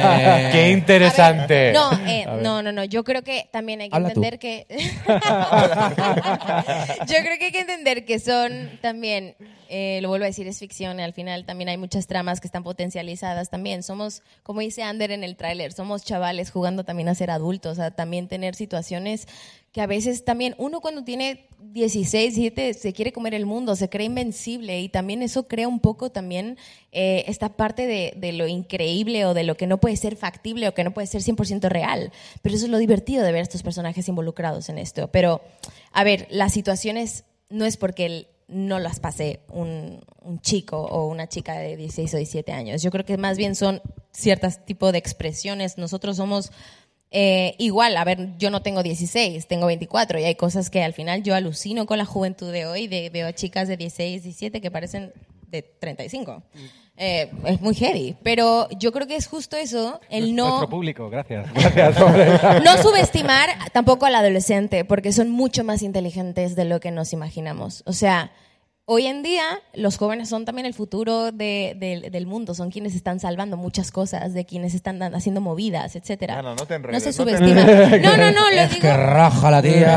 me- 0.45 0.51
Qué 0.53 0.71
interesante. 0.71 1.73
No, 1.73 1.93
eh, 2.09 2.27
no, 2.43 2.63
no, 2.63 2.73
no. 2.73 2.83
Yo 2.85 3.05
creo 3.05 3.23
que 3.23 3.49
también 3.53 3.81
hay 3.81 3.91
que 3.91 3.95
Habla 3.97 4.11
tú. 4.11 4.23
entender 4.25 4.39
que. 4.41 4.67
Yo 7.07 7.17
creo 7.23 7.39
que 7.39 7.45
hay 7.47 7.53
que 7.53 7.61
entender 7.61 8.05
que 8.05 8.19
son 8.19 8.71
también, 8.81 9.35
eh, 9.69 10.01
lo 10.03 10.09
vuelvo 10.09 10.25
a 10.25 10.29
decir, 10.29 10.47
es 10.49 10.59
ficción. 10.59 10.99
y 11.01 11.03
Al 11.03 11.13
final 11.13 11.45
también 11.45 11.69
hay 11.69 11.77
muchas 11.77 12.07
tramas 12.07 12.41
que 12.41 12.47
están 12.49 12.63
potencializadas 12.63 13.51
también. 13.51 13.83
Somos, 13.83 14.23
como 14.43 14.61
dice 14.61 14.83
Ander 14.83 15.11
en 15.13 15.25
el 15.25 15.37
tráiler, 15.37 15.73
somos 15.73 16.05
chavales 16.05 16.51
jugando 16.51 16.85
también 16.85 17.09
a 17.09 17.15
ser 17.15 17.31
adultos, 17.31 17.79
a 17.79 17.91
también 17.93 18.29
tener 18.29 18.55
situaciones 18.55 19.27
que 19.73 19.81
a 19.81 19.87
veces 19.87 20.25
también 20.25 20.55
uno 20.59 20.81
cuando 20.81 21.03
tiene 21.03 21.49
16, 21.59 22.35
17 22.35 22.75
se 22.75 22.93
quiere 22.93 23.13
comer 23.13 23.35
el 23.35 23.47
mundo, 23.47 23.75
se 23.75 23.89
cree 23.89 24.07
invencible 24.07 24.81
y 24.81 24.91
también 24.91 25.23
eso 25.23 25.49
crea 25.49 25.67
un 25.67 25.81
poco 25.81 26.11
también 26.11 26.59
eh, 26.93 27.25
esta 27.27 27.57
parte 27.57 27.87
de, 27.87 28.13
de 28.17 28.33
lo 28.33 28.47
increíble 28.47 29.25
o 29.25 29.33
de 29.33 29.45
lo 29.45 29.57
que 29.57 29.67
no 29.67 29.79
puede 29.79 29.97
ser 29.97 30.17
factible 30.17 30.69
o 30.69 30.75
que 30.75 30.85
no 30.85 30.93
puede 30.93 31.07
ser 31.07 31.23
100% 31.23 31.69
real. 31.71 32.13
Pero 32.43 32.55
eso 32.55 32.67
es 32.67 32.71
lo 32.71 32.79
divertido 32.79 33.25
de 33.25 33.33
ver 33.33 33.41
a 33.41 33.45
estos 33.45 33.63
personajes 33.63 34.07
involucrados 34.09 34.69
en 34.69 34.79
esto. 34.79 35.09
Pero, 35.09 35.41
a 35.93 36.05
ver, 36.05 36.29
las 36.31 36.53
situaciones 36.53 37.25
no 37.49 37.65
es 37.65 37.79
porque 37.79 38.29
no 38.49 38.79
las 38.79 39.01
pase 39.01 39.41
un, 39.49 40.05
un 40.21 40.41
chico 40.41 40.79
o 40.83 41.07
una 41.07 41.29
chica 41.29 41.55
de 41.55 41.77
16 41.77 42.13
o 42.13 42.17
17 42.19 42.53
años. 42.53 42.83
Yo 42.83 42.91
creo 42.91 43.07
que 43.07 43.17
más 43.17 43.39
bien 43.39 43.55
son 43.55 43.81
ciertos 44.13 44.65
tipos 44.67 44.93
de 44.93 44.99
expresiones. 44.99 45.79
Nosotros 45.79 46.19
somos 46.19 46.53
eh, 47.15 47.55
igual, 47.59 47.97
a 47.99 48.05
ver, 48.05 48.31
yo 48.39 48.51
no 48.51 48.63
tengo 48.63 48.83
16, 48.83 49.47
tengo 49.47 49.67
24 49.67 50.19
y 50.19 50.25
hay 50.25 50.35
cosas 50.35 50.71
que 50.71 50.83
al 50.83 50.95
final 50.95 51.23
yo 51.23 51.35
alucino 51.35 51.85
con 51.85 51.99
la 51.99 52.07
juventud 52.07 52.51
de 52.51 52.65
hoy, 52.65 52.87
de, 52.89 53.11
veo 53.11 53.27
a 53.27 53.35
chicas 53.35 53.69
de 53.69 53.77
16, 53.77 54.23
17 54.23 54.63
que 54.63 54.71
parecen 54.71 55.13
de 55.49 55.61
35. 55.61 56.43
Eh, 56.97 57.31
es 57.45 57.61
muy 57.61 57.75
heavy, 57.75 58.17
pero 58.23 58.67
yo 58.79 58.93
creo 58.93 59.07
que 59.07 59.17
es 59.17 59.27
justo 59.27 59.57
eso, 59.57 60.01
el 60.09 60.35
no... 60.35 60.49
Nuestro 60.49 60.71
público, 60.71 61.11
gracias. 61.11 61.53
Gracias. 61.53 61.99
No 62.65 62.83
subestimar 62.83 63.51
tampoco 63.73 64.07
al 64.07 64.15
adolescente, 64.15 64.87
porque 64.87 65.13
son 65.13 65.31
mucho 65.31 65.65
más 65.65 65.83
inteligentes 65.83 66.57
de 66.57 66.65
lo 66.65 66.81
que 66.81 66.91
nos 66.91 67.13
imaginamos. 67.13 67.83
O 67.85 67.93
sea, 67.93 68.33
hoy 68.85 69.07
en 69.07 69.23
día 69.23 69.45
los 69.75 69.97
jóvenes 69.97 70.29
son 70.29 70.45
también 70.45 70.67
el 70.67 70.75
futuro 70.75 71.31
de- 71.33 71.75
del- 71.79 72.11
del 72.11 72.27
mundo, 72.27 72.55
son 72.55 72.71
quienes 72.71 72.95
están 72.95 73.21
salvando 73.21 73.57
muchas 73.57 73.91
cosas, 73.91 74.35
de 74.35 74.45
quienes 74.45 74.75
están 74.75 75.01
haciendo 75.15 75.41
movidas, 75.41 75.95
etcétera. 75.97 76.39
Ana, 76.41 76.55
no 76.55 76.67
te 76.67 76.75
No 76.79 76.89
enredes, 76.89 77.03
se 77.03 77.11
no 77.19 77.25
te 77.27 77.37
subestima. 77.39 77.65
No, 77.99 78.17
no, 78.17 78.31
no, 78.33 78.51
lo 78.51 78.61
Es 78.61 78.71
digo. 78.71 78.83
que 78.83 78.93
raja 78.97 79.51
la 79.51 79.63
tía. 79.63 79.97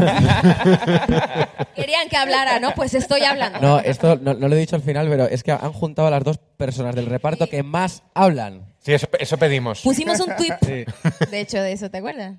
Querían 1.76 2.08
que 2.10 2.18
hablara, 2.18 2.60
¿no? 2.60 2.74
Pues 2.76 2.94
estoy 2.94 3.22
hablando. 3.22 3.60
No, 3.60 3.80
esto 3.80 4.16
no, 4.22 4.34
no 4.34 4.48
lo 4.48 4.56
he 4.56 4.60
dicho 4.60 4.76
al 4.76 4.82
final, 4.82 5.08
pero 5.10 5.26
es 5.26 5.44
que 5.44 5.52
han 5.52 5.74
juntado 5.74 6.08
a 6.08 6.12
las 6.12 6.24
dos 6.24 6.38
personas 6.58 6.96
del 6.96 7.08
reparto 7.08 7.48
que 7.48 7.64
más 7.64 8.04
hablan. 8.14 8.66
Sí, 8.80 8.94
eso, 8.94 9.08
eso 9.20 9.38
pedimos. 9.38 9.82
Pusimos 9.82 10.20
un 10.20 10.36
tweet, 10.36 10.56
Sí. 10.62 10.86
de 11.32 11.40
hecho, 11.42 11.58
de 11.62 11.72
eso, 11.74 11.90
¿te 11.90 11.98
acuerdas? 11.98 12.36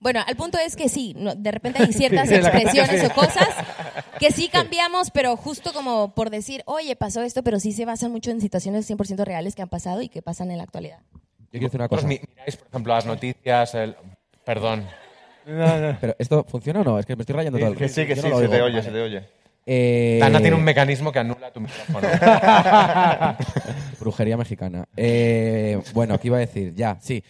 Bueno, 0.00 0.20
al 0.26 0.34
punto 0.36 0.58
es 0.58 0.76
que 0.76 0.88
sí, 0.88 1.14
no- 1.16 1.34
de 1.34 1.50
repente 1.50 1.82
hay 1.82 1.92
ciertas 1.92 2.28
Sí, 2.28 2.34
expresiones 2.34 3.04
o 3.04 3.14
cosas 3.14 3.48
que 4.18 4.30
sí 4.32 4.48
cambiamos, 4.48 5.10
pero 5.10 5.36
justo 5.36 5.72
como 5.72 6.14
por 6.14 6.30
decir, 6.30 6.62
oye, 6.66 6.96
pasó 6.96 7.22
esto, 7.22 7.42
pero 7.42 7.60
sí 7.60 7.72
se 7.72 7.84
basan 7.84 8.10
mucho 8.10 8.30
en 8.30 8.40
situaciones 8.40 8.90
100% 8.90 9.24
reales 9.24 9.54
que 9.54 9.62
han 9.62 9.68
pasado 9.68 10.00
y 10.02 10.08
que 10.08 10.22
pasan 10.22 10.50
en 10.50 10.56
la 10.58 10.64
actualidad. 10.64 10.98
Yo 11.52 11.58
quiero 11.58 11.66
decir 11.66 11.80
una 11.80 11.88
Vosotros 11.88 12.02
cosa. 12.04 12.08
mi- 12.08 12.20
miráis, 12.34 12.56
por 12.56 12.68
ejemplo, 12.68 12.94
las 12.94 13.06
noticias, 13.06 13.74
el... 13.74 13.96
Perdón. 14.44 14.86
No, 15.46 15.78
no. 15.80 15.98
¿Pero 16.00 16.14
esto 16.18 16.44
funciona 16.48 16.80
o 16.80 16.84
no? 16.84 16.98
Es 16.98 17.06
que 17.06 17.16
me 17.16 17.22
estoy 17.22 17.34
rayando 17.36 17.58
todo 17.58 17.68
el 17.72 17.76
Que 17.76 17.88
sí, 17.88 18.06
que 18.06 18.14
yo 18.14 18.22
sí, 18.22 18.28
no 18.28 18.38
se 18.38 18.48
te 18.48 18.62
oye, 18.62 18.72
Vale. 18.76 18.82
se 18.82 18.90
te 18.90 19.00
oye. 19.02 19.22
Eh, 19.66 20.18
Dana 20.20 20.40
tiene 20.40 20.56
un 20.56 20.64
mecanismo 20.64 21.12
que 21.12 21.18
anula 21.18 21.52
tu 21.52 21.60
micrófono. 21.60 22.08
Brujería 24.00 24.36
mexicana. 24.36 24.86
Eh, 24.96 25.78
bueno, 25.92 26.18
¿qué 26.18 26.28
iba 26.28 26.36
a 26.38 26.40
decir? 26.40 26.74
Ya, 26.74 26.96
sí. 27.00 27.22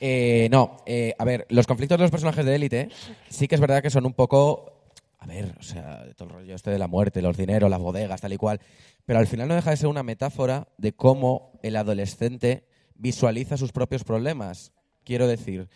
Eh, 0.00 0.48
no, 0.50 0.78
eh, 0.86 1.14
a 1.18 1.24
ver, 1.24 1.46
los 1.50 1.66
conflictos 1.66 1.98
de 1.98 2.02
los 2.02 2.10
personajes 2.10 2.44
de 2.44 2.54
élite 2.54 2.88
sí 3.28 3.48
que 3.48 3.56
es 3.56 3.60
verdad 3.60 3.82
que 3.82 3.90
son 3.90 4.06
un 4.06 4.14
poco... 4.14 4.74
A 5.20 5.26
ver, 5.26 5.56
o 5.58 5.62
sea, 5.62 6.04
todo 6.16 6.28
el 6.28 6.34
rollo 6.36 6.54
este 6.54 6.70
de 6.70 6.78
la 6.78 6.86
muerte, 6.86 7.20
los 7.20 7.36
dineros, 7.36 7.68
las 7.68 7.80
bodegas, 7.80 8.20
tal 8.20 8.32
y 8.32 8.36
cual. 8.36 8.60
Pero 9.04 9.18
al 9.18 9.26
final 9.26 9.48
no 9.48 9.56
deja 9.56 9.70
de 9.70 9.76
ser 9.76 9.88
una 9.88 10.04
metáfora 10.04 10.68
de 10.78 10.92
cómo 10.92 11.58
el 11.62 11.74
adolescente 11.74 12.68
visualiza 12.94 13.56
sus 13.56 13.72
propios 13.72 14.04
problemas. 14.04 14.72
Quiero 15.04 15.26
decir, 15.26 15.68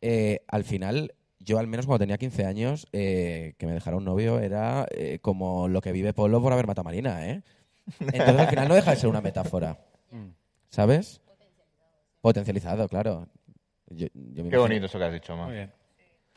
eh, 0.00 0.40
al 0.48 0.64
final, 0.64 1.14
yo 1.38 1.58
al 1.58 1.66
menos 1.66 1.86
cuando 1.86 2.00
tenía 2.00 2.18
15 2.18 2.44
años, 2.46 2.86
eh, 2.92 3.54
que 3.58 3.66
me 3.66 3.72
dejara 3.72 3.96
un 3.96 4.04
novio 4.04 4.40
era 4.40 4.86
eh, 4.90 5.18
como 5.20 5.68
lo 5.68 5.80
que 5.80 5.92
vive 5.92 6.14
Polo 6.14 6.40
por 6.40 6.52
haber 6.52 6.66
matado 6.66 6.82
a 6.82 6.90
Marina, 6.90 7.28
¿eh? 7.28 7.42
Entonces 8.00 8.38
al 8.38 8.48
final 8.48 8.68
no 8.68 8.74
deja 8.74 8.92
de 8.92 8.96
ser 8.96 9.10
una 9.10 9.20
metáfora. 9.20 9.78
¿Sabes? 10.70 11.20
Potencializado, 12.20 12.88
claro. 12.88 13.28
Yo- 13.90 14.06
yo 14.06 14.10
me 14.12 14.34
Qué 14.34 14.40
imagino- 14.40 14.60
bonito 14.62 14.86
eso 14.86 14.98
que 14.98 15.04
has 15.04 15.12
dicho, 15.12 15.32
Muy 15.34 15.42
Omar. 15.42 15.54
bien. 15.54 15.72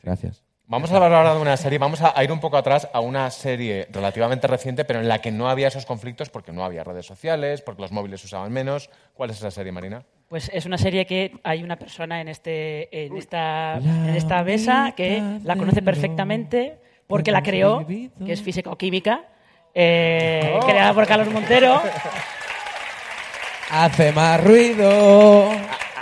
Gracias. 0.04 0.43
Vamos 0.68 0.89
a 0.91 0.95
hablar 0.95 1.14
ahora 1.14 1.34
de 1.36 1.41
una 1.41 1.58
serie, 1.58 1.80
vamos 1.80 2.02
a 2.02 2.18
a 2.18 2.24
ir 2.24 2.32
un 2.32 2.39
poco 2.39 2.56
atrás 2.56 2.88
a 2.93 3.02
una 3.02 3.30
serie 3.30 3.88
relativamente 3.91 4.47
reciente, 4.47 4.86
pero 4.86 5.02
en 5.02 5.10
la 5.10 5.20
que 5.20 5.30
no 5.30 5.49
había 5.49 5.68
esos 5.68 5.86
conflictos 5.86 6.30
porque 6.30 6.54
no 6.54 6.64
había 6.64 6.86
redes 6.86 7.06
sociales, 7.06 7.62
porque 7.62 7.82
los 7.82 7.91
móviles 7.91 8.22
se 8.22 8.28
usaban 8.28 8.54
menos. 8.54 8.89
¿Cuál 9.14 9.32
es 9.32 9.38
esa 9.38 9.52
serie, 9.52 9.74
Marina? 9.74 10.06
Pues 10.30 10.49
es 10.54 10.66
una 10.66 10.78
serie 10.78 11.06
que 11.06 11.34
hay 11.43 11.62
una 11.62 11.76
persona 11.78 12.22
en 12.22 12.30
este 12.30 13.06
en 13.06 13.18
esta 13.18 13.80
en 13.80 14.16
esta 14.16 14.41
mesa 14.45 14.93
que 14.95 15.22
la 15.43 15.58
conoce 15.58 15.82
perfectamente 15.82 16.80
porque 17.06 17.34
la 17.34 17.43
creó, 17.43 17.86
que 17.86 18.10
es 18.32 18.41
física 18.41 18.70
o 18.72 18.78
química, 18.78 19.26
eh, 19.74 20.58
creada 20.66 20.93
por 20.93 21.06
Carlos 21.06 21.28
Montero. 21.34 21.82
Hace 23.72 24.14
más 24.14 24.41
ruido. 24.41 25.49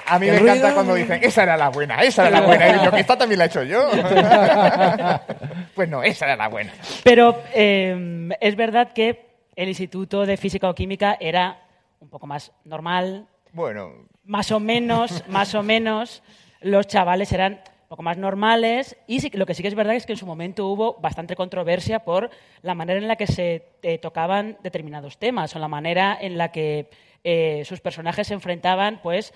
A 0.10 0.20
mí 0.20 0.28
me 0.28 0.38
encanta 0.38 0.74
cuando 0.74 0.96
dicen, 0.96 1.20
esa 1.24 1.44
era 1.44 1.56
la 1.58 1.70
buena, 1.70 2.02
esa 2.02 2.28
era 2.28 2.40
la 2.42 2.48
buena. 2.48 2.68
Y 2.70 2.84
yo, 2.86 2.92
que 2.92 3.00
esta 3.00 3.18
también 3.18 3.40
la 3.40 3.46
he 3.46 3.48
hecho 3.48 3.64
yo. 3.64 3.90
pues 5.76 5.90
no, 5.90 6.04
esa 6.04 6.26
era 6.26 6.36
la 6.36 6.48
buena. 6.48 6.74
Pero 7.04 7.42
eh, 7.54 8.30
es 8.40 8.56
verdad 8.56 8.92
que 8.94 9.26
el 9.56 9.68
Instituto 9.70 10.26
de 10.26 10.38
Física 10.38 10.70
o 10.70 10.76
Química 10.76 11.18
era 11.20 11.60
un 12.00 12.10
poco 12.10 12.28
más 12.28 12.52
normal, 12.66 13.28
Bueno, 13.52 13.92
más 14.24 14.52
o 14.52 14.60
menos, 14.60 15.24
más 15.28 15.54
o 15.56 15.64
menos, 15.64 16.24
los 16.62 16.88
chavales 16.88 17.32
eran 17.34 17.54
un 17.54 17.90
poco 17.90 18.04
más 18.04 18.18
normales 18.18 18.96
y 19.08 19.20
sí- 19.20 19.32
lo 19.34 19.46
que 19.46 19.54
sí 19.54 19.62
que 19.64 19.68
es 19.68 19.76
verdad 19.76 19.96
es 19.96 20.06
que 20.06 20.14
en 20.14 20.18
su 20.18 20.26
momento 20.26 20.68
hubo 20.68 20.94
bastante 21.02 21.36
controversia 21.36 22.00
por 22.00 22.30
la 22.62 22.74
manera 22.76 23.00
en 23.00 23.08
la 23.08 23.16
que 23.16 23.28
se 23.28 23.66
eh, 23.82 23.98
tocaban 23.98 24.58
determinados 24.64 25.18
temas 25.18 25.56
o 25.56 25.60
la 25.60 25.68
manera 25.68 26.18
en 26.22 26.38
la 26.38 26.52
que 26.52 26.90
eh, 27.24 27.64
sus 27.66 27.82
personajes 27.82 28.28
se 28.28 28.34
enfrentaban 28.36 29.00
pues 29.04 29.34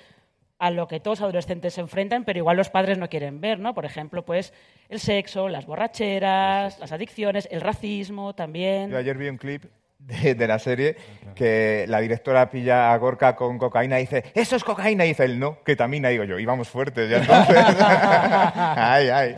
a 0.59 0.71
lo 0.71 0.87
que 0.87 0.99
todos 0.99 1.21
adolescentes 1.21 1.73
se 1.73 1.81
enfrentan, 1.81 2.23
pero 2.23 2.39
igual 2.39 2.57
los 2.57 2.69
padres 2.69 2.97
no 2.97 3.09
quieren 3.09 3.41
ver, 3.41 3.59
¿no? 3.59 3.73
Por 3.73 3.85
ejemplo, 3.85 4.23
pues 4.23 4.53
el 4.89 4.99
sexo, 4.99 5.49
las 5.49 5.65
borracheras, 5.65 6.79
las 6.79 6.91
adicciones, 6.91 7.47
el 7.51 7.61
racismo 7.61 8.33
también. 8.33 8.89
yo 8.89 8.97
ayer 8.97 9.17
vi 9.17 9.27
un 9.27 9.37
clip 9.37 9.65
de, 10.07 10.35
de 10.35 10.47
la 10.47 10.59
serie, 10.59 10.97
que 11.35 11.85
la 11.87 11.99
directora 12.01 12.49
pilla 12.49 12.93
a 12.93 12.97
Gorka 12.97 13.35
con 13.35 13.57
cocaína 13.57 13.99
y 13.99 14.03
dice, 14.03 14.23
eso 14.33 14.55
es 14.55 14.63
cocaína, 14.63 15.05
y 15.05 15.09
dice 15.09 15.25
él, 15.25 15.39
no, 15.39 15.63
ketamina, 15.63 16.09
digo 16.09 16.25
yo, 16.25 16.39
íbamos 16.39 16.67
fuertes 16.67 17.09
ya 17.09 17.17
entonces. 17.17 17.57
ay, 17.77 19.09
ay. 19.09 19.35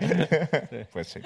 Pues 0.91 1.07
sí. 1.07 1.19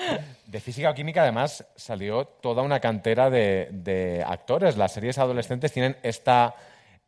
De 0.46 0.60
física 0.60 0.90
o 0.90 0.94
química, 0.94 1.22
además, 1.22 1.66
salió 1.76 2.26
toda 2.26 2.64
una 2.64 2.80
cantera 2.80 3.30
de, 3.30 3.70
de 3.72 4.24
actores. 4.26 4.78
Las 4.78 4.94
series 4.94 5.18
adolescentes 5.18 5.72
tienen 5.72 5.96
esta 6.04 6.56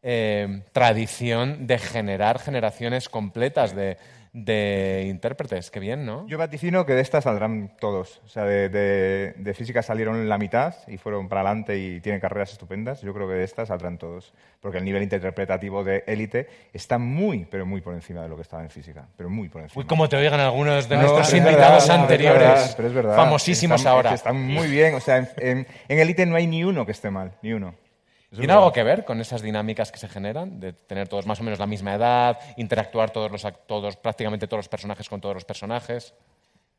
eh, 0.04 0.62
tradición 0.72 1.68
de 1.68 1.78
generar 1.78 2.39
generaciones 2.39 3.08
completas 3.10 3.76
de, 3.76 3.97
de 4.34 5.06
intérpretes. 5.10 5.70
Qué 5.70 5.80
bien, 5.80 6.06
¿no? 6.06 6.26
Yo 6.28 6.38
vaticino 6.38 6.86
que 6.86 6.93
de 6.93 7.02
estas 7.02 7.26
saldrán 7.26 7.72
todos. 7.80 8.22
O 8.26 8.30
sea, 8.30 8.43
de, 8.45 8.70
de- 8.70 9.34
de 9.38 9.54
física 9.54 9.84
salieron 9.84 10.28
la 10.30 10.38
mitad 10.38 10.74
y 10.88 10.97
fueron 10.97 11.28
para 11.30 11.41
adelante 11.41 11.78
y 11.78 11.99
tienen 11.99 12.20
carreras 12.22 12.52
estupendas. 12.52 13.02
Yo 13.02 13.14
creo 13.14 13.28
que 13.28 13.34
de 13.36 13.43
estas 13.43 13.68
saldrán 13.68 13.97
todos. 13.97 14.34
Porque 14.62 14.78
el 14.78 14.86
nivel 14.86 15.04
interpretativo 15.04 15.84
de 15.84 16.04
élite 16.08 16.47
está 16.74 16.97
muy, 16.97 17.45
pero 17.45 17.66
muy 17.66 17.82
por 17.82 17.93
encima 17.93 18.22
de 18.24 18.30
lo 18.30 18.36
que 18.36 18.43
estaba 18.43 18.64
en 18.64 18.70
física. 18.70 19.06
Pero 19.18 19.30
muy 19.30 19.49
por 19.49 19.62
encima. 19.62 19.82
Uy, 19.82 19.88
cómo 19.88 20.08
te 20.08 20.16
oigan 20.18 20.39
algunos 20.39 20.88
de 20.88 20.95
No, 20.95 21.02
nuestros 21.02 21.34
invitados 21.34 21.88
verdad, 21.88 22.02
anteriores, 22.04 22.39
pero 22.39 22.47
es 22.49 22.60
verdad, 22.60 22.74
pero 22.78 22.88
es 22.88 22.93
verdad. 22.93 23.16
famosísimos 23.16 23.82
Están- 23.82 23.93
ahora. 23.93 24.14
Están 24.14 24.41
muy 24.41 24.68
bien. 24.68 24.95
O 24.95 24.99
sea, 24.99 25.28
en 25.38 25.66
élite 25.88 26.26
no 26.26 26.36
hay 26.38 26.47
ni 26.47 26.64
uno 26.64 26.86
que 26.86 26.91
esté 26.93 27.10
mal. 27.12 27.34
Ni 27.41 27.54
uno. 27.54 27.76
¿Tiene 28.36 28.54
algo 28.54 28.72
que 28.72 28.84
ver 28.84 29.04
con 29.04 29.20
esas 29.20 29.42
dinámicas 29.42 29.92
que 29.92 29.98
se 29.98 30.08
generan? 30.08 30.60
De 30.62 30.72
tener 30.72 31.10
todos 31.10 31.26
más 31.26 31.42
o 31.42 31.44
menos 31.44 31.60
la 31.60 31.68
misma 31.68 31.96
edad, 31.96 32.40
interactuar 32.56 33.10
todos 33.12 33.30
los 33.30 33.46
todos, 33.68 33.98
prácticamente 33.98 34.48
todos 34.48 34.60
los 34.60 34.70
personajes 34.70 35.10
con 35.10 35.20
todos 35.20 35.36
los 35.36 35.44
personajes. 35.44 36.14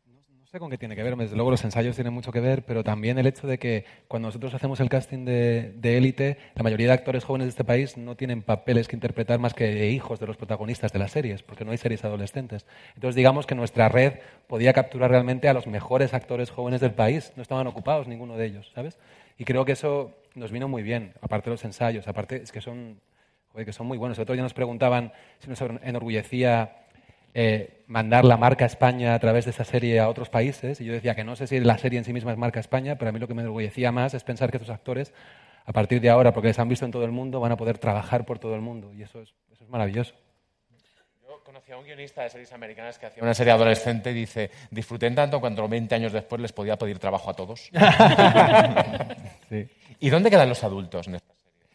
No 0.06 0.46
sé 0.46 0.58
con 0.58 0.70
qué 0.70 0.78
tiene 0.78 0.96
que 0.96 1.02
ver, 1.02 1.14
desde 1.16 1.34
luego 1.34 1.50
los 1.50 1.64
ensayos 1.64 1.94
tienen 1.94 2.12
mucho 2.12 2.32
que 2.32 2.40
ver, 2.40 2.62
pero 2.64 2.82
también 2.84 3.18
el 3.18 3.26
hecho 3.26 3.46
de 3.46 3.58
que 3.58 3.84
cuando 4.08 4.28
nosotros 4.28 4.52
hacemos 4.54 4.80
el 4.80 4.88
casting 4.88 5.24
de 5.24 5.72
de 5.76 5.96
élite, 5.98 6.38
la 6.54 6.62
mayoría 6.62 6.86
de 6.86 6.92
actores 6.94 7.24
jóvenes 7.24 7.46
de 7.46 7.50
este 7.50 7.64
país 7.64 7.96
no 7.98 8.16
tienen 8.16 8.42
papeles 8.42 8.88
que 8.88 8.96
interpretar 8.96 9.38
más 9.38 9.52
que 9.52 9.90
hijos 9.90 10.20
de 10.20 10.26
los 10.26 10.36
protagonistas 10.38 10.92
de 10.92 10.98
las 10.98 11.10
series, 11.10 11.42
porque 11.42 11.64
no 11.66 11.70
hay 11.70 11.78
series 11.78 12.04
adolescentes. 12.04 12.66
Entonces 12.94 13.14
digamos 13.14 13.46
que 13.46 13.54
nuestra 13.54 13.90
red 13.90 14.20
podía 14.46 14.72
capturar 14.72 15.10
realmente 15.10 15.48
a 15.48 15.54
los 15.54 15.66
mejores 15.66 16.14
actores 16.14 16.50
jóvenes 16.50 16.80
del 16.80 16.92
país, 16.92 17.32
no 17.36 17.42
estaban 17.42 17.66
ocupados 17.66 18.06
ninguno 18.08 18.36
de 18.36 18.46
ellos, 18.46 18.70
¿sabes? 18.74 18.98
Y 19.38 19.44
creo 19.44 19.64
que 19.64 19.72
eso 19.72 20.12
nos 20.34 20.50
vino 20.50 20.68
muy 20.68 20.82
bien, 20.82 21.12
aparte 21.20 21.50
de 21.50 21.54
los 21.54 21.64
ensayos, 21.64 22.08
aparte 22.08 22.36
es 22.42 22.52
que 22.52 22.60
son, 22.60 23.00
joder, 23.48 23.66
que 23.66 23.72
son 23.72 23.86
muy 23.86 23.98
buenos. 23.98 24.18
El 24.18 24.22
otro 24.22 24.34
día 24.34 24.42
nos 24.42 24.54
preguntaban 24.54 25.12
si 25.38 25.48
nos 25.48 25.60
enorgullecía 25.82 26.76
eh, 27.34 27.84
mandar 27.86 28.24
la 28.24 28.36
marca 28.36 28.66
España 28.66 29.14
a 29.14 29.18
través 29.18 29.46
de 29.46 29.52
esa 29.52 29.64
serie 29.64 30.00
a 30.00 30.08
otros 30.08 30.28
países. 30.28 30.80
Y 30.80 30.84
yo 30.84 30.92
decía 30.92 31.14
que 31.14 31.24
no 31.24 31.36
sé 31.36 31.46
si 31.46 31.60
la 31.60 31.78
serie 31.78 31.98
en 31.98 32.04
sí 32.04 32.12
misma 32.12 32.32
es 32.32 32.38
marca 32.38 32.60
España, 32.60 32.96
pero 32.96 33.08
a 33.08 33.12
mí 33.12 33.18
lo 33.18 33.28
que 33.28 33.34
me 33.34 33.42
enorgullecía 33.42 33.92
más 33.92 34.14
es 34.14 34.24
pensar 34.24 34.50
que 34.50 34.58
estos 34.58 34.70
actores, 34.70 35.12
a 35.64 35.72
partir 35.72 36.00
de 36.00 36.10
ahora, 36.10 36.32
porque 36.32 36.48
les 36.48 36.58
han 36.58 36.68
visto 36.68 36.84
en 36.84 36.90
todo 36.90 37.04
el 37.04 37.12
mundo, 37.12 37.40
van 37.40 37.52
a 37.52 37.56
poder 37.56 37.78
trabajar 37.78 38.24
por 38.26 38.38
todo 38.38 38.54
el 38.54 38.60
mundo. 38.60 38.92
Y 38.92 39.02
eso 39.02 39.20
es, 39.20 39.34
eso 39.52 39.64
es 39.64 39.70
maravilloso. 39.70 40.14
Conocí 41.52 41.70
a 41.70 41.76
un 41.76 41.84
guionista 41.84 42.22
de 42.22 42.30
series 42.30 42.50
americanas 42.54 42.98
que 42.98 43.04
hacía 43.04 43.22
una 43.22 43.34
serie 43.34 43.52
adolescente 43.52 44.10
y 44.10 44.14
dice, 44.14 44.50
disfruté 44.70 45.10
tanto 45.10 45.38
cuando 45.38 45.68
20 45.68 45.94
años 45.94 46.10
después 46.10 46.40
les 46.40 46.50
podía 46.50 46.78
pedir 46.78 46.98
trabajo 46.98 47.28
a 47.28 47.34
todos. 47.34 47.68
Sí. 49.50 49.68
¿Y 50.00 50.08
dónde 50.08 50.30
quedan 50.30 50.48
los 50.48 50.64
adultos 50.64 51.08
en 51.08 51.16
esta 51.16 51.34
serie? 51.34 51.68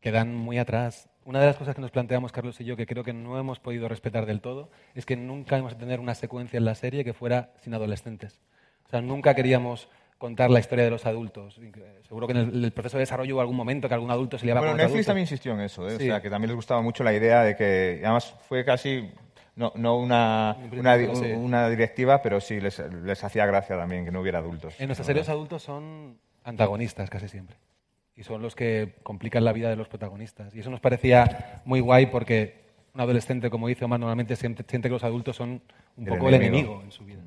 Quedan 0.00 0.34
muy 0.34 0.58
atrás. 0.58 1.08
Una 1.24 1.40
de 1.40 1.46
las 1.46 1.56
cosas 1.56 1.74
que 1.74 1.80
nos 1.80 1.90
planteamos, 1.90 2.30
Carlos 2.30 2.60
y 2.60 2.66
yo, 2.66 2.76
que 2.76 2.84
creo 2.84 3.02
que 3.04 3.14
no 3.14 3.38
hemos 3.38 3.58
podido 3.58 3.88
respetar 3.88 4.26
del 4.26 4.42
todo, 4.42 4.70
es 4.94 5.06
que 5.06 5.16
nunca 5.16 5.56
íbamos 5.56 5.72
a 5.72 5.78
tener 5.78 5.98
una 5.98 6.14
secuencia 6.14 6.58
en 6.58 6.66
la 6.66 6.74
serie 6.74 7.02
que 7.02 7.14
fuera 7.14 7.54
sin 7.62 7.72
adolescentes. 7.72 8.38
O 8.84 8.90
sea, 8.90 9.00
nunca 9.00 9.34
queríamos 9.34 9.88
contar 10.22 10.50
la 10.50 10.60
historia 10.60 10.84
de 10.84 10.90
los 10.92 11.04
adultos. 11.04 11.58
Seguro 12.06 12.28
que 12.28 12.32
en 12.32 12.38
el, 12.38 12.64
el 12.66 12.70
proceso 12.72 12.96
de 12.96 13.00
desarrollo 13.02 13.34
hubo 13.34 13.40
algún 13.40 13.56
momento 13.56 13.88
que 13.88 13.94
algún 13.94 14.12
adulto 14.12 14.38
se 14.38 14.44
liaba 14.46 14.60
Bueno, 14.60 14.72
con 14.74 14.76
otro 14.76 14.84
Netflix 14.86 14.98
adulto. 14.98 15.10
también 15.10 15.22
insistió 15.24 15.52
en 15.54 15.60
eso, 15.62 15.88
¿eh? 15.88 15.96
Sí. 15.98 16.04
o 16.04 16.12
sea, 16.12 16.22
que 16.22 16.30
también 16.30 16.50
les 16.50 16.54
gustaba 16.56 16.80
mucho 16.80 17.02
la 17.02 17.12
idea 17.12 17.42
de 17.42 17.56
que, 17.56 18.00
además 18.04 18.32
fue 18.48 18.64
casi, 18.64 19.10
no, 19.56 19.72
no 19.74 19.98
una, 19.98 20.56
una, 20.72 20.96
di- 20.96 21.08
sí. 21.16 21.32
una 21.32 21.68
directiva, 21.68 22.22
pero 22.22 22.40
sí 22.40 22.60
les, 22.60 22.78
les 22.78 23.24
hacía 23.24 23.46
gracia 23.46 23.76
también 23.76 24.04
que 24.04 24.12
no 24.12 24.20
hubiera 24.20 24.38
adultos. 24.38 24.74
En 24.78 24.86
nuestras 24.86 25.06
series 25.08 25.28
adultos 25.28 25.64
son 25.64 26.16
antagonistas 26.44 27.10
casi 27.10 27.26
siempre. 27.26 27.56
Y 28.14 28.22
son 28.22 28.42
los 28.42 28.54
que 28.54 28.94
complican 29.02 29.44
la 29.44 29.52
vida 29.52 29.70
de 29.70 29.76
los 29.76 29.88
protagonistas. 29.88 30.54
Y 30.54 30.60
eso 30.60 30.70
nos 30.70 30.78
parecía 30.80 31.62
muy 31.64 31.80
guay 31.80 32.06
porque 32.06 32.62
un 32.94 33.00
adolescente, 33.00 33.50
como 33.50 33.66
dice 33.66 33.84
Omar, 33.86 33.98
normalmente 33.98 34.36
siente, 34.36 34.64
siente 34.68 34.88
que 34.88 34.92
los 34.92 35.02
adultos 35.02 35.34
son 35.34 35.62
un 35.96 36.04
El 36.04 36.08
poco 36.10 36.28
el 36.28 36.34
enemigo 36.34 36.80
en 36.84 36.92
su 36.92 37.04
vida. 37.04 37.22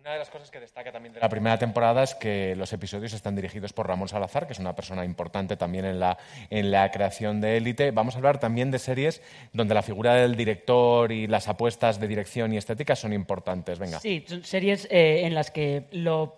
Una 0.00 0.12
de 0.12 0.18
las 0.18 0.30
cosas 0.30 0.50
que 0.50 0.58
destaca 0.58 0.90
también 0.90 1.12
de 1.12 1.20
la 1.20 1.28
primera 1.28 1.58
temporada 1.58 2.02
es 2.02 2.14
que 2.14 2.54
los 2.56 2.72
episodios 2.72 3.12
están 3.12 3.36
dirigidos 3.36 3.74
por 3.74 3.86
Ramón 3.86 4.08
Salazar, 4.08 4.46
que 4.46 4.54
es 4.54 4.58
una 4.58 4.74
persona 4.74 5.04
importante 5.04 5.58
también 5.58 5.84
en 5.84 6.00
la, 6.00 6.16
en 6.48 6.70
la 6.70 6.90
creación 6.90 7.42
de 7.42 7.58
Élite. 7.58 7.90
Vamos 7.90 8.14
a 8.14 8.18
hablar 8.18 8.40
también 8.40 8.70
de 8.70 8.78
series 8.78 9.20
donde 9.52 9.74
la 9.74 9.82
figura 9.82 10.14
del 10.14 10.36
director 10.36 11.12
y 11.12 11.26
las 11.26 11.48
apuestas 11.48 12.00
de 12.00 12.08
dirección 12.08 12.54
y 12.54 12.56
estética 12.56 12.96
son 12.96 13.12
importantes. 13.12 13.78
Venga. 13.78 14.00
Sí, 14.00 14.24
son 14.26 14.42
series 14.42 14.88
eh, 14.90 15.26
en 15.26 15.34
las 15.34 15.50
que 15.50 15.84
lo 15.92 16.36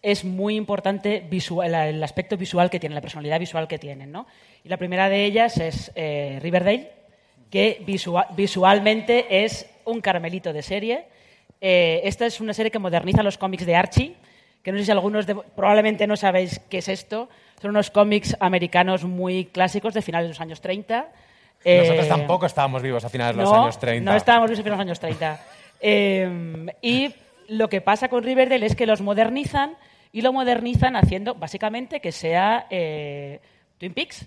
es 0.00 0.24
muy 0.24 0.54
importante 0.54 1.26
visual, 1.28 1.74
el 1.74 2.02
aspecto 2.04 2.36
visual 2.36 2.70
que 2.70 2.78
tienen, 2.78 2.94
la 2.94 3.00
personalidad 3.00 3.40
visual 3.40 3.66
que 3.66 3.80
tienen. 3.80 4.12
¿no? 4.12 4.28
Y 4.62 4.68
la 4.68 4.76
primera 4.76 5.08
de 5.08 5.24
ellas 5.24 5.58
es 5.58 5.90
eh, 5.96 6.38
Riverdale, 6.40 6.92
que 7.50 7.82
visua- 7.84 8.28
visualmente 8.36 9.44
es 9.44 9.68
un 9.86 10.00
caramelito 10.00 10.52
de 10.52 10.62
serie. 10.62 11.06
Eh, 11.64 12.00
esta 12.04 12.26
es 12.26 12.40
una 12.40 12.52
serie 12.52 12.70
que 12.72 12.80
moderniza 12.80 13.22
los 13.22 13.38
cómics 13.38 13.64
de 13.64 13.76
Archie, 13.76 14.16
que 14.64 14.72
no 14.72 14.78
sé 14.78 14.84
si 14.84 14.90
algunos 14.90 15.26
de- 15.26 15.36
probablemente 15.36 16.06
no 16.08 16.16
sabéis 16.16 16.58
qué 16.68 16.78
es 16.78 16.88
esto. 16.88 17.28
Son 17.60 17.70
unos 17.70 17.90
cómics 17.90 18.36
americanos 18.40 19.04
muy 19.04 19.44
clásicos 19.46 19.94
de 19.94 20.02
finales 20.02 20.24
de 20.26 20.28
los 20.30 20.40
años 20.40 20.60
30. 20.60 21.06
Nosotros 21.64 22.04
Eh, 22.04 22.08
tampoco 22.08 22.46
estábamos 22.46 22.82
vivos 22.82 23.04
a 23.04 23.08
finales 23.08 23.36
de 23.36 23.42
los 23.42 23.52
no, 23.52 23.62
años 23.62 23.78
30. 23.78 24.10
No 24.10 24.16
estábamos 24.16 24.50
vivos 24.50 24.64
en 24.66 24.70
los 24.72 24.80
años 24.80 25.00
30. 25.00 25.40
Eh, 25.84 26.66
y 26.80 27.12
lo 27.48 27.68
que 27.68 27.80
pasa 27.80 28.08
con 28.08 28.22
Riverdale 28.22 28.64
es 28.66 28.76
que 28.76 28.86
los 28.86 29.00
modernizan 29.00 29.76
y 30.12 30.20
lo 30.20 30.32
modernizan 30.32 30.94
haciendo 30.94 31.34
básicamente 31.34 31.98
que 32.00 32.12
sea 32.12 32.66
Twin 33.78 33.92
Peaks, 33.92 34.26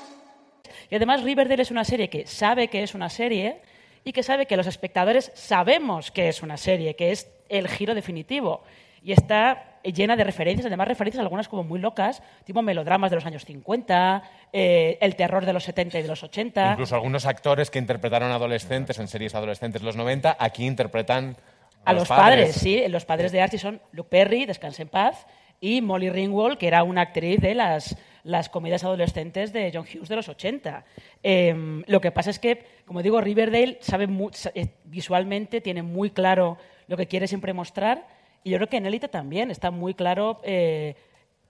Y 0.91 0.95
además 0.95 1.23
Riverdale 1.23 1.61
es 1.61 1.71
una 1.71 1.85
serie 1.85 2.09
que 2.09 2.27
sabe 2.27 2.67
que 2.67 2.83
es 2.83 2.93
una 2.93 3.09
serie 3.09 3.61
y 4.03 4.11
que 4.11 4.23
sabe 4.23 4.45
que 4.45 4.57
los 4.57 4.67
espectadores 4.67 5.31
sabemos 5.33 6.11
que 6.11 6.27
es 6.27 6.43
una 6.43 6.57
serie, 6.57 6.95
que 6.97 7.11
es 7.11 7.31
el 7.47 7.69
giro 7.69 7.95
definitivo. 7.95 8.63
Y 9.01 9.13
está 9.13 9.79
llena 9.83 10.17
de 10.17 10.25
referencias, 10.25 10.65
además 10.65 10.89
referencias 10.89 11.21
algunas 11.21 11.47
como 11.47 11.63
muy 11.63 11.79
locas, 11.79 12.21
tipo 12.43 12.61
melodramas 12.61 13.09
de 13.09 13.15
los 13.15 13.25
años 13.25 13.45
50, 13.45 14.23
eh, 14.51 14.97
el 15.01 15.15
terror 15.15 15.45
de 15.45 15.53
los 15.53 15.63
70 15.63 15.97
y 15.97 16.01
de 16.01 16.07
los 16.09 16.23
80. 16.23 16.73
Incluso 16.73 16.95
algunos 16.95 17.25
actores 17.25 17.71
que 17.71 17.79
interpretaron 17.79 18.29
adolescentes 18.31 18.99
en 18.99 19.07
series 19.07 19.33
adolescentes 19.33 19.81
de 19.81 19.85
los 19.85 19.95
90, 19.95 20.35
aquí 20.37 20.67
interpretan 20.67 21.37
A 21.85 21.93
los 21.93 22.09
padres. 22.09 22.53
sí. 22.53 22.83
Los 22.89 23.05
padres 23.05 23.31
de 23.31 23.41
Archie 23.41 23.59
son 23.59 23.81
Luke 23.93 24.09
Perry, 24.09 24.45
Descanse 24.45 24.81
en 24.81 24.89
paz, 24.89 25.25
y 25.61 25.81
Molly 25.81 26.09
Ringwald, 26.09 26.57
que 26.57 26.67
era 26.67 26.83
una 26.83 27.01
actriz 27.01 27.39
de 27.39 27.55
las, 27.55 27.95
las 28.23 28.49
comedias 28.49 28.83
adolescentes 28.83 29.51
de 29.53 29.71
John 29.73 29.85
Hughes 29.85 30.09
de 30.09 30.15
los 30.15 30.29
80. 30.29 30.85
Eh, 31.23 31.83
lo 31.87 32.01
que 32.01 32.11
pasa 32.11 32.29
es 32.29 32.39
que, 32.39 32.65
como 32.85 33.01
digo, 33.01 33.19
Riverdale 33.21 33.77
sabe 33.81 34.07
mu- 34.07 34.29
sa- 34.33 34.51
eh, 34.55 34.69
visualmente, 34.85 35.61
tiene 35.61 35.81
muy 35.83 36.11
claro 36.11 36.57
lo 36.87 36.97
que 36.97 37.07
quiere 37.07 37.27
siempre 37.27 37.53
mostrar, 37.53 38.07
y 38.43 38.49
yo 38.51 38.57
creo 38.57 38.67
que 38.69 38.77
en 38.77 38.85
Elite 38.85 39.07
también 39.07 39.51
está 39.51 39.71
muy 39.71 39.93
claro. 39.93 40.41
eh, 40.43 40.95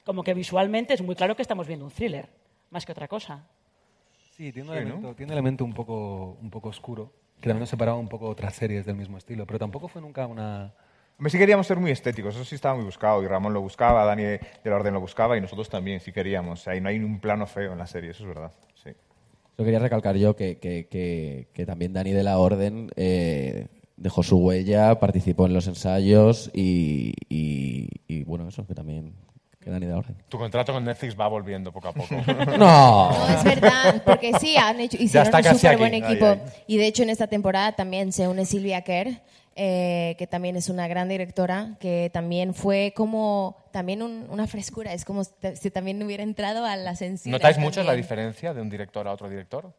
como 0.03 0.23
que 0.23 0.33
visualmente 0.33 0.93
es 0.95 1.01
muy 1.03 1.15
claro 1.15 1.35
que 1.35 1.41
estamos 1.43 1.67
viendo 1.67 1.85
un 1.85 1.91
thriller, 1.91 2.27
más 2.71 2.85
que 2.85 2.91
otra 2.91 3.07
cosa. 3.07 3.45
Sí, 4.35 4.51
tiene 4.51 4.69
un, 4.69 4.75
Sí, 4.75 4.81
¿no? 4.83 4.87
elemento, 4.87 5.15
tiene 5.15 5.31
un 5.31 5.33
elemento 5.33 5.63
un 5.63 5.73
poco, 5.73 6.37
un 6.41 6.49
poco 6.49 6.69
oscuro, 6.69 7.11
que 7.39 7.47
también 7.49 7.59
nos 7.59 7.69
separaba 7.69 7.97
un 7.99 8.07
poco 8.09 8.25
de 8.25 8.31
otras 8.31 8.55
series 8.55 8.85
del 8.85 8.95
mismo 8.95 9.17
estilo, 9.17 9.45
pero 9.45 9.59
tampoco 9.59 9.87
fue 9.87 10.01
nunca 10.01 10.25
una... 10.25 10.73
Hombre, 11.21 11.29
sí 11.29 11.37
queríamos 11.37 11.67
ser 11.67 11.77
muy 11.77 11.91
estéticos, 11.91 12.33
eso 12.33 12.43
sí 12.43 12.55
estaba 12.55 12.73
muy 12.73 12.83
buscado, 12.83 13.21
y 13.21 13.27
Ramón 13.27 13.53
lo 13.53 13.61
buscaba, 13.61 14.03
Dani 14.05 14.23
de 14.23 14.39
la 14.63 14.75
Orden 14.75 14.95
lo 14.95 14.99
buscaba, 15.01 15.37
y 15.37 15.41
nosotros 15.41 15.69
también 15.69 15.99
sí 15.99 16.11
queríamos. 16.11 16.67
Ahí 16.67 16.81
no 16.81 16.89
hay 16.89 16.97
un 16.97 17.19
plano 17.19 17.45
feo 17.45 17.73
en 17.73 17.77
la 17.77 17.85
serie, 17.85 18.09
eso 18.09 18.23
es 18.23 18.27
verdad. 18.29 18.51
Sí. 18.83 18.89
Yo 19.55 19.63
quería 19.63 19.77
recalcar 19.77 20.15
yo 20.15 20.35
que, 20.35 20.57
que- 20.57 20.87
que- 20.87 21.47
que 21.53 21.65
también 21.67 21.93
Dani 21.93 22.11
de 22.11 22.23
la 22.23 22.39
Orden 22.39 22.89
eh, 22.95 23.67
dejó 23.97 24.23
su 24.23 24.39
huella, 24.39 24.99
participó 24.99 25.45
en 25.45 25.53
los 25.53 25.67
ensayos 25.67 26.49
y, 26.55 27.13
y- 27.29 27.87
y, 28.07 28.23
bueno, 28.23 28.47
eso, 28.47 28.65
que 28.65 28.73
también 28.73 29.13
que 29.59 29.69
Dani 29.69 29.85
de 29.85 29.91
la 29.91 29.99
Orden. 29.99 30.15
Tu 30.27 30.39
contrato 30.39 30.73
con 30.73 30.83
Netflix 30.83 31.15
va 31.15 31.27
volviendo 31.27 31.71
poco 31.71 31.89
a 31.89 31.93
poco. 31.93 32.15
No. 32.57 33.11
No, 33.11 33.27
es 33.29 33.43
verdad, 33.43 34.01
porque 34.03 34.31
sí, 34.39 34.55
han 34.57 34.79
hecho, 34.79 34.97
hicieron 34.99 35.27
un 35.35 35.43
súper 35.55 35.77
buen 35.77 35.93
Ay, 35.93 36.01
equipo. 36.01 36.25
ay. 36.25 36.39
Y 36.65 36.77
de 36.77 36.87
hecho 36.87 37.03
en 37.03 37.11
esta 37.11 37.27
temporada 37.27 37.73
también 37.73 38.11
se 38.11 38.27
une 38.27 38.47
Silvia 38.47 38.81
Kerr, 38.81 39.21
eh, 39.55 40.15
que 40.17 40.27
también 40.27 40.55
es 40.55 40.69
una 40.69 40.87
gran 40.87 41.09
directora, 41.09 41.77
que 41.79 42.09
también 42.13 42.53
fue 42.53 42.93
como 42.95 43.57
también 43.71 44.01
un- 44.01 44.27
una 44.29 44.47
frescura, 44.47 44.93
es 44.93 45.03
como 45.05 45.23
si 45.23 45.31
ta- 45.39 45.55
si 45.55 45.69
también 45.71 46.01
hubiera 46.03 46.23
entrado 46.23 46.65
a 46.65 46.75
la 46.77 46.95
sensibilidad. 46.95 47.39
¿Notáis 47.39 47.57
mucho 47.57 47.83
la 47.83 47.93
diferencia 47.93 48.53
de 48.53 48.61
un 48.61 48.69
director 48.69 49.07
a 49.07 49.13
otro 49.13 49.29
director? 49.29 49.73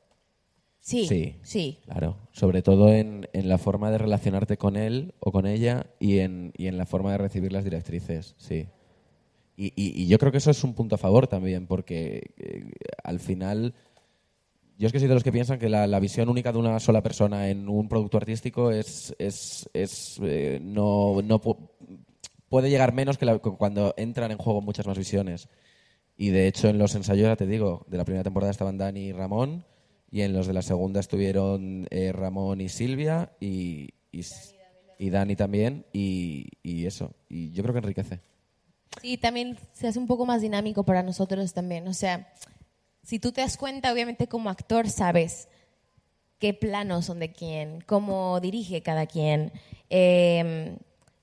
Sí, 0.81 1.07
Sí, 1.07 1.37
sí. 1.43 1.79
Claro, 1.85 2.17
sobre 2.33 2.61
todo 2.61 2.93
en, 2.93 3.29
en 3.33 3.49
la 3.49 3.57
forma 3.59 3.91
de 3.93 3.99
relacionarte 3.99 4.57
con 4.57 4.77
él 4.77 5.15
o 5.21 5.31
con 5.31 5.47
ella 5.47 5.87
y 6.01 6.19
en, 6.19 6.53
y 6.57 6.67
en 6.67 6.77
la 6.77 6.87
forma 6.87 7.13
de 7.13 7.19
recibir 7.19 7.53
las 7.53 7.63
directrices, 7.65 8.35
sí. 8.37 8.67
Y, 9.57 9.67
y- 9.77 10.03
y 10.03 10.07
yo 10.09 10.19
creo 10.19 10.33
que 10.33 10.39
eso 10.39 10.51
es 10.51 10.65
un 10.65 10.75
punto 10.75 10.97
a 10.97 10.99
favor 10.99 11.29
también, 11.29 11.67
porque 11.69 12.33
eh, 12.39 12.73
al 13.05 13.21
final 13.21 13.75
yo 14.79 14.87
es 14.87 14.93
que 14.93 14.99
soy 14.99 15.09
de 15.09 15.15
los 15.15 15.23
que 15.25 15.33
piensan 15.33 15.59
que 15.59 15.69
la, 15.69 15.87
la 15.87 16.01
visión 16.01 16.29
única 16.29 16.53
de 16.53 16.59
una 16.59 16.81
sola 16.81 17.03
persona 17.03 17.49
en 17.49 17.69
un 17.69 17.89
producto 17.89 18.17
artístico 18.17 18.71
es, 18.71 19.15
es, 19.19 19.69
es, 19.73 20.19
eh, 20.23 20.59
no, 20.63 21.21
no 21.23 21.41
pu- 21.41 21.71
puede 22.49 22.71
llegar 22.71 22.93
menos 22.93 23.19
que 23.19 23.27
la- 23.27 23.39
cuando 23.39 23.95
entran 23.97 24.31
en 24.31 24.39
juego 24.39 24.61
muchas 24.61 24.87
más 24.87 24.99
visiones. 24.99 25.49
Y 26.17 26.31
de 26.31 26.47
hecho 26.47 26.69
en 26.69 26.79
los 26.79 26.95
ensayos, 26.95 27.27
ya 27.27 27.37
te 27.37 27.47
digo, 27.47 27.85
de 27.89 27.97
la 27.99 28.05
primera 28.05 28.25
temporada 28.25 28.51
estaban 28.51 28.79
Dani 28.79 29.01
y 29.01 29.13
Ramón, 29.13 29.65
y 30.11 30.21
en 30.23 30.35
los 30.35 30.47
de 30.47 30.53
la 30.53 30.63
segunda 30.63 31.01
estuvieron 31.01 31.87
eh, 31.91 32.13
Ramón 32.13 32.61
y 32.61 32.69
Silvia, 32.69 33.33
y, 33.41 33.91
y, 34.13 34.23
y 34.99 35.11
Dani 35.11 35.37
también, 35.37 35.87
y, 35.93 36.49
y 36.63 36.85
eso. 36.87 37.15
Y 37.31 37.51
yo 37.53 37.63
creo 37.63 37.73
que 37.73 37.79
enriquece. 37.79 38.21
Sí, 39.01 39.17
también 39.17 39.57
se 39.73 39.89
hace 39.89 39.99
un 39.99 40.07
poco 40.07 40.27
más 40.27 40.43
dinámico 40.43 40.85
para 40.85 41.03
nosotros 41.03 41.55
también. 41.55 41.89
O 41.89 41.95
sea, 41.95 42.31
si 43.03 43.19
tú 43.19 43.33
te 43.33 43.41
das 43.41 43.57
cuenta, 43.57 43.93
obviamente 43.93 44.29
como 44.29 44.51
actor 44.51 44.89
sabes 44.89 45.49
qué 46.39 46.55
planos 46.55 47.07
son 47.07 47.21
de 47.21 47.33
quién, 47.33 47.83
cómo 47.87 48.41
dirige 48.41 48.83
cada 48.83 49.07
quien. 49.07 49.53
Eh, 49.91 50.77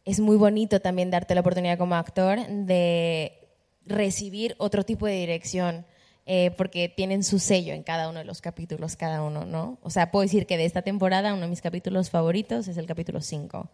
es 0.05 0.19
muy 0.19 0.38
bonito 0.38 0.80
también 0.80 1.11
darte 1.11 1.36
la 1.36 1.41
oportunidad 1.41 1.77
como 1.77 1.95
actor 1.95 2.39
de 2.47 3.47
recibir 3.86 4.55
otro 4.57 4.84
tipo 4.84 5.05
de 5.05 5.13
dirección, 5.13 5.86
eh, 6.25 6.51
porque 6.57 6.89
tienen 6.89 7.23
su 7.23 7.38
sello 7.39 7.73
en 7.73 7.84
cada 7.84 8.09
uno 8.09 8.19
de 8.19 8.25
los 8.25 8.41
capítulos, 8.41 8.95
cada 8.95 9.21
uno, 9.21 9.45
¿no? 9.45 9.77
O 9.82 9.89
sea, 9.89 10.09
puedo 10.09 10.23
decir 10.23 10.45
que 10.45 10.57
de 10.57 10.65
esta 10.65 10.82
temporada 10.84 11.34
uno 11.34 11.43
de 11.43 11.49
mis 11.49 11.61
capítulos 11.61 12.09
favoritos 12.09 12.67
es 12.67 12.77
el 12.77 12.86
capítulo 12.86 13.21
5. 13.21 13.69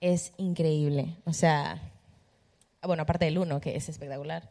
Es 0.00 0.32
increíble. 0.36 1.16
O 1.24 1.32
sea, 1.32 1.80
bueno, 2.82 3.02
aparte 3.02 3.24
del 3.24 3.38
1, 3.38 3.60
que 3.60 3.76
es 3.76 3.88
espectacular. 3.88 4.50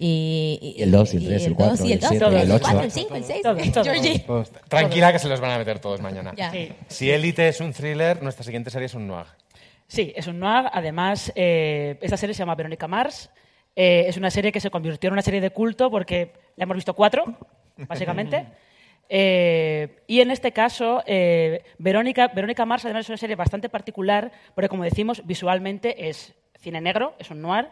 Y, 0.00 0.74
Y 0.76 0.82
el 0.82 0.92
dos, 0.92 1.12
y 1.12 1.16
el 1.16 1.24
tres, 1.26 1.46
el 1.46 1.54
cuatro, 1.54 1.76
dos, 1.76 1.84
y 1.84 1.88
y 1.88 1.92
el 1.92 1.98
el 1.98 2.00
2, 2.00 2.08
siete, 2.08 2.26
el 2.26 2.32
y 2.32 2.40
el 2.42 2.52
ocho. 2.52 2.64
4, 2.64 2.82
el 2.82 2.90
5, 2.92 3.14
el 3.16 3.24
6. 3.24 3.42
Todos, 3.42 3.72
todos. 3.72 3.88
Georgie. 3.88 4.24
Tranquila 4.68 5.12
que 5.12 5.18
se 5.18 5.28
los 5.28 5.40
van 5.40 5.50
a 5.50 5.58
meter 5.58 5.80
todos 5.80 6.00
mañana. 6.00 6.32
Sí. 6.52 6.72
Si 6.86 7.10
Élite 7.10 7.48
es 7.48 7.60
un 7.60 7.72
thriller, 7.72 8.22
nuestra 8.22 8.44
siguiente 8.44 8.70
serie 8.70 8.86
es 8.86 8.94
un 8.94 9.08
noir. 9.08 9.26
Sí, 9.88 10.12
es 10.14 10.28
un 10.28 10.38
noir. 10.38 10.66
Además, 10.72 11.32
eh, 11.34 11.98
esta 12.00 12.16
serie 12.16 12.32
se 12.34 12.38
llama 12.38 12.54
Verónica 12.54 12.86
Mars. 12.86 13.28
Eh, 13.74 14.06
es 14.08 14.16
una 14.16 14.30
serie 14.30 14.52
que 14.52 14.60
se 14.60 14.70
convirtió 14.70 15.08
en 15.08 15.14
una 15.14 15.22
serie 15.22 15.40
de 15.40 15.50
culto 15.50 15.90
porque 15.90 16.32
la 16.56 16.64
hemos 16.64 16.76
visto 16.76 16.94
cuatro, 16.94 17.24
básicamente. 17.76 18.46
Eh, 19.10 20.02
y 20.06 20.20
en 20.20 20.30
este 20.30 20.52
caso, 20.52 21.02
eh, 21.06 21.62
Verónica, 21.78 22.28
Verónica 22.28 22.66
Mars 22.66 22.84
además 22.84 23.06
es 23.06 23.08
una 23.08 23.16
serie 23.16 23.36
bastante 23.36 23.70
particular 23.70 24.30
porque, 24.54 24.68
como 24.68 24.84
decimos, 24.84 25.22
visualmente 25.24 26.10
es 26.10 26.34
cine 26.58 26.82
negro, 26.82 27.14
es 27.18 27.30
un 27.30 27.40
noir. 27.40 27.68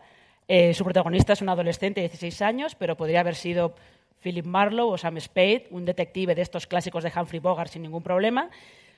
Eh, 0.48 0.74
su 0.74 0.84
protagonista 0.84 1.32
es 1.32 1.42
un 1.42 1.48
adolescente 1.48 2.00
de 2.00 2.08
16 2.08 2.42
años, 2.42 2.74
pero 2.74 2.96
podría 2.96 3.20
haber 3.20 3.34
sido 3.34 3.74
Philip 4.22 4.44
Marlowe 4.44 4.92
o 4.92 4.98
Sam 4.98 5.20
Spade, 5.20 5.66
un 5.70 5.84
detective 5.84 6.34
de 6.34 6.42
estos 6.42 6.66
clásicos 6.66 7.02
de 7.04 7.12
Humphrey 7.14 7.40
Bogart 7.40 7.70
sin 7.70 7.82
ningún 7.82 8.02
problema. 8.02 8.50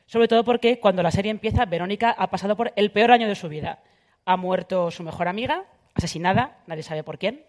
Sobre 0.07 0.29
todo 0.29 0.45
porque 0.45 0.81
cuando 0.81 1.03
la 1.03 1.11
serie 1.11 1.31
empieza, 1.31 1.67
Verónica 1.67 2.11
ha 2.11 2.31
pasado 2.31 2.57
por 2.57 2.73
el 2.77 2.91
peor 2.91 3.13
año 3.13 3.29
de 3.29 3.35
su 3.35 3.49
vida. 3.49 3.81
Ha 4.25 4.37
muerto 4.37 4.91
su 4.91 5.03
mejor 5.03 5.29
amiga, 5.29 5.65
asesinada, 5.95 6.59
nadie 6.67 6.83
sabe 6.83 7.03
por 7.03 7.19
quién. 7.19 7.45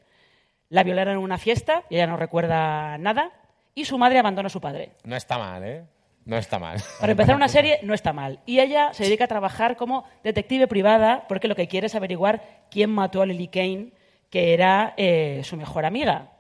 La 0.70 0.84
violaron 0.84 1.16
en 1.16 1.24
una 1.24 1.38
fiesta 1.38 1.84
y 1.90 1.96
ella 1.96 2.08
no 2.08 2.18
recuerda 2.18 2.98
nada. 2.98 3.32
Y 3.76 3.86
su 3.86 3.98
madre 3.98 4.20
abandona 4.20 4.48
a 4.48 4.50
su 4.50 4.60
padre. 4.60 4.92
No 5.04 5.16
está 5.16 5.38
mal, 5.38 5.64
¿eh? 5.64 5.86
No 6.26 6.38
está 6.38 6.60
mal. 6.60 6.78
Para 7.00 7.12
empezar 7.14 7.36
una 7.36 7.48
serie 7.48 7.80
no 7.84 7.94
está 7.94 8.14
mal. 8.14 8.40
Y 8.46 8.60
ella 8.60 8.94
se 8.94 9.04
dedica 9.04 9.24
a 9.24 9.28
trabajar 9.28 9.76
como 9.78 10.06
detective 10.24 10.68
privada 10.68 11.26
porque 11.28 11.48
lo 11.48 11.56
que 11.56 11.68
quiere 11.68 11.88
es 11.88 11.96
averiguar 11.96 12.66
quién 12.70 12.92
mató 12.92 13.22
a 13.22 13.26
Lily 13.26 13.48
Kane, 13.48 13.94
que 14.30 14.54
era 14.54 14.94
eh, 14.98 15.42
su 15.44 15.58
mejor 15.58 15.86
amiga. 15.86 16.34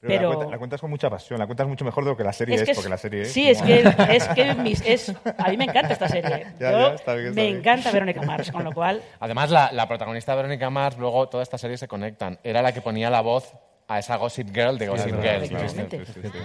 Pero, 0.00 0.08
Pero, 0.12 0.28
La, 0.30 0.34
cuenta- 0.36 0.50
la 0.52 0.58
cuentas 0.58 0.80
con 0.80 0.90
mucha 0.90 1.10
pasión, 1.10 1.38
la 1.40 1.46
cuentas 1.46 1.66
mucho 1.66 1.84
mejor 1.84 2.04
de 2.04 2.10
lo 2.10 2.16
que 2.16 2.22
la 2.22 2.32
serie 2.32 2.54
es, 2.54 2.62
que 2.62 2.72
porque 2.74 2.88
la 2.88 2.96
serie 2.98 3.22
es... 3.22 3.32
sí, 3.32 3.48
es 3.50 3.60
que, 3.62 3.80
es 4.10 4.28
que 4.28 4.54
mis- 4.54 4.80
es- 4.86 5.12
a 5.38 5.48
mí 5.48 5.56
me 5.56 5.64
encanta 5.64 5.92
esta 5.92 6.08
serie. 6.08 6.46
Ya, 6.60 6.70
Yo- 6.70 6.78
ya, 6.90 6.94
está 6.94 7.14
bien, 7.14 7.28
está 7.28 7.40
me 7.40 7.46
bien. 7.48 7.56
encanta 7.58 7.90
Verónica 7.90 8.22
Mars, 8.22 8.50
con 8.52 8.62
lo 8.64 8.72
cual 8.72 9.02
Además, 9.18 9.50
la, 9.50 9.72
la 9.72 9.88
protagonista 9.88 10.34
Verónica 10.36 10.70
Mars, 10.70 10.96
luego 10.98 11.28
toda 11.28 11.42
esta 11.42 11.58
serie 11.58 11.76
se 11.76 11.88
conectan. 11.88 12.38
Era 12.44 12.62
la 12.62 12.70
que 12.72 12.80
ponía 12.80 13.10
la 13.10 13.22
voz 13.22 13.52
a 13.88 13.98
esa 13.98 14.16
Gossip 14.16 14.54
Girl 14.54 14.78
de 14.78 14.86
Gossip 14.88 15.06
es 15.06 15.12
Girl. 15.14 15.20
verdad, 15.22 15.48
claro. 15.48 15.64
efectivamente. 15.66 16.06
Sí, 16.06 16.12
sí, 16.12 16.28
sí. 16.32 16.38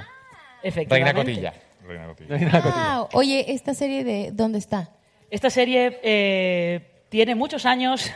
efectivamente. 0.64 1.52
Reina 1.84 2.08
Cotilla. 2.08 2.38
Reina 2.38 2.62
Cotilla. 2.62 2.98
Wow. 3.00 3.10
Oye, 3.14 3.46
¿esta 3.54 3.74
serie 3.74 4.04
de 4.04 4.32
dónde 4.32 4.60
está? 4.60 4.92
Esta 5.30 5.50
serie 5.50 6.00
eh, 6.04 7.06
tiene 7.10 7.36
muchos 7.36 7.66
años. 7.66 8.12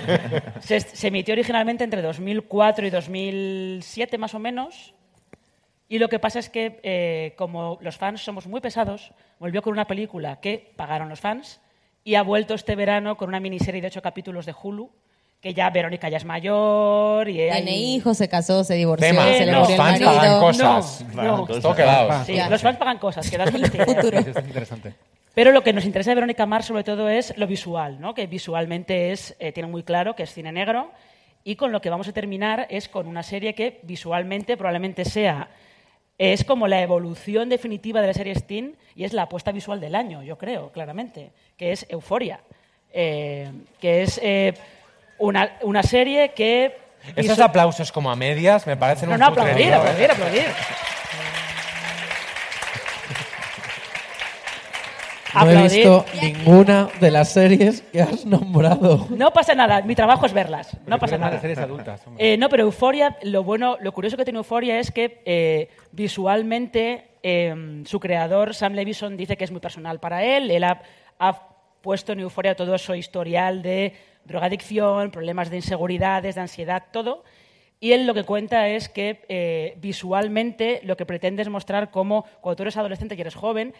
se, 0.60 0.80
se 0.80 1.08
emitió 1.08 1.32
originalmente 1.34 1.84
entre 1.84 2.02
2004 2.02 2.86
y 2.86 2.90
2007, 2.90 4.18
más 4.18 4.34
o 4.34 4.38
menos. 4.38 4.94
Y 5.88 5.98
lo 5.98 6.08
que 6.08 6.18
pasa 6.18 6.38
es 6.38 6.48
que, 6.48 6.80
eh, 6.82 7.34
como 7.36 7.78
los 7.80 7.96
fans 7.96 8.22
somos 8.22 8.46
muy 8.46 8.60
pesados, 8.60 9.12
volvió 9.38 9.62
con 9.62 9.72
una 9.72 9.86
película 9.86 10.40
que 10.40 10.72
pagaron 10.76 11.08
los 11.08 11.20
fans 11.20 11.60
y 12.02 12.14
ha 12.14 12.22
vuelto 12.22 12.54
este 12.54 12.74
verano 12.74 13.16
con 13.16 13.28
una 13.28 13.40
miniserie 13.40 13.80
de 13.80 13.88
ocho 13.88 14.02
capítulos 14.02 14.46
de 14.46 14.54
Hulu, 14.60 14.90
que 15.44 15.52
ya 15.52 15.68
Verónica 15.68 16.08
ya 16.08 16.16
es 16.16 16.24
mayor 16.24 17.28
y 17.28 17.34
Tiene 17.34 17.76
hijos, 17.76 18.16
se 18.16 18.30
casó, 18.30 18.64
se 18.64 18.76
divorció, 18.76 19.06
Tema, 19.06 19.24
se 19.24 19.44
le 19.44 19.52
no, 19.52 19.58
los 19.58 19.68
murió 19.68 19.74
el 19.74 19.76
fans 19.76 20.00
marido. 20.00 20.22
pagan 20.22 20.40
cosas. 20.40 21.04
No, 21.14 21.22
no. 21.22 21.46
Todo 21.46 21.74
quedaos. 21.74 22.26
Sí, 22.26 22.38
los 22.48 22.62
fans 22.62 22.78
pagan 22.78 22.96
cosas, 22.96 23.30
que 23.30 23.36
das 23.36 23.50
felicidad. 23.52 23.84
Futuro. 23.84 24.18
Es 24.20 24.26
interesante. 24.28 24.94
Pero 25.34 25.52
lo 25.52 25.62
que 25.62 25.74
nos 25.74 25.84
interesa 25.84 26.12
de 26.12 26.14
Verónica 26.14 26.46
Mars 26.46 26.64
sobre 26.64 26.82
todo 26.82 27.10
es 27.10 27.36
lo 27.36 27.46
visual, 27.46 28.00
¿no? 28.00 28.14
que 28.14 28.26
visualmente 28.26 29.12
es, 29.12 29.36
eh, 29.38 29.52
tiene 29.52 29.68
muy 29.68 29.82
claro 29.82 30.16
que 30.16 30.22
es 30.22 30.32
cine 30.32 30.50
negro 30.50 30.90
y 31.44 31.56
con 31.56 31.72
lo 31.72 31.82
que 31.82 31.90
vamos 31.90 32.08
a 32.08 32.12
terminar 32.14 32.66
es 32.70 32.88
con 32.88 33.06
una 33.06 33.22
serie 33.22 33.54
que 33.54 33.80
visualmente 33.82 34.56
probablemente 34.56 35.04
sea 35.04 35.50
es 36.16 36.42
como 36.44 36.68
la 36.68 36.80
evolución 36.80 37.50
definitiva 37.50 38.00
de 38.00 38.06
la 38.06 38.14
serie 38.14 38.34
Steam 38.34 38.76
y 38.96 39.04
es 39.04 39.12
la 39.12 39.24
apuesta 39.24 39.52
visual 39.52 39.78
del 39.78 39.94
año, 39.94 40.22
yo 40.22 40.38
creo, 40.38 40.72
claramente, 40.72 41.32
que 41.58 41.72
es 41.72 41.84
Euforia, 41.90 42.40
eh, 42.94 43.50
que 43.78 44.02
es 44.02 44.18
eh, 44.22 44.54
una, 45.18 45.52
una 45.62 45.82
serie 45.82 46.32
que... 46.34 46.76
Esos 47.16 47.38
aplausos 47.38 47.92
como 47.92 48.10
a 48.10 48.16
medias 48.16 48.66
me 48.66 48.76
parecen 48.76 49.08
No, 49.08 49.14
un 49.14 49.20
no, 49.20 49.26
aplaudir, 49.26 49.68
¿eh? 49.68 49.74
aplaudir, 49.74 50.10
aplaudir. 50.10 50.44
No 55.34 55.50
he 55.50 55.62
visto 55.64 56.06
ninguna 56.22 56.88
de 57.00 57.10
las 57.10 57.32
series 57.32 57.82
que 57.82 58.00
has 58.00 58.24
nombrado. 58.24 59.08
No 59.10 59.32
pasa 59.32 59.54
nada, 59.54 59.82
mi 59.82 59.94
trabajo 59.96 60.26
es 60.26 60.32
verlas, 60.32 60.76
no 60.86 60.98
pasa 60.98 61.18
nada. 61.18 61.40
series 61.40 61.58
adultas. 61.58 62.02
Eh, 62.18 62.36
no, 62.36 62.48
pero 62.48 62.62
Euforia, 62.62 63.16
lo 63.22 63.42
bueno, 63.42 63.76
lo 63.80 63.92
curioso 63.92 64.16
que 64.16 64.24
tiene 64.24 64.38
Euforia 64.38 64.78
es 64.78 64.92
que 64.92 65.22
eh, 65.24 65.70
visualmente 65.90 67.08
eh, 67.22 67.82
su 67.84 67.98
creador, 67.98 68.54
Sam 68.54 68.74
Levison, 68.74 69.16
dice 69.16 69.36
que 69.36 69.44
es 69.44 69.50
muy 69.50 69.60
personal 69.60 69.98
para 69.98 70.22
él. 70.22 70.50
Él 70.50 70.62
ha, 70.62 70.80
ha 71.18 71.48
puesto 71.80 72.12
en 72.12 72.20
Euforia 72.20 72.54
todo 72.54 72.78
su 72.78 72.94
historial 72.94 73.60
de 73.60 73.92
drogadicción, 74.24 75.10
problemas 75.10 75.50
de 75.50 75.56
inseguridades, 75.56 76.34
de 76.34 76.40
ansiedad, 76.40 76.84
todo. 76.92 77.24
Y 77.80 77.92
él 77.92 78.06
lo 78.06 78.14
que 78.14 78.24
cuenta 78.24 78.68
es 78.68 78.88
que 78.88 79.24
eh, 79.28 79.76
visualmente 79.78 80.80
lo 80.84 80.96
que 80.96 81.06
pretende 81.06 81.42
es 81.42 81.48
mostrar 81.48 81.90
cómo 81.90 82.24
cuando 82.40 82.56
tú 82.56 82.62
eres 82.62 82.76
adolescente 82.76 83.14
y 83.14 83.20
eres 83.20 83.34
joven, 83.34 83.74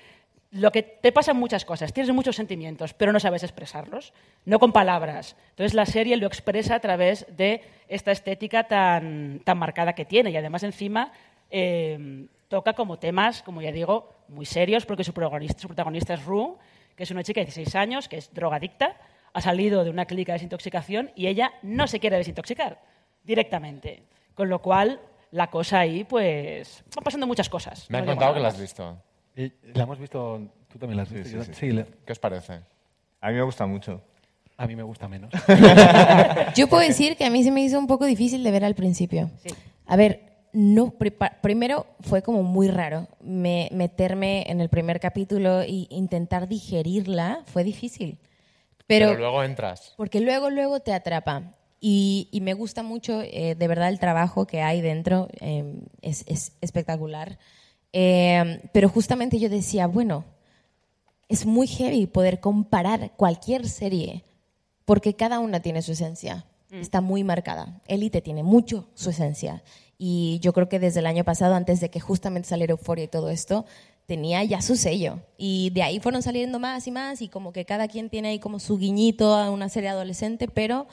lo 0.50 0.70
que 0.70 0.82
te 0.82 1.10
pasan 1.10 1.36
muchas 1.36 1.64
cosas, 1.64 1.92
tienes 1.92 2.14
muchos 2.14 2.36
sentimientos, 2.36 2.94
pero 2.94 3.12
no 3.12 3.18
sabes 3.18 3.42
expresarlos, 3.42 4.12
no 4.44 4.60
con 4.60 4.72
palabras. 4.72 5.36
Entonces 5.50 5.74
la 5.74 5.84
serie 5.84 6.16
lo 6.16 6.26
expresa 6.28 6.76
a 6.76 6.80
través 6.80 7.26
de 7.36 7.62
esta 7.88 8.12
estética 8.12 8.64
tan, 8.64 9.40
tan 9.42 9.58
marcada 9.58 9.94
que 9.94 10.04
tiene 10.04 10.30
y 10.30 10.36
además 10.36 10.62
encima 10.62 11.12
eh, 11.50 12.26
toca 12.48 12.74
como 12.74 12.98
temas, 12.98 13.42
como 13.42 13.62
ya 13.62 13.72
digo, 13.72 14.14
muy 14.28 14.46
serios 14.46 14.86
porque 14.86 15.02
su 15.02 15.12
protagonista, 15.12 15.58
su 15.60 15.66
protagonista 15.66 16.14
es 16.14 16.24
Rue, 16.24 16.54
que 16.94 17.02
es 17.02 17.10
una 17.10 17.24
chica 17.24 17.40
de 17.40 17.46
16 17.46 17.74
años, 17.74 18.08
que 18.08 18.18
es 18.18 18.32
drogadicta, 18.32 18.96
ha 19.34 19.40
salido 19.42 19.84
de 19.84 19.90
una 19.90 20.06
clínica 20.06 20.32
de 20.32 20.36
desintoxicación 20.36 21.10
y 21.14 21.26
ella 21.26 21.52
no 21.62 21.86
se 21.86 22.00
quiere 22.00 22.16
desintoxicar 22.16 22.80
directamente. 23.24 24.04
Con 24.34 24.48
lo 24.48 24.60
cual 24.62 25.00
la 25.32 25.50
cosa 25.50 25.80
ahí, 25.80 26.04
pues, 26.04 26.82
van 26.94 27.04
pasando 27.04 27.26
muchas 27.26 27.48
cosas. 27.48 27.86
Me 27.90 27.98
han 27.98 28.06
No 28.06 28.12
contado 28.12 28.34
que 28.34 28.40
la 28.40 28.48
has 28.48 28.60
visto. 28.60 28.96
Y 29.36 29.52
la 29.74 29.82
hemos 29.82 29.98
visto, 29.98 30.40
tú 30.68 30.78
también 30.78 30.96
la 30.96 31.02
has 31.02 31.12
visto. 31.12 31.28
Sí, 31.28 31.44
sí, 31.44 31.52
sí. 31.52 31.54
sí, 31.54 31.70
le- 31.72 31.86
¿Qué 32.06 32.12
os 32.12 32.18
parece? 32.18 32.60
A 33.20 33.28
mí 33.30 33.34
me 33.34 33.42
gusta 33.42 33.66
mucho. 33.66 34.00
a 34.56 34.66
mí 34.68 34.76
me 34.76 34.84
gusta 34.84 35.08
menos. 35.08 35.30
Yo 36.54 36.68
puedo 36.68 36.82
decir 36.86 37.16
que 37.16 37.24
a 37.24 37.30
mí 37.30 37.42
se 37.42 37.50
me 37.50 37.62
hizo 37.62 37.78
un 37.78 37.86
poco 37.88 38.04
difícil 38.06 38.44
de 38.44 38.50
ver 38.52 38.64
al 38.64 38.74
principio. 38.76 39.30
A 39.86 39.96
ver, 39.96 40.20
no, 40.52 40.94
primero 41.42 41.86
fue 42.00 42.22
como 42.22 42.44
muy 42.44 42.68
raro 42.68 43.08
me- 43.20 43.68
meterme 43.72 44.44
en 44.48 44.60
el 44.60 44.68
primer 44.68 45.00
capítulo 45.00 45.62
e 45.62 45.86
intentar 45.90 46.46
digerirla, 46.46 47.40
fue 47.46 47.64
difícil. 47.64 48.18
Pero, 48.86 49.08
Pero, 49.08 49.18
luego 49.18 49.42
entras. 49.42 49.94
porque 49.96 50.20
luego, 50.20 50.50
luego 50.50 50.80
te 50.80 50.92
atrapa. 50.92 51.54
Y, 51.80 52.28
y 52.32 52.40
me 52.40 52.54
gusta 52.54 52.82
mucho, 52.82 53.20
eh, 53.22 53.54
de 53.58 53.68
verdad, 53.68 53.88
el 53.90 53.98
trabajo 53.98 54.46
que 54.46 54.62
hay 54.62 54.80
dentro 54.80 55.28
eh, 55.40 55.82
es, 56.00 56.24
es 56.26 56.52
espectacular. 56.60 57.38
Eh, 57.92 58.62
pero 58.72 58.88
justamente 58.88 59.38
yo 59.38 59.48
decía, 59.48 59.86
bueno, 59.86 60.24
es 61.28 61.46
muy 61.46 61.66
heavy 61.66 62.06
poder 62.06 62.40
comparar 62.40 63.12
cualquier 63.16 63.68
serie 63.68 64.24
porque 64.84 65.14
cada 65.14 65.38
una 65.40 65.60
tiene 65.60 65.82
su 65.82 65.92
esencia. 65.92 66.46
Está 66.70 67.00
muy 67.00 67.22
marcada. 67.22 67.80
Elite 67.86 68.20
tiene 68.20 68.42
mucho 68.42 68.88
su 68.94 69.10
esencia. 69.10 69.62
Y 69.96 70.40
yo 70.42 70.52
creo 70.52 70.68
que 70.68 70.80
desde 70.80 70.98
el 71.00 71.06
año 71.06 71.22
pasado, 71.22 71.54
antes 71.54 71.80
de 71.80 71.88
que 71.88 72.00
justamente 72.00 72.48
saliera 72.48 72.72
Euphoria 72.72 73.04
y 73.04 73.08
todo 73.08 73.30
esto, 73.30 73.64
tenía 74.06 74.44
ya 74.44 74.60
su 74.60 74.76
sello. 74.76 75.20
Y 75.36 75.70
de 75.70 75.82
ahí 75.82 76.00
fueron 76.00 76.22
saliendo 76.22 76.58
más 76.58 76.86
y 76.86 76.90
más 76.90 77.22
y 77.22 77.28
como 77.28 77.52
que 77.52 77.64
cada 77.64 77.88
quien 77.88 78.10
tiene 78.10 78.28
ahí 78.28 78.38
como 78.38 78.58
su 78.58 78.78
guiñito 78.78 79.34
a 79.34 79.50
una 79.50 79.68
serie 79.68 79.88
adolescente, 79.90 80.48
pero 80.48 80.86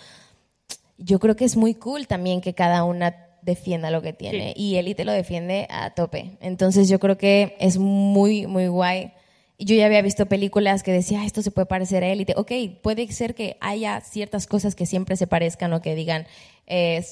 yo 0.97 1.19
creo 1.19 1.35
que 1.35 1.45
es 1.45 1.57
muy 1.57 1.73
cool 1.73 2.07
también 2.07 2.41
que 2.41 2.53
cada 2.53 2.83
una 2.83 3.15
defienda 3.41 3.91
lo 3.91 4.01
que 4.01 4.13
tiene. 4.13 4.53
Y 4.55 4.75
Elite 4.75 5.03
lo 5.03 5.11
defiende 5.11 5.67
a 5.69 5.91
tope. 5.91 6.37
Entonces 6.41 6.87
yo 6.89 6.99
creo 6.99 7.17
que 7.17 7.55
es 7.59 7.77
muy, 7.77 8.45
muy 8.47 8.67
guay. 8.67 9.13
Yo 9.57 9.75
ya 9.75 9.85
había 9.85 10.01
visto 10.01 10.25
películas 10.27 10.83
que 10.83 10.91
decía, 10.91 11.21
"Ah, 11.21 11.25
esto 11.25 11.41
se 11.41 11.51
puede 11.51 11.65
parecer 11.65 12.03
a 12.03 12.07
Élite. 12.07 12.33
Ok, 12.37 12.51
puede 12.81 13.11
ser 13.11 13.35
que 13.35 13.57
haya 13.61 14.01
ciertas 14.01 14.47
cosas 14.47 14.75
que 14.75 14.85
siempre 14.85 15.15
se 15.17 15.27
parezcan 15.27 15.73
o 15.73 15.81
que 15.81 15.95
digan, 15.95 16.25
eh, 16.67 17.03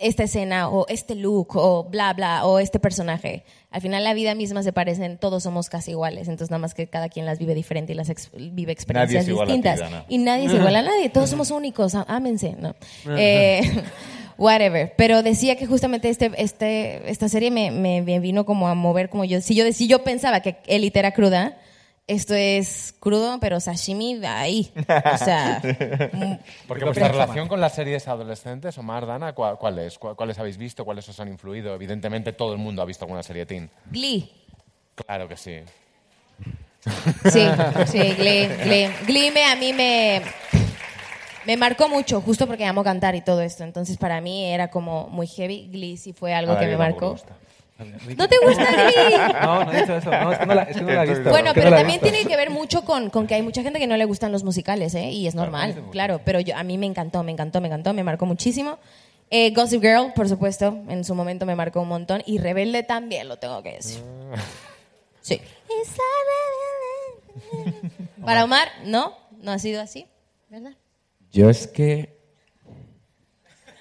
esta 0.00 0.24
escena 0.24 0.68
o 0.70 0.86
este 0.88 1.14
look 1.14 1.56
o 1.56 1.84
bla, 1.84 2.12
bla, 2.12 2.44
o 2.46 2.58
este 2.58 2.78
personaje. 2.80 3.44
Al 3.70 3.80
final 3.80 4.02
la 4.04 4.14
vida 4.14 4.34
misma 4.34 4.62
se 4.62 4.72
parecen, 4.72 5.18
todos 5.18 5.42
somos 5.42 5.68
casi 5.68 5.90
iguales, 5.92 6.28
entonces 6.28 6.50
nada 6.50 6.58
más 6.58 6.74
que 6.74 6.86
cada 6.88 7.08
quien 7.08 7.26
las 7.26 7.38
vive 7.38 7.54
diferente 7.54 7.92
y 7.92 7.96
las 7.96 8.08
ex- 8.08 8.30
vive 8.32 8.72
experiencias 8.72 9.24
ti, 9.26 9.30
distintas. 9.46 9.78
Y 10.08 10.18
nadie 10.18 10.46
es 10.46 10.52
igual 10.60 10.74
a 10.76 10.82
nadie, 10.82 11.08
todos 11.10 11.28
somos 11.30 11.50
únicos, 11.50 11.94
ámense, 11.94 12.56
¿no? 12.58 12.74
Eh, 13.18 13.60
whatever. 14.38 14.94
Pero 14.96 15.22
decía 15.22 15.56
que 15.56 15.66
justamente 15.66 16.08
este, 16.08 16.30
este, 16.38 17.10
esta 17.10 17.28
serie 17.28 17.50
me, 17.50 17.70
me- 17.70 18.02
me 18.02 18.20
vino 18.20 18.44
como 18.46 18.68
a 18.68 18.74
mover 18.74 19.08
como 19.10 19.24
yo. 19.24 19.40
Si 19.40 19.54
yo, 19.54 19.70
si 19.72 19.86
yo 19.86 20.02
pensaba 20.02 20.40
que 20.40 20.56
Elite 20.66 20.98
era 20.98 21.12
cruda, 21.12 21.58
esto 22.08 22.34
es 22.34 22.94
crudo, 22.98 23.38
pero 23.40 23.60
sashimi 23.60 24.20
ahí. 24.26 24.72
O 25.14 25.18
sea, 25.18 25.60
Porque 26.66 26.84
vuestra 26.84 27.08
relación 27.08 27.46
con 27.48 27.60
las 27.60 27.74
series 27.74 28.08
adolescentes, 28.08 28.76
Omar, 28.78 29.06
Dana, 29.06 29.34
¿cuál, 29.34 29.56
cuál 29.58 29.78
es? 29.78 29.98
¿Cuál- 29.98 30.16
¿Cuáles 30.16 30.38
habéis 30.38 30.56
visto? 30.58 30.84
¿Cuáles 30.84 31.08
os 31.08 31.20
han 31.20 31.28
influido? 31.28 31.74
Evidentemente 31.74 32.32
todo 32.32 32.52
el 32.52 32.58
mundo 32.58 32.82
ha 32.82 32.84
visto 32.84 33.04
alguna 33.04 33.22
serie 33.22 33.46
teen. 33.46 33.70
Glee. 33.90 34.30
Claro 34.94 35.28
que 35.28 35.36
sí. 35.36 35.60
Sí, 37.30 37.46
sí, 37.86 37.98
Glee, 38.14 38.48
Glee. 38.64 38.88
Glee 39.06 39.30
me, 39.30 39.44
a 39.44 39.56
mí 39.56 39.72
me, 39.72 40.22
me 41.46 41.56
marcó 41.56 41.88
mucho, 41.88 42.20
justo 42.20 42.46
porque 42.46 42.64
amo 42.64 42.82
cantar 42.84 43.14
y 43.14 43.20
todo 43.20 43.40
esto. 43.42 43.64
Entonces, 43.64 43.96
para 43.96 44.20
mí 44.20 44.44
era 44.44 44.68
como 44.68 45.08
muy 45.08 45.26
heavy. 45.26 45.68
Glee 45.70 45.96
sí 45.96 46.12
fue 46.12 46.34
algo 46.34 46.58
que 46.58 46.66
me 46.66 46.76
marcó. 46.76 47.10
gusta. 47.12 47.36
¿No 48.16 48.28
te 48.28 48.36
gusta 48.44 48.64
Glee? 48.72 49.16
No, 49.40 49.64
no 49.64 49.72
he 49.72 49.80
dicho 49.80 49.96
eso. 49.96 50.10
No, 50.10 50.32
es 50.32 50.38
que 50.38 50.46
no 50.46 50.54
la, 50.54 50.62
es 50.64 50.76
que 50.76 50.82
no 50.82 50.92
la 50.92 51.04
he 51.04 51.08
visto. 51.08 51.30
Bueno, 51.30 51.48
Es 51.50 51.54
que 51.54 51.60
pero 51.60 51.70
no 51.70 51.76
también 51.76 52.00
visto. 52.00 52.12
tiene 52.14 52.28
que 52.28 52.36
ver 52.36 52.50
mucho 52.50 52.84
con, 52.84 53.08
con 53.10 53.26
que 53.28 53.34
hay 53.34 53.42
mucha 53.42 53.62
gente 53.62 53.78
que 53.78 53.86
no 53.86 53.96
le 53.96 54.04
gustan 54.04 54.32
los 54.32 54.42
musicales, 54.42 54.94
¿eh? 54.94 55.10
Y 55.10 55.28
es 55.28 55.34
normal, 55.36 55.84
claro. 55.92 56.20
Pero 56.24 56.40
yo, 56.40 56.56
a 56.56 56.64
mí 56.64 56.76
me 56.76 56.86
encantó, 56.86 57.22
me 57.22 57.30
encantó, 57.32 57.60
me 57.60 57.68
encantó, 57.68 57.92
me 57.94 58.02
marcó 58.02 58.26
muchísimo. 58.26 58.78
Eh, 59.30 59.52
Gossip 59.52 59.80
Girl, 59.82 60.12
por 60.14 60.28
supuesto, 60.28 60.78
en 60.88 61.04
su 61.04 61.14
momento 61.14 61.46
me 61.46 61.54
marcó 61.54 61.80
un 61.82 61.88
montón. 61.88 62.22
Y 62.26 62.38
Rebelde 62.38 62.82
también, 62.82 63.28
lo 63.28 63.36
tengo 63.36 63.62
que 63.62 63.74
decir. 63.74 64.02
Sí. 65.20 65.40
Para 68.24 68.44
Omar, 68.44 68.68
no, 68.84 69.14
no 69.40 69.52
ha 69.52 69.58
sido 69.58 69.80
así, 69.80 70.06
¿verdad? 70.48 70.72
Yo 71.30 71.48
es 71.50 71.66
que 71.68 72.17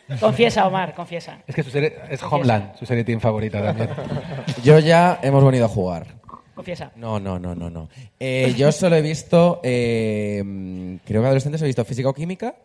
Confiesa, 0.19 0.65
Omar, 0.67 0.93
confiesa. 0.93 1.39
Es 1.45 1.53
que 1.55 1.63
su 1.63 1.69
serie 1.69 1.95
es 2.09 2.21
Homeland, 2.23 2.75
su 2.77 2.85
serie 2.85 3.03
teen 3.03 3.19
favorita 3.19 3.61
también. 3.61 3.89
yo 4.63 4.79
ya 4.79 5.19
hemos 5.21 5.43
venido 5.43 5.65
a 5.65 5.69
jugar. 5.69 6.07
Confiesa. 6.55 6.91
No, 6.95 7.19
no, 7.19 7.37
no, 7.37 7.53
no, 7.53 7.69
no. 7.69 7.89
Eh, 8.19 8.53
yo 8.57 8.71
solo 8.71 8.95
he 8.95 9.01
visto, 9.01 9.59
eh, 9.63 10.97
creo 11.05 11.21
que 11.21 11.25
adolescentes 11.27 11.61
he 11.61 11.65
visto 11.65 11.85
física 11.85 12.09
o 12.09 12.13
química, 12.13 12.55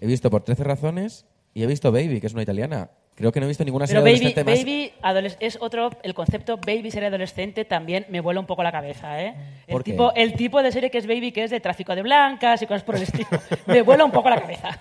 he 0.00 0.06
visto 0.06 0.30
por 0.30 0.42
13 0.44 0.62
razones 0.64 1.26
y 1.54 1.62
he 1.62 1.66
visto 1.66 1.90
Baby, 1.90 2.20
que 2.20 2.26
es 2.28 2.32
una 2.32 2.42
italiana. 2.42 2.90
Creo 3.16 3.32
que 3.32 3.40
no 3.40 3.46
he 3.46 3.48
visto 3.48 3.64
ninguna 3.64 3.86
Pero 3.86 4.00
serie 4.00 4.12
baby, 4.14 4.32
adolescente 4.32 4.50
más. 4.50 4.58
baby 4.64 4.92
adoles- 5.02 5.36
es 5.40 5.58
otro, 5.60 5.90
el 6.02 6.14
concepto 6.14 6.56
baby 6.58 6.90
serie 6.90 7.08
adolescente 7.08 7.64
también 7.66 8.06
me 8.08 8.20
vuela 8.20 8.40
un 8.40 8.46
poco 8.46 8.62
la 8.62 8.72
cabeza, 8.72 9.20
¿eh? 9.22 9.34
El 9.66 9.72
¿Por 9.72 9.84
qué? 9.84 9.90
tipo, 9.90 10.12
el 10.14 10.32
tipo 10.34 10.62
de 10.62 10.72
serie 10.72 10.90
que 10.90 10.98
es 10.98 11.06
baby, 11.06 11.32
que 11.32 11.44
es 11.44 11.50
de 11.50 11.60
tráfico 11.60 11.94
de 11.94 12.02
blancas 12.02 12.62
y 12.62 12.66
cosas 12.66 12.82
por 12.84 12.96
el 12.96 13.02
estilo, 13.02 13.28
me 13.66 13.82
vuela 13.82 14.04
un 14.04 14.10
poco 14.12 14.30
la 14.30 14.40
cabeza. 14.40 14.80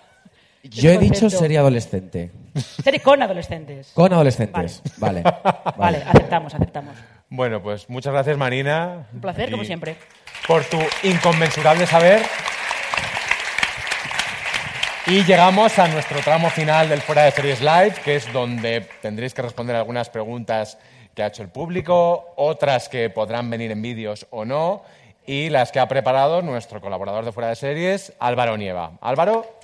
Yo 0.64 0.92
he 0.92 0.98
dicho 0.98 1.30
serie 1.30 1.58
adolescente. 1.58 2.32
Serie 2.84 3.00
con 3.00 3.22
adolescentes. 3.22 3.92
Con 3.94 4.12
adolescentes. 4.12 4.82
Vale. 4.98 5.24
Vale, 5.78 6.04
aceptamos, 6.06 6.54
aceptamos. 6.54 6.96
Bueno, 7.30 7.62
pues 7.62 7.90
muchas 7.90 8.12
gracias, 8.12 8.38
Marina. 8.38 9.08
Un 9.14 9.22
placer, 9.22 9.52
como 9.52 9.64
siempre. 9.64 9.96
Por 10.48 10.64
tu 10.66 10.78
inconmensurable 11.04 11.86
saber. 11.86 12.22
Y 15.08 15.24
llegamos 15.24 15.80
a 15.80 15.88
nuestro 15.88 16.20
tramo 16.20 16.50
final 16.50 16.90
del 16.90 17.02
Fuera 17.02 17.24
de 17.24 17.32
Series 17.32 17.62
Live, 17.62 17.96
que 18.04 18.18
es 18.18 18.32
donde 18.32 18.88
tendréis 19.02 19.34
que 19.34 19.42
responder 19.42 19.76
algunas 19.76 20.10
preguntas 20.10 20.78
que 21.16 21.24
ha 21.24 21.28
hecho 21.28 21.42
el 21.42 21.50
público, 21.50 22.34
otras 22.36 22.90
que 22.90 23.10
podrán 23.10 23.50
venir 23.50 23.72
en 23.72 23.82
vídeos 23.82 24.28
o 24.30 24.46
no, 24.46 24.84
y 25.26 25.50
las 25.50 25.72
que 25.72 25.80
ha 25.80 25.88
preparado 25.88 26.42
nuestro 26.42 26.80
colaborador 26.82 27.26
de 27.26 27.32
Fuera 27.32 27.50
de 27.50 27.56
Series, 27.56 28.14
Álvaro 28.20 28.58
Nieva. 28.58 28.92
Álvaro. 29.02 29.59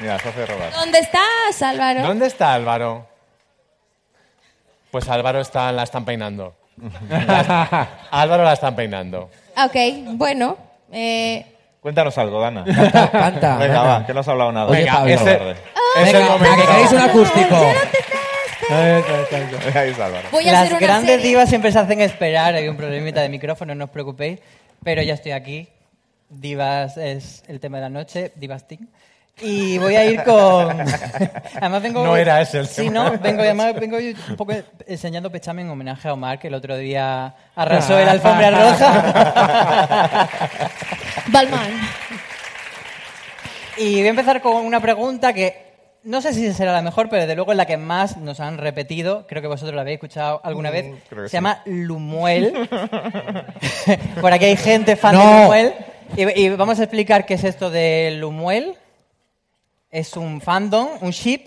Mira, 0.00 0.18
se 0.18 0.28
hace 0.28 0.46
robar. 0.46 0.72
¿Dónde 0.72 0.98
estás, 0.98 1.62
Álvaro? 1.62 2.02
¿Dónde 2.02 2.26
está 2.26 2.54
Álvaro? 2.54 3.06
Pues 4.90 5.08
Álvaro 5.08 5.40
está, 5.40 5.72
la 5.72 5.82
están 5.82 6.04
peinando. 6.04 6.54
La- 7.08 7.88
Álvaro 8.10 8.44
la 8.44 8.52
están 8.52 8.76
peinando. 8.76 9.30
Ah, 9.54 9.66
Ok, 9.66 9.76
bueno. 10.16 10.56
eh, 10.92 11.46
Cuéntanos 11.80 12.16
algo, 12.18 12.40
Dana. 12.40 12.64
Canta, 12.64 13.10
canta. 13.10 13.56
Venga, 13.58 13.82
va, 13.82 14.06
que 14.06 14.12
no 14.12 14.20
has 14.20 14.28
hablado 14.28 14.52
nada. 14.52 14.70
Oye, 14.70 14.86
Pablo. 14.86 15.14
ese- 15.14 15.24
Tarde. 15.36 15.50
es 16.02 16.08
el 16.08 16.12
Venga, 16.14 16.28
momento. 16.30 16.56
que 16.56 16.66
queréis 16.66 16.92
un 16.92 16.98
acústico. 17.00 17.56
Ahí 18.68 19.90
está 19.90 20.06
Álvaro. 20.06 20.28
voy 20.32 20.48
a 20.48 20.52
Las 20.52 20.66
hacer 20.66 20.80
grandes 20.80 21.10
serie. 21.16 21.28
divas 21.28 21.48
siempre 21.48 21.70
se 21.72 21.78
hacen 21.78 22.00
esperar, 22.00 22.54
hay 22.54 22.66
un 22.68 22.76
problemita 22.76 23.20
de 23.20 23.28
micrófono, 23.28 23.74
no 23.76 23.84
os 23.84 23.90
preocupéis, 23.90 24.40
pero 24.82 25.02
ya 25.02 25.14
estoy 25.14 25.32
aquí. 25.32 25.68
Divas 26.28 26.96
es 26.96 27.44
el 27.46 27.60
tema 27.60 27.76
de 27.76 27.82
la 27.84 27.88
noche, 27.90 28.32
Divas 28.34 28.66
Team. 28.66 28.88
Y 29.42 29.76
voy 29.78 29.94
a 29.96 30.04
ir 30.06 30.22
con... 30.24 30.80
Además 31.60 31.82
vengo... 31.82 32.02
No 32.04 32.16
era 32.16 32.40
ese 32.40 32.58
el 32.60 32.66
Sí, 32.66 32.84
tema. 32.84 33.10
no, 33.10 33.18
vengo, 33.18 33.42
además 33.42 33.74
vengo 33.78 33.98
un 33.98 34.36
poco 34.36 34.54
enseñando 34.86 35.30
pechame 35.30 35.60
en 35.62 35.68
homenaje 35.68 36.08
a 36.08 36.14
Omar, 36.14 36.38
que 36.38 36.48
el 36.48 36.54
otro 36.54 36.76
día 36.78 37.34
arrasó 37.54 37.98
el 37.98 38.08
alfombra 38.08 38.50
roja. 38.50 40.28
Balmain. 41.28 41.80
Y 43.76 43.96
voy 43.98 44.06
a 44.06 44.10
empezar 44.10 44.40
con 44.40 44.56
una 44.64 44.80
pregunta 44.80 45.34
que 45.34 45.66
no 46.04 46.22
sé 46.22 46.32
si 46.32 46.50
será 46.54 46.72
la 46.72 46.80
mejor, 46.82 47.08
pero 47.10 47.22
desde 47.22 47.34
luego 47.34 47.50
es 47.52 47.58
la 47.58 47.66
que 47.66 47.76
más 47.76 48.16
nos 48.16 48.40
han 48.40 48.56
repetido. 48.58 49.26
Creo 49.26 49.42
que 49.42 49.48
vosotros 49.48 49.74
la 49.74 49.82
habéis 49.82 49.96
escuchado 49.96 50.40
alguna 50.44 50.70
vez. 50.70 50.94
creo 51.10 51.24
que 51.24 51.28
Se 51.28 51.32
sí. 51.32 51.36
llama 51.36 51.60
Lumuel. 51.66 52.54
Por 54.20 54.32
aquí 54.32 54.44
hay 54.46 54.56
gente 54.56 54.96
fan 54.96 55.16
de. 55.18 55.22
Lumuel. 55.42 55.74
Y, 56.16 56.40
y 56.40 56.48
vamos 56.50 56.78
a 56.80 56.84
explicar 56.84 57.26
qué 57.26 57.34
es 57.34 57.44
esto 57.44 57.68
de 57.70 58.16
Lumuel. 58.18 58.76
Es 59.96 60.14
un 60.14 60.42
fandom, 60.42 60.88
un 61.00 61.10
ship. 61.10 61.46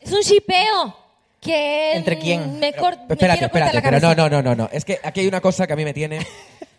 Es 0.00 0.10
un 0.10 0.18
shipeo. 0.20 0.96
Que 1.40 1.92
¿Entre 1.92 2.18
quién? 2.18 2.58
Me, 2.58 2.72
cor- 2.72 2.96
me 3.06 3.14
Espérate, 3.14 3.44
espérate, 3.44 3.76
la 3.76 3.82
pero 3.82 4.00
no, 4.00 4.28
no, 4.28 4.42
no, 4.42 4.54
no. 4.56 4.68
Es 4.72 4.84
que 4.84 4.98
aquí 5.00 5.20
hay 5.20 5.28
una 5.28 5.40
cosa 5.40 5.64
que 5.64 5.74
a 5.74 5.76
mí 5.76 5.84
me 5.84 5.94
tiene. 5.94 6.18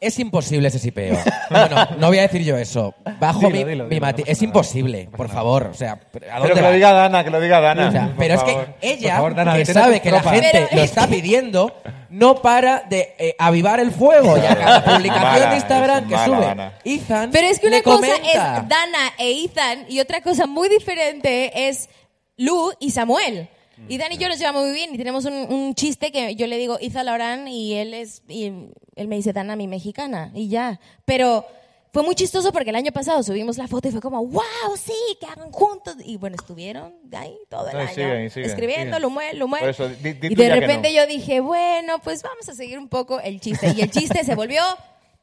Es 0.00 0.18
imposible 0.18 0.66
ese 0.68 0.78
sipeo. 0.78 1.18
No, 1.50 1.68
no, 1.68 1.86
no 1.98 2.06
voy 2.08 2.18
a 2.18 2.22
decir 2.22 2.42
yo 2.42 2.56
eso. 2.56 2.94
Bajo 3.18 3.40
Dilo, 3.40 3.50
mi, 3.50 3.64
dilo, 3.64 3.84
mi 3.84 3.90
dilo, 3.96 4.06
mati- 4.06 4.20
no 4.20 4.24
pasa 4.24 4.32
Es 4.32 4.42
imposible, 4.42 5.08
por 5.14 5.28
favor. 5.28 5.68
O 5.70 5.74
sea, 5.74 5.92
¿a 5.92 5.98
Pero 6.40 6.54
que 6.54 6.60
va? 6.62 6.68
lo 6.68 6.72
diga 6.74 6.92
Dana, 6.92 7.22
que 7.22 7.28
lo 7.30 7.38
diga 7.40 7.60
Dana. 7.60 7.88
O 7.88 7.92
sea, 7.92 8.06
por 8.06 8.16
pero 8.16 8.34
es 8.34 8.40
favor. 8.40 8.66
que 8.80 8.92
ella, 8.92 9.08
Por 9.08 9.16
favor, 9.16 9.34
Dana, 9.34 9.56
que 9.56 9.66
sabe 9.66 10.00
que 10.00 10.10
la 10.10 10.22
gente 10.22 10.48
Pero- 10.52 10.68
lo 10.72 10.82
está 10.82 11.06
pidiendo, 11.06 11.74
no 12.08 12.40
para 12.40 12.80
de 12.88 13.14
eh, 13.18 13.36
avivar 13.38 13.78
el 13.78 13.90
fuego. 13.92 14.38
Y 14.38 14.46
a 14.46 14.56
cada 14.56 14.84
publicación 14.96 15.22
Mala, 15.32 15.50
de 15.50 15.56
Instagram 15.56 16.08
que 16.08 16.14
mala, 16.14 16.24
sube 16.36 16.46
Dana. 16.46 16.72
Ethan 16.84 17.30
Pero 17.30 17.46
es 17.48 17.58
que 17.60 17.66
una 17.66 17.82
cosa 17.82 17.96
comenta. 17.98 18.56
es 18.56 18.68
Dana 18.68 19.12
e 19.18 19.44
Ethan 19.44 19.84
y 19.88 20.00
otra 20.00 20.22
cosa 20.22 20.46
muy 20.46 20.70
diferente 20.70 21.68
es 21.68 21.90
Lu 22.38 22.72
y 22.80 22.90
Samuel. 22.92 23.50
Y 23.88 23.98
Dan 23.98 24.12
y 24.12 24.18
yo 24.18 24.28
nos 24.28 24.38
llevamos 24.38 24.64
muy 24.64 24.72
bien 24.72 24.94
y 24.94 24.98
tenemos 24.98 25.24
un, 25.24 25.32
un 25.34 25.74
chiste 25.74 26.12
que 26.12 26.34
yo 26.36 26.46
le 26.46 26.58
digo 26.58 26.78
Ethan 26.80 27.06
Laurán 27.06 27.48
y 27.48 27.74
él 27.74 27.94
es 27.94 28.22
y 28.28 28.52
él 28.96 29.08
me 29.08 29.16
dice 29.16 29.32
Dana 29.32 29.56
mi 29.56 29.66
mexicana 29.66 30.30
y 30.34 30.48
ya. 30.48 30.78
Pero 31.04 31.44
fue 31.92 32.02
muy 32.04 32.14
chistoso 32.14 32.52
porque 32.52 32.70
el 32.70 32.76
año 32.76 32.92
pasado 32.92 33.22
subimos 33.24 33.58
la 33.58 33.66
foto 33.66 33.88
y 33.88 33.90
fue 33.90 34.00
como 34.00 34.24
wow 34.24 34.42
sí 34.76 34.92
que 35.18 35.26
hagan 35.26 35.50
juntos 35.50 35.96
y 36.04 36.16
bueno 36.18 36.36
estuvieron 36.38 36.94
ahí 37.12 37.36
todo 37.48 37.66
el 37.68 37.74
No, 37.74 37.80
año 37.80 37.88
siguen, 37.94 38.30
siguen, 38.30 38.50
escribiendo 38.50 38.96
siguen. 38.96 39.02
Lumuel 39.02 39.38
Lumuel 39.38 39.60
Por 39.62 39.70
eso, 39.70 39.88
di- 39.88 40.12
di 40.12 40.28
y 40.28 40.34
de 40.36 40.48
repente 40.54 40.88
no. 40.90 40.94
yo 40.94 41.06
dije 41.08 41.40
bueno 41.40 41.98
pues 41.98 42.22
vamos 42.22 42.48
a 42.48 42.54
seguir 42.54 42.78
un 42.78 42.88
poco 42.88 43.18
el 43.18 43.40
chiste 43.40 43.72
y 43.76 43.80
el 43.80 43.90
chiste 43.90 44.22
se 44.24 44.36
volvió 44.36 44.62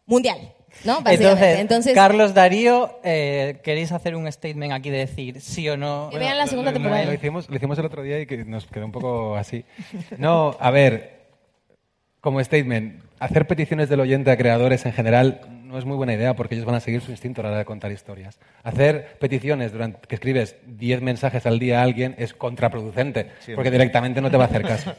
mundial, 0.05 0.53
¿no? 0.86 0.99
Entonces, 1.05 1.59
Entonces, 1.59 1.93
Carlos 1.93 2.34
Darío, 2.34 2.99
eh, 3.03 3.59
¿queréis 3.63 3.91
hacer 3.91 4.15
un 4.15 4.32
statement 4.32 4.73
aquí 4.73 4.89
de 4.89 4.99
decir 4.99 5.41
sí 5.41 5.67
o 5.69 5.78
no? 5.78 6.09
Que 6.11 6.19
vean 6.19 6.38
la 6.38 6.47
segunda 6.47 6.71
Lo- 6.71 6.78
lo- 6.78 6.84
temporada. 6.84 7.05
Lo, 7.05 7.13
hicimos, 7.13 7.49
lo 7.49 7.55
hicimos 7.55 7.78
el 7.80 7.86
otro 7.86 8.01
día 8.03 8.19
y 8.19 8.25
que 8.25 8.45
nos 8.45 8.65
quedó 8.67 8.86
un 8.86 8.91
poco 8.91 9.36
así. 9.36 9.65
No, 10.17 10.55
a 10.59 10.71
ver, 10.71 11.17
como 12.21 12.43
statement, 12.43 13.01
hacer 13.19 13.47
peticiones 13.47 13.89
del 13.89 13.99
oyente 13.99 14.32
a 14.32 14.38
creadores 14.38 14.86
en 14.86 14.93
general 14.93 15.41
no 15.63 15.78
es 15.78 15.84
muy 15.86 15.97
buena 15.97 16.13
idea 16.13 16.34
porque 16.34 16.55
ellos 16.55 16.65
van 16.65 16.75
a 16.75 16.80
seguir 16.80 17.01
su 17.01 17.11
instinto 17.11 17.41
a 17.41 17.43
la 17.43 17.49
hora 17.49 17.57
de 17.59 17.65
contar 17.65 17.91
historias. 17.91 18.39
Hacer 18.63 19.17
peticiones 19.19 19.73
durante 19.73 20.07
que 20.07 20.15
escribes 20.15 20.55
10 20.65 21.01
mensajes 21.01 21.45
al 21.45 21.59
día 21.59 21.80
a 21.82 21.84
alguien 21.84 22.15
es 22.17 22.34
contraproducente 22.34 23.32
Sí, 23.39 23.51
porque 23.53 23.69
directamente 23.71 24.21
no 24.21 24.32
te 24.32 24.38
va 24.38 24.45
a 24.45 24.47
hacer 24.47 24.61
caso. 24.63 24.93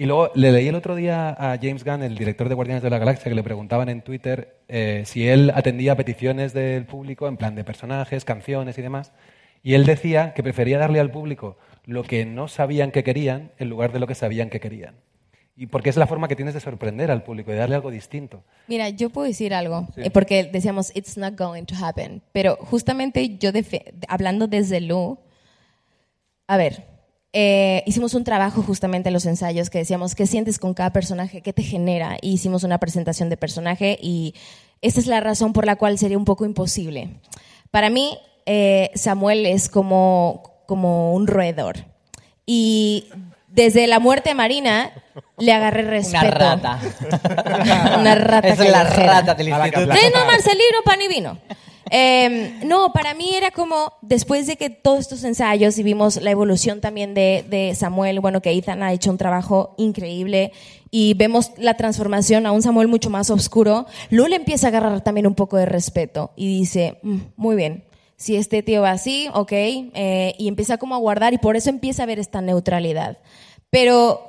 Y 0.00 0.06
luego 0.06 0.30
le 0.36 0.52
leí 0.52 0.68
el 0.68 0.76
otro 0.76 0.94
día 0.94 1.30
a 1.30 1.58
James 1.60 1.82
Gunn, 1.84 2.04
el 2.04 2.16
director 2.16 2.48
de 2.48 2.54
Guardianes 2.54 2.84
de 2.84 2.90
la 2.90 2.98
Galaxia, 2.98 3.28
que 3.28 3.34
le 3.34 3.42
preguntaban 3.42 3.88
en 3.88 4.00
Twitter 4.02 4.56
eh, 4.68 5.02
si 5.04 5.26
él 5.28 5.50
atendía 5.52 5.96
peticiones 5.96 6.52
del 6.52 6.86
público 6.86 7.26
en 7.26 7.36
plan 7.36 7.56
de 7.56 7.64
personajes, 7.64 8.24
canciones 8.24 8.78
y 8.78 8.82
demás. 8.82 9.12
Y 9.64 9.74
él 9.74 9.84
decía 9.84 10.34
que 10.34 10.44
prefería 10.44 10.78
darle 10.78 11.00
al 11.00 11.10
público 11.10 11.58
lo 11.84 12.04
que 12.04 12.24
no 12.24 12.46
sabían 12.46 12.92
que 12.92 13.02
querían 13.02 13.50
en 13.58 13.68
lugar 13.70 13.90
de 13.92 13.98
lo 13.98 14.06
que 14.06 14.14
sabían 14.14 14.50
que 14.50 14.60
querían. 14.60 14.94
Y 15.56 15.66
porque 15.66 15.90
es 15.90 15.96
la 15.96 16.06
forma 16.06 16.28
que 16.28 16.36
tienes 16.36 16.54
de 16.54 16.60
sorprender 16.60 17.10
al 17.10 17.24
público, 17.24 17.50
de 17.50 17.56
darle 17.56 17.74
algo 17.74 17.90
distinto. 17.90 18.44
Mira, 18.68 18.90
yo 18.90 19.10
puedo 19.10 19.26
decir 19.26 19.52
algo, 19.52 19.88
Sí. 19.96 20.02
eh, 20.04 20.10
porque 20.12 20.44
decíamos, 20.44 20.94
it's 20.94 21.18
not 21.18 21.36
going 21.36 21.64
to 21.64 21.74
happen. 21.74 22.22
Pero 22.30 22.54
justamente 22.60 23.36
yo, 23.38 23.50
hablando 24.06 24.46
desde 24.46 24.80
Lu, 24.80 25.18
a 26.46 26.56
ver, 26.56 26.84
eh, 27.32 27.82
hicimos 27.86 28.14
un 28.14 28.24
trabajo 28.24 28.62
justamente 28.62 29.08
en 29.10 29.12
los 29.12 29.26
ensayos 29.26 29.70
que 29.70 29.78
decíamos, 29.78 30.14
¿qué 30.14 30.26
sientes 30.26 30.58
con 30.58 30.74
cada 30.74 30.92
personaje? 30.92 31.42
¿Qué 31.42 31.52
te 31.52 31.62
genera? 31.62 32.16
Y 32.22 32.32
hicimos 32.32 32.64
una 32.64 32.78
presentación 32.78 33.28
de 33.28 33.36
personaje 33.36 33.98
y 34.00 34.34
esta 34.80 35.00
es 35.00 35.06
la 35.06 35.20
razón 35.20 35.52
por 35.52 35.66
la 35.66 35.76
cual 35.76 35.98
sería 35.98 36.16
un 36.16 36.24
poco 36.24 36.44
imposible. 36.44 37.20
Para 37.70 37.90
mí, 37.90 38.18
eh, 38.46 38.90
Samuel 38.94 39.44
es 39.44 39.68
como, 39.68 40.62
como 40.66 41.12
un 41.12 41.26
roedor. 41.26 41.76
Y 42.46 43.08
desde 43.48 43.86
la 43.86 43.98
muerte 43.98 44.30
de 44.30 44.34
Marina 44.34 44.90
le 45.36 45.52
agarré 45.52 45.82
respeto. 45.82 46.26
Una 46.26 46.30
rata. 46.30 46.78
Una 47.98 48.14
rata 48.14 48.48
Es 48.48 48.58
la 48.58 48.84
rata 48.84 49.34
del 49.34 49.48
instituto. 49.48 49.86
Marcelino, 50.26 50.78
pan 50.84 51.02
y 51.02 51.08
vino. 51.08 51.38
Eh, 51.90 52.60
no, 52.64 52.92
para 52.92 53.14
mí 53.14 53.30
era 53.34 53.50
como, 53.50 53.92
después 54.02 54.46
de 54.46 54.56
que 54.56 54.70
todos 54.70 55.00
estos 55.00 55.24
ensayos 55.24 55.78
y 55.78 55.82
vimos 55.82 56.16
la 56.16 56.30
evolución 56.30 56.80
también 56.80 57.14
de, 57.14 57.44
de 57.48 57.74
Samuel, 57.74 58.20
bueno, 58.20 58.40
que 58.42 58.50
Ethan 58.52 58.82
ha 58.82 58.92
hecho 58.92 59.10
un 59.10 59.18
trabajo 59.18 59.74
increíble 59.78 60.52
y 60.90 61.14
vemos 61.14 61.52
la 61.58 61.74
transformación 61.74 62.46
a 62.46 62.52
un 62.52 62.62
Samuel 62.62 62.88
mucho 62.88 63.10
más 63.10 63.30
oscuro, 63.30 63.86
Lu 64.10 64.26
le 64.26 64.36
empieza 64.36 64.66
a 64.66 64.70
agarrar 64.70 65.02
también 65.02 65.26
un 65.26 65.34
poco 65.34 65.56
de 65.56 65.66
respeto 65.66 66.32
y 66.36 66.46
dice, 66.58 66.98
"Mm, 67.02 67.18
muy 67.36 67.56
bien, 67.56 67.84
si 68.16 68.36
este 68.36 68.62
tío 68.62 68.82
va 68.82 68.90
así, 68.90 69.28
ok, 69.32 69.52
eh, 69.52 70.34
y 70.38 70.48
empieza 70.48 70.76
como 70.76 70.94
a 70.94 70.98
guardar 70.98 71.34
y 71.34 71.38
por 71.38 71.56
eso 71.56 71.70
empieza 71.70 72.02
a 72.02 72.06
ver 72.06 72.18
esta 72.18 72.40
neutralidad. 72.40 73.18
Pero 73.70 74.20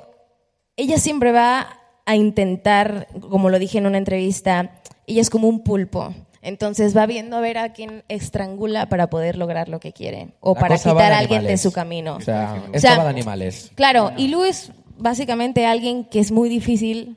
ella 0.76 0.98
siempre 0.98 1.32
va 1.32 1.80
a 2.06 2.14
intentar, 2.14 3.08
como 3.28 3.50
lo 3.50 3.58
dije 3.58 3.78
en 3.78 3.86
una 3.86 3.98
entrevista, 3.98 4.80
ella 5.06 5.20
es 5.20 5.28
como 5.28 5.48
un 5.48 5.64
pulpo. 5.64 6.14
Entonces 6.42 6.96
va 6.96 7.06
viendo 7.06 7.36
a 7.36 7.40
ver 7.40 7.58
a 7.58 7.72
quién 7.72 8.02
estrangula 8.08 8.88
para 8.88 9.10
poder 9.10 9.36
lograr 9.36 9.68
lo 9.68 9.78
que 9.78 9.92
quiere 9.92 10.28
o 10.40 10.54
La 10.54 10.60
para 10.60 10.78
quitar 10.78 11.12
a 11.12 11.18
alguien 11.18 11.44
de 11.44 11.58
su 11.58 11.70
camino. 11.72 12.16
O 12.16 12.20
sea, 12.20 12.62
O 12.74 12.78
sea, 12.78 12.96
va 12.96 13.04
de 13.04 13.10
animales. 13.10 13.70
Claro, 13.74 14.12
y 14.16 14.28
Lu 14.28 14.44
es 14.44 14.72
básicamente 14.96 15.66
alguien 15.66 16.04
que 16.04 16.18
es 16.20 16.32
muy 16.32 16.48
difícil 16.48 17.16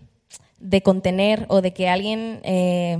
de 0.59 0.81
contener 0.81 1.45
o 1.49 1.61
de 1.61 1.73
que 1.73 1.89
alguien, 1.89 2.39
eh, 2.43 2.99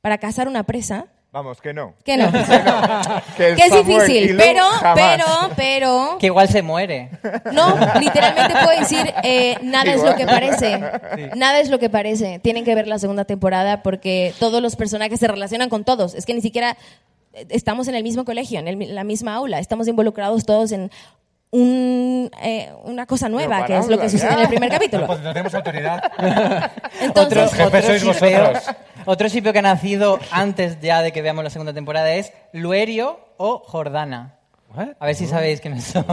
para 0.00 0.18
cazar 0.18 0.48
una 0.48 0.64
presa, 0.64 1.06
Vamos, 1.32 1.62
que 1.62 1.72
no. 1.72 1.94
que 2.04 2.18
no, 2.18 2.30
Que 3.38 3.54
que 3.54 3.64
es 3.64 3.72
difícil, 3.86 4.36
pero, 4.36 4.64
jamás. 4.68 4.94
pero, 5.16 5.24
pero, 5.56 6.16
Que 6.18 6.26
igual 6.26 6.46
se 6.48 6.60
muere. 6.60 7.08
no, 7.52 7.74
literalmente 7.98 8.52
puedo 8.52 8.78
decir, 8.78 9.14
eh, 9.22 9.56
nada 9.62 9.92
es 9.92 10.02
lo 10.02 10.10
Igual. 10.12 10.16
que 10.16 10.26
parece. 10.26 10.80
Sí. 11.16 11.22
Nada 11.34 11.60
es 11.60 11.70
lo 11.70 11.78
que 11.78 11.88
parece. 11.88 12.38
Tienen 12.40 12.64
que 12.66 12.74
ver 12.74 12.86
la 12.86 12.98
segunda 12.98 13.24
temporada 13.24 13.82
porque 13.82 14.34
todos 14.38 14.60
los 14.60 14.76
personajes 14.76 15.18
se 15.20 15.26
relacionan 15.26 15.70
con 15.70 15.84
todos. 15.84 16.14
Es 16.14 16.26
que 16.26 16.34
ni 16.34 16.42
siquiera 16.42 16.76
eh, 17.32 17.46
estamos 17.48 17.88
en 17.88 17.94
el 17.94 18.02
mismo 18.02 18.26
colegio, 18.26 18.58
en 18.58 18.68
el- 18.68 18.94
la 18.94 19.02
misma 19.04 19.34
aula. 19.36 19.58
Estamos 19.58 19.88
involucrados 19.88 20.44
todos 20.44 20.70
en 20.72 20.90
un, 21.50 22.30
eh, 22.42 22.72
una 22.84 23.04
cosa 23.06 23.28
nueva, 23.28 23.66
que 23.66 23.76
es 23.76 23.86
lo 23.88 23.98
que 23.98 24.08
sucede 24.08 24.32
en 24.34 24.38
el 24.40 24.48
primer 24.48 24.70
capítulo. 24.70 25.06
Pues 25.06 25.20
no 25.20 25.32
tenemos 25.32 25.54
autoridad. 25.54 26.10
Entonces, 27.00 27.52
Jefe 27.52 27.64
otro 27.64 27.82
sois 27.82 28.04
vosotros. 28.04 28.58
Otro 29.04 29.28
shipeo 29.28 29.52
que 29.52 29.58
ha 29.60 29.62
nacido 29.62 30.18
antes 30.30 30.80
ya 30.80 31.02
de 31.02 31.12
que 31.12 31.22
veamos 31.22 31.44
la 31.44 31.50
segunda 31.50 31.72
temporada 31.72 32.12
es 32.14 32.32
Luerio 32.52 33.20
o 33.36 33.58
Jordana. 33.64 34.36
A 35.00 35.04
ver 35.04 35.14
si 35.14 35.26
sabéis 35.26 35.60
quiénes 35.60 35.84
son. 35.84 36.06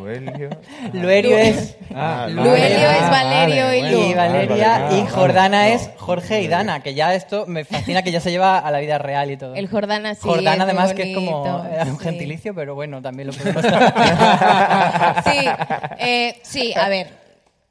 Luelio. 0.00 0.48
Luerio 0.94 1.36
es. 1.38 1.76
Ah, 1.94 2.26
Luelio 2.30 2.56
es 2.90 3.10
Valerio 3.10 3.74
y 3.74 3.82
Lu. 3.92 4.02
Y 4.02 4.14
Valeria 4.14 4.76
Ah, 4.76 4.80
vale, 4.84 4.98
y. 5.00 5.06
Jordana 5.08 5.68
es 5.68 5.90
Jorge 5.98 6.40
y 6.40 6.48
Dana, 6.48 6.82
que 6.82 6.94
ya 6.94 7.12
esto 7.14 7.44
me 7.46 7.66
fascina 7.66 8.02
que 8.02 8.10
ya 8.10 8.20
se 8.20 8.30
lleva 8.30 8.58
a 8.60 8.70
la 8.70 8.78
vida 8.78 8.96
real 8.96 9.30
y 9.30 9.36
todo. 9.36 9.54
El 9.54 9.68
Jordana 9.68 10.14
sí. 10.14 10.22
Jordana 10.22 10.54
es 10.54 10.60
además 10.62 10.94
que 10.94 11.10
es 11.10 11.14
como 11.14 11.66
eh, 11.66 11.82
un 11.82 11.98
sí. 11.98 12.04
gentilicio, 12.04 12.54
pero 12.54 12.74
bueno, 12.74 13.02
también 13.02 13.28
lo 13.28 13.34
podemos 13.36 13.62
Sí, 15.26 15.46
eh, 15.98 16.38
sí, 16.42 16.72
a 16.74 16.88
ver. 16.88 17.27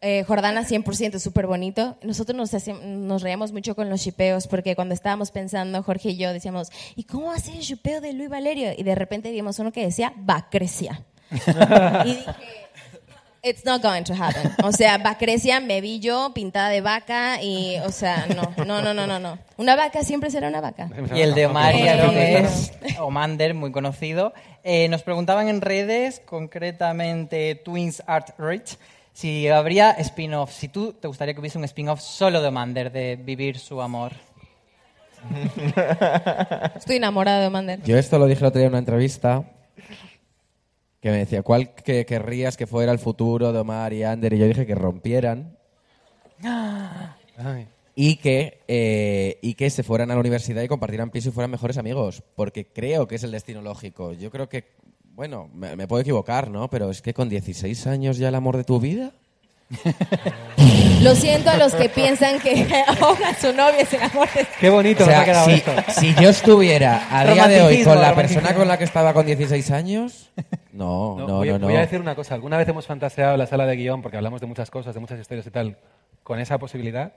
Eh, 0.10 0.24
Jordana 0.24 0.64
100% 0.64 1.16
es 1.16 1.22
súper 1.22 1.48
bonito. 1.48 1.98
Nosotros 2.02 2.38
nos, 2.38 2.54
hacíamos- 2.54 2.82
nos 2.86 3.22
reíamos 3.22 3.52
mucho 3.52 3.76
con 3.76 3.90
los 3.90 4.00
shipeos 4.00 4.48
porque 4.48 4.74
cuando 4.74 4.94
estábamos 4.94 5.32
pensando, 5.32 5.84
Jorge 5.84 6.12
y 6.12 6.18
yo 6.18 6.32
decíamos, 6.32 6.70
¿y 6.96 7.04
cómo 7.04 7.28
va 7.28 7.36
a 7.36 7.40
ser 7.40 7.56
el 7.56 7.62
shipeo 7.62 8.00
de 8.00 8.14
Luis 8.14 8.30
Valerio? 8.30 8.72
Y 8.78 8.84
de 8.84 8.96
repente 8.96 9.32
vimos 9.32 9.60
uno 9.60 9.74
que 9.74 9.84
decía 9.84 10.14
Bacrecia. 10.16 11.02
y 12.06 12.08
dije, 12.08 12.26
it's 13.44 13.66
not 13.66 13.82
going 13.82 14.04
to 14.04 14.14
happen. 14.14 14.50
O 14.64 14.72
sea, 14.72 14.98
Bacrecia 14.98 15.60
me 15.60 15.82
vi 15.82 16.00
yo 16.00 16.32
pintada 16.34 16.70
de 16.70 16.80
vaca 16.80 17.42
y, 17.44 17.78
o 17.80 17.92
sea, 17.92 18.28
no, 18.34 18.54
no, 18.66 18.82
no, 18.82 18.94
no, 18.94 19.08
no. 19.08 19.20
no. 19.20 19.38
Una 19.58 19.76
vaca 19.76 20.06
siempre 20.06 20.32
será 20.32 20.48
una 20.48 20.62
vaca. 20.62 20.90
Y 21.14 21.20
el 21.20 21.34
de 21.34 21.50
que 21.50 22.38
es 22.38 22.72
Omander, 22.98 23.54
muy 23.56 23.74
conocido. 23.74 24.34
Eh, 24.64 24.88
nos 24.88 25.04
preguntaban 25.04 25.50
en 25.50 25.60
redes, 25.60 26.22
concretamente 26.26 27.56
Twins 27.56 28.02
Art 28.08 28.30
Rich, 28.38 28.78
si 29.18 29.48
habría 29.48 29.94
spin-off, 29.94 30.54
si 30.54 30.68
tú 30.68 30.94
te 30.94 31.08
gustaría 31.08 31.34
que 31.34 31.40
hubiese 31.40 31.58
un 31.58 31.64
spin-off 31.64 32.02
solo 32.02 32.40
de 32.40 32.50
Omander, 32.50 32.92
de 32.92 33.16
vivir 33.16 33.58
su 33.58 33.82
amor. 33.82 34.12
Estoy 36.76 36.98
enamorada 36.98 37.42
de 37.42 37.50
Mander. 37.50 37.82
Yo 37.82 37.98
esto 37.98 38.20
lo 38.20 38.28
dije 38.28 38.42
el 38.42 38.46
otro 38.46 38.60
día 38.60 38.68
en 38.68 38.74
una 38.74 38.78
entrevista 38.78 39.44
que 41.02 41.10
me 41.10 41.18
decía, 41.18 41.42
¿cuál 41.42 41.74
que 41.74 42.06
querrías 42.06 42.58
que 42.58 42.68
fuera 42.68 42.92
el 42.92 43.00
futuro 43.00 43.52
de 43.52 43.58
Omar 43.58 43.92
y 43.92 44.04
Ander? 44.04 44.34
Y 44.34 44.38
yo 44.38 44.46
dije 44.46 44.68
que 44.68 44.76
rompieran 44.76 45.58
y 47.96 48.18
que, 48.18 48.62
eh, 48.68 49.40
y 49.42 49.56
que 49.56 49.72
se 49.72 49.82
fueran 49.82 50.12
a 50.12 50.14
la 50.14 50.20
universidad 50.20 50.62
y 50.62 50.68
compartieran 50.68 51.10
piso 51.10 51.30
y 51.30 51.32
fueran 51.32 51.50
mejores 51.50 51.80
amigos, 51.80 52.22
porque 52.36 52.68
creo 52.68 53.08
que 53.08 53.16
es 53.16 53.24
el 53.24 53.32
destino 53.32 53.64
lógico. 53.64 54.14
Yo 54.14 54.30
creo 54.30 54.48
que, 54.48 54.66
bueno, 55.18 55.50
me, 55.54 55.76
me 55.76 55.88
puedo 55.88 56.02
equivocar, 56.02 56.50
¿no? 56.50 56.70
Pero 56.70 56.92
es 56.92 57.02
que 57.02 57.14
con 57.14 57.28
16 57.28 57.88
años 57.88 58.18
ya 58.18 58.30
el 58.30 58.36
amor 58.36 58.56
de 58.56 58.64
tu 58.64 58.80
vida. 58.80 59.12
Lo 61.02 61.14
siento 61.16 61.50
a 61.50 61.58
los 61.58 61.74
que 61.76 61.90
piensan 61.90 62.40
que 62.40 62.66
ahoga 62.88 63.34
su 63.34 63.52
novia 63.52 63.86
sin 63.86 64.02
amor. 64.02 64.30
Qué 64.60 64.70
bonito 64.70 65.04
O 65.04 65.08
nos 65.08 65.14
sea, 65.14 65.22
ha 65.22 65.26
quedado 65.26 65.46
si, 65.48 65.52
esto. 65.56 65.72
si 66.00 66.14
yo 66.16 66.30
estuviera 66.30 67.06
a 67.12 67.26
día 67.34 67.48
de 67.48 67.62
hoy 67.62 67.84
con 67.84 68.00
la 68.00 68.16
persona 68.16 68.54
con 68.56 68.68
la 68.68 68.78
que 68.78 68.84
estaba 68.86 69.14
con 69.14 69.26
16 69.26 69.72
años, 69.72 70.30
no, 70.72 71.16
no, 71.18 71.18
No, 71.18 71.28
no, 71.28 71.38
voy, 71.40 71.50
no. 71.50 71.60
voy 71.60 71.76
a 71.76 71.82
decir 71.82 72.00
una 72.00 72.16
cosa. 72.16 72.36
Alguna 72.36 72.58
vez 72.58 72.68
hemos 72.70 72.86
fantaseado 72.86 73.34
en 73.34 73.40
la 73.40 73.48
sala 73.48 73.66
de 73.66 73.76
guion, 73.76 74.02
porque 74.02 74.18
hablamos 74.18 74.40
de 74.40 74.48
muchas 74.48 74.70
cosas, 74.72 74.94
de 74.94 75.02
muchas 75.02 75.20
historias 75.20 75.46
y 75.48 75.52
tal, 75.52 75.78
con 76.24 76.40
esa 76.40 76.58
posibilidad. 76.60 77.14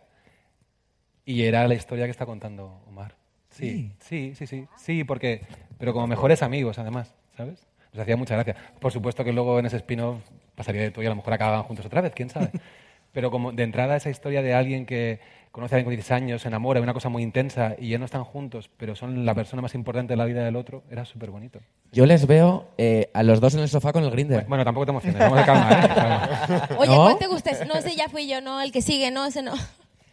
Y 1.24 1.42
era 1.42 1.68
la 1.68 1.74
historia 1.74 2.06
que 2.06 2.10
está 2.10 2.26
contando 2.26 2.80
Omar. 2.88 3.14
Sí, 3.50 3.92
sí, 4.00 4.32
sí, 4.36 4.46
sí. 4.46 4.66
Sí, 4.76 5.04
porque, 5.04 5.42
pero 5.78 5.92
como 5.92 6.06
mejores 6.06 6.42
amigos, 6.42 6.78
además, 6.78 7.14
¿sabes? 7.36 7.66
Nos 7.92 8.02
hacía 8.02 8.16
mucha 8.16 8.34
gracia. 8.34 8.56
Por 8.78 8.92
supuesto 8.92 9.24
que 9.24 9.32
luego 9.32 9.58
en 9.58 9.66
ese 9.66 9.76
spin-off 9.76 10.18
pasaría 10.54 10.82
de 10.82 10.90
todo 10.90 11.02
y 11.02 11.06
a 11.06 11.10
lo 11.10 11.16
mejor 11.16 11.32
acababan 11.32 11.64
juntos 11.64 11.86
otra 11.86 12.00
vez, 12.00 12.12
quién 12.14 12.30
sabe. 12.30 12.50
Pero 13.12 13.30
como 13.30 13.50
de 13.52 13.64
entrada 13.64 13.96
esa 13.96 14.10
historia 14.10 14.40
de 14.42 14.54
alguien 14.54 14.86
que 14.86 15.18
conoce 15.50 15.74
a 15.74 15.76
alguien 15.76 15.86
con 15.86 15.90
16 15.96 16.12
años, 16.12 16.42
se 16.42 16.48
enamora, 16.48 16.80
una 16.80 16.94
cosa 16.94 17.08
muy 17.08 17.24
intensa 17.24 17.74
y 17.76 17.88
ya 17.88 17.98
no 17.98 18.04
están 18.04 18.22
juntos, 18.22 18.70
pero 18.76 18.94
son 18.94 19.26
la 19.26 19.34
persona 19.34 19.60
más 19.62 19.74
importante 19.74 20.12
de 20.12 20.16
la 20.16 20.24
vida 20.24 20.44
del 20.44 20.54
otro, 20.54 20.84
era 20.90 21.04
súper 21.04 21.30
bonito. 21.30 21.58
Yo 21.90 22.06
les 22.06 22.26
veo 22.28 22.68
eh, 22.78 23.10
a 23.12 23.24
los 23.24 23.40
dos 23.40 23.54
en 23.54 23.60
el 23.60 23.68
sofá 23.68 23.92
con 23.92 24.04
el 24.04 24.12
grinder. 24.12 24.44
Bueno, 24.46 24.64
tampoco 24.64 24.86
te 24.86 24.90
emociones, 24.90 25.18
vamos 25.18 25.40
a 25.40 25.44
calma, 25.44 25.72
¿eh? 25.72 26.74
Oye, 26.78 26.94
¿No? 26.94 27.02
¿cuál 27.02 27.18
te 27.18 27.26
gusta? 27.26 27.50
No, 27.64 27.74
ese 27.74 27.96
ya 27.96 28.08
fui 28.08 28.28
yo, 28.28 28.40
no, 28.40 28.60
el 28.60 28.70
que 28.70 28.80
sigue, 28.80 29.10
no, 29.10 29.26
ese 29.26 29.42
no. 29.42 29.54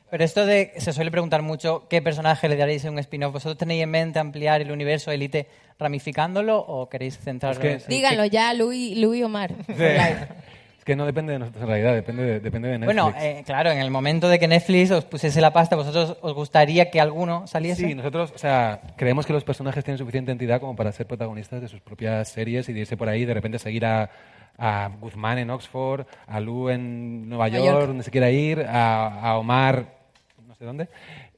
Pero 0.09 0.23
esto 0.23 0.45
de, 0.45 0.71
se 0.77 0.93
suele 0.93 1.11
preguntar 1.11 1.41
mucho 1.41 1.85
qué 1.89 2.01
personaje 2.01 2.47
le 2.47 2.55
daréis 2.55 2.85
en 2.85 2.93
un 2.93 2.99
spin-off. 2.99 3.33
¿Vosotros 3.33 3.57
tenéis 3.57 3.83
en 3.83 3.89
mente 3.91 4.19
ampliar 4.19 4.61
el 4.61 4.71
universo 4.71 5.11
Elite 5.11 5.47
ramificándolo 5.77 6.57
o 6.59 6.87
queréis 6.89 7.17
centrarlo 7.17 7.61
Es 7.63 7.83
que- 7.83 7.89
Díganlo 7.89 8.25
ya, 8.25 8.53
Luis, 8.53 8.97
Luis 8.97 9.23
Omar. 9.23 9.51
Sí. 9.67 9.73
Es 10.79 10.85
que 10.85 10.95
no 10.95 11.05
depende 11.05 11.33
de 11.33 11.39
nosotros 11.39 11.63
en 11.63 11.67
realidad, 11.67 11.93
depende 11.95 12.23
de, 12.23 12.39
depende 12.39 12.69
de 12.69 12.79
Netflix. 12.79 13.01
Bueno, 13.03 13.17
eh, 13.19 13.43
claro, 13.45 13.71
en 13.71 13.79
el 13.79 13.91
momento 13.91 14.29
de 14.29 14.39
que 14.39 14.47
Netflix 14.47 14.89
os 14.91 15.03
pusiese 15.03 15.41
la 15.41 15.51
pasta, 15.51 15.75
¿vosotros 15.75 16.15
os 16.21 16.33
gustaría 16.33 16.89
que 16.89 17.01
alguno 17.01 17.45
saliese? 17.45 17.85
Sí, 17.85 17.93
nosotros, 17.93 18.31
o 18.33 18.37
sea, 18.37 18.79
creemos 18.95 19.25
que 19.25 19.33
los 19.33 19.43
personajes 19.43 19.83
tienen 19.83 19.97
suficiente 19.97 20.31
entidad 20.31 20.61
como 20.61 20.77
para 20.77 20.93
ser 20.93 21.05
protagonistas 21.05 21.59
de 21.61 21.67
sus 21.67 21.81
propias 21.81 22.29
series 22.29 22.69
y 22.69 22.73
de 22.73 22.79
irse 22.79 22.95
por 22.95 23.09
ahí, 23.09 23.25
de 23.25 23.33
repente 23.33 23.59
seguir 23.59 23.85
a, 23.85 24.09
a 24.57 24.89
Guzmán 25.01 25.39
en 25.39 25.49
Oxford, 25.49 26.05
a 26.25 26.39
Lu 26.39 26.69
en 26.69 27.27
Nueva 27.27 27.49
Nueva 27.49 27.65
York, 27.65 27.79
York. 27.79 27.87
donde 27.87 28.03
se 28.05 28.11
quiera 28.11 28.31
ir, 28.31 28.61
a, 28.61 29.07
a 29.29 29.37
Omar, 29.37 29.96
sé 30.57 30.65
dónde. 30.65 30.87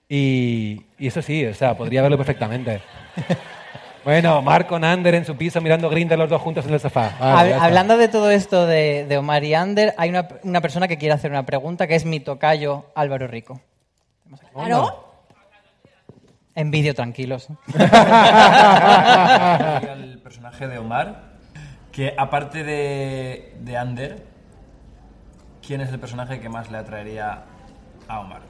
Y, 0.07 0.85
y 0.97 1.07
eso 1.07 1.21
sí, 1.21 1.45
o 1.45 1.53
sea, 1.53 1.75
podría 1.77 2.01
verlo 2.01 2.17
perfectamente. 2.17 2.81
bueno, 4.03 4.39
Omar 4.39 4.65
con 4.65 4.83
Ander 4.83 5.13
en 5.15 5.25
su 5.25 5.35
piso 5.35 5.61
mirando 5.61 5.89
Grindr 5.89 6.17
los 6.17 6.29
dos 6.29 6.41
juntos 6.41 6.65
en 6.65 6.73
el 6.73 6.79
sofá. 6.79 7.15
Vale, 7.19 7.55
Hab- 7.55 7.59
hablando 7.61 7.97
de 7.97 8.07
todo 8.07 8.31
esto 8.31 8.65
de, 8.65 9.05
de 9.07 9.17
Omar 9.17 9.43
y 9.43 9.53
Ander, 9.53 9.93
hay 9.97 10.09
una, 10.09 10.27
una 10.43 10.61
persona 10.61 10.87
que 10.87 10.97
quiere 10.97 11.13
hacer 11.13 11.29
una 11.31 11.45
pregunta, 11.45 11.85
que 11.85 11.95
es 11.95 12.05
mi 12.05 12.19
tocayo 12.19 12.85
Álvaro 12.95 13.27
Rico. 13.27 13.61
¿Claro? 14.53 15.05
En 16.55 16.71
vídeo, 16.71 16.93
tranquilos. 16.95 17.47
al 17.75 17.79
personaje 20.23 20.67
de 20.67 20.77
Omar, 20.77 21.23
que 21.91 22.13
aparte 22.17 22.63
de, 22.63 23.53
de 23.61 23.77
Ander, 23.77 24.23
¿quién 25.65 25.81
es 25.81 25.89
el 25.89 25.99
personaje 25.99 26.39
que 26.39 26.49
más 26.49 26.69
le 26.71 26.77
atraería 26.79 27.43
a 28.07 28.19
Omar? 28.19 28.41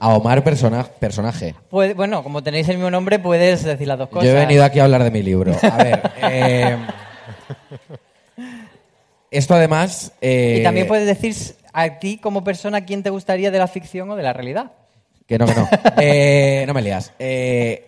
A 0.00 0.14
Omar 0.16 0.42
persona- 0.42 0.84
personaje. 0.84 1.54
Bueno, 1.70 2.22
como 2.24 2.42
tenéis 2.42 2.68
el 2.70 2.76
mismo 2.76 2.90
nombre, 2.90 3.18
puedes 3.18 3.62
decir 3.62 3.86
las 3.86 3.98
dos 3.98 4.08
cosas. 4.08 4.24
Yo 4.24 4.30
he 4.30 4.34
venido 4.40 4.64
aquí 4.64 4.78
a 4.80 4.84
hablar 4.84 5.04
de 5.04 5.10
mi 5.10 5.22
libro. 5.22 5.54
A 5.62 5.76
ver, 5.76 6.10
eh, 6.22 6.76
esto 9.30 9.54
además... 9.54 10.12
eh, 10.20 10.56
Y 10.60 10.62
también 10.62 10.86
puedes 10.88 11.06
decir 11.06 11.34
a 11.72 11.98
ti 11.98 12.18
como 12.18 12.42
persona 12.42 12.84
quién 12.84 13.02
te 13.02 13.10
gustaría 13.10 13.50
de 13.50 13.58
la 13.58 13.68
ficción 13.68 14.10
o 14.10 14.16
de 14.16 14.22
la 14.22 14.32
realidad. 14.32 14.72
Que 15.26 15.38
no, 15.38 15.46
que 15.46 15.54
no. 15.54 15.68
Eh, 16.00 16.64
no 16.66 16.74
me 16.74 16.82
lías. 16.82 17.12
Eh, 17.18 17.86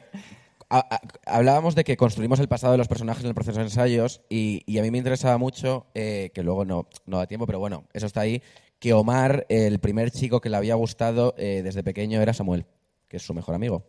a- 0.71 0.87
a- 0.97 1.01
hablábamos 1.27 1.75
de 1.75 1.83
que 1.85 1.97
construimos 1.97 2.39
el 2.41 2.49
pasado 2.49 2.73
de 2.73 2.79
los 2.79 2.89
personajes 2.89 3.25
en 3.25 3.29
el 3.29 3.35
proceso 3.35 3.59
de 3.59 3.65
ensayos 3.65 4.21
y, 4.29 4.63
y 4.67 4.79
a 4.79 4.83
mí 4.83 4.91
me 4.91 4.99
interesaba 4.99 5.37
mucho, 5.39 5.87
que 5.95 6.31
luego 6.37 6.65
no, 6.65 6.87
no 7.07 7.19
da 7.19 7.27
tiempo, 7.27 7.47
pero 7.47 7.59
bueno, 7.59 7.85
eso 7.93 8.07
está 8.07 8.21
ahí, 8.21 8.43
que 8.83 8.93
Omar, 8.95 9.47
el 9.49 9.79
primer 9.79 10.11
chico 10.11 10.41
que 10.41 10.51
le 10.51 10.57
había 10.57 10.75
gustado 10.75 11.37
eh, 11.39 11.61
desde 11.63 11.85
pequeño 11.85 12.21
era 12.21 12.33
Samuel, 12.35 12.67
que 13.07 13.19
es 13.19 13.23
su 13.23 13.33
mejor 13.33 13.55
amigo. 13.55 13.85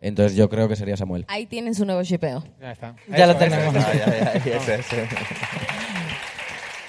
Entonces 0.00 0.36
yo 0.36 0.50
creo 0.50 0.66
que 0.68 0.74
sería 0.74 0.96
Samuel. 0.96 1.24
Ahí 1.28 1.46
tienen 1.46 1.72
su 1.72 1.84
nuevo 1.86 2.02
shipeo. 2.02 2.42
Ya 2.60 2.72
está. 2.72 2.96
Ya 3.16 3.28
lo 3.28 3.36
tenemos. 3.36 3.72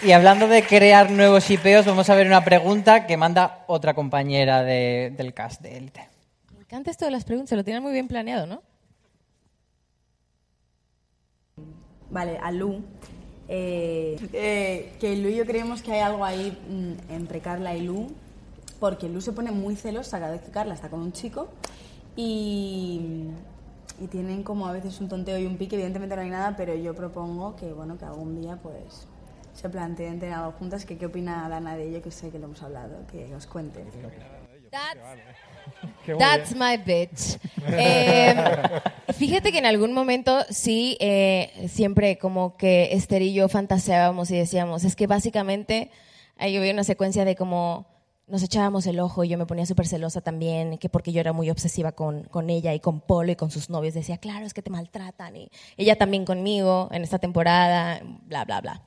Y 0.04 0.12
hablando 0.12 0.48
de 0.48 0.64
crear 0.64 1.12
nuevos 1.12 1.48
shipeos, 1.48 1.86
vamos 1.86 2.10
a 2.10 2.16
ver 2.16 2.26
una 2.26 2.44
pregunta 2.44 3.06
que 3.06 3.16
manda 3.16 3.64
otra 3.68 3.94
compañera 3.94 4.64
de- 4.64 5.14
del 5.16 5.36
cast 5.36 5.62
de 5.62 5.78
Élite. 5.78 6.10
Me 6.56 6.62
encanta 6.62 6.90
esto 6.90 7.06
de 7.06 7.12
las 7.12 7.26
preguntas, 7.26 7.50
se 7.50 7.56
lo 7.56 7.64
tienen 7.64 7.84
muy 7.84 7.94
bien 7.94 8.08
planeado, 8.08 8.48
¿no? 8.48 8.64
Vale, 12.10 12.40
a 12.42 12.52
Lu. 12.52 12.84
Eh, 13.48 14.96
que 15.00 15.16
Lu 15.18 15.30
y 15.30 15.36
yo 15.36 15.46
creemos 15.46 15.82
que 15.82 15.92
hay 15.92 16.00
algo 16.00 16.26
ahí 16.26 16.58
mm, 16.68 17.12
entre 17.12 17.42
Carla 17.42 17.76
y 17.76 17.82
Lu, 17.82 18.08
porque 18.80 19.08
Lu 19.08 19.22
se 19.22 19.34
pone 19.34 19.52
muy 19.52 19.76
celosa 19.76 20.20
cada 20.20 20.32
vez 20.32 20.42
que 20.42 20.52
Carla 20.52 20.74
está 20.74 20.90
con 20.90 21.02
un 21.02 21.12
chico 21.12 21.48
y, 22.16 23.28
y 24.00 24.08
tienen 24.08 24.44
como 24.44 24.68
a 24.68 24.72
veces 24.72 25.00
un 25.00 25.10
tonteo 25.10 25.38
y 25.38 25.46
un 25.46 25.58
pique, 25.58 25.76
evidentemente 25.76 26.16
no 26.16 26.22
hay 26.22 26.30
nada, 26.30 26.56
pero 26.56 26.76
yo 26.76 26.96
propongo 26.96 27.56
que, 27.56 27.72
bueno, 27.72 27.98
que 27.98 28.06
algún 28.06 28.42
día 28.42 28.58
pues 28.62 29.08
se 29.54 29.70
planteen 29.70 30.20
tener 30.20 30.36
algo 30.36 30.52
juntas, 30.54 30.86
que 30.86 30.98
qué 30.98 31.06
opina 31.06 31.48
Dana 31.48 31.76
de 31.76 31.90
ello, 31.90 32.02
que 32.02 32.12
sé 32.12 32.30
que 32.30 32.40
lo 32.40 32.46
hemos 32.46 32.62
hablado, 32.62 33.06
que 33.08 33.34
os 33.36 33.48
cuente. 33.48 33.86
My 36.56 36.78
bitch. 36.78 37.38
Eh, 37.68 38.36
fíjate 39.18 39.52
que 39.52 39.58
en 39.58 39.66
algún 39.66 39.92
momento 39.92 40.46
sí, 40.52 40.98
eh, 41.00 41.68
siempre 41.68 42.20
como 42.20 42.56
que 42.58 42.90
Esther 42.92 43.24
y 43.24 43.34
yo 43.34 43.50
fantaseábamos 43.50 44.30
y 44.30 44.38
decíamos, 44.38 44.84
es 44.84 44.96
que 44.96 45.08
básicamente 45.08 45.90
ahí 46.38 46.56
había 46.56 46.72
una 46.72 46.84
secuencia 46.84 47.26
de 47.26 47.36
como 47.36 47.88
nos 48.28 48.42
echábamos 48.42 48.88
el 48.88 49.00
ojo 49.00 49.24
y 49.24 49.30
yo 49.30 49.38
me 49.38 49.46
ponía 49.46 49.66
súper 49.66 49.88
celosa 49.88 50.22
también, 50.22 50.78
que 50.78 50.90
porque 50.90 51.12
yo 51.12 51.20
era 51.20 51.34
muy 51.34 51.50
obsesiva 51.50 51.92
con, 51.92 52.24
con 52.24 52.50
ella 52.50 52.74
y 52.74 52.80
con 52.80 53.02
Polo 53.02 53.32
y 53.32 53.36
con 53.36 53.52
sus 53.52 53.70
novios. 53.70 53.94
Decía, 53.94 54.18
claro, 54.18 54.46
es 54.46 54.54
que 54.54 54.62
te 54.62 54.72
maltratan. 54.72 55.36
Y 55.36 55.50
ella 55.78 55.96
también 55.96 56.26
conmigo 56.26 56.90
en 56.92 57.04
esta 57.04 57.20
temporada, 57.20 58.02
bla, 58.26 58.46
bla, 58.46 58.62
bla. 58.62 58.82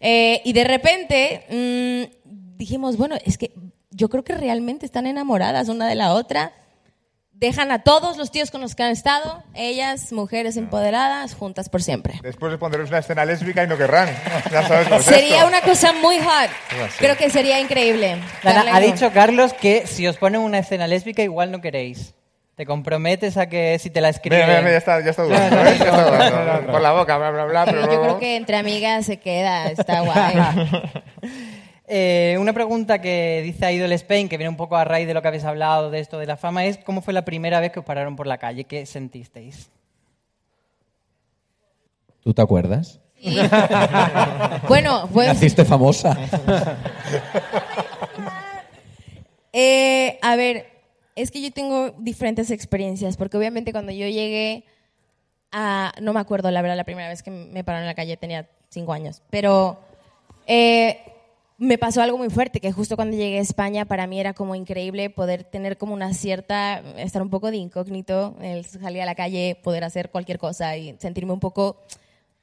Eh, 0.00 0.40
y 0.44 0.52
de 0.52 0.64
repente 0.64 2.10
mm, 2.20 2.56
dijimos, 2.56 2.96
bueno, 2.96 3.16
es 3.24 3.36
que 3.36 3.52
yo 3.94 4.08
creo 4.08 4.24
que 4.24 4.34
realmente 4.34 4.84
están 4.86 5.06
enamoradas 5.06 5.68
una 5.68 5.86
de 5.88 5.94
la 5.94 6.12
otra. 6.14 6.52
Dejan 7.32 7.72
a 7.72 7.82
todos 7.82 8.16
los 8.16 8.30
tíos 8.30 8.50
con 8.52 8.60
los 8.60 8.74
que 8.76 8.84
han 8.84 8.92
estado, 8.92 9.42
ellas, 9.54 10.12
mujeres 10.12 10.56
empoderadas, 10.56 11.34
juntas 11.34 11.68
por 11.68 11.82
siempre. 11.82 12.20
Después 12.22 12.52
de 12.52 12.58
poneros 12.58 12.90
una 12.90 12.98
escena 12.98 13.24
lésbica 13.24 13.64
y 13.64 13.66
no 13.66 13.76
querrán. 13.76 14.08
Ya 14.52 14.66
sabes 14.68 14.86
cómo 14.88 15.00
es 15.00 15.06
Sería 15.06 15.36
esto. 15.38 15.48
una 15.48 15.60
cosa 15.60 15.92
muy 15.94 16.18
hot. 16.18 16.50
Creo 16.98 17.16
que 17.16 17.30
sería 17.30 17.58
increíble. 17.60 18.18
Dana, 18.42 18.74
ha 18.74 18.80
dicho 18.80 19.12
Carlos 19.12 19.52
que 19.52 19.86
si 19.86 20.06
os 20.06 20.16
ponen 20.16 20.42
una 20.42 20.58
escena 20.58 20.86
lésbica 20.86 21.22
igual 21.22 21.50
no 21.50 21.60
queréis. 21.60 22.14
¿Te 22.56 22.66
comprometes 22.66 23.36
a 23.36 23.48
que 23.48 23.80
si 23.80 23.90
te 23.90 24.00
la 24.00 24.10
escriben... 24.10 24.38
Mira, 24.38 24.46
mira, 24.46 24.60
mira, 24.60 24.72
ya 24.72 24.78
está, 24.78 25.00
ya 25.00 25.10
está 25.10 25.24
dudando, 25.24 25.56
¿eh? 25.56 25.64
Ya 25.78 25.84
está 25.86 26.04
dudando. 26.04 26.72
Por 26.72 26.80
la 26.80 26.92
boca, 26.92 27.18
bla, 27.18 27.30
bla, 27.32 27.44
bla, 27.46 27.64
pero 27.64 27.80
Yo 27.80 27.86
luego... 27.86 28.02
creo 28.02 28.18
que 28.20 28.36
entre 28.36 28.56
amigas 28.56 29.06
se 29.06 29.16
queda, 29.16 29.66
está 29.72 30.02
guay. 30.02 30.34
Eh, 31.86 32.36
una 32.40 32.54
pregunta 32.54 33.00
que 33.00 33.42
dice 33.44 33.70
Idol 33.72 33.92
Spain, 33.92 34.28
que 34.28 34.38
viene 34.38 34.48
un 34.48 34.56
poco 34.56 34.76
a 34.76 34.84
raíz 34.84 35.06
de 35.06 35.12
lo 35.12 35.20
que 35.20 35.28
habéis 35.28 35.44
hablado 35.44 35.90
de 35.90 36.00
esto 36.00 36.18
de 36.18 36.26
la 36.26 36.36
fama, 36.36 36.64
es 36.64 36.78
¿cómo 36.78 37.02
fue 37.02 37.12
la 37.12 37.24
primera 37.24 37.60
vez 37.60 37.72
que 37.72 37.80
os 37.80 37.84
pararon 37.84 38.16
por 38.16 38.26
la 38.26 38.38
calle? 38.38 38.64
¿Qué 38.64 38.86
sentisteis? 38.86 39.70
¿Tú 42.22 42.32
te 42.32 42.42
acuerdas? 42.42 43.00
Bueno, 44.68 45.08
pues... 45.12 45.28
Naciste 45.28 45.64
famosa. 45.64 46.16
Eh, 49.52 50.18
a 50.20 50.34
ver, 50.36 50.66
es 51.14 51.30
que 51.30 51.40
yo 51.40 51.52
tengo 51.52 51.90
diferentes 51.98 52.50
experiencias, 52.50 53.16
porque 53.16 53.36
obviamente 53.36 53.72
cuando 53.72 53.92
yo 53.92 54.08
llegué 54.08 54.64
a, 55.52 55.92
no 56.00 56.12
me 56.12 56.18
acuerdo 56.18 56.50
la 56.50 56.60
verdad 56.60 56.76
la 56.76 56.84
primera 56.84 57.08
vez 57.08 57.22
que 57.22 57.30
me 57.30 57.62
pararon 57.62 57.84
en 57.84 57.88
la 57.88 57.94
calle, 57.94 58.16
tenía 58.16 58.48
cinco 58.68 58.92
años, 58.92 59.22
pero 59.30 59.78
eh, 60.46 61.13
me 61.64 61.78
pasó 61.78 62.02
algo 62.02 62.18
muy 62.18 62.30
fuerte, 62.30 62.60
que 62.60 62.72
justo 62.72 62.96
cuando 62.96 63.16
llegué 63.16 63.38
a 63.38 63.42
España 63.42 63.84
para 63.84 64.06
mí 64.06 64.20
era 64.20 64.34
como 64.34 64.54
increíble 64.54 65.10
poder 65.10 65.44
tener 65.44 65.78
como 65.78 65.94
una 65.94 66.12
cierta, 66.12 66.82
estar 66.98 67.22
un 67.22 67.30
poco 67.30 67.50
de 67.50 67.56
incógnito, 67.56 68.36
el 68.40 68.64
salir 68.64 69.02
a 69.02 69.06
la 69.06 69.14
calle, 69.14 69.58
poder 69.62 69.84
hacer 69.84 70.10
cualquier 70.10 70.38
cosa 70.38 70.76
y 70.76 70.96
sentirme 70.98 71.32
un 71.32 71.40
poco 71.40 71.78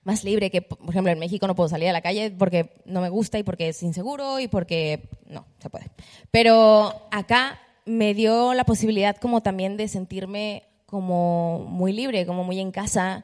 más 0.03 0.23
libre 0.23 0.49
que, 0.49 0.63
por 0.63 0.89
ejemplo, 0.89 1.11
en 1.11 1.19
México 1.19 1.45
no 1.45 1.55
puedo 1.55 1.69
salir 1.69 1.89
a 1.89 1.93
la 1.93 2.01
calle 2.01 2.31
porque 2.31 2.73
no 2.85 3.01
me 3.01 3.09
gusta 3.09 3.37
y 3.37 3.43
porque 3.43 3.69
es 3.69 3.83
inseguro 3.83 4.39
y 4.39 4.47
porque 4.47 5.09
no, 5.27 5.45
se 5.59 5.69
puede. 5.69 5.91
Pero 6.31 7.07
acá 7.11 7.59
me 7.85 8.13
dio 8.13 8.53
la 8.53 8.63
posibilidad 8.63 9.15
como 9.17 9.41
también 9.41 9.77
de 9.77 9.87
sentirme 9.87 10.63
como 10.87 11.59
muy 11.69 11.93
libre, 11.93 12.25
como 12.25 12.43
muy 12.43 12.59
en 12.59 12.71
casa 12.71 13.23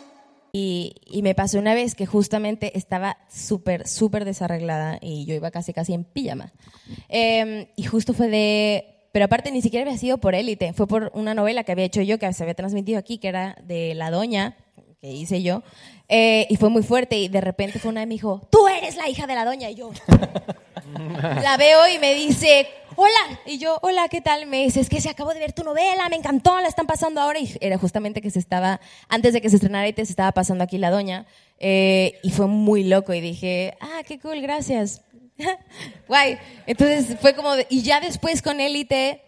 Y, 0.53 0.95
y 1.05 1.21
me 1.21 1.33
pasó 1.33 1.59
una 1.59 1.73
vez 1.73 1.95
que 1.95 2.05
justamente 2.05 2.77
estaba 2.77 3.17
súper, 3.29 3.87
súper 3.87 4.25
desarreglada 4.25 4.97
y 5.01 5.25
yo 5.25 5.33
iba 5.33 5.51
casi, 5.51 5.73
casi 5.73 5.93
en 5.93 6.03
pijama. 6.03 6.51
Eh, 7.09 7.69
y 7.75 7.83
justo 7.83 8.13
fue 8.13 8.27
de... 8.27 8.85
Pero 9.11 9.25
aparte 9.25 9.51
ni 9.51 9.61
siquiera 9.61 9.85
había 9.85 9.99
sido 9.99 10.19
por 10.19 10.35
élite, 10.35 10.71
fue 10.71 10.87
por 10.87 11.11
una 11.13 11.33
novela 11.33 11.65
que 11.65 11.73
había 11.73 11.83
hecho 11.83 12.01
yo, 12.01 12.17
que 12.17 12.31
se 12.31 12.43
había 12.43 12.55
transmitido 12.55 12.97
aquí, 12.97 13.17
que 13.17 13.27
era 13.27 13.57
de 13.63 13.93
La 13.93 14.09
Doña, 14.09 14.55
que 15.01 15.11
hice 15.11 15.41
yo. 15.41 15.63
Eh, 16.07 16.47
y 16.49 16.55
fue 16.57 16.69
muy 16.69 16.83
fuerte 16.83 17.17
y 17.17 17.27
de 17.27 17.41
repente 17.41 17.79
fue 17.79 17.89
una 17.89 18.03
y 18.03 18.05
me 18.05 18.13
dijo, 18.13 18.47
tú 18.49 18.67
eres 18.67 18.95
la 18.95 19.09
hija 19.09 19.27
de 19.27 19.35
La 19.35 19.43
Doña. 19.43 19.69
Y 19.69 19.75
yo 19.75 19.91
la 21.41 21.57
veo 21.57 21.87
y 21.93 21.99
me 21.99 22.13
dice, 22.13 22.67
hola. 22.95 23.39
Y 23.45 23.57
yo, 23.57 23.77
hola, 23.81 24.07
¿qué 24.09 24.21
tal? 24.21 24.45
Me 24.47 24.63
dice, 24.63 24.79
es 24.79 24.89
que 24.89 25.01
se 25.01 25.09
acabo 25.09 25.33
de 25.33 25.39
ver 25.39 25.53
tu 25.53 25.63
novela, 25.63 26.07
me 26.09 26.15
encantó, 26.15 26.59
la 26.59 26.67
están 26.67 26.87
pasando 26.87 27.21
ahora. 27.21 27.39
Y 27.39 27.55
era 27.61 27.77
justamente 27.77 28.21
que 28.21 28.29
se 28.29 28.39
estaba, 28.39 28.79
antes 29.09 29.33
de 29.33 29.41
que 29.41 29.49
se 29.49 29.55
estrenara 29.57 29.87
y 29.87 29.93
te 29.93 30.05
se 30.05 30.11
estaba 30.11 30.31
pasando 30.31 30.63
aquí 30.63 30.77
La 30.77 30.89
Doña. 30.91 31.25
Eh, 31.59 32.19
y 32.23 32.31
fue 32.31 32.47
muy 32.47 32.83
loco 32.83 33.13
y 33.13 33.21
dije, 33.21 33.75
ah, 33.81 34.01
qué 34.07 34.19
cool, 34.19 34.41
gracias. 34.41 35.01
Guay. 36.07 36.37
Entonces 36.67 37.17
fue 37.19 37.35
como, 37.35 37.55
de- 37.55 37.67
y 37.69 37.81
ya 37.83 37.99
después 37.99 38.41
con 38.41 38.59
Élite 38.59 39.21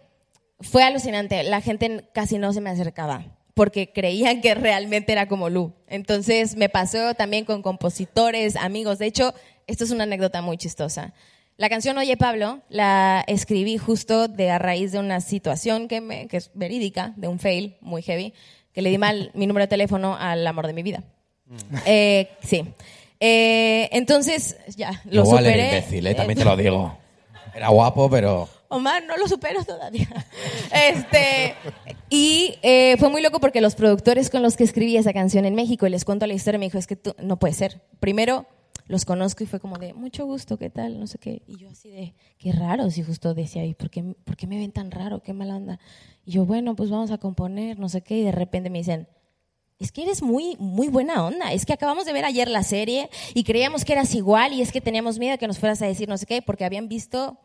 fue 0.60 0.82
alucinante. 0.82 1.42
La 1.44 1.60
gente 1.60 2.08
casi 2.12 2.38
no 2.38 2.52
se 2.52 2.60
me 2.60 2.70
acercaba 2.70 3.24
porque 3.54 3.92
creían 3.92 4.40
que 4.40 4.54
realmente 4.54 5.12
era 5.12 5.28
como 5.28 5.48
Lu. 5.48 5.72
Entonces 5.86 6.56
me 6.56 6.68
pasó 6.68 7.14
también 7.14 7.44
con 7.44 7.62
compositores, 7.62 8.56
amigos. 8.56 8.98
De 8.98 9.06
hecho, 9.06 9.32
esto 9.68 9.84
es 9.84 9.90
una 9.92 10.04
anécdota 10.04 10.42
muy 10.42 10.56
chistosa. 10.56 11.14
La 11.56 11.68
canción 11.68 11.96
Oye 11.98 12.16
Pablo 12.16 12.60
la 12.68 13.22
escribí 13.28 13.78
justo 13.78 14.26
de 14.28 14.50
a 14.50 14.58
raíz 14.58 14.90
de 14.92 14.98
una 14.98 15.20
situación 15.20 15.86
que, 15.88 16.00
me- 16.00 16.26
que 16.26 16.38
es 16.38 16.50
verídica, 16.54 17.12
de 17.16 17.28
un 17.28 17.38
fail 17.38 17.76
muy 17.80 18.02
heavy, 18.02 18.34
que 18.72 18.82
le 18.82 18.90
di 18.90 18.98
mal 18.98 19.30
mi 19.34 19.46
número 19.46 19.64
de 19.64 19.68
teléfono 19.68 20.16
al 20.18 20.44
amor 20.46 20.66
de 20.66 20.72
mi 20.72 20.82
vida. 20.82 21.02
Eh, 21.86 22.28
sí. 22.42 22.64
Eh, 23.20 23.88
entonces, 23.92 24.56
ya, 24.76 25.00
lo 25.04 25.22
Igual 25.22 25.44
superé. 25.44 25.68
era 25.68 25.78
imbécil, 25.78 26.06
¿eh? 26.08 26.14
también 26.14 26.38
te 26.38 26.44
lo 26.44 26.56
digo. 26.56 26.98
Era 27.54 27.68
guapo, 27.68 28.10
pero... 28.10 28.48
Omar, 28.68 29.04
no 29.04 29.16
lo 29.16 29.28
supero 29.28 29.64
todavía. 29.64 30.08
Este, 30.74 31.54
y 32.10 32.56
eh, 32.62 32.96
fue 32.98 33.08
muy 33.10 33.22
loco 33.22 33.38
porque 33.38 33.60
los 33.60 33.76
productores 33.76 34.28
con 34.28 34.42
los 34.42 34.56
que 34.56 34.64
escribí 34.64 34.96
esa 34.96 35.12
canción 35.12 35.44
en 35.44 35.54
México, 35.54 35.86
y 35.86 35.90
les 35.90 36.04
cuento 36.04 36.26
la 36.26 36.34
historia, 36.34 36.58
me 36.58 36.64
dijo, 36.66 36.78
es 36.78 36.88
que 36.88 36.96
tú, 36.96 37.14
no 37.18 37.38
puede 37.38 37.54
ser. 37.54 37.80
Primero, 38.00 38.46
los 38.86 39.04
conozco 39.04 39.44
y 39.44 39.46
fue 39.46 39.60
como 39.60 39.78
de, 39.78 39.94
mucho 39.94 40.26
gusto, 40.26 40.58
¿qué 40.58 40.70
tal? 40.70 41.00
No 41.00 41.06
sé 41.06 41.18
qué. 41.18 41.42
Y 41.46 41.56
yo 41.56 41.70
así 41.70 41.90
de, 41.90 42.14
qué 42.38 42.52
raro, 42.52 42.90
si 42.90 43.02
justo 43.02 43.34
decía, 43.34 43.64
¿y 43.64 43.74
por 43.74 43.90
qué, 43.90 44.02
me 44.46 44.58
ven 44.58 44.72
tan 44.72 44.90
raro? 44.90 45.20
Qué 45.20 45.32
mala 45.32 45.56
onda. 45.56 45.78
Y 46.24 46.32
yo, 46.32 46.44
bueno, 46.44 46.76
pues 46.76 46.90
vamos 46.90 47.10
a 47.10 47.18
componer, 47.18 47.78
no 47.78 47.88
sé 47.88 48.02
qué. 48.02 48.18
Y 48.18 48.22
de 48.22 48.32
repente 48.32 48.68
me 48.68 48.78
dicen, 48.78 49.08
es 49.78 49.90
que 49.90 50.02
eres 50.02 50.22
muy, 50.22 50.56
muy 50.58 50.88
buena 50.88 51.24
onda. 51.24 51.52
Es 51.52 51.64
que 51.64 51.72
acabamos 51.72 52.04
de 52.04 52.12
ver 52.12 52.24
ayer 52.24 52.48
la 52.48 52.62
serie 52.62 53.08
y 53.32 53.44
creíamos 53.44 53.84
que 53.84 53.94
eras 53.94 54.14
igual 54.14 54.52
y 54.52 54.60
es 54.60 54.70
que 54.70 54.80
teníamos 54.80 55.18
miedo 55.18 55.38
que 55.38 55.46
nos 55.46 55.58
fueras 55.58 55.80
a 55.82 55.86
decir 55.86 56.08
no 56.08 56.18
sé 56.18 56.26
qué 56.26 56.42
porque 56.42 56.64
habían 56.64 56.88
visto 56.88 57.38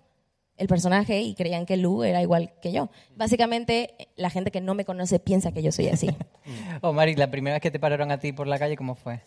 el 0.57 0.67
personaje 0.67 1.21
y 1.21 1.35
creían 1.35 1.65
que 1.65 1.77
Lu 1.77 2.03
era 2.03 2.21
igual 2.21 2.51
que 2.61 2.73
yo. 2.73 2.89
Básicamente, 3.15 4.09
la 4.17 4.29
gente 4.29 4.51
que 4.51 4.59
no 4.59 4.75
me 4.75 4.83
conoce 4.83 5.19
piensa 5.19 5.53
que 5.53 5.63
yo 5.63 5.71
soy 5.71 5.87
así. 5.87 6.09
Omar, 6.81 7.07
¿y 7.07 7.15
la 7.15 7.31
primera 7.31 7.55
vez 7.55 7.61
que 7.61 7.71
te 7.71 7.79
pararon 7.79 8.11
a 8.11 8.19
ti 8.19 8.33
por 8.33 8.45
la 8.45 8.59
calle, 8.59 8.75
cómo 8.75 8.95
fue? 8.95 9.21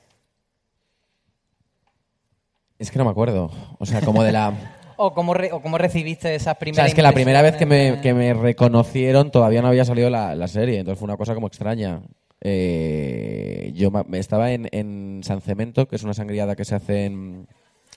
Es 2.83 2.91
que 2.91 2.99
no 2.99 3.05
me 3.05 3.11
acuerdo. 3.11 3.51
O 3.78 3.87
sea, 3.87 4.01
como 4.03 4.22
de 4.22 4.33
la... 4.33 4.53
¿O 4.97 5.14
cómo, 5.14 5.35
re- 5.35 5.51
o 5.53 5.61
cómo 5.62 5.78
recibiste 5.78 6.35
esas 6.35 6.55
O 6.55 6.59
primeras 6.59 6.85
sea, 6.85 6.87
es 6.89 6.95
que 6.95 7.03
la 7.03 7.12
primera 7.12 7.43
vez 7.43 7.57
que 7.57 7.66
me, 7.66 8.01
que 8.03 8.12
me 8.14 8.35
reconocieron 8.35 9.30
todavía 9.30 9.61
no 9.62 9.68
había 9.68 9.85
salido 9.85 10.11
la, 10.11 10.35
la 10.37 10.47
serie, 10.49 10.78
entonces 10.78 10.99
fue 10.99 11.07
una 11.07 11.16
cosa 11.16 11.35
como 11.35 11.47
extraña. 11.49 12.03
Eh, 12.41 13.72
yo 13.74 13.91
ma- 13.91 14.05
estaba 14.12 14.53
en, 14.53 14.68
en 14.70 15.22
San 15.24 15.41
Cemento, 15.41 15.89
que 15.89 15.97
es 15.97 16.03
una 16.03 16.14
sangriada 16.14 16.55
que 16.55 16.64
se 16.64 16.74
hace 16.74 17.07
en, 17.07 17.47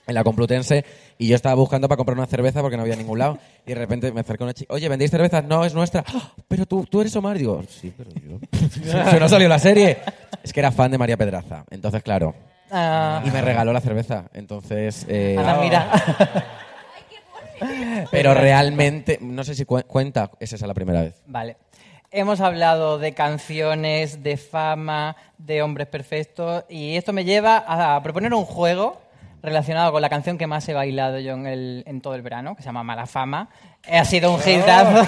en 0.06 0.14
la 0.14 0.24
Complutense, 0.24 0.84
y 1.18 1.28
yo 1.28 1.36
estaba 1.36 1.54
buscando 1.54 1.86
para 1.88 1.96
comprar 1.96 2.16
una 2.16 2.26
cerveza 2.26 2.60
porque 2.62 2.76
no 2.76 2.82
había 2.82 2.96
ningún 2.96 3.18
lado, 3.18 3.38
y 3.66 3.70
de 3.70 3.74
repente 3.76 4.10
me 4.12 4.20
acercó 4.20 4.44
una 4.44 4.54
chica, 4.54 4.72
oye, 4.74 4.88
¿vendéis 4.88 5.10
cervezas? 5.10 5.44
No, 5.44 5.64
es 5.64 5.74
nuestra. 5.74 6.02
"Ah, 6.08 6.32
Pero 6.48 6.66
tú, 6.66 6.86
tú 6.90 7.00
eres 7.02 7.14
Omar. 7.14 7.38
Digo, 7.38 7.62
sí, 7.68 7.92
pero 7.96 8.10
yo... 8.12 8.38
Eso 8.52 9.20
no 9.20 9.28
salió 9.28 9.48
la 9.48 9.58
serie. 9.58 9.98
Es 10.42 10.52
que 10.52 10.60
era 10.60 10.72
fan 10.72 10.90
de 10.90 10.98
María 10.98 11.16
Pedraza, 11.16 11.64
entonces 11.70 12.02
claro. 12.02 12.34
Ah. 12.70 13.22
Y 13.24 13.30
me 13.30 13.40
regaló 13.42 13.72
la 13.72 13.80
cerveza, 13.80 14.24
entonces... 14.34 15.06
eh, 15.08 15.36
Ana, 15.38 15.54
mira. 15.60 15.88
Pero 18.10 18.34
realmente, 18.34 19.18
no 19.22 19.42
sé 19.44 19.54
si 19.54 19.64
cu- 19.64 19.82
cuenta, 19.86 20.30
es 20.40 20.52
esa 20.52 20.66
la 20.66 20.74
primera 20.74 21.00
vez. 21.02 21.22
Vale. 21.26 21.56
Hemos 22.10 22.40
hablado 22.40 22.98
de 22.98 23.14
canciones, 23.14 24.22
de 24.22 24.36
fama, 24.36 25.16
de 25.38 25.62
hombres 25.62 25.86
perfectos 25.88 26.64
y 26.68 26.96
esto 26.96 27.12
me 27.12 27.24
lleva 27.24 27.64
a 27.66 28.02
proponer 28.02 28.32
un 28.34 28.44
juego 28.44 29.00
relacionado 29.42 29.92
con 29.92 30.02
la 30.02 30.08
canción 30.08 30.38
que 30.38 30.46
más 30.46 30.68
he 30.68 30.74
bailado 30.74 31.18
yo 31.18 31.34
en, 31.34 31.46
el- 31.46 31.84
en 31.86 32.00
todo 32.00 32.14
el 32.14 32.22
verano, 32.22 32.54
que 32.56 32.62
se 32.62 32.66
llama 32.66 32.82
Mala 32.82 33.06
Fama. 33.06 33.48
Ha 33.90 34.04
sido 34.04 34.34
un 34.34 34.40
hitazo. 34.40 35.06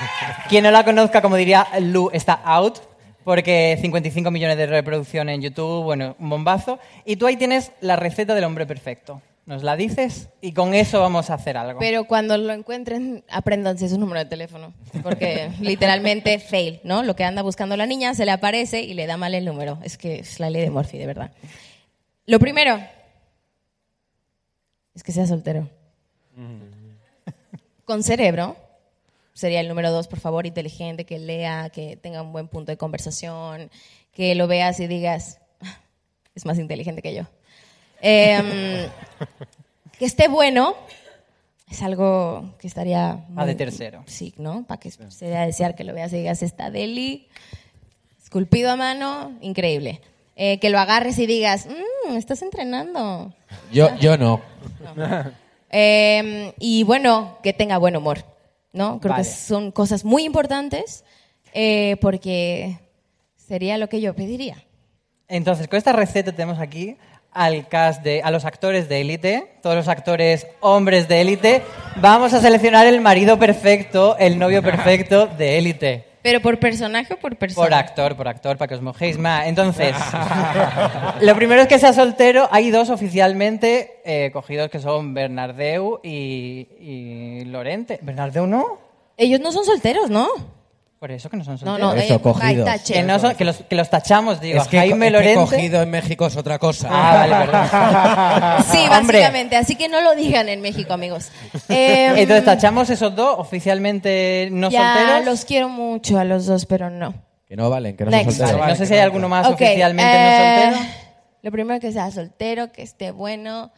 Quien 0.48 0.64
no 0.64 0.70
la 0.70 0.84
conozca, 0.84 1.20
como 1.22 1.36
diría 1.36 1.66
Lu, 1.80 2.10
está 2.12 2.34
out, 2.44 2.78
porque 3.24 3.78
55 3.80 4.30
millones 4.30 4.56
de 4.56 4.66
reproducciones 4.66 5.34
en 5.34 5.42
YouTube, 5.42 5.84
bueno, 5.84 6.16
un 6.18 6.30
bombazo. 6.30 6.78
Y 7.04 7.16
tú 7.16 7.26
ahí 7.26 7.36
tienes 7.36 7.72
la 7.80 7.96
receta 7.96 8.34
del 8.34 8.44
hombre 8.44 8.66
perfecto. 8.66 9.20
¿Nos 9.46 9.62
la 9.64 9.74
dices? 9.74 10.28
Y 10.40 10.52
con 10.52 10.74
eso 10.74 11.00
vamos 11.00 11.28
a 11.28 11.34
hacer 11.34 11.56
algo. 11.56 11.80
Pero 11.80 12.04
cuando 12.04 12.36
lo 12.36 12.52
encuentren, 12.52 13.24
apréndanse 13.28 13.88
su 13.88 13.98
número 13.98 14.20
de 14.20 14.26
teléfono. 14.26 14.72
Porque 15.02 15.50
literalmente 15.60 16.38
fail, 16.38 16.80
¿no? 16.84 17.02
Lo 17.02 17.16
que 17.16 17.24
anda 17.24 17.42
buscando 17.42 17.76
la 17.76 17.86
niña 17.86 18.14
se 18.14 18.24
le 18.24 18.30
aparece 18.30 18.82
y 18.82 18.94
le 18.94 19.06
da 19.06 19.16
mal 19.16 19.34
el 19.34 19.44
número. 19.44 19.78
Es 19.82 19.98
que 19.98 20.20
es 20.20 20.38
la 20.38 20.50
ley 20.50 20.62
de 20.62 20.70
Murphy, 20.70 20.98
de 20.98 21.06
verdad. 21.06 21.32
Lo 22.26 22.38
primero 22.38 22.80
es 24.94 25.02
que 25.02 25.12
sea 25.12 25.26
soltero. 25.26 25.68
Con 27.84 28.04
cerebro 28.04 28.56
sería 29.40 29.60
el 29.60 29.68
número 29.68 29.90
dos, 29.90 30.06
por 30.06 30.20
favor, 30.20 30.46
inteligente, 30.46 31.04
que 31.06 31.18
lea, 31.18 31.70
que 31.70 31.96
tenga 31.96 32.22
un 32.22 32.32
buen 32.32 32.46
punto 32.48 32.70
de 32.70 32.76
conversación, 32.76 33.70
que 34.12 34.34
lo 34.34 34.46
veas 34.46 34.78
y 34.80 34.86
digas, 34.86 35.38
"Ah, 35.60 35.78
es 36.34 36.44
más 36.44 36.58
inteligente 36.58 37.02
que 37.02 37.14
yo. 37.14 37.24
Em, 38.02 38.44
que 39.98 40.04
esté 40.04 40.28
bueno 40.28 40.74
es 41.70 41.82
algo 41.82 42.54
que 42.58 42.66
estaría... 42.66 43.24
Ah, 43.36 43.46
de 43.46 43.54
tercero. 43.54 44.02
Sí, 44.06 44.34
¿no? 44.36 44.64
Para 44.66 44.80
que 44.80 44.90
se 44.90 45.26
dé 45.26 45.36
a 45.36 45.46
desear 45.46 45.74
que 45.76 45.84
lo 45.84 45.94
veas 45.94 46.12
y 46.12 46.16
digas, 46.16 46.42
está 46.42 46.70
deli, 46.70 47.28
esculpido 48.22 48.70
a 48.72 48.76
mano, 48.76 49.32
increíble. 49.40 50.00
Eh, 50.36 50.58
que 50.58 50.70
lo 50.70 50.78
agarres 50.80 51.18
y 51.18 51.26
digas, 51.26 51.66
"Mm, 52.08 52.16
estás 52.16 52.42
entrenando. 52.42 53.32
Yo, 53.72 53.94
yo 53.96 54.16
no. 54.18 54.40
Eh, 55.72 56.52
y 56.58 56.82
bueno, 56.82 57.38
que 57.44 57.52
tenga 57.52 57.78
buen 57.78 57.96
humor, 57.96 58.24
¿no? 58.72 59.00
Creo 59.00 59.12
Vale. 59.12 59.24
que 59.24 59.30
son 59.30 59.72
cosas 59.72 60.04
muy 60.04 60.24
importantes 60.24 61.04
eh, 61.52 61.96
porque 62.00 62.78
sería 63.36 63.78
lo 63.78 63.88
que 63.88 64.00
yo 64.00 64.14
pediría. 64.14 64.64
Entonces, 65.28 65.68
con 65.68 65.76
esta 65.76 65.92
receta 65.92 66.32
tenemos 66.32 66.58
aquí 66.58 66.96
al 67.32 67.68
cast 67.68 68.02
de, 68.02 68.22
a 68.22 68.30
los 68.30 68.44
actores 68.44 68.88
de 68.88 69.00
élite, 69.00 69.58
todos 69.62 69.76
los 69.76 69.88
actores 69.88 70.46
hombres 70.60 71.08
de 71.08 71.20
élite. 71.20 71.62
Vamos 71.96 72.34
a 72.34 72.40
seleccionar 72.40 72.86
el 72.86 73.00
marido 73.00 73.38
perfecto, 73.38 74.16
el 74.18 74.38
novio 74.38 74.62
perfecto 74.62 75.26
de 75.26 75.58
élite. 75.58 76.09
¿Pero 76.22 76.40
por 76.40 76.58
personaje 76.58 77.14
o 77.14 77.16
por 77.16 77.36
persona? 77.36 77.66
Por 77.66 77.74
actor, 77.74 78.16
por 78.16 78.28
actor, 78.28 78.58
para 78.58 78.68
que 78.68 78.74
os 78.74 78.82
mojéis 78.82 79.16
más. 79.18 79.46
Entonces, 79.46 79.94
lo 81.20 81.34
primero 81.34 81.62
es 81.62 81.68
que 81.68 81.78
sea 81.78 81.92
soltero. 81.92 82.48
Hay 82.50 82.70
dos 82.70 82.90
oficialmente 82.90 84.00
eh, 84.04 84.30
cogidos 84.32 84.70
que 84.70 84.80
son 84.80 85.14
Bernardeu 85.14 86.00
y, 86.02 86.68
y 86.78 87.44
Lorente. 87.46 87.98
¿Bernardeu 88.02 88.46
no? 88.46 88.78
Ellos 89.16 89.40
no 89.40 89.52
son 89.52 89.64
solteros, 89.64 90.10
¿no? 90.10 90.28
Por 91.00 91.10
eso 91.12 91.30
que 91.30 91.38
no 91.38 91.44
son 91.44 91.54
No, 91.54 91.58
solteros. 91.60 91.94
no, 91.94 92.00
Eso, 92.02 92.14
eh, 92.16 92.20
cogidos. 92.20 92.64
by 92.66 92.76
tache. 92.78 92.92
Que, 92.92 93.02
no 93.02 93.18
son- 93.18 93.34
que 93.34 93.44
los, 93.46 93.56
que 93.56 93.74
los 93.74 93.88
tachamos, 93.88 94.38
digo. 94.38 94.60
Es 94.60 94.68
que, 94.68 94.76
Jaime 94.76 95.06
es 95.06 95.10
que 95.12 95.18
Lorente. 95.18 95.40
cogido 95.40 95.80
en 95.82 95.90
México 95.90 96.26
es 96.26 96.36
otra 96.36 96.58
cosa. 96.58 96.88
Ah, 96.92 97.26
vale, 97.26 97.46
perdón. 97.46 98.64
Sí, 98.70 98.78
Hombre. 98.98 99.18
básicamente. 99.20 99.56
Así 99.56 99.76
que 99.76 99.88
no 99.88 100.02
lo 100.02 100.14
digan 100.14 100.50
en 100.50 100.60
México, 100.60 100.92
amigos. 100.92 101.30
Em, 101.70 102.16
Entonces 102.18 102.44
tachamos 102.44 102.90
esos 102.90 103.16
dos 103.16 103.34
oficialmente 103.38 104.50
no 104.52 104.68
ya 104.68 104.94
solteros. 104.94 105.24
los 105.24 105.44
quiero 105.46 105.70
mucho 105.70 106.18
a 106.18 106.24
los 106.24 106.44
dos, 106.44 106.66
pero 106.66 106.90
no. 106.90 107.14
Que 107.48 107.56
no 107.56 107.70
valen, 107.70 107.96
que 107.96 108.04
no 108.04 108.10
Next. 108.10 108.24
son 108.24 108.36
solteros. 108.36 108.60
Vale, 108.60 108.72
no 108.74 108.76
sé 108.78 108.84
si 108.86 108.92
hay 108.92 109.00
alguno 109.00 109.28
más 109.30 109.46
Ok, 109.46 109.54
oficialmente 109.54 110.12
eh, 110.14 110.66
no 110.66 110.72
soltero. 110.76 110.94
Lo 111.42 111.50
primero 111.50 111.80
que 111.80 111.92
sea 111.92 112.10
soltero, 112.10 112.70
que 112.72 112.82
esté 112.82 113.10
bueno, 113.10 113.72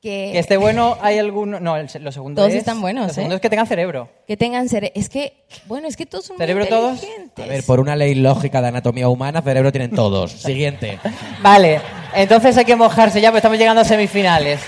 que... 0.00 0.30
Que 0.32 0.38
esté 0.38 0.56
bueno, 0.56 0.96
hay 1.02 1.18
alguno. 1.18 1.60
No, 1.60 1.76
el, 1.76 1.88
se- 1.88 1.98
lo 2.00 2.10
segundo 2.12 2.40
Todos 2.40 2.52
es. 2.52 2.58
están 2.58 2.80
buenos, 2.80 3.08
Lo 3.08 3.12
segundo 3.14 3.34
¿eh? 3.34 3.36
es 3.36 3.42
que 3.42 3.50
tengan 3.50 3.66
cerebro. 3.66 4.08
Que 4.26 4.36
tengan 4.36 4.68
cerebro. 4.68 4.92
Es 4.98 5.08
que, 5.08 5.34
bueno, 5.66 5.86
es 5.88 5.96
que 5.96 6.06
todos 6.06 6.24
son 6.26 6.36
muy 6.36 6.42
¿Cerebro 6.46 6.66
todos? 6.66 7.00
A 7.36 7.46
ver, 7.46 7.64
por 7.64 7.80
una 7.80 7.96
ley 7.96 8.14
lógica 8.14 8.62
de 8.62 8.68
anatomía 8.68 9.08
humana, 9.08 9.42
cerebro 9.42 9.70
tienen 9.72 9.90
todos. 9.90 10.32
Siguiente. 10.40 10.98
Vale, 11.42 11.80
entonces 12.14 12.56
hay 12.56 12.64
que 12.64 12.76
mojarse 12.76 13.20
ya, 13.20 13.28
porque 13.30 13.38
estamos 13.38 13.58
llegando 13.58 13.82
a 13.82 13.84
semifinales. 13.84 14.60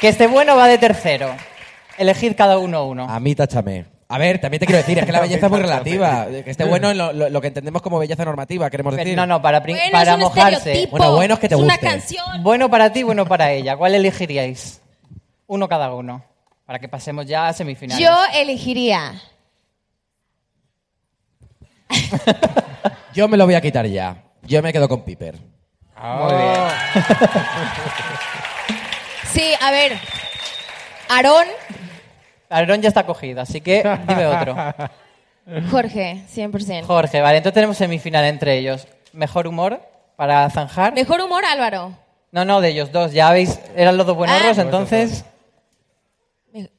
Que 0.00 0.08
esté 0.08 0.26
bueno 0.26 0.56
va 0.56 0.66
de 0.68 0.78
tercero. 0.78 1.34
Elegid 1.98 2.34
cada 2.36 2.58
uno 2.58 2.86
uno. 2.86 3.06
A 3.08 3.20
mí 3.20 3.34
táchame. 3.34 3.84
A 4.08 4.18
ver, 4.18 4.38
también 4.40 4.60
te 4.60 4.66
quiero 4.66 4.78
decir, 4.78 4.98
es 4.98 5.06
que 5.06 5.12
la 5.12 5.20
belleza 5.22 5.46
es 5.46 5.50
muy 5.52 5.60
relativa. 5.60 6.26
Que 6.26 6.50
esté 6.50 6.64
bueno 6.64 6.90
en 6.90 6.98
lo, 6.98 7.12
lo- 7.12 7.28
lo 7.30 7.40
que 7.40 7.48
entendemos 7.48 7.80
como 7.82 7.98
belleza 7.98 8.24
normativa, 8.24 8.68
queremos 8.70 8.94
decir. 8.96 9.16
No, 9.16 9.26
no, 9.26 9.40
para, 9.42 9.60
Bueno, 9.60 9.78
para 9.92 10.10
es 10.12 10.14
un 10.16 10.20
mojarse. 10.20 10.56
estereotipo. 10.56 10.96
Bueno, 10.98 11.14
bueno 11.14 11.34
es 11.34 11.40
que 11.40 11.48
te 11.48 11.54
Es 11.54 11.60
una 11.60 11.74
guste. 11.74 11.86
canción. 11.86 12.42
Bueno 12.42 12.68
para 12.70 12.92
ti, 12.92 13.02
bueno 13.02 13.24
para 13.26 13.50
ella. 13.52 13.76
¿Cuál 13.76 13.94
elegiríais? 13.94 14.80
Uno 15.46 15.68
cada 15.68 15.92
uno. 15.94 16.22
Para 16.66 16.78
que 16.78 16.88
pasemos 16.88 17.26
ya 17.26 17.48
a 17.48 17.52
semifinales. 17.52 18.02
Yo 18.04 18.14
elegiría... 18.34 19.20
Yo 23.14 23.28
me 23.28 23.36
lo 23.36 23.44
voy 23.46 23.54
a 23.54 23.60
quitar 23.60 23.86
ya. 23.86 24.16
Yo 24.42 24.62
me 24.62 24.72
quedo 24.72 24.88
con 24.88 25.02
Piper. 25.02 25.36
Muy 26.02 26.32
bien. 26.34 26.54
Sí, 29.32 29.52
a 29.60 29.70
ver. 29.70 29.98
Aarón, 31.08 31.46
Aarón 32.56 32.82
ya 32.82 32.88
está 32.88 33.04
cogido, 33.06 33.40
así 33.40 33.60
que 33.60 33.82
dime 34.06 34.26
otro. 34.26 34.56
Jorge, 35.70 36.22
100%. 36.34 36.84
Jorge, 36.84 37.20
vale, 37.20 37.38
entonces 37.38 37.54
tenemos 37.54 37.76
semifinal 37.76 38.24
entre 38.24 38.56
ellos. 38.58 38.86
¿Mejor 39.12 39.46
humor 39.46 39.80
para 40.16 40.48
zanjar? 40.50 40.94
Mejor 40.94 41.20
humor, 41.20 41.44
Álvaro. 41.44 41.92
No, 42.32 42.44
no, 42.44 42.60
de 42.60 42.68
ellos 42.70 42.90
dos. 42.92 43.12
Ya 43.12 43.30
veis, 43.30 43.60
eran 43.76 43.96
los 43.96 44.06
dos 44.06 44.16
buenorros, 44.16 44.58
Ah. 44.58 44.62
entonces... 44.62 45.24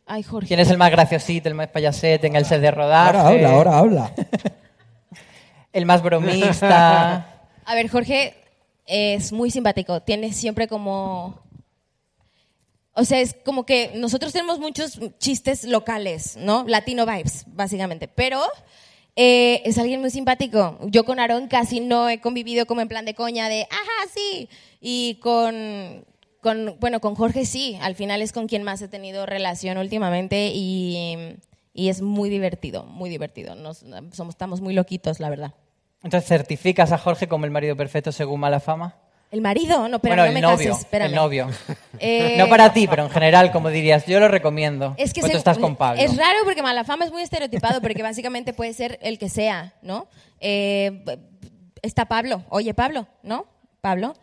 Ay, 0.07 0.23
Jorge. 0.23 0.47
¿Quién 0.47 0.59
es 0.59 0.69
el 0.69 0.77
más 0.77 0.91
graciosito, 0.91 1.49
el 1.49 1.55
más 1.55 1.67
payasete 1.67 2.27
en 2.27 2.35
el 2.35 2.45
set 2.45 2.61
de 2.61 2.71
rodaje? 2.71 3.17
Ahora 3.17 3.27
habla, 3.29 3.49
ahora 3.49 3.77
habla. 3.77 4.11
El 5.73 5.85
más 5.85 6.01
bromista. 6.01 7.25
A 7.65 7.75
ver, 7.75 7.89
Jorge 7.89 8.33
es 8.85 9.33
muy 9.33 9.51
simpático. 9.51 9.99
Tiene 10.01 10.31
siempre 10.31 10.69
como. 10.69 11.41
O 12.95 13.03
sea, 13.03 13.19
es 13.19 13.35
como 13.43 13.65
que 13.65 13.91
nosotros 13.95 14.31
tenemos 14.31 14.59
muchos 14.59 14.99
chistes 15.19 15.65
locales, 15.65 16.37
¿no? 16.37 16.63
Latino 16.65 17.05
vibes, 17.05 17.43
básicamente. 17.47 18.07
Pero 18.07 18.41
eh, 19.17 19.61
es 19.65 19.77
alguien 19.77 19.99
muy 19.99 20.11
simpático. 20.11 20.77
Yo 20.83 21.03
con 21.03 21.19
Aarón 21.19 21.47
casi 21.47 21.81
no 21.81 22.09
he 22.09 22.21
convivido 22.21 22.65
como 22.65 22.79
en 22.79 22.87
plan 22.87 23.03
de 23.03 23.13
coña 23.13 23.49
de, 23.49 23.67
ajá, 23.69 24.09
sí. 24.13 24.47
Y 24.79 25.15
con, 25.15 26.05
con, 26.41 26.77
bueno, 26.79 27.01
con 27.01 27.15
Jorge 27.15 27.45
sí. 27.45 27.77
Al 27.81 27.95
final 27.95 28.21
es 28.21 28.31
con 28.31 28.47
quien 28.47 28.63
más 28.63 28.81
he 28.81 28.87
tenido 28.87 29.25
relación 29.25 29.77
últimamente 29.77 30.51
y, 30.53 31.37
y 31.73 31.89
es 31.89 32.01
muy 32.01 32.29
divertido, 32.29 32.85
muy 32.85 33.09
divertido. 33.09 33.55
Nos, 33.55 33.79
somos, 34.13 34.35
estamos 34.35 34.61
muy 34.61 34.73
loquitos, 34.73 35.19
la 35.19 35.29
verdad. 35.29 35.53
Entonces, 36.01 36.29
¿certificas 36.29 36.93
a 36.93 36.97
Jorge 36.97 37.27
como 37.27 37.43
el 37.43 37.51
marido 37.51 37.75
perfecto 37.75 38.13
según 38.13 38.39
mala 38.39 38.61
fama? 38.61 38.95
El 39.35 39.41
marido, 39.41 39.89
no, 39.89 39.99
pero 39.99 40.15
bueno, 40.15 40.27
no 40.27 40.31
me 40.31 40.39
novio. 40.39 40.69
cases, 40.69 40.79
espérame. 40.85 41.09
El 41.09 41.15
novio. 41.15 41.49
Eh, 41.99 42.35
No 42.37 42.47
para 42.47 42.71
ti, 42.71 42.87
pero 42.87 43.03
en 43.03 43.09
general, 43.09 43.51
como 43.51 43.69
dirías, 43.69 44.05
yo 44.05 44.21
lo 44.21 44.29
recomiendo. 44.29 44.95
Es 44.97 45.11
que 45.13 45.19
Pues 45.19 45.31
se- 45.31 45.33
tú 45.33 45.37
estás 45.39 45.57
con 45.57 45.75
Pablo. 45.75 46.01
Es 46.01 46.15
raro 46.15 46.39
porque 46.45 46.63
Malafama 46.63 47.03
es 47.03 47.11
muy 47.11 47.21
estereotipado, 47.21 47.81
porque 47.81 48.01
básicamente 48.01 48.53
puede 48.53 48.73
ser 48.73 48.97
el 49.01 49.19
que 49.19 49.27
sea, 49.27 49.73
¿no? 49.81 50.07
Eh, 50.39 51.03
está 51.81 52.05
Pablo. 52.05 52.43
Oye, 52.47 52.73
Pablo, 52.73 53.07
¿no? 53.23 53.45
Pablo. 53.81 54.15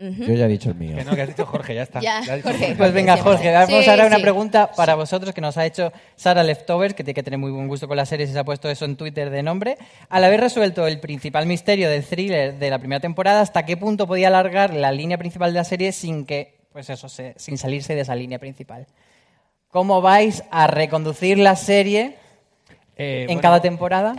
Yo 0.00 0.32
ya 0.34 0.44
he 0.44 0.48
dicho 0.48 0.68
el 0.70 0.76
mío. 0.76 0.96
Que 0.96 1.04
no, 1.04 1.16
que 1.16 1.22
has 1.22 1.28
dicho 1.28 1.44
Jorge, 1.44 1.74
ya 1.74 1.82
está. 1.82 1.98
Ya, 2.00 2.22
Jorge. 2.40 2.74
Pues 2.78 2.92
venga, 2.92 3.16
Jorge, 3.16 3.52
vamos 3.52 3.84
Sí, 3.84 3.90
ahora 3.90 4.06
una 4.06 4.16
sí. 4.16 4.22
pregunta 4.22 4.70
para 4.76 4.94
vosotros 4.94 5.34
que 5.34 5.40
nos 5.40 5.56
ha 5.58 5.66
hecho 5.66 5.92
Sara 6.14 6.44
Leftovers, 6.44 6.94
que 6.94 7.02
tiene 7.02 7.14
que 7.14 7.24
tener 7.24 7.38
muy 7.40 7.50
buen 7.50 7.66
gusto 7.66 7.88
con 7.88 7.96
las 7.96 8.08
series 8.08 8.30
y 8.30 8.32
se 8.32 8.38
ha 8.38 8.44
puesto 8.44 8.70
eso 8.70 8.84
en 8.84 8.94
Twitter 8.96 9.28
de 9.30 9.42
nombre. 9.42 9.76
Al 10.08 10.22
haber 10.22 10.40
resuelto 10.40 10.86
el 10.86 11.00
principal 11.00 11.46
misterio 11.46 11.90
del 11.90 12.04
thriller 12.04 12.54
de 12.60 12.70
la 12.70 12.78
primera 12.78 13.00
temporada, 13.00 13.40
¿hasta 13.40 13.66
qué 13.66 13.76
punto 13.76 14.06
podía 14.06 14.28
alargar 14.28 14.72
la 14.72 14.92
línea 14.92 15.18
principal 15.18 15.52
de 15.52 15.58
la 15.58 15.64
serie 15.64 15.90
sin 15.90 16.24
que, 16.26 16.60
pues 16.72 16.88
eso, 16.90 17.08
se- 17.08 17.34
sin 17.36 17.58
salirse 17.58 17.96
de 17.96 18.02
esa 18.02 18.14
línea 18.14 18.38
principal? 18.38 18.86
¿Cómo 19.66 20.00
vais 20.00 20.44
a 20.52 20.68
reconducir 20.68 21.38
la 21.38 21.56
serie 21.56 22.14
Eh, 22.96 23.22
en 23.22 23.26
bueno, 23.26 23.40
cada 23.40 23.60
temporada? 23.60 24.14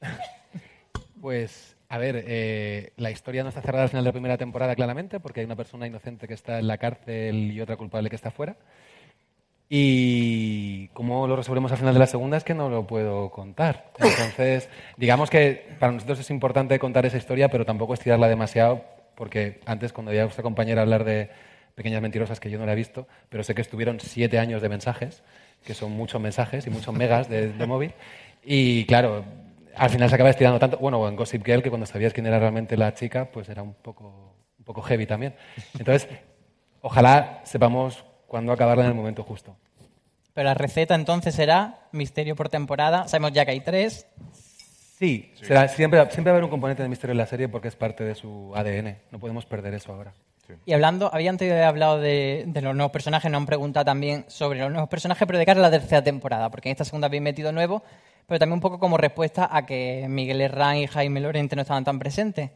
Pues, 1.20 1.67
a 1.90 1.98
ver, 1.98 2.24
eh, 2.26 2.92
la 2.96 3.10
historia 3.10 3.42
no 3.42 3.48
está 3.48 3.62
cerrada 3.62 3.84
al 3.84 3.88
final 3.88 4.04
de 4.04 4.08
la 4.08 4.12
primera 4.12 4.36
temporada, 4.36 4.74
claramente, 4.74 5.20
porque 5.20 5.40
hay 5.40 5.46
una 5.46 5.56
persona 5.56 5.86
inocente 5.86 6.28
que 6.28 6.34
está 6.34 6.58
en 6.58 6.66
la 6.66 6.76
cárcel 6.76 7.50
y 7.52 7.60
otra 7.60 7.76
culpable 7.76 8.10
que 8.10 8.16
está 8.16 8.30
fuera. 8.30 8.56
Y 9.70 10.88
cómo 10.88 11.26
lo 11.26 11.36
resolvemos 11.36 11.72
al 11.72 11.78
final 11.78 11.94
de 11.94 12.00
la 12.00 12.06
segunda 12.06 12.36
es 12.36 12.44
que 12.44 12.54
no 12.54 12.68
lo 12.68 12.86
puedo 12.86 13.30
contar. 13.30 13.90
Entonces, 13.98 14.68
digamos 14.98 15.30
que 15.30 15.76
para 15.78 15.92
nosotros 15.92 16.20
es 16.20 16.30
importante 16.30 16.78
contar 16.78 17.06
esa 17.06 17.16
historia, 17.16 17.48
pero 17.48 17.64
tampoco 17.64 17.94
estirarla 17.94 18.28
demasiado, 18.28 18.84
porque 19.14 19.60
antes, 19.64 19.92
cuando 19.92 20.10
veía 20.10 20.22
a 20.22 20.26
vuestra 20.26 20.42
compañera 20.42 20.82
hablar 20.82 21.04
de 21.04 21.30
pequeñas 21.74 22.02
mentirosas 22.02 22.38
que 22.38 22.50
yo 22.50 22.58
no 22.58 22.66
la 22.66 22.72
he 22.72 22.76
visto, 22.76 23.06
pero 23.30 23.42
sé 23.44 23.54
que 23.54 23.62
estuvieron 23.62 23.98
siete 24.00 24.38
años 24.38 24.60
de 24.60 24.68
mensajes, 24.68 25.22
que 25.64 25.74
son 25.74 25.92
muchos 25.92 26.20
mensajes 26.20 26.66
y 26.66 26.70
muchos 26.70 26.94
megas 26.94 27.28
de 27.30 27.66
móvil. 27.66 27.94
Y 28.44 28.84
claro, 28.86 29.24
al 29.78 29.90
final 29.90 30.08
se 30.08 30.14
acaba 30.14 30.30
estirando 30.30 30.58
tanto. 30.58 30.78
Bueno, 30.78 31.06
en 31.08 31.16
Gossip 31.16 31.44
Girl, 31.44 31.62
que 31.62 31.68
cuando 31.70 31.86
sabías 31.86 32.12
quién 32.12 32.26
era 32.26 32.38
realmente 32.38 32.76
la 32.76 32.94
chica, 32.94 33.30
pues 33.30 33.48
era 33.48 33.62
un 33.62 33.74
poco, 33.74 34.34
un 34.58 34.64
poco 34.64 34.82
heavy 34.82 35.06
también. 35.06 35.34
Entonces, 35.78 36.08
ojalá 36.80 37.40
sepamos 37.44 38.04
cuándo 38.26 38.52
acabarla 38.52 38.84
en 38.84 38.90
el 38.90 38.96
momento 38.96 39.22
justo. 39.24 39.56
Pero 40.34 40.44
la 40.48 40.54
receta 40.54 40.94
entonces 40.94 41.34
será 41.34 41.80
misterio 41.92 42.36
por 42.36 42.48
temporada. 42.48 43.08
Sabemos 43.08 43.32
ya 43.32 43.44
que 43.44 43.50
hay 43.52 43.60
tres. 43.60 44.06
Sí, 44.98 45.32
será- 45.40 45.68
siempre, 45.68 46.00
siempre 46.10 46.24
va 46.24 46.30
a 46.30 46.34
haber 46.38 46.44
un 46.44 46.50
componente 46.50 46.82
de 46.82 46.88
misterio 46.88 47.12
en 47.12 47.18
la 47.18 47.26
serie 47.26 47.48
porque 47.48 47.68
es 47.68 47.76
parte 47.76 48.04
de 48.04 48.14
su 48.14 48.52
ADN. 48.54 48.98
No 49.10 49.18
podemos 49.18 49.46
perder 49.46 49.74
eso 49.74 49.92
ahora. 49.92 50.12
Y 50.64 50.72
hablando, 50.72 51.10
había 51.12 51.28
antes 51.28 51.52
hablado 51.62 52.00
de, 52.00 52.44
de 52.46 52.62
los 52.62 52.74
nuevos 52.74 52.90
personajes, 52.90 53.30
nos 53.30 53.38
han 53.38 53.44
preguntado 53.46 53.84
también 53.84 54.24
sobre 54.28 54.58
los 54.60 54.70
nuevos 54.70 54.88
personajes, 54.88 55.26
pero 55.26 55.38
de 55.38 55.44
cara 55.44 55.60
a 55.60 55.62
la 55.62 55.70
tercera 55.70 56.02
temporada, 56.02 56.48
porque 56.50 56.70
en 56.70 56.72
esta 56.72 56.86
segunda 56.86 57.06
habéis 57.06 57.22
metido 57.22 57.52
nuevos, 57.52 57.82
pero 58.28 58.38
también 58.38 58.54
un 58.54 58.60
poco 58.60 58.78
como 58.78 58.96
respuesta 58.98 59.48
a 59.50 59.64
que 59.66 60.06
Miguel 60.08 60.40
Herrán 60.42 60.76
y 60.76 60.86
Jaime 60.86 61.18
Lorente 61.20 61.56
no 61.56 61.62
estaban 61.62 61.82
tan 61.84 61.98
presentes. 61.98 62.50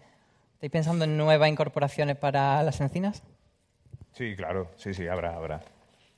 ¿Estáis 0.54 0.70
pensando 0.70 1.04
en 1.06 1.16
nuevas 1.16 1.48
incorporaciones 1.48 2.16
para 2.16 2.62
las 2.62 2.80
encinas? 2.80 3.22
Sí, 4.12 4.36
claro, 4.36 4.70
sí, 4.76 4.94
sí, 4.94 5.08
habrá, 5.08 5.34
habrá. 5.34 5.60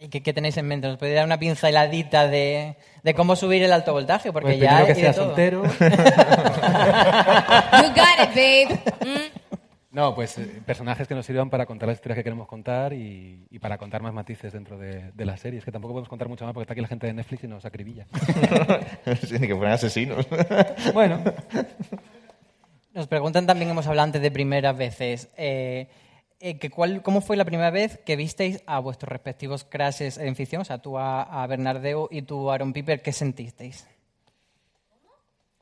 ¿Y 0.00 0.08
qué, 0.08 0.20
qué 0.22 0.32
tenéis 0.34 0.56
en 0.56 0.66
mente? 0.66 0.88
¿Nos 0.88 0.98
podéis 0.98 1.14
dar 1.16 1.24
una 1.24 1.38
pinceladita 1.38 2.26
de, 2.26 2.74
de 3.04 3.14
cómo 3.14 3.36
subir 3.36 3.62
el 3.62 3.72
alto 3.72 3.92
voltaje? 3.92 4.32
Porque 4.32 4.48
Pues 4.48 4.58
ya 4.60 4.84
que 4.84 4.94
sea 4.96 5.14
todo. 5.14 5.26
soltero. 5.26 5.62
You 5.66 5.70
got 7.94 8.18
it, 8.20 8.34
babe. 8.34 8.80
Mm. 9.00 9.30
No, 9.94 10.12
pues 10.14 10.36
eh, 10.38 10.60
personajes 10.66 11.06
que 11.06 11.14
nos 11.14 11.24
sirvan 11.24 11.48
para 11.50 11.66
contar 11.66 11.86
las 11.88 11.96
historias 11.98 12.16
que 12.16 12.24
queremos 12.24 12.48
contar 12.48 12.92
y, 12.92 13.46
y 13.48 13.58
para 13.60 13.78
contar 13.78 14.02
más 14.02 14.12
matices 14.12 14.52
dentro 14.52 14.76
de, 14.76 15.12
de 15.12 15.24
la 15.24 15.36
serie. 15.36 15.60
Es 15.60 15.64
que 15.64 15.70
tampoco 15.70 15.94
podemos 15.94 16.08
contar 16.08 16.28
mucho 16.28 16.44
más 16.44 16.52
porque 16.52 16.64
está 16.64 16.72
aquí 16.72 16.80
la 16.82 16.88
gente 16.88 17.06
de 17.06 17.12
Netflix 17.14 17.44
y 17.44 17.46
nos 17.48 17.64
acribilla. 17.64 18.06
Sí, 19.26 19.38
ni 19.38 19.46
que 19.46 19.54
fueran 19.54 19.74
asesinos. 19.74 20.26
bueno. 20.94 21.22
Nos 22.92 23.06
preguntan 23.06 23.46
también, 23.46 23.70
hemos 23.70 23.86
hablado 23.86 24.04
antes 24.06 24.20
de 24.22 24.30
primeras 24.32 24.76
veces, 24.76 25.28
eh, 25.36 25.88
eh, 26.40 26.58
que 26.58 26.70
cuál, 26.70 27.02
¿cómo 27.02 27.20
fue 27.20 27.36
la 27.36 27.44
primera 27.44 27.70
vez 27.70 27.98
que 28.04 28.16
visteis 28.16 28.62
a 28.66 28.80
vuestros 28.80 29.08
respectivos 29.12 29.64
crashes 29.64 30.18
en 30.18 30.34
ficción? 30.36 30.62
O 30.62 30.64
sea, 30.64 30.78
tú 30.78 30.98
a, 30.98 31.22
a 31.22 31.46
Bernardeu 31.46 32.08
y 32.10 32.22
tú 32.22 32.50
a 32.50 32.54
Aaron 32.54 32.72
Piper, 32.72 33.00
¿qué 33.02 33.12
sentisteis? 33.12 33.86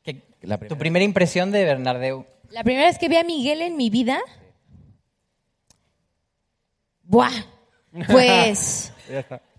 ¿Qué- 0.02 0.22
La 0.42 0.58
tu 0.58 0.76
primera 0.78 1.04
impresión 1.04 1.50
de 1.52 1.64
Bernardeu. 1.64 2.24
La 2.52 2.64
primera 2.64 2.86
vez 2.86 2.98
que 2.98 3.08
vi 3.08 3.16
a 3.16 3.24
Miguel 3.24 3.62
en 3.62 3.76
mi 3.76 3.88
vida. 3.90 4.20
Buah. 7.02 7.30
Pues. 8.10 8.90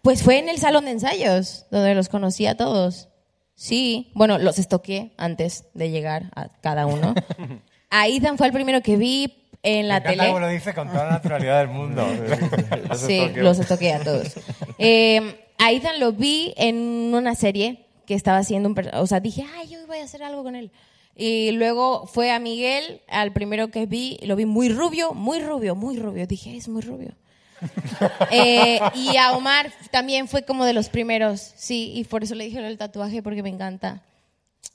Pues 0.01 0.23
fue 0.23 0.39
en 0.39 0.49
el 0.49 0.57
salón 0.57 0.85
de 0.85 0.91
ensayos, 0.91 1.67
donde 1.69 1.93
los 1.93 2.09
conocí 2.09 2.47
a 2.47 2.57
todos. 2.57 3.09
Sí, 3.53 4.11
bueno, 4.15 4.39
los 4.39 4.57
estoqué 4.57 5.13
antes 5.17 5.65
de 5.75 5.91
llegar 5.91 6.31
a 6.35 6.49
cada 6.49 6.87
uno. 6.87 7.13
A 7.91 8.07
Ethan 8.07 8.39
fue 8.39 8.47
el 8.47 8.53
primero 8.53 8.81
que 8.81 8.97
vi 8.97 9.51
en 9.61 9.87
la 9.87 9.99
Me 9.99 10.09
tele. 10.09 10.25
cómo 10.25 10.39
lo 10.39 10.47
dice 10.47 10.73
con 10.73 10.87
toda 10.87 11.05
la 11.05 11.11
naturalidad 11.11 11.59
del 11.59 11.67
mundo. 11.67 12.03
Sí, 12.95 13.21
los 13.35 13.59
estoqué 13.59 13.93
a 13.93 14.03
todos. 14.03 14.33
Eh, 14.79 15.45
a 15.59 15.71
Ethan 15.71 15.99
lo 15.99 16.11
vi 16.11 16.55
en 16.57 17.13
una 17.13 17.35
serie 17.35 17.85
que 18.07 18.15
estaba 18.15 18.39
haciendo 18.39 18.67
un... 18.67 18.75
O 18.95 19.05
sea, 19.05 19.19
dije, 19.19 19.45
ay, 19.59 19.67
yo 19.67 19.85
voy 19.85 19.99
a 19.99 20.05
hacer 20.05 20.23
algo 20.23 20.43
con 20.43 20.55
él. 20.55 20.71
Y 21.15 21.51
luego 21.51 22.07
fue 22.07 22.31
a 22.31 22.39
Miguel, 22.39 23.01
al 23.07 23.33
primero 23.33 23.69
que 23.69 23.85
vi, 23.85 24.17
lo 24.23 24.35
vi 24.35 24.45
muy 24.45 24.69
rubio, 24.69 25.13
muy 25.13 25.39
rubio, 25.39 25.75
muy 25.75 25.97
rubio. 25.97 26.25
Dije, 26.25 26.55
es 26.57 26.67
muy 26.67 26.81
rubio. 26.81 27.13
Eh, 28.31 28.79
y 28.93 29.15
a 29.15 29.31
Omar 29.37 29.71
también 29.89 30.27
fue 30.27 30.43
como 30.43 30.65
de 30.65 30.73
los 30.73 30.89
primeros, 30.89 31.39
sí, 31.55 31.93
y 31.95 32.03
por 32.03 32.21
eso 32.23 32.35
le 32.35 32.43
dije 32.43 32.59
lo 32.59 32.67
del 32.67 32.77
tatuaje, 32.77 33.23
porque 33.23 33.41
me 33.41 33.49
encanta. 33.49 34.03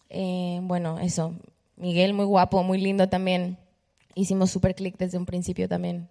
Eh, 0.09 0.61
bueno, 0.63 0.99
eso. 0.99 1.35
Miguel, 1.77 2.15
muy 2.15 2.25
guapo, 2.25 2.63
muy 2.63 2.79
lindo 2.79 3.09
también. 3.09 3.59
Hicimos 4.15 4.51
super 4.51 4.75
click 4.75 4.97
desde 4.97 5.19
un 5.19 5.27
principio 5.27 5.69
también. 5.69 6.09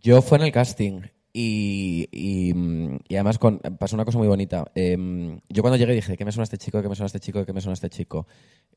Yo 0.00 0.22
fue 0.22 0.38
en 0.38 0.44
el 0.44 0.52
casting 0.52 1.02
y, 1.36 2.52
además 3.10 3.38
con, 3.38 3.58
pasó 3.58 3.96
una 3.96 4.04
cosa 4.04 4.18
muy 4.18 4.28
bonita. 4.28 4.64
Em, 4.74 5.40
yo 5.48 5.62
cuando 5.62 5.76
llegué 5.76 5.92
dije, 5.92 6.16
¿qué 6.16 6.24
me 6.24 6.30
suena 6.30 6.44
este 6.44 6.58
chico? 6.58 6.80
¿Qué 6.80 6.88
me 6.88 6.94
suena 6.94 7.06
este 7.06 7.18
chico? 7.18 7.44
¿Qué 7.44 7.52
me 7.52 7.60
suena 7.60 7.74
este 7.74 7.90
chico? 7.90 8.26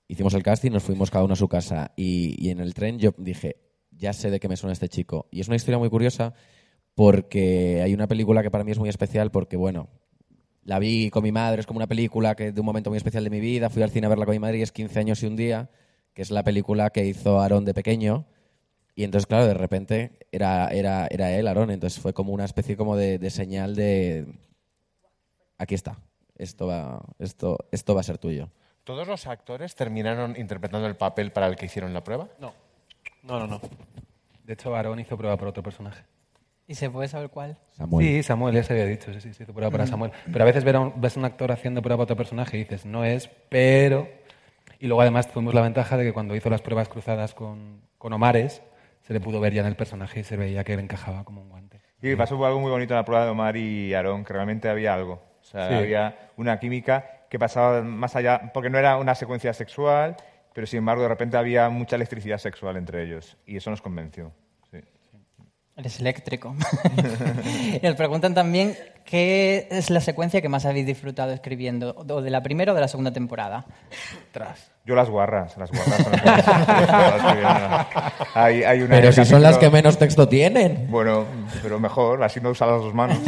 Hicimos 0.08 0.34
el 0.34 0.42
casting, 0.42 0.72
nos 0.72 0.84
fuimos 0.84 1.12
cada 1.12 1.24
uno 1.24 1.34
a 1.34 1.38
su 1.38 1.48
casa 1.48 1.92
y, 1.96 2.36
y 2.44 2.50
en 2.50 2.60
el 2.60 2.74
tren 2.74 2.98
yo 2.98 3.14
dije, 3.18 3.58
ya 3.92 4.12
sé 4.12 4.32
de 4.32 4.40
qué 4.40 4.50
me 4.50 4.58
suena 4.58 4.74
este 4.74 4.90
chico. 4.90 5.28
Y 5.32 5.42
es 5.42 5.48
una 5.48 5.56
historia 5.56 5.78
muy 5.78 5.90
curiosa 5.90 6.34
porque 6.96 7.82
hay 7.84 7.94
una 7.94 8.08
película 8.08 8.42
que 8.42 8.50
para 8.50 8.64
mí 8.64 8.72
es 8.72 8.80
muy 8.80 8.90
especial 8.90 9.30
porque, 9.30 9.56
bueno, 9.56 9.88
la 10.64 10.80
vi 10.80 11.12
con 11.12 11.24
mi 11.24 11.32
madre, 11.32 11.62
es 11.62 11.68
como 11.68 11.78
una 11.78 11.88
película 11.88 12.36
que 12.36 12.52
de 12.52 12.60
un 12.60 12.66
momento 12.66 12.90
muy 12.90 12.98
especial 12.98 13.24
de 13.24 13.30
mi 13.30 13.40
vida, 13.40 13.70
fui 13.70 13.84
al 13.84 13.92
cine 13.92 14.08
a 14.08 14.10
verla 14.10 14.26
con 14.26 14.34
mi 14.34 14.40
madre 14.40 14.58
y 14.58 14.62
es 14.64 14.72
15 14.72 15.00
años 15.00 15.24
y 15.24 15.28
un 15.28 15.36
día, 15.36 15.70
que 16.14 16.24
es 16.24 16.32
la 16.32 16.44
película 16.44 16.90
que 16.90 17.06
hizo 17.06 17.40
Aarón 17.40 17.66
de 17.66 17.74
pequeño. 17.74 18.26
Y 18.98 19.04
entonces, 19.04 19.28
claro, 19.28 19.46
de 19.46 19.54
repente 19.54 20.18
era, 20.32 20.70
era, 20.70 21.06
era 21.12 21.30
él, 21.32 21.48
Aarón. 21.48 21.70
Entonces 21.70 22.02
fue 22.02 22.14
como 22.14 22.34
una 22.34 22.46
especie 22.46 22.76
como 22.76 22.96
de, 22.98 23.20
de 23.20 23.30
señal 23.30 23.76
de... 23.76 24.26
Aquí 25.60 25.76
está. 25.76 25.98
Esto 26.36 26.66
va, 26.66 27.02
esto, 27.20 27.58
esto 27.72 27.94
va 27.94 28.02
a 28.02 28.04
ser 28.04 28.18
tuyo. 28.18 28.50
¿Todos 28.84 29.08
los 29.08 29.28
actores 29.28 29.76
terminaron 29.76 30.36
interpretando 30.36 30.88
el 30.88 30.96
papel 30.96 31.32
para 31.32 31.46
el 31.46 31.56
que 31.56 31.68
hicieron 31.68 31.94
la 31.94 32.04
prueba? 32.04 32.28
No. 32.40 32.54
No, 33.22 33.40
no, 33.40 33.46
no. 33.48 33.62
De 34.46 34.54
hecho, 34.54 34.76
Aarón 34.76 35.00
hizo 35.00 35.16
prueba 35.16 35.38
por 35.38 35.48
otro 35.50 35.62
personaje. 35.62 36.04
¿Y 36.68 36.74
se 36.76 36.90
puede 36.90 37.08
saber 37.08 37.30
cuál? 37.30 37.58
Sí, 38.00 38.24
Samuel, 38.24 38.56
ya 38.56 38.64
se 38.64 38.74
había 38.74 38.86
dicho, 38.86 39.14
sí, 39.14 39.22
sí, 39.22 39.34
sí, 39.34 39.44
hizo 39.44 39.54
prueba 39.54 39.70
para. 39.72 39.86
Samuel. 39.86 40.12
Pero 40.26 40.42
a 40.44 40.46
veces 40.46 40.64
ver 40.64 40.76
a 40.76 40.80
un- 40.80 41.00
ves 41.00 41.16
a 41.16 41.20
un 41.20 41.26
actor 41.26 41.52
haciendo 41.52 41.82
prueba 41.84 41.98
para 41.98 42.04
otro 42.06 42.16
personaje 42.18 42.58
y 42.58 42.62
dices, 42.64 42.84
no 42.86 43.06
es, 43.06 43.30
pero... 43.50 44.08
Y 44.80 44.88
luego 44.88 45.02
además 45.02 45.32
tuvimos 45.32 45.54
la 45.54 45.62
ventaja 45.62 45.98
de 45.98 46.04
que 46.04 46.14
cuando 46.14 46.36
hizo 46.36 46.50
las 46.50 46.62
pruebas 46.62 46.90
cruzadas 46.90 47.34
con, 47.34 47.82
con 47.98 48.12
Omares, 48.14 48.62
se 49.08 49.14
le 49.14 49.22
pudo 49.22 49.40
ver 49.40 49.54
ya 49.54 49.62
en 49.62 49.68
el 49.68 49.76
personaje 49.78 50.20
y 50.20 50.24
se 50.26 50.36
veía 50.36 50.66
que 50.66 50.74
él 50.74 50.82
encajaba 50.82 51.24
como 51.24 51.42
un 51.42 51.50
guante. 51.50 51.80
Y 52.02 52.16
pasó 52.18 52.44
algo 52.46 52.60
muy 52.60 52.70
bonito 52.70 52.94
en 52.94 52.98
la 52.98 53.06
prueba 53.06 53.24
de 53.24 53.32
Omar 53.32 53.56
y 53.56 53.94
Aarón, 53.94 54.26
que 54.26 54.34
realmente 54.34 54.68
había 54.68 54.94
algo. 54.94 55.24
O 55.40 55.44
sea, 55.44 55.70
Sí. 55.70 55.76
había 55.76 56.30
una 56.36 56.60
química 56.60 57.24
que 57.30 57.40
pasaba 57.40 57.82
más 57.82 58.16
allá, 58.18 58.52
porque 58.54 58.70
no 58.70 58.78
era 58.78 58.98
una 58.98 59.16
secuencia 59.16 59.54
sexual, 59.54 60.18
pero 60.54 60.68
sin 60.68 60.80
embargo 60.80 61.04
de 61.04 61.08
repente 61.10 61.38
había 61.38 61.70
mucha 61.70 61.96
electricidad 61.96 62.38
sexual 62.38 62.76
entre 62.76 63.04
ellos. 63.04 63.38
Y 63.46 63.56
eso 63.58 63.70
nos 63.70 63.82
convenció. 63.82 64.34
Eres 65.78 66.00
eléctrico. 66.00 66.56
y 67.80 67.80
nos 67.86 67.96
preguntan 67.96 68.34
también 68.34 68.76
qué 69.06 69.68
es 69.70 69.92
la 69.92 70.02
secuencia 70.02 70.42
que 70.42 70.50
más 70.50 70.66
habéis 70.66 70.88
disfrutado 70.88 71.32
escribiendo, 71.34 71.96
o 71.96 72.22
de 72.22 72.32
la 72.32 72.42
primera 72.42 72.72
o 72.72 72.76
de 72.76 72.82
la 72.82 72.88
segunda 72.88 73.14
temporada. 73.14 73.64
Tras. 74.32 74.72
Yo 74.86 74.96
las 74.96 75.08
guarras, 75.08 75.56
las 75.56 75.70
guarras 75.70 76.04
son 76.04 76.12
las 76.14 77.36
que 77.36 77.42
más- 77.44 77.88
hay, 78.34 78.64
hay 78.64 78.82
una 78.82 78.96
Pero 78.96 79.12
si 79.12 79.24
son 79.24 79.44
las 79.44 79.60
que 79.60 79.70
menos 79.70 80.00
texto 80.00 80.28
tienen. 80.28 80.88
Bueno, 80.90 81.26
pero 81.62 81.80
mejor, 81.80 82.24
así 82.24 82.42
no 82.42 82.50
usas 82.50 82.70
las 82.70 82.82
dos 82.82 82.94
manos. 82.94 83.20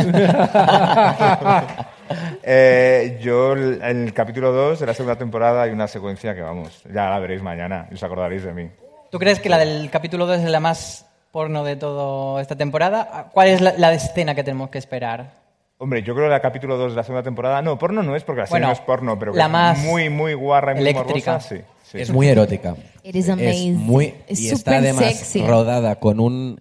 Eh, 2.41 3.19
yo, 3.21 3.53
en 3.53 3.83
el 3.83 4.13
capítulo 4.15 4.51
2 4.51 4.79
de 4.79 4.85
la 4.87 4.95
segunda 4.95 5.15
temporada 5.15 5.61
hay 5.61 5.69
una 5.69 5.87
secuencia 5.87 6.33
que, 6.33 6.41
vamos, 6.41 6.81
ya 6.91 7.07
la 7.07 7.19
veréis 7.19 7.43
mañana 7.43 7.87
y 7.91 7.93
os 7.93 8.01
acordaréis 8.01 8.43
de 8.43 8.51
mí. 8.51 8.67
¿Tú 9.11 9.19
crees 9.19 9.39
que 9.39 9.47
la 9.49 9.59
del 9.59 9.91
capítulo 9.91 10.25
2 10.25 10.39
es 10.39 10.49
la 10.49 10.59
más 10.59 11.05
porno 11.39 11.63
de 11.63 11.77
toda 11.77 12.41
esta 12.41 12.57
temporada? 12.57 13.29
¿Cuál 13.31 13.47
es 13.47 13.61
la, 13.61 13.73
la 13.77 13.93
escena 13.93 14.35
que 14.35 14.43
tenemos 14.43 14.69
que 14.69 14.77
esperar? 14.77 15.31
Hombre, 15.77 16.03
yo 16.03 16.13
creo 16.13 16.27
que 16.27 16.35
el 16.35 16.41
capítulo 16.41 16.75
2 16.77 16.91
de 16.91 16.95
la 16.97 17.03
segunda 17.03 17.23
temporada, 17.23 17.61
no, 17.61 17.79
porno 17.79 18.03
no 18.03 18.13
es 18.17 18.25
porque 18.25 18.41
la 18.41 18.47
serie 18.47 18.55
Bueno, 18.59 18.67
no 18.67 18.73
es 18.73 18.79
porno, 18.81 19.17
pero 19.17 19.31
que 19.31 19.37
la 19.37 19.45
es 19.45 19.49
más 19.51 19.79
muy, 19.79 20.09
muy 20.09 20.33
guarra 20.33 20.73
y 20.73 20.75
muy 20.75 20.81
eléctrica. 20.89 21.31
morbosa, 21.31 21.39
sí. 21.55 21.61
sí. 21.89 22.01
Es 22.01 22.11
muy 22.11 22.27
erótica. 22.27 22.75
It 23.03 23.15
is 23.15 23.29
amazing. 23.29 23.77
muy, 23.77 24.15
Es 24.27 24.41
y 24.41 24.47
está 24.49 24.57
súper 24.57 24.73
además 24.79 25.05
sexy. 25.15 25.47
rodada 25.47 25.95
con 25.95 26.19
un... 26.19 26.59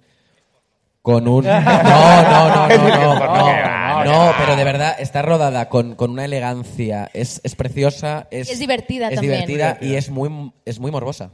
Con 1.02 1.26
un... 1.26 1.44
No, 1.44 1.60
no, 1.60 2.48
no, 2.48 2.68
no, 2.68 3.14
no, 3.18 4.04
no, 4.04 4.04
no, 4.04 4.32
pero 4.38 4.54
de 4.54 4.62
verdad 4.62 4.94
está 5.00 5.22
rodada 5.22 5.68
con, 5.68 5.96
con 5.96 6.12
una 6.12 6.24
elegancia, 6.24 7.10
es, 7.14 7.40
es 7.42 7.56
preciosa, 7.56 8.28
es, 8.30 8.48
Es 8.48 8.60
divertida 8.60 9.08
es 9.08 9.16
también. 9.16 9.44
divertida 9.44 9.78
y 9.80 9.96
es 9.96 10.08
muy, 10.08 10.52
es 10.64 10.78
muy 10.78 10.92
morbosa. 10.92 11.32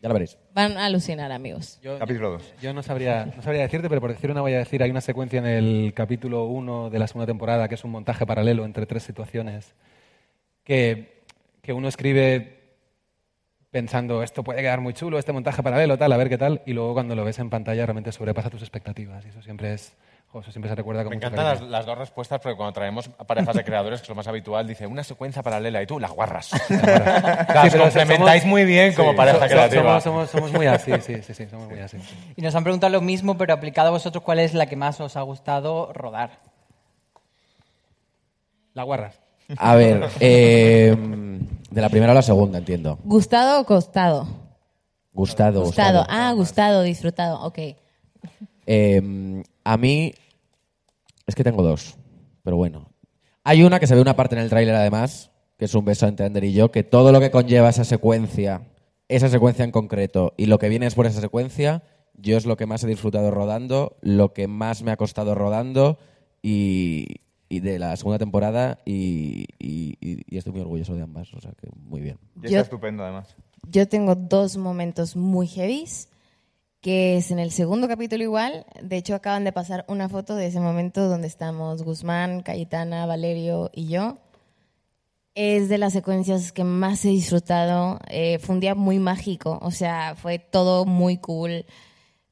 Ya 0.00 0.08
lo 0.08 0.14
veréis. 0.14 0.38
Van 0.54 0.76
a 0.76 0.86
alucinar, 0.86 1.32
amigos. 1.32 1.80
Capítulo 1.98 2.30
2. 2.30 2.54
Yo 2.62 2.72
no 2.72 2.82
sabría, 2.82 3.26
no 3.26 3.42
sabría 3.42 3.62
decirte, 3.62 3.88
pero 3.88 4.00
por 4.00 4.12
decir 4.12 4.30
una 4.30 4.42
voy 4.42 4.54
a 4.54 4.58
decir, 4.58 4.82
hay 4.82 4.90
una 4.90 5.00
secuencia 5.00 5.40
en 5.40 5.46
el 5.46 5.92
capítulo 5.92 6.44
1 6.44 6.90
de 6.90 6.98
la 6.98 7.08
segunda 7.08 7.26
temporada 7.26 7.68
que 7.68 7.74
es 7.74 7.84
un 7.84 7.90
montaje 7.90 8.24
paralelo 8.24 8.64
entre 8.64 8.86
tres 8.86 9.02
situaciones 9.02 9.74
que, 10.62 11.24
que 11.62 11.72
uno 11.72 11.88
escribe 11.88 12.58
pensando 13.70 14.22
esto 14.22 14.44
puede 14.44 14.62
quedar 14.62 14.80
muy 14.80 14.94
chulo, 14.94 15.18
este 15.18 15.32
montaje 15.32 15.62
paralelo, 15.62 15.98
tal, 15.98 16.12
a 16.12 16.16
ver 16.16 16.28
qué 16.28 16.38
tal, 16.38 16.62
y 16.64 16.72
luego 16.72 16.94
cuando 16.94 17.14
lo 17.14 17.24
ves 17.24 17.38
en 17.38 17.50
pantalla 17.50 17.84
realmente 17.84 18.12
sobrepasa 18.12 18.50
tus 18.50 18.62
expectativas 18.62 19.24
y 19.24 19.28
eso 19.28 19.42
siempre 19.42 19.74
es, 19.74 19.94
jo, 20.30 20.40
eso 20.40 20.50
siempre 20.52 20.68
se 20.68 20.74
recuerda 20.74 21.02
con 21.04 21.10
Me 21.10 21.16
encantan 21.16 21.44
las, 21.44 21.60
las 21.62 21.86
dos 21.86 21.96
respuestas 21.98 22.40
porque 22.40 22.56
cuando 22.56 22.72
traemos 22.72 23.08
parejas 23.08 23.56
de 23.56 23.64
creadores, 23.64 24.00
que 24.00 24.04
es 24.04 24.08
lo 24.10 24.14
más 24.14 24.26
habitual, 24.28 24.66
dice 24.66 24.86
una 24.86 25.02
secuencia 25.02 25.42
paralela 25.42 25.82
y 25.82 25.86
tú 25.86 25.98
las 25.98 26.10
guarras. 26.12 26.50
Pero 26.68 27.82
complementáis 27.84 28.42
somos- 28.42 28.46
muy 28.46 28.64
bien 28.64 28.92
como 28.94 29.10
sí, 29.12 29.16
pareja 29.16 29.38
so- 29.40 29.46
creativa. 29.46 30.00
Somos, 30.00 30.02
somos, 30.04 30.30
somos 30.30 30.52
muy 30.52 30.66
así, 30.66 30.92
sí, 31.00 31.22
sí, 31.22 31.34
sí, 31.34 31.46
somos 31.46 31.68
muy 31.68 31.80
así. 31.80 31.96
Y 32.36 32.42
nos 32.42 32.54
han 32.54 32.62
preguntado 32.62 32.92
lo 32.92 33.00
mismo, 33.00 33.36
pero 33.38 33.54
aplicado 33.54 33.88
a 33.88 33.92
vosotros, 33.92 34.22
¿cuál 34.22 34.38
es 34.40 34.54
la 34.54 34.66
que 34.66 34.76
más 34.76 35.00
os 35.00 35.16
ha 35.16 35.22
gustado 35.22 35.92
rodar? 35.92 36.30
La 38.74 38.82
guarras. 38.84 39.18
A 39.56 39.74
ver, 39.76 40.08
eh, 40.20 40.94
de 41.70 41.80
la 41.80 41.88
primera 41.88 42.12
a 42.12 42.14
la 42.14 42.22
segunda, 42.22 42.58
entiendo. 42.58 42.98
¿Gustado 43.04 43.60
o 43.60 43.64
costado? 43.64 44.28
Gustado, 45.14 45.62
Gustado. 45.62 46.00
gustado. 46.00 46.06
Ah, 46.08 46.32
gustado, 46.32 46.82
disfrutado. 46.82 47.40
Ok. 47.44 47.58
Eh, 48.66 49.42
a 49.72 49.76
mí 49.76 50.14
es 51.26 51.34
que 51.34 51.44
tengo 51.44 51.62
dos, 51.62 51.96
pero 52.42 52.56
bueno. 52.56 52.90
Hay 53.44 53.62
una 53.62 53.78
que 53.80 53.86
se 53.86 53.94
ve 53.94 54.00
una 54.00 54.16
parte 54.16 54.34
en 54.34 54.40
el 54.42 54.48
tráiler 54.48 54.74
además, 54.74 55.30
que 55.58 55.66
es 55.66 55.74
un 55.74 55.84
beso 55.84 56.06
entre 56.06 56.24
Ander 56.26 56.44
y 56.44 56.52
yo, 56.54 56.70
que 56.70 56.84
todo 56.84 57.12
lo 57.12 57.20
que 57.20 57.30
conlleva 57.30 57.68
esa 57.68 57.84
secuencia, 57.84 58.62
esa 59.08 59.28
secuencia 59.28 59.64
en 59.64 59.70
concreto 59.70 60.32
y 60.38 60.46
lo 60.46 60.58
que 60.58 60.68
viene 60.68 60.86
es 60.86 60.94
por 60.94 61.04
esa 61.06 61.20
secuencia, 61.20 61.82
yo 62.14 62.36
es 62.36 62.46
lo 62.46 62.56
que 62.56 62.66
más 62.66 62.82
he 62.82 62.86
disfrutado 62.86 63.30
rodando, 63.30 63.96
lo 64.00 64.32
que 64.32 64.48
más 64.48 64.82
me 64.82 64.90
ha 64.90 64.96
costado 64.96 65.34
rodando 65.34 65.98
y, 66.42 67.06
y 67.50 67.60
de 67.60 67.78
la 67.78 67.94
segunda 67.96 68.18
temporada 68.18 68.78
y, 68.86 69.44
y- 69.58 69.96
y- 70.00 70.22
y 70.28 70.36
estoy 70.38 70.52
muy 70.52 70.62
orgulloso 70.62 70.94
de 70.94 71.02
ambas, 71.02 71.32
o 71.34 71.40
sea 71.40 71.52
que 71.52 71.68
muy 71.76 72.00
bien. 72.00 72.18
Y 72.36 72.40
Yo- 72.42 72.48
está 72.48 72.60
estupendo, 72.62 73.02
además. 73.04 73.34
Yo 73.70 73.86
tengo 73.86 74.14
dos 74.14 74.56
momentos 74.56 75.14
muy 75.16 75.46
heavies, 75.46 76.08
que 76.80 77.16
es 77.16 77.30
en 77.30 77.38
el 77.38 77.50
segundo 77.50 77.88
capítulo 77.88 78.22
igual. 78.22 78.66
De 78.82 78.96
hecho, 78.96 79.14
acaban 79.14 79.44
de 79.44 79.52
pasar 79.52 79.84
una 79.88 80.08
foto 80.08 80.36
de 80.36 80.46
ese 80.46 80.60
momento 80.60 81.08
donde 81.08 81.26
estamos 81.26 81.82
Guzmán, 81.82 82.42
Cayetana, 82.42 83.06
Valerio 83.06 83.70
y 83.74 83.88
yo. 83.88 84.18
Es 85.34 85.68
de 85.68 85.78
las 85.78 85.92
secuencias 85.92 86.52
que 86.52 86.64
más 86.64 87.04
he 87.04 87.08
disfrutado. 87.08 88.00
Eh, 88.08 88.38
fue 88.40 88.54
un 88.56 88.60
día 88.60 88.74
muy 88.74 88.98
mágico, 88.98 89.58
o 89.62 89.70
sea, 89.70 90.14
fue 90.16 90.38
todo 90.38 90.84
muy 90.84 91.18
cool. 91.18 91.64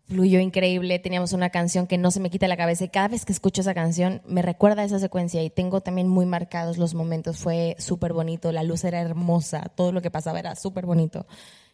Fluyó 0.08 0.38
increíble, 0.38 1.00
teníamos 1.00 1.32
una 1.32 1.50
canción 1.50 1.88
que 1.88 1.98
no 1.98 2.12
se 2.12 2.20
me 2.20 2.30
quita 2.30 2.46
la 2.46 2.56
cabeza 2.56 2.84
y 2.84 2.88
cada 2.88 3.08
vez 3.08 3.24
que 3.24 3.32
escucho 3.32 3.60
esa 3.62 3.74
canción 3.74 4.22
me 4.24 4.40
recuerda 4.40 4.84
esa 4.84 5.00
secuencia 5.00 5.42
y 5.42 5.50
tengo 5.50 5.80
también 5.80 6.06
muy 6.08 6.26
marcados 6.26 6.78
los 6.78 6.94
momentos. 6.94 7.38
Fue 7.38 7.74
súper 7.78 8.12
bonito, 8.12 8.52
la 8.52 8.62
luz 8.62 8.84
era 8.84 9.00
hermosa, 9.00 9.72
todo 9.74 9.90
lo 9.90 10.02
que 10.02 10.10
pasaba 10.12 10.38
era 10.38 10.54
súper 10.54 10.86
bonito. 10.86 11.26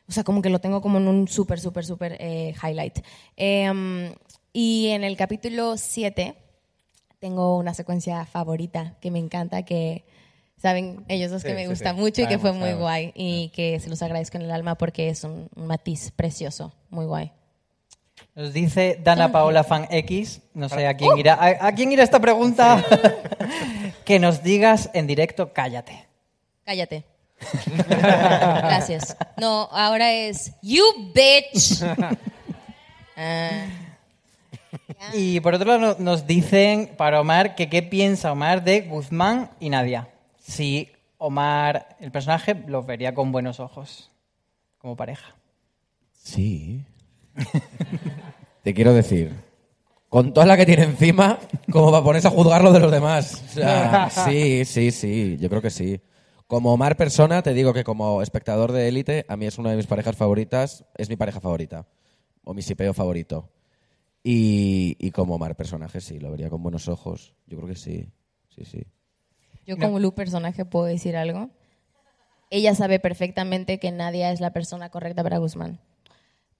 O 0.08 0.12
sea, 0.12 0.24
como 0.24 0.42
que 0.42 0.50
lo 0.50 0.60
tengo 0.60 0.80
como 0.82 0.98
en 0.98 1.08
un 1.08 1.28
súper, 1.28 1.60
súper, 1.60 1.84
súper 1.84 2.16
eh, 2.20 2.54
highlight. 2.62 2.98
Em, 3.36 4.12
y 4.52 4.88
en 4.88 5.04
el 5.04 5.16
capítulo 5.16 5.76
7 5.76 6.34
tengo 7.18 7.56
una 7.56 7.72
secuencia 7.72 8.26
favorita 8.26 8.96
que 9.00 9.10
me 9.10 9.18
encanta, 9.18 9.64
que 9.64 10.04
saben 10.56 11.04
ellos 11.08 11.30
dos 11.30 11.42
que 11.44 11.54
me 11.54 11.62
sí, 11.62 11.68
gusta 11.68 11.94
sí. 11.94 12.00
mucho 12.00 12.22
y 12.22 12.26
que 12.26 12.38
fue 12.38 12.52
muy 12.52 12.60
sabemos. 12.60 12.80
guay 12.80 13.12
y 13.14 13.48
que 13.50 13.80
se 13.80 13.88
los 13.88 14.02
agradezco 14.02 14.36
en 14.38 14.42
el 14.44 14.50
alma 14.50 14.76
porque 14.76 15.08
es 15.08 15.24
un, 15.24 15.48
un 15.54 15.66
matiz 15.66 16.10
precioso, 16.10 16.72
muy 16.90 17.06
guay. 17.06 17.32
Nos 18.34 18.52
dice 18.52 18.98
Dana 19.02 19.30
Paola 19.30 19.62
Fan 19.64 19.86
X, 19.90 20.40
no 20.54 20.68
sé 20.68 20.86
a 20.86 20.96
quién 20.96 21.18
irá, 21.18 21.34
a, 21.34 21.66
a 21.66 21.74
quién 21.74 21.92
irá 21.92 22.02
esta 22.02 22.20
pregunta, 22.20 22.82
que 24.04 24.18
nos 24.18 24.42
digas 24.42 24.90
en 24.94 25.06
directo, 25.06 25.52
cállate. 25.52 26.06
Cállate. 26.64 27.04
Gracias. 27.88 29.16
No, 29.38 29.68
ahora 29.72 30.12
es 30.12 30.52
You 30.62 30.82
bitch. 31.14 31.82
Ah, 33.14 33.66
Y 35.14 35.38
por 35.40 35.54
otro 35.54 35.66
lado 35.68 35.78
no- 35.78 35.96
nos 35.98 36.26
dicen 36.26 36.92
para 36.96 37.20
Omar 37.20 37.54
que 37.54 37.68
qué 37.68 37.82
piensa 37.82 38.32
Omar 38.32 38.64
de 38.64 38.80
Guzmán 38.82 39.50
y 39.60 39.68
Nadia. 39.68 40.08
Si 40.42 40.90
Omar, 41.18 41.96
el 42.00 42.10
personaje, 42.10 42.54
los 42.66 42.86
vería 42.86 43.14
con 43.14 43.30
buenos 43.30 43.60
ojos 43.60 44.10
como 44.78 44.96
pareja. 44.96 45.34
Sí. 46.22 46.84
Te 48.62 48.72
quiero 48.74 48.94
decir, 48.94 49.34
con 50.08 50.32
toda 50.32 50.46
la 50.46 50.56
que 50.56 50.66
tiene 50.66 50.84
encima, 50.84 51.38
como 51.70 51.90
para 51.90 52.02
ponerse 52.04 52.28
a 52.28 52.32
juzgarlo 52.32 52.72
de 52.72 52.80
los 52.80 52.90
demás. 52.90 53.42
O 53.50 53.52
sea, 53.52 54.08
sí, 54.26 54.64
sí, 54.64 54.90
sí, 54.90 55.36
yo 55.38 55.48
creo 55.50 55.60
que 55.62 55.70
sí. 55.70 56.00
Como 56.46 56.72
Omar 56.72 56.96
persona, 56.96 57.42
te 57.42 57.54
digo 57.54 57.72
que 57.72 57.84
como 57.84 58.22
espectador 58.22 58.72
de 58.72 58.88
élite, 58.88 59.24
a 59.28 59.36
mí 59.36 59.46
es 59.46 59.58
una 59.58 59.70
de 59.70 59.76
mis 59.76 59.86
parejas 59.86 60.16
favoritas, 60.16 60.84
es 60.96 61.08
mi 61.08 61.16
pareja 61.16 61.40
favorita, 61.40 61.86
o 62.44 62.54
mi 62.54 62.62
sipeo 62.62 62.92
favorito. 62.92 63.50
Y, 64.22 64.96
y 64.98 65.10
como 65.10 65.34
Omar 65.34 65.56
personaje, 65.56 66.00
sí, 66.00 66.18
lo 66.18 66.30
vería 66.30 66.50
con 66.50 66.62
buenos 66.62 66.88
ojos. 66.88 67.34
Yo 67.46 67.56
creo 67.56 67.68
que 67.68 67.76
sí, 67.76 68.12
sí, 68.48 68.64
sí. 68.64 68.86
Yo 69.66 69.76
como 69.78 69.98
Lu 69.98 70.14
personaje 70.14 70.64
puedo 70.64 70.86
decir 70.86 71.16
algo. 71.16 71.50
Ella 72.50 72.74
sabe 72.74 72.98
perfectamente 72.98 73.78
que 73.78 73.90
Nadia 73.92 74.30
es 74.30 74.40
la 74.40 74.52
persona 74.52 74.90
correcta 74.90 75.22
para 75.22 75.38
Guzmán. 75.38 75.80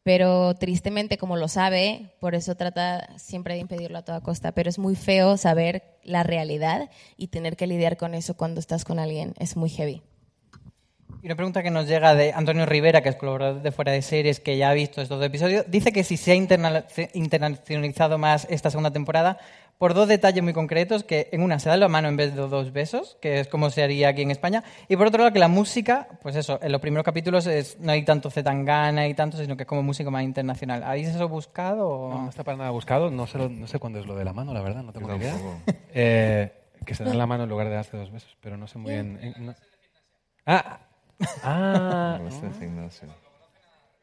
Pero 0.04 0.54
tristemente, 0.54 1.16
como 1.16 1.36
lo 1.36 1.46
sabe, 1.46 2.14
por 2.20 2.34
eso 2.34 2.56
trata 2.56 3.16
siempre 3.18 3.54
de 3.54 3.60
impedirlo 3.60 3.98
a 3.98 4.02
toda 4.02 4.20
costa. 4.20 4.52
Pero 4.52 4.68
es 4.68 4.78
muy 4.78 4.96
feo 4.96 5.36
saber 5.36 5.84
la 6.02 6.24
realidad 6.24 6.90
y 7.16 7.28
tener 7.28 7.56
que 7.56 7.68
lidiar 7.68 7.96
con 7.96 8.14
eso 8.14 8.36
cuando 8.36 8.58
estás 8.58 8.84
con 8.84 8.98
alguien. 8.98 9.34
Es 9.38 9.56
muy 9.56 9.70
heavy. 9.70 10.02
Y 11.22 11.26
una 11.26 11.36
pregunta 11.36 11.62
que 11.62 11.70
nos 11.70 11.86
llega 11.86 12.16
de 12.16 12.32
Antonio 12.32 12.66
Rivera, 12.66 13.00
que 13.00 13.08
es 13.10 13.14
colaborador 13.14 13.62
de 13.62 13.70
Fuera 13.70 13.92
de 13.92 14.02
Series, 14.02 14.40
que 14.40 14.56
ya 14.56 14.70
ha 14.70 14.74
visto 14.74 15.00
estos 15.00 15.20
dos 15.20 15.26
episodios. 15.26 15.66
Dice 15.68 15.92
que 15.92 16.02
si 16.02 16.16
se 16.16 16.32
ha 16.32 16.34
interna- 16.34 16.84
internacionalizado 17.14 18.18
más 18.18 18.48
esta 18.50 18.70
segunda 18.70 18.90
temporada, 18.90 19.38
por 19.82 19.94
dos 19.94 20.06
detalles 20.06 20.44
muy 20.44 20.52
concretos, 20.52 21.02
que 21.02 21.28
en 21.32 21.42
una 21.42 21.58
se 21.58 21.68
da 21.68 21.76
la 21.76 21.88
mano 21.88 22.06
en 22.06 22.16
vez 22.16 22.36
de 22.36 22.40
dos 22.46 22.72
besos, 22.72 23.18
que 23.20 23.40
es 23.40 23.48
como 23.48 23.68
se 23.68 23.82
haría 23.82 24.10
aquí 24.10 24.22
en 24.22 24.30
España, 24.30 24.62
y 24.86 24.94
por 24.94 25.08
otro 25.08 25.18
lado 25.18 25.32
que 25.32 25.40
la 25.40 25.48
música, 25.48 26.06
pues 26.22 26.36
eso, 26.36 26.60
en 26.62 26.70
los 26.70 26.80
primeros 26.80 27.04
capítulos 27.04 27.48
es, 27.48 27.80
no 27.80 27.90
hay 27.90 28.04
tanto 28.04 28.30
Zetangana 28.30 29.08
y 29.08 29.14
tanto, 29.14 29.38
sino 29.38 29.56
que 29.56 29.64
es 29.64 29.68
como 29.68 29.82
música 29.82 30.08
más 30.08 30.22
internacional. 30.22 30.84
¿Habéis 30.84 31.08
eso 31.08 31.28
buscado? 31.28 31.88
O... 31.88 32.10
No, 32.10 32.22
no 32.22 32.28
está 32.28 32.44
para 32.44 32.58
nada 32.58 32.70
buscado. 32.70 33.10
No 33.10 33.26
sé, 33.26 33.38
lo- 33.38 33.48
no 33.48 33.66
sé 33.66 33.80
cuándo 33.80 33.98
es 33.98 34.06
lo 34.06 34.14
de 34.14 34.24
la 34.24 34.32
mano, 34.32 34.54
la 34.54 34.62
verdad. 34.62 34.84
No 34.84 34.92
tengo 34.92 35.08
ni 35.08 35.16
idea. 35.18 35.34
Eh, 35.94 36.52
que 36.86 36.94
se 36.94 37.02
den 37.02 37.18
la 37.18 37.26
mano 37.26 37.42
en 37.42 37.50
lugar 37.50 37.66
de 37.68 37.74
darse 37.74 37.96
dos 37.96 38.12
besos, 38.12 38.36
pero 38.40 38.56
no 38.56 38.68
sé 38.68 38.78
muy 38.78 38.92
bien. 38.92 39.18
eh, 39.20 39.34
no- 39.36 39.54
Ah, 40.46 40.78
ah, 41.42 42.18
No. 42.20 42.30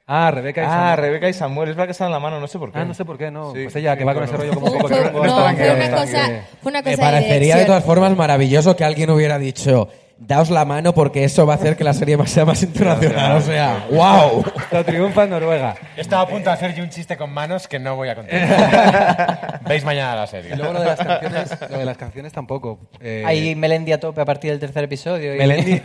Ah, 0.09 0.31
Rebeca 0.31 0.61
y 0.61 0.65
Ah, 0.65 0.69
Samuel. 0.69 0.97
Rebeca 0.97 1.29
y 1.29 1.33
Samuel, 1.33 1.69
es 1.69 1.75
verdad 1.75 1.87
que 1.87 1.91
están 1.93 2.07
en 2.07 2.11
la 2.13 2.19
mano, 2.19 2.39
no 2.39 2.47
sé 2.47 2.57
por 2.59 2.71
qué. 2.71 2.79
Ah, 2.79 2.85
no 2.85 2.93
sé 2.93 3.05
por 3.05 3.17
qué, 3.17 3.29
no. 3.31 3.53
Sí, 3.53 3.63
pues 3.63 3.75
ella, 3.77 3.95
que 3.95 4.03
va 4.03 4.13
con 4.13 4.23
ese 4.23 4.35
rollo 4.35 4.53
como 4.53 4.65
un 4.67 4.73
poco 4.73 4.87
Fue- 4.89 5.03
no, 5.11 5.11
fue 5.55 5.71
una 5.75 5.91
cosa, 5.91 6.29
fue 6.61 6.71
una 6.71 6.81
Me 6.81 6.91
cosa 6.91 6.91
de 6.91 6.97
parecería 6.97 7.33
de 7.35 7.39
dirección. 7.39 7.65
todas 7.67 7.83
formas 7.85 8.15
maravilloso 8.17 8.75
que 8.75 8.83
alguien 8.83 9.09
hubiera 9.11 9.37
dicho, 9.37 9.87
daos 10.21 10.49
la 10.49 10.65
mano 10.65 10.93
porque 10.93 11.23
eso 11.23 11.45
va 11.45 11.53
a 11.53 11.55
hacer 11.55 11.77
que 11.77 11.83
la 11.83 11.93
serie 11.93 12.17
sea 12.27 12.45
más 12.45 12.61
internacional. 12.61 13.37
O 13.37 13.41
sea, 13.41 13.85
wow. 13.89 14.43
Lo 14.71 14.83
triunfa 14.85 15.25
Noruega. 15.25 15.75
Estaba 15.95 16.23
a 16.23 16.27
punto 16.27 16.49
de 16.49 16.53
hacer 16.55 16.75
yo 16.75 16.83
un 16.83 16.89
chiste 16.89 17.15
con 17.17 17.31
manos 17.31 17.67
que 17.67 17.79
no 17.79 17.95
voy 17.95 18.09
a 18.09 18.15
contar. 18.15 19.61
Veis 19.67 19.83
mañana 19.85 20.15
la 20.15 20.27
serie. 20.27 20.53
Y 20.53 20.57
luego 20.57 20.73
lo 20.73 20.79
de 20.81 20.85
las 20.87 20.99
canciones, 20.99 21.57
lo 21.69 21.77
de 21.77 21.85
las 21.85 21.97
canciones 21.97 22.33
tampoco. 22.33 22.79
Eh, 22.99 23.23
Hay 23.25 23.55
Melendi 23.55 23.91
a 23.93 23.99
tope 23.99 24.21
a 24.21 24.25
partir 24.25 24.51
del 24.51 24.59
tercer 24.59 24.83
episodio. 24.83 25.35
y- 25.35 25.37
Melendi, 25.37 25.81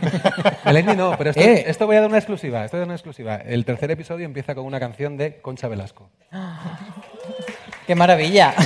Melendi 0.65 0.95
no, 0.95 1.15
pero 1.17 1.29
esto, 1.31 1.41
Eh. 1.45 1.63
esto 1.67 1.85
voy 1.87 1.95
a 1.95 2.01
dar 2.01 2.09
una 2.09 2.17
exclusiva. 2.17 2.65
Esto 2.65 2.77
voy 2.77 2.79
a 2.79 2.81
dar 2.81 2.87
una 2.89 2.95
exclusiva. 2.95 3.35
El 3.37 3.63
tercer 3.65 3.89
episodio 3.91 4.25
empieza 4.25 4.53
con 4.53 4.65
una 4.65 4.79
canción 4.79 5.17
de 5.17 5.37
Concha 5.41 5.67
Velasco. 5.67 6.09
¡Qué 7.87 7.95
maravilla! 7.95 8.53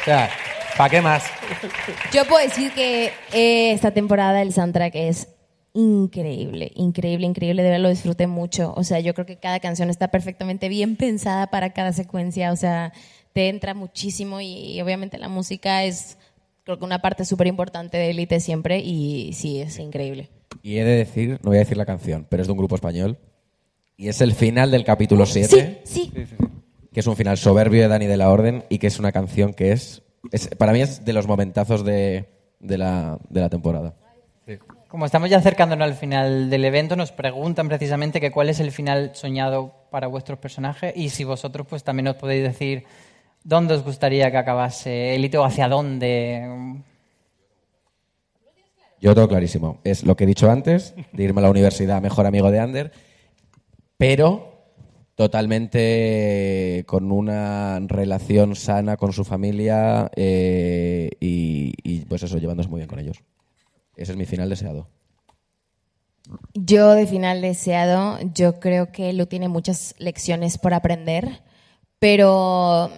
O 0.00 0.04
sea, 0.10 0.30
¿para 0.78 0.90
qué 0.90 1.02
más? 1.02 1.24
Yo 2.12 2.24
puedo 2.26 2.42
decir 2.42 2.72
que 2.72 3.12
eh, 3.32 3.72
esta 3.72 3.90
temporada 3.90 4.40
el 4.40 4.52
soundtrack 4.52 4.94
es 4.94 5.28
increíble, 5.74 6.72
increíble, 6.76 7.26
increíble. 7.26 7.62
De 7.62 7.68
verdad 7.68 7.82
lo 7.82 7.90
disfruté 7.90 8.26
mucho. 8.26 8.72
O 8.76 8.84
sea, 8.84 9.00
yo 9.00 9.12
creo 9.12 9.26
que 9.26 9.36
cada 9.36 9.60
canción 9.60 9.90
está 9.90 10.08
perfectamente 10.08 10.68
bien 10.68 10.96
pensada 10.96 11.48
para 11.48 11.72
cada 11.72 11.92
secuencia. 11.92 12.52
O 12.52 12.56
sea, 12.56 12.92
te 13.32 13.48
entra 13.48 13.74
muchísimo 13.74 14.40
y, 14.40 14.72
y 14.72 14.80
obviamente 14.80 15.18
la 15.18 15.28
música 15.28 15.84
es, 15.84 16.16
creo 16.64 16.78
que 16.78 16.84
una 16.84 17.00
parte 17.02 17.24
súper 17.24 17.48
importante 17.48 17.98
de 17.98 18.10
Elite 18.10 18.40
siempre 18.40 18.78
y 18.78 19.32
sí, 19.34 19.60
es 19.60 19.78
increíble. 19.78 20.30
Y 20.62 20.78
he 20.78 20.84
de 20.84 20.96
decir, 20.96 21.40
no 21.42 21.50
voy 21.50 21.56
a 21.56 21.60
decir 21.60 21.76
la 21.76 21.86
canción, 21.86 22.26
pero 22.28 22.42
es 22.42 22.46
de 22.46 22.52
un 22.52 22.58
grupo 22.58 22.76
español. 22.76 23.18
Y 23.96 24.08
es 24.08 24.20
el 24.20 24.32
final 24.32 24.70
del 24.70 24.84
capítulo 24.84 25.26
7. 25.26 25.82
Sí, 25.84 26.12
Que 26.92 27.00
es 27.00 27.06
un 27.06 27.16
final 27.16 27.36
soberbio 27.36 27.82
de 27.82 27.88
Dani 27.88 28.06
de 28.06 28.16
la 28.16 28.30
Orden 28.30 28.64
y 28.68 28.78
que 28.78 28.86
es 28.86 28.98
una 29.00 29.10
canción 29.12 29.52
que 29.54 29.72
es. 29.72 30.02
Es- 30.32 30.48
para 30.56 30.72
mí 30.72 30.80
es 30.80 31.04
de 31.04 31.12
los 31.12 31.26
momentazos 31.26 31.84
de, 31.84 32.28
de, 32.60 32.78
la, 32.78 33.18
de 33.28 33.40
la 33.40 33.48
temporada. 33.48 33.94
Como 34.88 35.04
estamos 35.04 35.28
ya 35.28 35.36
acercándonos 35.36 35.86
al 35.86 35.94
final 35.94 36.48
del 36.48 36.64
evento, 36.64 36.96
nos 36.96 37.12
preguntan 37.12 37.68
precisamente 37.68 38.20
que 38.20 38.30
cuál 38.30 38.48
es 38.48 38.58
el 38.60 38.72
final 38.72 39.10
soñado 39.14 39.74
para 39.90 40.06
vuestros 40.06 40.38
personajes 40.38 40.94
y 40.96 41.10
si 41.10 41.24
vosotros 41.24 41.66
pues 41.68 41.84
también 41.84 42.08
os 42.08 42.16
podéis 42.16 42.42
decir 42.44 42.84
dónde 43.44 43.74
os 43.74 43.84
gustaría 43.84 44.30
que 44.30 44.38
acabase 44.38 45.14
Elite 45.14 45.36
o 45.36 45.44
hacia 45.44 45.68
dónde. 45.68 46.80
Yo 49.00 49.14
tengo 49.14 49.28
clarísimo. 49.28 49.78
Es 49.84 50.02
lo 50.04 50.16
que 50.16 50.24
he 50.24 50.26
dicho 50.26 50.50
antes, 50.50 50.94
de 51.12 51.22
irme 51.22 51.40
a 51.40 51.44
la 51.44 51.50
universidad, 51.50 52.00
mejor 52.00 52.26
amigo 52.26 52.50
de 52.50 52.58
Ander, 52.60 52.92
pero 53.98 54.47
totalmente 55.18 56.84
con 56.86 57.10
una 57.10 57.80
relación 57.80 58.54
sana 58.54 58.96
con 58.96 59.12
su 59.12 59.24
familia 59.24 60.08
eh, 60.14 61.10
y, 61.18 61.74
y, 61.82 62.04
pues 62.04 62.22
eso, 62.22 62.38
llevándose 62.38 62.68
muy 62.68 62.78
bien 62.78 62.88
con 62.88 63.00
ellos. 63.00 63.18
Ese 63.96 64.12
es 64.12 64.16
mi 64.16 64.26
final 64.26 64.48
deseado. 64.48 64.86
Yo 66.54 66.92
de 66.92 67.08
final 67.08 67.40
deseado, 67.40 68.16
yo 68.32 68.60
creo 68.60 68.92
que 68.92 69.12
Lu 69.12 69.26
tiene 69.26 69.48
muchas 69.48 69.96
lecciones 69.98 70.56
por 70.56 70.72
aprender, 70.72 71.42
pero 71.98 72.88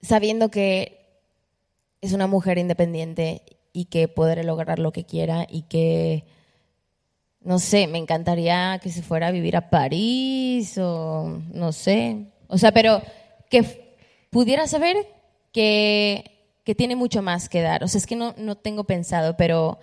sabiendo 0.00 0.50
que 0.50 1.20
es 2.00 2.14
una 2.14 2.26
mujer 2.26 2.56
independiente 2.56 3.42
y 3.74 3.84
que 3.84 4.08
podrá 4.08 4.42
lograr 4.44 4.78
lo 4.78 4.92
que 4.92 5.04
quiera 5.04 5.46
y 5.46 5.64
que, 5.64 6.24
no 7.42 7.58
sé, 7.58 7.86
me 7.86 7.98
encantaría 7.98 8.78
que 8.82 8.90
se 8.90 9.02
fuera 9.02 9.28
a 9.28 9.30
vivir 9.30 9.56
a 9.56 9.70
París 9.70 10.76
o 10.78 11.40
no 11.52 11.72
sé, 11.72 12.26
o 12.48 12.58
sea, 12.58 12.72
pero 12.72 13.02
que 13.48 13.96
pudiera 14.30 14.66
saber 14.66 14.96
que, 15.52 16.58
que 16.64 16.74
tiene 16.74 16.96
mucho 16.96 17.22
más 17.22 17.48
que 17.48 17.62
dar. 17.62 17.82
O 17.84 17.88
sea, 17.88 17.98
es 17.98 18.06
que 18.06 18.16
no, 18.16 18.34
no 18.36 18.56
tengo 18.56 18.84
pensado, 18.84 19.36
pero 19.36 19.78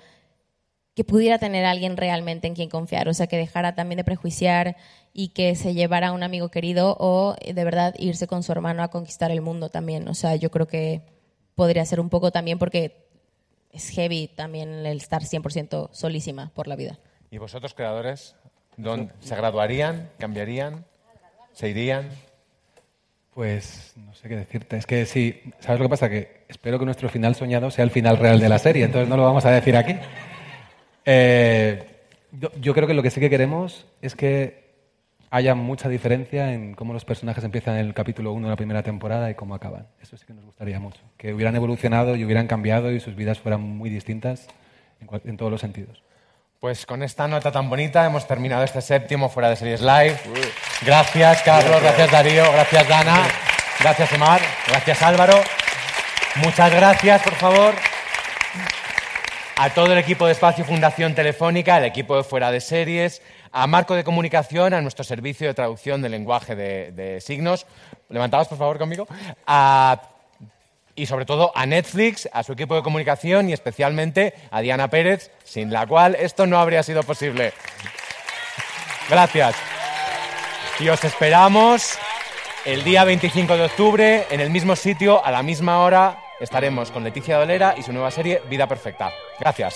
que 0.95 1.03
pudiera 1.03 1.37
tener 1.37 1.63
a 1.65 1.71
alguien 1.71 1.95
realmente 1.95 2.47
en 2.47 2.55
quien 2.55 2.69
confiar, 2.69 3.07
o 3.07 3.13
sea, 3.13 3.27
que 3.27 3.37
dejara 3.37 3.75
también 3.75 3.97
de 3.97 4.03
prejuiciar 4.03 4.77
y 5.13 5.29
que 5.29 5.55
se 5.55 5.73
llevara 5.73 6.07
a 6.07 6.11
un 6.11 6.23
amigo 6.23 6.49
querido 6.49 6.95
o 6.99 7.35
eh, 7.41 7.53
de 7.53 7.63
verdad 7.63 7.93
irse 7.99 8.25
con 8.25 8.41
su 8.41 8.51
hermano 8.51 8.81
a 8.81 8.87
conquistar 8.87 9.29
el 9.31 9.41
mundo 9.41 9.69
también. 9.69 10.07
O 10.07 10.15
sea, 10.15 10.35
yo 10.35 10.49
creo 10.49 10.67
que 10.67 11.03
podría 11.53 11.85
ser 11.85 11.99
un 11.99 12.09
poco 12.09 12.31
también 12.31 12.57
porque 12.57 13.07
es 13.71 13.89
heavy 13.89 14.27
también 14.27 14.69
el 14.85 14.97
estar 14.97 15.23
100% 15.23 15.89
solísima 15.91 16.51
por 16.55 16.67
la 16.67 16.75
vida. 16.75 16.99
¿Y 17.29 17.37
vosotros, 17.37 17.73
creadores, 17.73 18.35
dónde- 18.77 19.13
se 19.19 19.35
graduarían? 19.35 20.09
¿Cambiarían? 20.17 20.85
¿Se 21.53 21.69
irían? 21.69 22.09
Pues 23.33 23.93
no 23.97 24.13
sé 24.13 24.29
qué 24.29 24.35
decirte. 24.35 24.77
Es 24.77 24.85
que 24.85 25.05
sí, 25.05 25.41
¿sabes 25.59 25.79
lo 25.79 25.85
que 25.85 25.89
pasa? 25.89 26.09
Que 26.09 26.45
espero 26.47 26.79
que 26.79 26.85
nuestro 26.85 27.09
final 27.09 27.35
soñado 27.35 27.69
sea 27.69 27.83
el 27.83 27.91
final 27.91 28.17
real 28.17 28.39
de 28.39 28.49
la 28.49 28.57
serie, 28.59 28.85
entonces 28.85 29.09
no 29.09 29.17
lo 29.17 29.23
vamos 29.23 29.45
a 29.45 29.51
decir 29.51 29.75
aquí. 29.77 29.95
Eh, 31.05 31.85
yo, 32.31 32.73
creo 32.73 32.87
que 32.87 32.93
lo 32.93 33.03
que 33.03 33.09
sí 33.11 33.19
que 33.19 33.29
queremos 33.29 33.85
es 34.01 34.15
que 34.15 34.67
haya 35.29 35.55
mucha 35.55 35.89
diferencia 35.89 36.53
en 36.53 36.73
cómo 36.73 36.93
los 36.93 37.05
personajes 37.05 37.43
empiezan 37.43 37.75
en 37.77 37.85
el 37.85 37.93
capítulo 37.93 38.33
1 38.33 38.47
de 38.47 38.51
la 38.51 38.55
primera 38.55 38.83
temporada 38.83 39.29
y 39.29 39.35
cómo 39.35 39.55
acaban. 39.55 39.87
Eso 40.01 40.17
sí 40.17 40.25
que 40.25 40.33
nos 40.33 40.45
gustaría 40.45 40.79
mucho. 40.79 41.01
Que 41.17 41.33
hubieran 41.33 41.55
evolucionado 41.55 42.15
y 42.15 42.23
hubieran 42.25 42.47
cambiado 42.47 42.91
y 42.91 42.99
sus 42.99 43.15
vidas 43.15 43.39
fueran 43.39 43.61
muy 43.61 43.89
distintas 43.89 44.47
en 44.99 45.37
todos 45.37 45.51
los 45.51 45.61
sentidos. 45.61 46.03
Pues 46.59 46.87
con 46.87 47.03
esta 47.03 47.27
nota 47.27 47.51
tan 47.51 47.69
bonita 47.69 48.03
hemos 48.03 48.25
terminado 48.25 48.63
este 48.63 48.81
séptimo 48.81 49.29
Fuera 49.29 49.49
de 49.49 49.55
Series 49.55 49.79
Live. 49.79 50.17
Gracias, 50.81 51.43
Carlos. 51.43 51.79
Gracias, 51.83 52.11
Darío. 52.11 52.51
Gracias, 52.51 52.87
Dana. 52.87 53.27
Gracias, 53.79 54.11
Omar. 54.13 54.41
Gracias, 54.67 55.01
Álvaro. 55.03 55.35
Muchas 56.37 56.73
gracias, 56.73 57.21
por 57.21 57.35
favor. 57.35 57.75
a 59.55 59.69
todo 59.69 59.93
el 59.93 59.99
equipo 59.99 60.25
de 60.25 60.31
Espacio 60.31 60.65
Fundación 60.65 61.13
Telefónica, 61.13 61.77
el 61.77 61.85
equipo 61.85 62.17
de 62.17 62.23
Fuera 62.23 62.49
de 62.49 62.59
Series, 62.59 63.21
a 63.51 63.67
Marco 63.67 63.93
de 63.93 64.03
Comunicación, 64.03 64.73
a 64.73 64.81
nuestro 64.81 65.03
servicio 65.03 65.47
de 65.47 65.53
traducción 65.53 66.01
de 66.01 66.09
lenguaje 66.09 66.55
de, 66.55 67.21
signos. 67.21 67.67
Levantaos, 68.09 68.47
por 68.47 68.57
favor, 68.57 68.79
conmigo. 68.79 69.07
Y 70.97 71.05
sobre 71.05 71.25
todo 71.25 71.53
a 71.55 71.65
Netflix, 71.65 72.27
a 72.33 72.43
su 72.43 72.51
equipo 72.51 72.75
de 72.75 72.81
comunicación 72.81 73.49
y 73.49 73.53
especialmente 73.53 74.33
a 74.51 74.59
Diana 74.59 74.89
Pérez, 74.89 75.31
sin 75.45 75.71
la 75.71 75.87
cual 75.87 76.15
esto 76.15 76.45
no 76.45 76.59
habría 76.59 76.83
sido 76.83 77.03
posible. 77.03 77.53
Gracias. 79.09 79.55
Y 80.79 80.89
os 80.89 81.03
esperamos 81.03 81.97
el 82.65 82.83
día 82.83 83.05
25 83.05 83.55
de 83.55 83.63
octubre 83.63 84.25
en 84.29 84.41
el 84.41 84.49
mismo 84.49 84.75
sitio, 84.75 85.23
a 85.23 85.31
la 85.31 85.43
misma 85.43 85.79
hora. 85.79 86.17
Estaremos 86.39 86.91
con 86.91 87.03
Leticia 87.03 87.37
Dolera 87.37 87.75
y 87.77 87.83
su 87.83 87.93
nueva 87.93 88.11
serie 88.11 88.41
Vida 88.49 88.67
Perfecta. 88.67 89.11
Gracias. 89.39 89.75